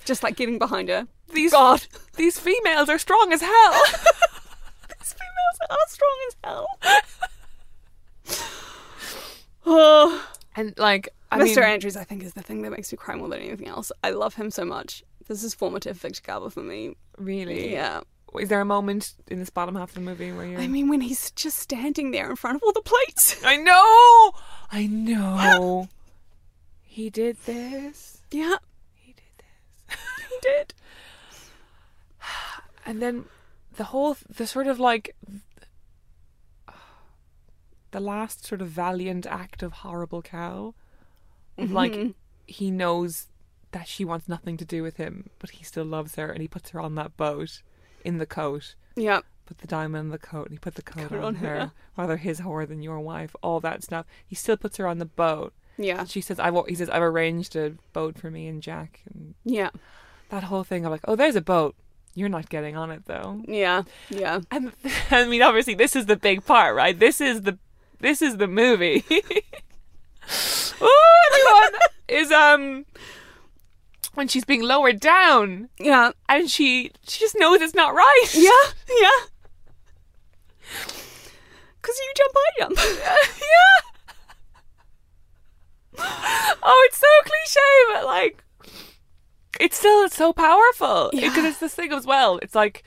just 0.05 0.23
like 0.23 0.35
getting 0.35 0.57
behind 0.57 0.89
her. 0.89 1.07
These 1.33 1.51
God, 1.51 1.85
these 2.15 2.39
females 2.39 2.89
are 2.89 2.97
strong 2.99 3.31
as 3.33 3.41
hell 3.41 3.71
these 4.99 5.13
females 5.13 5.59
are 5.69 5.87
strong 5.87 6.17
as 6.27 6.35
hell. 6.43 6.67
oh, 9.65 10.25
And 10.55 10.73
like, 10.77 11.09
I 11.31 11.37
Mr. 11.39 11.43
mean, 11.57 11.59
Andrews, 11.59 11.95
I 11.95 12.03
think, 12.03 12.23
is 12.23 12.33
the 12.33 12.41
thing 12.41 12.63
that 12.63 12.71
makes 12.71 12.91
me 12.91 12.97
cry 12.97 13.15
more 13.15 13.29
than 13.29 13.39
anything 13.39 13.67
else. 13.67 13.91
I 14.03 14.09
love 14.09 14.33
him 14.35 14.49
so 14.51 14.65
much. 14.65 15.03
This 15.27 15.43
is 15.43 15.53
formative 15.53 15.95
Victor 15.97 16.21
Garber 16.25 16.49
for 16.49 16.63
me. 16.63 16.95
really, 17.17 17.71
Yeah. 17.71 18.01
Is 18.39 18.49
there 18.49 18.61
a 18.61 18.65
moment 18.65 19.13
in 19.27 19.39
this 19.39 19.49
bottom 19.49 19.73
half 19.75 19.89
of 19.89 19.95
the 19.95 20.01
movie 20.01 20.31
where 20.31 20.45
you're? 20.45 20.59
I 20.59 20.67
mean, 20.67 20.87
when 20.87 21.01
he's 21.01 21.31
just 21.31 21.57
standing 21.57 22.11
there 22.11 22.29
in 22.29 22.35
front 22.35 22.57
of 22.57 22.63
all 22.63 22.71
the 22.73 22.81
plates. 22.81 23.41
I 23.45 23.57
know, 23.57 24.31
I 24.71 24.85
know. 24.85 25.87
he 26.83 27.09
did 27.09 27.37
this. 27.45 28.21
yeah, 28.31 28.57
He 28.93 29.13
did 29.13 29.23
this. 29.37 29.97
he 30.29 30.35
did. 30.41 30.73
And 32.89 33.01
then 33.01 33.25
the 33.75 33.85
whole, 33.85 34.17
the 34.27 34.47
sort 34.47 34.67
of 34.67 34.79
like, 34.79 35.15
the 37.91 37.99
last 37.99 38.45
sort 38.45 38.61
of 38.61 38.69
valiant 38.69 39.25
act 39.25 39.63
of 39.63 39.73
horrible 39.73 40.21
cow, 40.21 40.73
like 41.57 41.91
Mm-hmm. 41.93 42.09
he 42.47 42.71
knows 42.71 43.27
that 43.71 43.87
she 43.87 44.03
wants 44.05 44.27
nothing 44.27 44.57
to 44.57 44.65
do 44.65 44.81
with 44.83 44.97
him, 44.97 45.29
but 45.39 45.51
he 45.51 45.63
still 45.63 45.85
loves 45.85 46.15
her, 46.15 46.31
and 46.31 46.41
he 46.41 46.47
puts 46.47 46.69
her 46.71 46.79
on 46.79 46.95
that 46.95 47.15
boat 47.17 47.61
in 48.03 48.17
the 48.17 48.25
coat. 48.25 48.75
Yeah. 48.95 49.21
put 49.45 49.59
the 49.59 49.67
diamond 49.67 50.05
in 50.05 50.09
the 50.11 50.17
coat 50.17 50.45
and 50.47 50.53
he 50.53 50.57
put 50.59 50.75
the 50.75 50.81
coat 50.81 51.09
Coat 51.09 51.17
on, 51.19 51.23
on 51.23 51.35
her. 51.35 51.59
her. 51.59 51.71
Rather 51.97 52.17
his 52.17 52.41
whore 52.41 52.67
than 52.67 52.81
your 52.81 52.99
wife, 52.99 53.35
all 53.41 53.59
that 53.61 53.83
stuff. 53.83 54.05
He 54.25 54.35
still 54.35 54.57
puts 54.57 54.77
her 54.77 54.87
on 54.87 54.99
the 54.99 55.05
boat. 55.05 55.53
Yeah. 55.77 56.03
She 56.05 56.21
says, 56.21 56.39
"I've," 56.39 56.55
he 56.67 56.75
says, 56.75 56.89
"I've 56.89 57.01
arranged 57.01 57.55
a 57.55 57.75
boat 57.93 58.17
for 58.19 58.29
me 58.29 58.47
and 58.47 58.61
Jack." 58.61 59.01
And 59.13 59.35
Yeah. 59.45 59.69
that 60.29 60.43
whole 60.45 60.63
thing 60.63 60.85
of 60.85 60.91
like, 60.91 61.01
"Oh, 61.05 61.15
there's 61.15 61.35
a 61.37 61.41
boat. 61.41 61.75
You're 62.15 62.29
not 62.29 62.49
getting 62.49 62.75
on 62.77 62.91
it 62.91 63.05
though." 63.05 63.41
Yeah. 63.47 63.83
Yeah. 64.09 64.39
And 64.51 64.71
I 65.11 65.25
mean, 65.25 65.41
obviously, 65.41 65.75
this 65.75 65.95
is 65.95 66.05
the 66.07 66.15
big 66.17 66.45
part, 66.45 66.75
right? 66.75 66.97
This 66.97 67.21
is 67.21 67.41
the 67.43 67.57
this 67.99 68.21
is 68.21 68.37
the 68.37 68.47
movie. 68.47 69.03
oh, 70.81 71.21
everyone 71.31 71.81
is 72.07 72.31
um 72.31 72.85
when 74.15 74.27
she's 74.27 74.45
being 74.45 74.63
lowered 74.63 74.99
down 74.99 75.69
Yeah. 75.79 76.11
and 76.27 76.49
she 76.49 76.91
she 77.07 77.19
just 77.19 77.35
knows 77.37 77.61
it's 77.61 77.75
not 77.75 77.93
right. 77.93 78.25
Yeah. 78.33 78.49
Yeah. 79.01 79.19
Because 81.81 81.97
you 81.97 82.13
jump, 82.15 82.33
I 82.35 82.59
jump. 82.59 82.77
yeah. 83.41 83.79
Oh, 86.61 86.87
it's 86.87 86.97
so 86.97 87.07
cliche, 87.23 87.93
but 87.93 88.05
like, 88.05 88.43
it's 89.59 89.77
still 89.77 90.07
so 90.09 90.33
powerful 90.33 91.09
because 91.13 91.35
Yeah. 91.37 91.47
it's 91.49 91.59
this 91.59 91.75
thing 91.75 91.91
as 91.91 92.05
well. 92.05 92.39
It's 92.41 92.55
like 92.55 92.83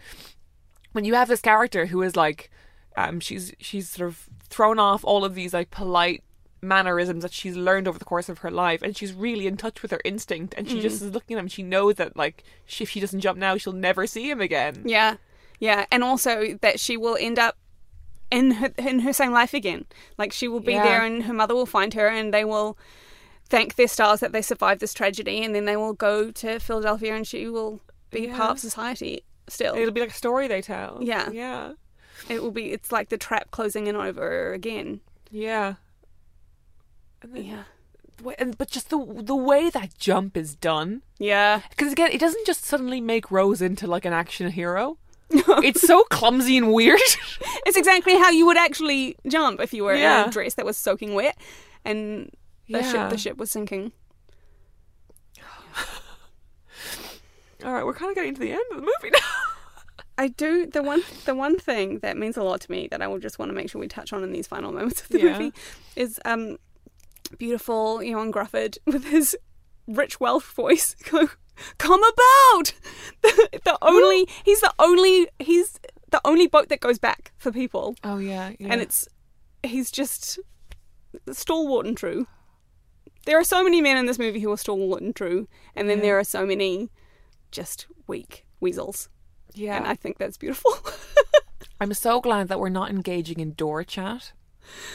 when 0.93 1.05
you 1.05 1.15
have 1.15 1.29
this 1.29 1.41
character 1.41 1.87
who 1.87 2.03
is 2.03 2.17
like, 2.17 2.51
um, 2.97 3.21
she's 3.21 3.53
she's 3.61 3.89
sort 3.89 4.09
of 4.09 4.29
thrown 4.49 4.79
off 4.79 5.05
all 5.05 5.25
of 5.25 5.35
these 5.35 5.55
like 5.55 5.71
polite 5.71 6.23
mannerisms 6.65 7.23
that 7.23 7.33
she's 7.33 7.57
learned 7.57 7.89
over 7.89 7.99
the 7.99 8.05
course 8.05 8.29
of 8.29 8.39
her 8.39 8.51
life, 8.51 8.83
and 8.83 8.97
she's 8.97 9.13
really 9.13 9.47
in 9.47 9.57
touch 9.57 9.83
with 9.83 9.91
her 9.91 10.01
instinct, 10.05 10.55
and 10.57 10.69
she 10.69 10.79
Mm. 10.79 10.83
just 10.83 11.03
is 11.03 11.13
looking 11.13 11.37
at 11.37 11.41
him. 11.41 11.49
She 11.49 11.63
knows 11.63 11.97
that 11.97 12.17
like 12.17 12.45
she, 12.67 12.85
if 12.85 12.91
she 12.91 13.01
doesn't 13.01 13.21
jump 13.21 13.39
now, 13.39 13.57
she'll 13.57 13.73
never 13.73 14.07
see 14.07 14.31
him 14.31 14.41
again. 14.41 14.83
Yeah, 14.85 15.17
yeah, 15.59 15.87
and 15.91 16.05
also 16.05 16.59
that 16.61 16.79
she 16.79 16.97
will 16.97 17.17
end 17.21 17.39
up 17.39 17.57
in 18.31 18.53
her 18.53 18.71
in 18.79 19.01
her 19.01 19.13
same 19.13 19.33
life 19.33 19.55
again. 19.55 19.87
Like 20.19 20.33
she 20.33 20.47
will 20.49 20.61
be 20.61 20.73
Yeah. 20.73 20.85
there, 20.85 21.03
and 21.05 21.25
her 21.25 21.35
mother 21.35 21.55
will 21.55 21.67
find 21.67 21.95
her, 21.95 22.07
and 22.07 22.33
they 22.33 22.45
will 22.45 22.79
thank 23.49 23.75
their 23.77 23.89
stars 23.89 24.21
that 24.21 24.33
they 24.33 24.43
survived 24.43 24.81
this 24.81 24.95
tragedy, 24.95 25.43
and 25.45 25.55
then 25.55 25.65
they 25.67 25.77
will 25.77 25.93
go 25.95 26.31
to 26.31 26.59
Philadelphia, 26.59 27.15
and 27.15 27.27
she 27.27 27.49
will 27.49 27.81
be 28.11 28.23
Yeah. 28.27 28.37
part 28.37 28.51
of 28.53 28.59
society 28.61 29.25
still. 29.49 29.75
It'll 29.75 29.91
be 29.93 30.01
like 30.01 30.11
a 30.11 30.15
story 30.15 30.49
they 30.49 30.63
tell. 30.63 30.99
Yeah. 31.01 31.31
yeah, 31.31 31.73
It 32.29 32.43
will 32.43 32.51
be. 32.51 32.73
It's 32.73 32.93
like 32.93 33.09
the 33.09 33.19
trap 33.19 33.51
closing 33.51 33.87
in 33.87 33.97
over 33.97 34.53
again. 34.53 35.01
yeah. 35.31 35.75
And 37.23 37.35
then, 37.37 37.45
Yeah, 37.45 37.63
the 38.17 38.25
way- 38.25 38.35
and 38.39 38.59
but 38.59 38.69
just 38.69 38.91
the 38.91 38.99
the 38.99 39.37
way 39.37 39.71
that 39.71 39.97
jump 39.99 40.37
is 40.37 40.55
done. 40.57 41.03
yeah, 41.19 41.61
Because 41.71 41.93
again, 41.93 42.11
it 42.13 42.19
doesn't 42.21 42.45
just 42.47 42.65
suddenly 42.65 43.01
make 43.01 43.31
Rose 43.31 43.63
into 43.63 43.87
like 43.87 44.05
an 44.05 44.13
action 44.13 44.51
hero. 44.51 44.99
it's 45.31 45.81
so 45.81 46.03
clumsy 46.11 46.57
and 46.59 46.73
weird. 46.73 47.01
it's 47.67 47.77
exactly 47.77 48.19
how 48.19 48.31
you 48.31 48.45
would 48.47 48.59
actually 48.59 49.17
jump 49.29 49.61
if 49.61 49.73
you 49.73 49.85
were 49.85 49.95
in 49.95 50.03
a 50.03 50.31
dress 50.31 50.55
that 50.55 50.67
was 50.67 50.77
soaking 50.77 51.15
wet, 51.15 51.37
and 51.85 52.31
the 52.73 52.83
ship 52.83 53.11
the 53.11 53.19
ship 53.19 53.37
was 53.37 53.51
sinking. 53.51 53.93
All 57.65 57.73
right, 57.73 57.85
we're 57.87 57.95
kind 57.95 58.11
of 58.11 58.17
getting 58.17 58.35
to 58.35 58.41
the 58.41 58.53
end 58.53 58.63
of 58.73 58.77
the 58.79 58.83
movie 58.83 59.11
now. 59.13 59.19
I 60.19 60.29
do 60.29 60.67
the 60.67 60.83
one 60.83 61.03
the 61.25 61.35
one 61.35 61.59
thing 61.59 62.01
that 62.01 62.17
means 62.17 62.37
a 62.37 62.43
lot 62.43 62.61
to 62.63 62.71
me 62.71 62.89
that 62.91 63.01
I 63.01 63.07
will 63.07 63.19
just 63.19 63.39
want 63.39 63.49
to 63.51 63.55
make 63.55 63.71
sure 63.71 63.81
we 63.81 63.89
touch 63.89 64.13
on 64.13 64.23
in 64.23 64.33
these 64.33 64.47
final 64.47 64.73
moments 64.73 65.01
of 65.03 65.09
the 65.09 65.21
Yeah. 65.21 65.33
movie 65.39 65.53
is 65.97 66.21
um 66.25 66.59
beautiful 67.39 67.99
Ioan 67.99 68.31
Gruffudd 68.31 68.77
with 68.87 69.05
his 69.07 69.37
rich 69.87 70.21
Welsh 70.21 70.45
voice 70.53 70.95
go 71.11 71.29
come 71.79 72.03
about 72.03 72.75
the, 73.23 73.61
the 73.65 73.79
only 73.81 74.29
he's 74.45 74.61
the 74.61 74.73
only 74.79 75.29
he's 75.39 75.79
the 76.11 76.21
only 76.27 76.47
boat 76.47 76.69
that 76.69 76.81
goes 76.81 76.99
back 76.99 77.33
for 77.39 77.51
people 77.51 77.97
Oh 78.05 78.19
yeah, 78.19 78.53
yeah. 78.59 78.69
and 78.71 78.83
it's 78.83 79.09
he's 79.63 79.91
just 79.91 80.39
stalwart 81.31 81.87
and 81.87 81.97
true. 81.97 82.27
There 83.25 83.39
are 83.39 83.45
so 83.45 83.63
many 83.63 83.81
men 83.81 83.97
in 83.97 84.07
this 84.07 84.19
movie 84.19 84.41
who 84.41 84.51
are 84.53 84.57
stalwart 84.57 85.03
and 85.03 85.15
true, 85.15 85.49
and 85.77 85.89
then 85.89 85.99
Yeah. 85.99 86.03
there 86.03 86.19
are 86.19 86.25
so 86.25 86.45
many 86.45 86.91
just 87.51 87.87
weak 88.07 88.45
weasels, 88.61 89.09
yeah. 89.55 89.77
and 89.77 89.87
I 89.87 89.95
think 89.95 90.19
that's 90.19 90.37
beautiful. 90.37 90.73
I'm 91.81 91.95
so 91.95 92.21
glad 92.21 92.49
that 92.49 92.59
we're 92.61 92.69
not 92.69 92.91
engaging 92.91 93.41
in 93.41 93.53
door 93.55 93.85
chat. 93.85 94.33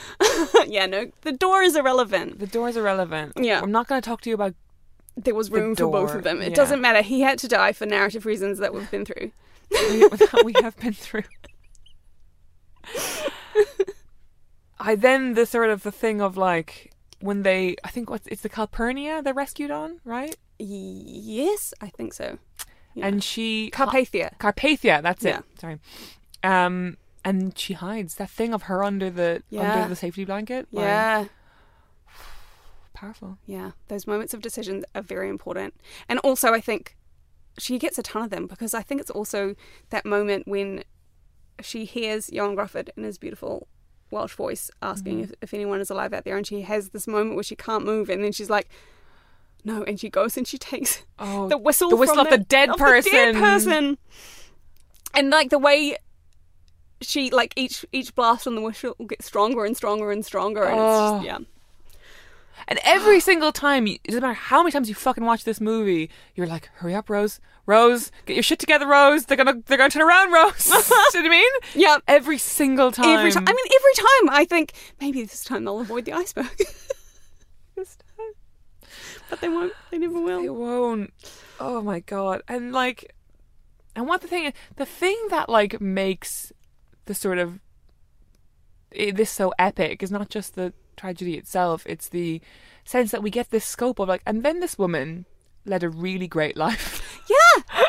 yeah, 0.67 0.85
no, 0.85 1.11
the 1.21 1.31
door 1.33 1.61
is 1.61 1.75
irrelevant. 1.75 2.39
The 2.39 2.47
door 2.47 2.69
is 2.69 2.77
irrelevant. 2.77 3.33
Yeah. 3.37 3.61
I'm 3.61 3.71
not 3.71 3.87
going 3.87 4.01
to 4.01 4.05
talk 4.05 4.21
to 4.21 4.29
you 4.29 4.35
about. 4.35 4.55
There 5.15 5.35
was 5.35 5.49
The 5.49 5.55
room 5.59 5.75
for 5.75 5.91
both 5.91 6.13
of 6.13 6.23
them. 6.23 6.41
It 6.41 6.49
yeah. 6.49 6.55
doesn't 6.55 6.79
matter. 6.79 7.01
He 7.01 7.21
had 7.21 7.39
to 7.39 7.47
die 7.47 7.73
for 7.73 7.85
narrative 7.85 8.25
reasons 8.25 8.59
that 8.59 8.73
we've 8.73 8.89
been 8.91 9.03
through. 9.03 9.31
that 9.71 10.41
we 10.45 10.53
have 10.61 10.77
been 10.77 10.93
through. 10.93 11.23
I 14.79 14.95
then 14.95 15.33
the 15.33 15.45
sort 15.45 15.69
of 15.69 15.83
the 15.83 15.91
thing 15.91 16.21
of 16.21 16.37
like 16.37 16.91
when 17.19 17.43
they 17.43 17.75
I 17.83 17.89
think 17.89 18.09
what's 18.09 18.27
it's 18.27 18.41
the 18.41 18.49
Calpurnia 18.49 19.21
they're 19.23 19.33
rescued 19.33 19.71
on 19.71 19.99
right 20.03 20.35
Yes, 20.59 21.73
I 21.81 21.87
think 21.89 22.13
so. 22.13 22.37
Yeah. 22.93 23.07
and 23.07 23.23
she 23.23 23.71
Carpathia. 23.73 24.37
Carpathia 24.39 25.01
that's 25.01 25.23
it. 25.25 25.29
Yeah. 25.29 25.41
sorry 25.59 25.79
um 26.43 26.97
and 27.25 27.57
she 27.57 27.73
hides 27.73 28.15
that 28.15 28.29
thing 28.29 28.53
of 28.53 28.63
her 28.63 28.83
under 28.83 29.09
the 29.09 29.43
Yeah. 29.49 29.73
under 29.75 29.89
the 29.89 29.95
safety 29.95 30.25
blanket 30.25 30.67
like, 30.71 30.83
Yeah. 30.83 31.25
powerful 32.93 33.37
Yeah, 33.45 33.71
those 33.87 34.07
moments 34.07 34.33
of 34.33 34.41
decision 34.41 34.83
are 34.95 35.01
very 35.01 35.29
important. 35.29 35.73
And 36.09 36.19
also, 36.19 36.53
I 36.53 36.61
think 36.61 36.95
she 37.59 37.77
gets 37.79 37.97
a 37.97 38.03
ton 38.03 38.23
of 38.23 38.29
them 38.29 38.47
because 38.47 38.73
I 38.73 38.81
think 38.81 39.01
it's 39.01 39.11
also 39.11 39.55
that 39.89 40.05
moment 40.05 40.47
when 40.47 40.83
she 41.61 41.85
hears 41.85 42.29
Ioan 42.29 42.55
Gruffudd 42.55 42.89
in 42.97 43.03
his 43.03 43.17
beautiful 43.17 43.67
Welsh 44.11 44.35
voice 44.35 44.71
asking 44.81 45.15
mm-hmm. 45.15 45.23
if, 45.23 45.33
if 45.41 45.53
anyone 45.53 45.79
is 45.81 45.89
alive 45.89 46.13
out 46.13 46.23
there, 46.23 46.37
and 46.37 46.45
she 46.45 46.61
has 46.61 46.89
this 46.89 47.07
moment 47.07 47.35
where 47.35 47.43
she 47.43 47.55
can't 47.55 47.85
move, 47.85 48.09
and 48.09 48.23
then 48.23 48.31
she's 48.31 48.49
like, 48.49 48.69
"No," 49.63 49.83
and 49.83 49.99
she 49.99 50.09
goes 50.09 50.37
and 50.37 50.47
she 50.47 50.57
takes 50.57 51.03
oh 51.19 51.47
the 51.47 51.57
whistle, 51.57 51.89
the 51.89 51.95
whistle 51.95 52.15
from 52.15 52.27
of 52.27 52.31
the 52.31 52.37
dead 52.37 52.69
of 52.69 52.77
the 52.77 53.01
dead 53.09 53.35
person. 53.35 53.39
person, 53.39 53.97
and 55.13 55.29
like 55.29 55.49
the 55.49 55.59
way. 55.59 55.97
She 56.99 57.29
like 57.29 57.53
each 57.55 57.85
each 57.91 58.15
blast 58.15 58.47
on 58.47 58.55
the 58.55 58.61
whistle 58.61 58.95
gets 59.07 59.27
stronger 59.27 59.65
and 59.65 59.77
stronger 59.77 60.11
and 60.11 60.25
stronger, 60.25 60.63
and 60.63 60.73
it's 60.73 60.81
Oh. 60.81 61.13
just, 61.17 61.25
yeah, 61.25 61.37
And 62.67 62.79
every 62.83 63.19
single 63.19 63.51
time, 63.51 63.87
you- 63.87 63.95
it 64.03 64.07
doesn't 64.09 64.21
matter 64.21 64.33
how 64.33 64.61
many 64.63 64.71
times 64.71 64.89
you 64.89 64.95
fucking 64.95 65.23
watch 65.25 65.43
this 65.43 65.59
movie, 65.61 66.09
you're 66.35 66.47
like, 66.47 66.69
"Hurry 66.75 66.95
up, 66.95 67.09
Rose! 67.09 67.39
Rose, 67.65 68.11
get 68.25 68.35
your 68.35 68.43
shit 68.43 68.59
together, 68.59 68.87
Rose! 68.87 69.25
They're 69.25 69.37
gonna, 69.37 69.61
they're 69.65 69.77
gonna 69.77 69.89
turn 69.89 70.01
around, 70.01 70.31
Rose." 70.31 70.63
Do 70.65 70.71
you 70.71 70.79
know 70.79 70.85
what 70.89 71.15
I 71.25 71.29
mean? 71.29 71.51
yeah. 71.75 71.97
Every 72.07 72.37
single 72.37 72.91
time. 72.91 73.19
Every 73.19 73.31
time, 73.31 73.43
I 73.47 73.51
mean, 73.51 73.65
every 73.79 73.93
time 73.95 74.29
I 74.37 74.45
think 74.45 74.73
maybe 74.99 75.21
this 75.23 75.43
time 75.43 75.65
they'll 75.65 75.79
avoid 75.79 76.05
the 76.05 76.13
iceberg, 76.13 76.47
This 77.75 77.95
time. 77.97 78.89
but 79.29 79.39
they 79.41 79.49
won't. 79.49 79.73
They 79.91 79.97
never 79.99 80.19
will. 80.19 80.41
They 80.41 80.49
won't. 80.49 81.13
Oh 81.59 81.81
my 81.81 81.99
god! 81.99 82.41
And 82.47 82.71
like, 82.71 83.13
and 83.95 84.07
what 84.07 84.21
the 84.21 84.27
thing, 84.27 84.51
the 84.77 84.85
thing 84.85 85.17
that 85.29 85.47
like 85.49 85.79
makes 85.79 86.51
the 87.05 87.13
sort 87.13 87.37
of 87.37 87.59
this 88.91 89.29
so 89.29 89.53
epic 89.59 90.01
is 90.01 90.09
not 90.11 90.29
just 90.29 90.55
the 90.55 90.73
tragedy 90.97 91.35
itself; 91.37 91.83
it's 91.85 92.09
the 92.09 92.41
sense 92.83 93.11
that 93.11 93.23
we 93.23 93.29
get 93.29 93.49
this 93.51 93.65
scope 93.65 93.99
of 93.99 94.09
like, 94.09 94.21
and 94.25 94.43
then 94.43 94.59
this 94.59 94.77
woman 94.77 95.25
led 95.65 95.83
a 95.83 95.89
really 95.89 96.27
great 96.27 96.57
life, 96.57 97.03
Yeah, 97.29 97.83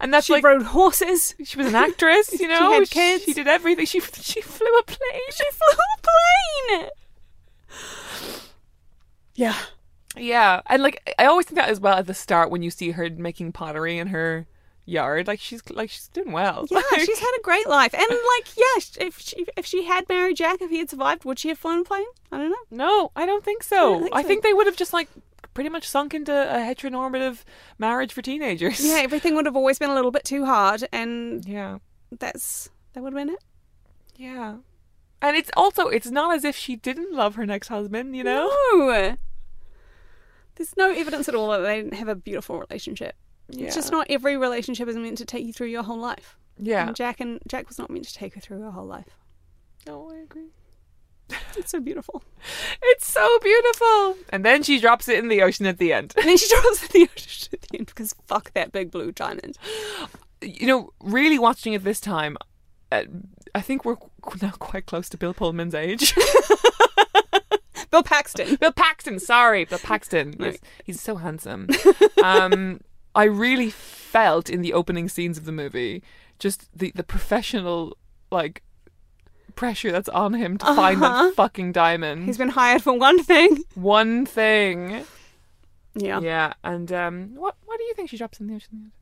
and 0.00 0.12
that's 0.12 0.26
she 0.26 0.32
like 0.34 0.44
rode 0.44 0.62
horses. 0.62 1.34
she 1.44 1.56
was 1.58 1.66
an 1.68 1.74
actress, 1.74 2.38
you 2.40 2.48
know. 2.52 2.58
She 2.72 2.74
had 2.78 2.90
kids. 2.90 3.24
She 3.24 3.32
did 3.34 3.48
everything. 3.48 3.86
She 3.86 4.00
she 4.00 4.40
flew 4.40 4.66
a 4.78 4.82
plane. 4.82 5.30
She 5.30 5.44
flew 5.52 5.74
a 5.74 6.80
plane. 6.80 6.90
Yeah, 9.34 9.54
Yeah, 10.16 10.62
and 10.66 10.82
like 10.82 11.14
I 11.18 11.26
always 11.26 11.44
think 11.44 11.56
that 11.56 11.68
as 11.68 11.78
well 11.78 11.98
at 11.98 12.06
the 12.06 12.14
start 12.14 12.50
when 12.50 12.62
you 12.62 12.70
see 12.70 12.92
her 12.92 13.10
making 13.10 13.52
pottery 13.52 13.98
and 13.98 14.08
her 14.08 14.46
yard, 14.86 15.26
like 15.26 15.40
she's 15.40 15.62
like 15.70 15.90
she's 15.90 16.08
doing 16.08 16.32
well. 16.32 16.66
yeah, 16.70 16.80
Like, 16.92 17.00
she's 17.02 17.18
had 17.18 17.32
a 17.38 17.42
great 17.42 17.68
life, 17.68 17.92
and 17.92 18.06
like, 18.08 18.56
yeah, 18.56 19.06
if 19.06 19.18
she 19.20 19.44
if 19.56 19.66
she 19.66 19.84
had 19.84 20.08
married 20.08 20.36
Jack, 20.36 20.62
if 20.62 20.70
he 20.70 20.78
had 20.78 20.88
survived, 20.88 21.24
would 21.26 21.38
she 21.38 21.48
have 21.48 21.58
flown 21.58 21.80
a 21.80 21.84
plane? 21.84 22.06
I 22.32 22.38
don't 22.38 22.50
know. 22.50 22.56
no, 22.70 23.12
I 23.14 23.26
don't 23.26 23.44
think 23.44 23.62
so. 23.62 23.76
I 23.76 23.80
don't 23.92 24.02
think 24.04 24.16
I 24.16 24.22
so. 24.22 24.28
think 24.28 24.42
they 24.42 24.54
would 24.54 24.66
have 24.66 24.76
just 24.76 24.92
like 24.94 25.08
pretty 25.54 25.68
much 25.70 25.88
sunk 25.88 26.14
into 26.14 26.32
a 26.32 26.58
heteronormative 26.58 27.42
marriage 27.78 28.12
for 28.12 28.22
teenagers. 28.22 28.84
Yeah, 28.84 28.96
everything 29.02 29.34
would 29.34 29.46
have 29.46 29.56
always 29.56 29.78
been 29.78 29.90
a 29.90 29.94
little 29.94 30.10
bit 30.10 30.24
too 30.24 30.44
hard, 30.46 30.86
and 30.92 31.44
yeah, 31.46 31.78
that's 32.10 32.70
that 32.94 33.02
would 33.02 33.12
have 33.12 33.26
been 33.26 33.34
it. 33.34 33.44
yeah. 34.16 34.56
And 35.22 35.34
it's 35.34 35.50
also 35.56 35.88
it's 35.88 36.10
not 36.10 36.34
as 36.36 36.44
if 36.44 36.54
she 36.54 36.76
didn't 36.76 37.12
love 37.12 37.36
her 37.36 37.46
next 37.46 37.68
husband, 37.68 38.14
you 38.14 38.22
know. 38.22 38.48
No. 38.74 39.16
There's 40.56 40.76
no 40.76 40.90
evidence 40.92 41.28
at 41.28 41.34
all 41.34 41.48
that 41.50 41.58
they 41.60 41.76
didn't 41.76 41.94
have 41.94 42.08
a 42.08 42.14
beautiful 42.14 42.58
relationship. 42.60 43.16
Yeah. 43.48 43.66
It's 43.66 43.74
just 43.74 43.92
not 43.92 44.06
every 44.10 44.36
relationship 44.36 44.88
is 44.88 44.96
meant 44.96 45.18
to 45.18 45.24
take 45.24 45.46
you 45.46 45.52
through 45.52 45.68
your 45.68 45.82
whole 45.82 45.98
life. 45.98 46.36
Yeah. 46.58 46.88
And 46.88 46.96
Jack 46.96 47.20
and 47.20 47.40
Jack 47.46 47.68
was 47.68 47.78
not 47.78 47.90
meant 47.90 48.06
to 48.06 48.14
take 48.14 48.34
her 48.34 48.40
through 48.40 48.60
her 48.62 48.70
whole 48.70 48.86
life. 48.86 49.16
No, 49.86 50.10
I 50.10 50.16
agree. 50.16 50.48
It's 51.56 51.70
so 51.70 51.80
beautiful. 51.80 52.22
It's 52.82 53.10
so 53.10 53.38
beautiful. 53.42 54.16
And 54.28 54.44
then 54.44 54.62
she 54.62 54.78
drops 54.78 55.08
it 55.08 55.18
in 55.18 55.28
the 55.28 55.42
ocean 55.42 55.64
at 55.66 55.78
the 55.78 55.92
end. 55.92 56.12
And 56.16 56.26
then 56.26 56.36
she 56.36 56.48
drops 56.50 56.84
it 56.84 56.94
in 56.94 57.00
the 57.02 57.10
ocean 57.16 57.48
at 57.54 57.62
the 57.62 57.78
end 57.78 57.86
because 57.86 58.14
fuck 58.26 58.52
that 58.52 58.72
big 58.72 58.90
blue 58.90 59.10
diamond. 59.10 59.56
you 60.42 60.66
know, 60.66 60.90
really 61.00 61.38
watching 61.38 61.72
it 61.72 61.82
this 61.82 61.98
time, 61.98 62.36
uh, 62.92 63.04
I 63.54 63.60
think 63.62 63.84
we're 63.84 63.96
now 64.42 64.50
quite 64.50 64.86
close 64.86 65.08
to 65.08 65.16
Bill 65.16 65.32
Pullman's 65.34 65.74
age. 65.74 66.14
Bill 67.90 68.02
Paxton. 68.02 68.56
Bill 68.56 68.72
Paxton, 68.72 69.18
sorry, 69.18 69.64
Bill 69.64 69.78
Paxton. 69.78 70.34
He's, 70.38 70.58
he's 70.84 71.00
so 71.00 71.16
handsome. 71.16 71.68
um, 72.22 72.80
I 73.16 73.24
really 73.24 73.70
felt 73.70 74.48
in 74.48 74.60
the 74.62 74.72
opening 74.72 75.08
scenes 75.08 75.36
of 75.38 75.44
the 75.44 75.52
movie 75.52 76.02
just 76.38 76.68
the 76.78 76.92
the 76.94 77.02
professional 77.04 77.96
like 78.30 78.62
pressure 79.54 79.90
that's 79.90 80.08
on 80.10 80.34
him 80.34 80.58
to 80.58 80.66
find 80.66 81.02
Uh-huh. 81.02 81.22
that 81.28 81.34
fucking 81.34 81.72
diamond. 81.72 82.26
He's 82.26 82.36
been 82.38 82.50
hired 82.50 82.82
for 82.82 82.92
one 82.92 83.22
thing. 83.22 83.64
One 83.74 84.26
thing. 84.26 85.04
Yeah. 85.94 86.20
Yeah, 86.20 86.52
and 86.62 86.92
um, 86.92 87.34
what 87.34 87.56
what 87.64 87.78
do 87.78 87.84
you 87.84 87.94
think 87.94 88.10
she 88.10 88.18
drops 88.18 88.38
in 88.38 88.46
the 88.48 88.54
ocean? 88.56 88.92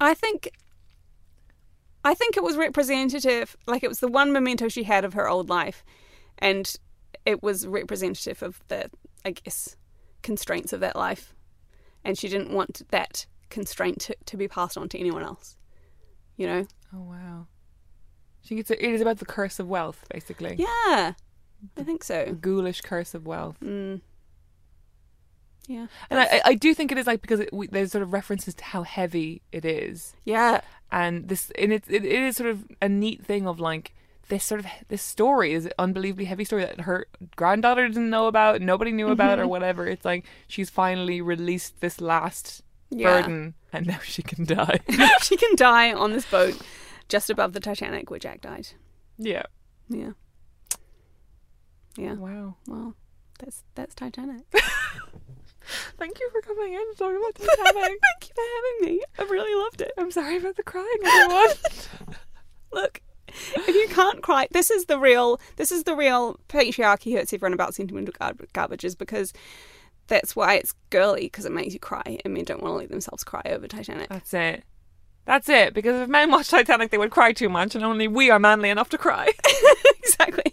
I 0.00 0.14
think 0.14 0.50
I 2.04 2.14
think 2.14 2.36
it 2.36 2.42
was 2.44 2.56
representative 2.56 3.56
like 3.66 3.82
it 3.82 3.88
was 3.88 4.00
the 4.00 4.08
one 4.08 4.32
memento 4.32 4.68
she 4.68 4.84
had 4.84 5.04
of 5.04 5.14
her 5.14 5.28
old 5.28 5.48
life 5.48 5.84
and 6.38 6.72
it 7.24 7.42
was 7.42 7.66
representative 7.66 8.42
of 8.42 8.60
the 8.68 8.90
I 9.24 9.32
guess 9.32 9.76
constraints 10.22 10.72
of 10.72 10.80
that 10.80 10.94
life. 10.96 11.34
And 12.06 12.16
she 12.18 12.28
didn't 12.28 12.50
want 12.50 12.82
that 12.90 13.26
constraint 13.50 14.00
to, 14.02 14.16
to 14.26 14.36
be 14.36 14.48
passed 14.48 14.78
on 14.78 14.88
to 14.90 14.98
anyone 14.98 15.22
else. 15.22 15.56
You 16.36 16.46
know? 16.46 16.66
Oh 16.94 17.00
wow. 17.02 17.46
She 18.42 18.54
gets 18.54 18.70
it 18.70 18.80
is 18.80 19.00
about 19.00 19.18
the 19.18 19.24
curse 19.26 19.58
of 19.58 19.68
wealth, 19.68 20.04
basically. 20.10 20.54
Yeah. 20.58 21.14
I 21.76 21.82
think 21.82 22.00
The 22.04 22.26
so. 22.26 22.32
ghoulish 22.40 22.80
curse 22.82 23.14
of 23.14 23.26
wealth. 23.26 23.56
Mm. 23.60 24.00
Yeah. 25.66 25.86
And 26.10 26.20
I, 26.20 26.40
I 26.44 26.54
do 26.54 26.74
think 26.74 26.92
it 26.92 26.98
is 26.98 27.06
like 27.08 27.22
because 27.22 27.40
it, 27.40 27.52
we, 27.52 27.66
there's 27.66 27.90
sort 27.90 28.02
of 28.02 28.12
references 28.12 28.54
to 28.54 28.64
how 28.64 28.82
heavy 28.84 29.42
it 29.50 29.64
is, 29.64 30.14
Yeah. 30.24 30.60
and 30.92 31.26
this 31.28 31.50
and 31.58 31.72
it, 31.72 31.84
it 31.88 32.04
it 32.04 32.22
is 32.22 32.36
sort 32.36 32.50
of 32.50 32.64
a 32.80 32.88
neat 32.88 33.24
thing 33.26 33.48
of 33.48 33.58
like 33.58 33.92
this 34.28 34.44
sort 34.44 34.60
of 34.60 34.66
this 34.88 35.02
story 35.02 35.52
is 35.52 35.68
unbelievably 35.78 36.24
heavy 36.24 36.44
story 36.44 36.64
that 36.64 36.80
her 36.82 37.06
granddaughter 37.36 37.86
didn't 37.88 38.10
know 38.10 38.26
about, 38.26 38.60
nobody 38.60 38.92
knew 38.92 39.08
about, 39.08 39.38
or 39.38 39.42
mm-hmm. 39.42 39.50
whatever. 39.50 39.86
It's 39.86 40.04
like 40.04 40.24
she's 40.48 40.70
finally 40.70 41.20
released 41.20 41.80
this 41.80 42.00
last 42.00 42.62
Yeah. 42.90 43.20
burden, 43.20 43.54
and 43.72 43.86
now 43.86 43.98
she 44.02 44.22
can 44.22 44.44
die. 44.44 44.80
she 45.22 45.36
can 45.36 45.54
die 45.56 45.92
on 45.92 46.12
this 46.12 46.26
boat 46.26 46.60
just 47.08 47.30
above 47.30 47.52
the 47.52 47.60
Titanic 47.60 48.10
where 48.10 48.18
Jack 48.18 48.40
died. 48.40 48.68
yeah. 49.18 49.44
Yeah. 49.88 50.12
Yeah. 51.96 52.14
Wow. 52.14 52.56
Well, 52.66 52.94
that's 53.38 53.62
that's 53.74 53.94
Titanic. 53.94 54.42
Thank 55.98 56.20
you 56.20 56.30
for 56.30 56.40
coming 56.42 56.72
in 56.74 56.80
and 56.80 56.96
talking 56.96 57.16
about 57.16 57.34
Titanic. 57.36 57.74
Thank 57.74 58.22
you 58.22 58.34
for 58.34 58.44
having 58.56 58.96
me. 58.96 59.02
I 59.18 59.22
really 59.24 59.62
loved 59.62 59.80
it. 59.80 59.92
I'm 59.98 60.10
sorry 60.10 60.36
about 60.36 60.56
the 60.56 60.62
crying, 60.62 60.86
everyone. 61.04 61.48
Look, 62.72 63.00
if 63.54 63.74
you 63.74 63.88
can't 63.94 64.22
cry, 64.22 64.48
this 64.50 64.70
is 64.70 64.86
the 64.86 64.98
real. 64.98 65.40
This 65.56 65.72
is 65.72 65.84
the 65.84 65.94
real 65.94 66.38
patriarchy 66.48 67.16
hurts 67.16 67.32
everyone 67.32 67.52
about 67.52 67.74
sentimental 67.74 68.14
gar- 68.18 68.34
garbage 68.52 68.84
is 68.84 68.94
because 68.94 69.32
that's 70.08 70.36
why 70.36 70.54
it's 70.54 70.74
girly 70.90 71.22
because 71.22 71.44
it 71.44 71.52
makes 71.52 71.74
you 71.74 71.80
cry, 71.80 72.18
and 72.24 72.34
men 72.34 72.44
don't 72.44 72.62
want 72.62 72.72
to 72.72 72.78
let 72.78 72.90
themselves 72.90 73.24
cry 73.24 73.42
over 73.46 73.66
Titanic. 73.66 74.08
That's 74.08 74.34
it. 74.34 74.64
That's 75.24 75.48
it. 75.48 75.74
Because 75.74 76.02
if 76.02 76.08
men 76.08 76.30
watch 76.30 76.48
Titanic, 76.48 76.90
they 76.90 76.98
would 76.98 77.10
cry 77.10 77.32
too 77.32 77.48
much, 77.48 77.74
and 77.74 77.84
only 77.84 78.08
we 78.08 78.30
are 78.30 78.38
manly 78.38 78.70
enough 78.70 78.88
to 78.90 78.98
cry. 78.98 79.32
exactly. 79.98 80.52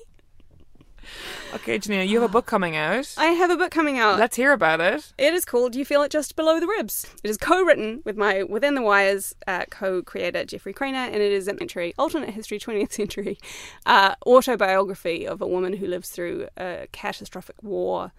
Okay, 1.53 1.77
Janina, 1.77 2.03
you 2.03 2.19
have 2.19 2.27
a 2.27 2.33
book 2.33 2.47
coming 2.47 2.75
out. 2.75 3.13
I 3.15 3.27
have 3.27 3.51
a 3.51 3.55
book 3.55 3.69
coming 3.69 3.99
out. 3.99 4.17
Let's 4.17 4.35
hear 4.35 4.53
about 4.53 4.81
it. 4.81 5.13
It 5.19 5.35
is 5.35 5.45
called 5.45 5.75
You 5.75 5.85
Feel 5.85 6.01
It 6.01 6.11
Just 6.11 6.35
Below 6.35 6.59
the 6.59 6.65
Ribs. 6.65 7.05
It 7.23 7.29
is 7.29 7.37
co 7.37 7.61
written 7.61 8.01
with 8.05 8.17
my 8.17 8.41
Within 8.41 8.73
the 8.73 8.81
Wires 8.81 9.35
uh, 9.45 9.65
co 9.69 10.01
creator, 10.01 10.45
Jeffrey 10.45 10.73
Cranor, 10.73 11.05
and 11.05 11.15
it 11.15 11.31
is 11.31 11.47
an 11.47 11.59
entry, 11.61 11.93
alternate 11.99 12.31
history, 12.31 12.57
20th 12.59 12.91
century 12.93 13.37
uh, 13.85 14.15
autobiography 14.25 15.27
of 15.27 15.43
a 15.43 15.47
woman 15.47 15.73
who 15.73 15.85
lives 15.85 16.09
through 16.09 16.47
a 16.57 16.87
catastrophic 16.91 17.61
war 17.61 18.11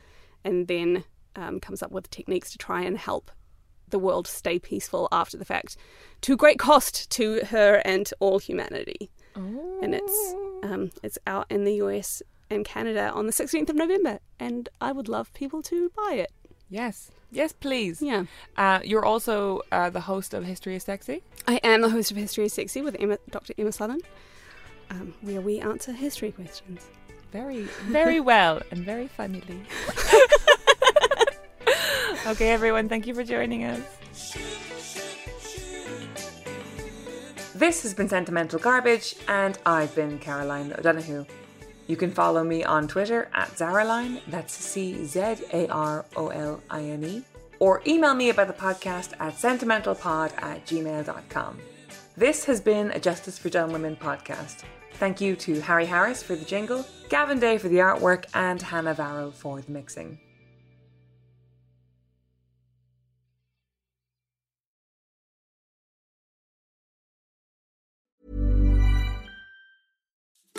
and 0.45 0.69
then 0.69 1.03
um, 1.35 1.59
comes 1.59 1.83
up 1.83 1.91
with 1.91 2.09
techniques 2.11 2.53
to 2.53 2.59
try 2.59 2.83
and 2.83 2.97
help 2.99 3.33
the 3.89 3.99
world 3.99 4.29
stay 4.29 4.61
peaceful 4.61 5.09
after 5.11 5.37
the 5.37 5.45
fact, 5.45 5.77
to 6.21 6.37
great 6.37 6.61
cost 6.61 7.11
to 7.11 7.41
her 7.47 7.83
and 7.85 8.13
all 8.21 8.39
humanity. 8.39 9.11
And 9.83 9.95
it's 9.95 10.35
um, 10.63 10.93
it's 11.03 11.19
out 11.27 11.47
in 11.51 11.65
the 11.65 11.75
US 11.75 12.23
and 12.51 12.65
Canada 12.65 13.11
on 13.13 13.27
the 13.27 13.33
16th 13.33 13.71
of 13.71 13.77
November, 13.77 14.19
and 14.39 14.69
I 14.81 14.93
would 14.93 15.09
love 15.09 15.33
people 15.35 15.63
to 15.63 15.91
buy 15.97 16.15
it. 16.15 16.33
Yes. 16.69 17.11
Yes, 17.31 17.53
please. 17.53 18.01
Yeah. 18.01 18.25
Uh, 18.57 18.81
you're 18.85 19.05
also 19.05 19.63
uh, 19.73 19.91
the 19.91 20.01
host 20.01 20.35
of 20.35 20.45
History 20.45 20.77
is 20.77 20.85
Sexy. 20.85 21.23
I 21.47 21.61
am 21.65 21.83
the 21.83 21.91
host 21.91 22.11
of 22.11 22.17
History 22.17 22.45
is 22.45 22.53
Sexy 22.53 22.81
with 22.81 22.97
Emma, 22.99 23.19
Dr. 23.31 23.55
Emma 23.59 23.71
Southon, 23.71 24.01
um, 24.91 25.15
where 25.23 25.41
we 25.41 25.61
answer 25.61 25.93
history 25.93 26.33
questions. 26.33 26.87
Very, 27.33 27.63
very 27.89 28.21
well 28.21 28.61
and 28.71 28.85
very 28.85 29.09
funnily. 29.09 29.43
okay, 32.27 32.51
everyone, 32.51 32.89
thank 32.89 33.07
you 33.07 33.15
for 33.15 33.25
joining 33.25 33.65
us. 33.65 33.81
This 37.55 37.83
has 37.83 37.95
been 37.95 38.09
Sentimental 38.09 38.59
Garbage, 38.59 39.15
and 39.29 39.59
I've 39.65 39.95
been 39.95 40.19
Caroline 40.19 40.73
O'Donoghue. 40.77 41.25
You 41.87 41.97
can 41.97 42.11
follow 42.11 42.43
me 42.43 42.65
on 42.65 42.89
Twitter 42.89 43.29
at 43.35 43.49
Czaroline, 43.51 44.21
that's 44.29 44.55
C 44.55 45.05
Z 45.05 45.21
A 45.53 45.69
R 45.69 46.05
O 46.17 46.29
L 46.29 46.63
I 46.71 46.83
N 46.83 47.05
E, 47.05 47.23
or 47.59 47.83
email 47.87 48.15
me 48.15 48.31
about 48.31 48.47
the 48.47 48.55
podcast 48.55 49.13
at 49.21 49.35
sentimentalpod 49.35 50.43
at 50.43 50.65
gmail.com. 50.67 51.59
This 52.17 52.45
has 52.45 52.61
been 52.61 52.91
a 52.93 53.01
Justice 53.01 53.39
for 53.39 53.51
Dumb 53.51 53.73
Women 53.73 53.97
podcast. 53.97 54.63
Thank 54.95 55.21
you 55.21 55.37
to 55.37 55.61
Harry 55.61 55.87
Harris 55.87 56.23
for 56.23 56.37
the 56.37 56.45
jingle, 56.45 56.87
Gavin 57.09 57.41
Day 57.41 57.59
for 57.59 57.69
the 57.69 57.79
artwork, 57.79 58.27
and 58.35 58.63
Hannah 58.63 58.95
Varro 58.95 59.31
for 59.33 59.61
the 59.61 59.73
mixing. 59.73 60.19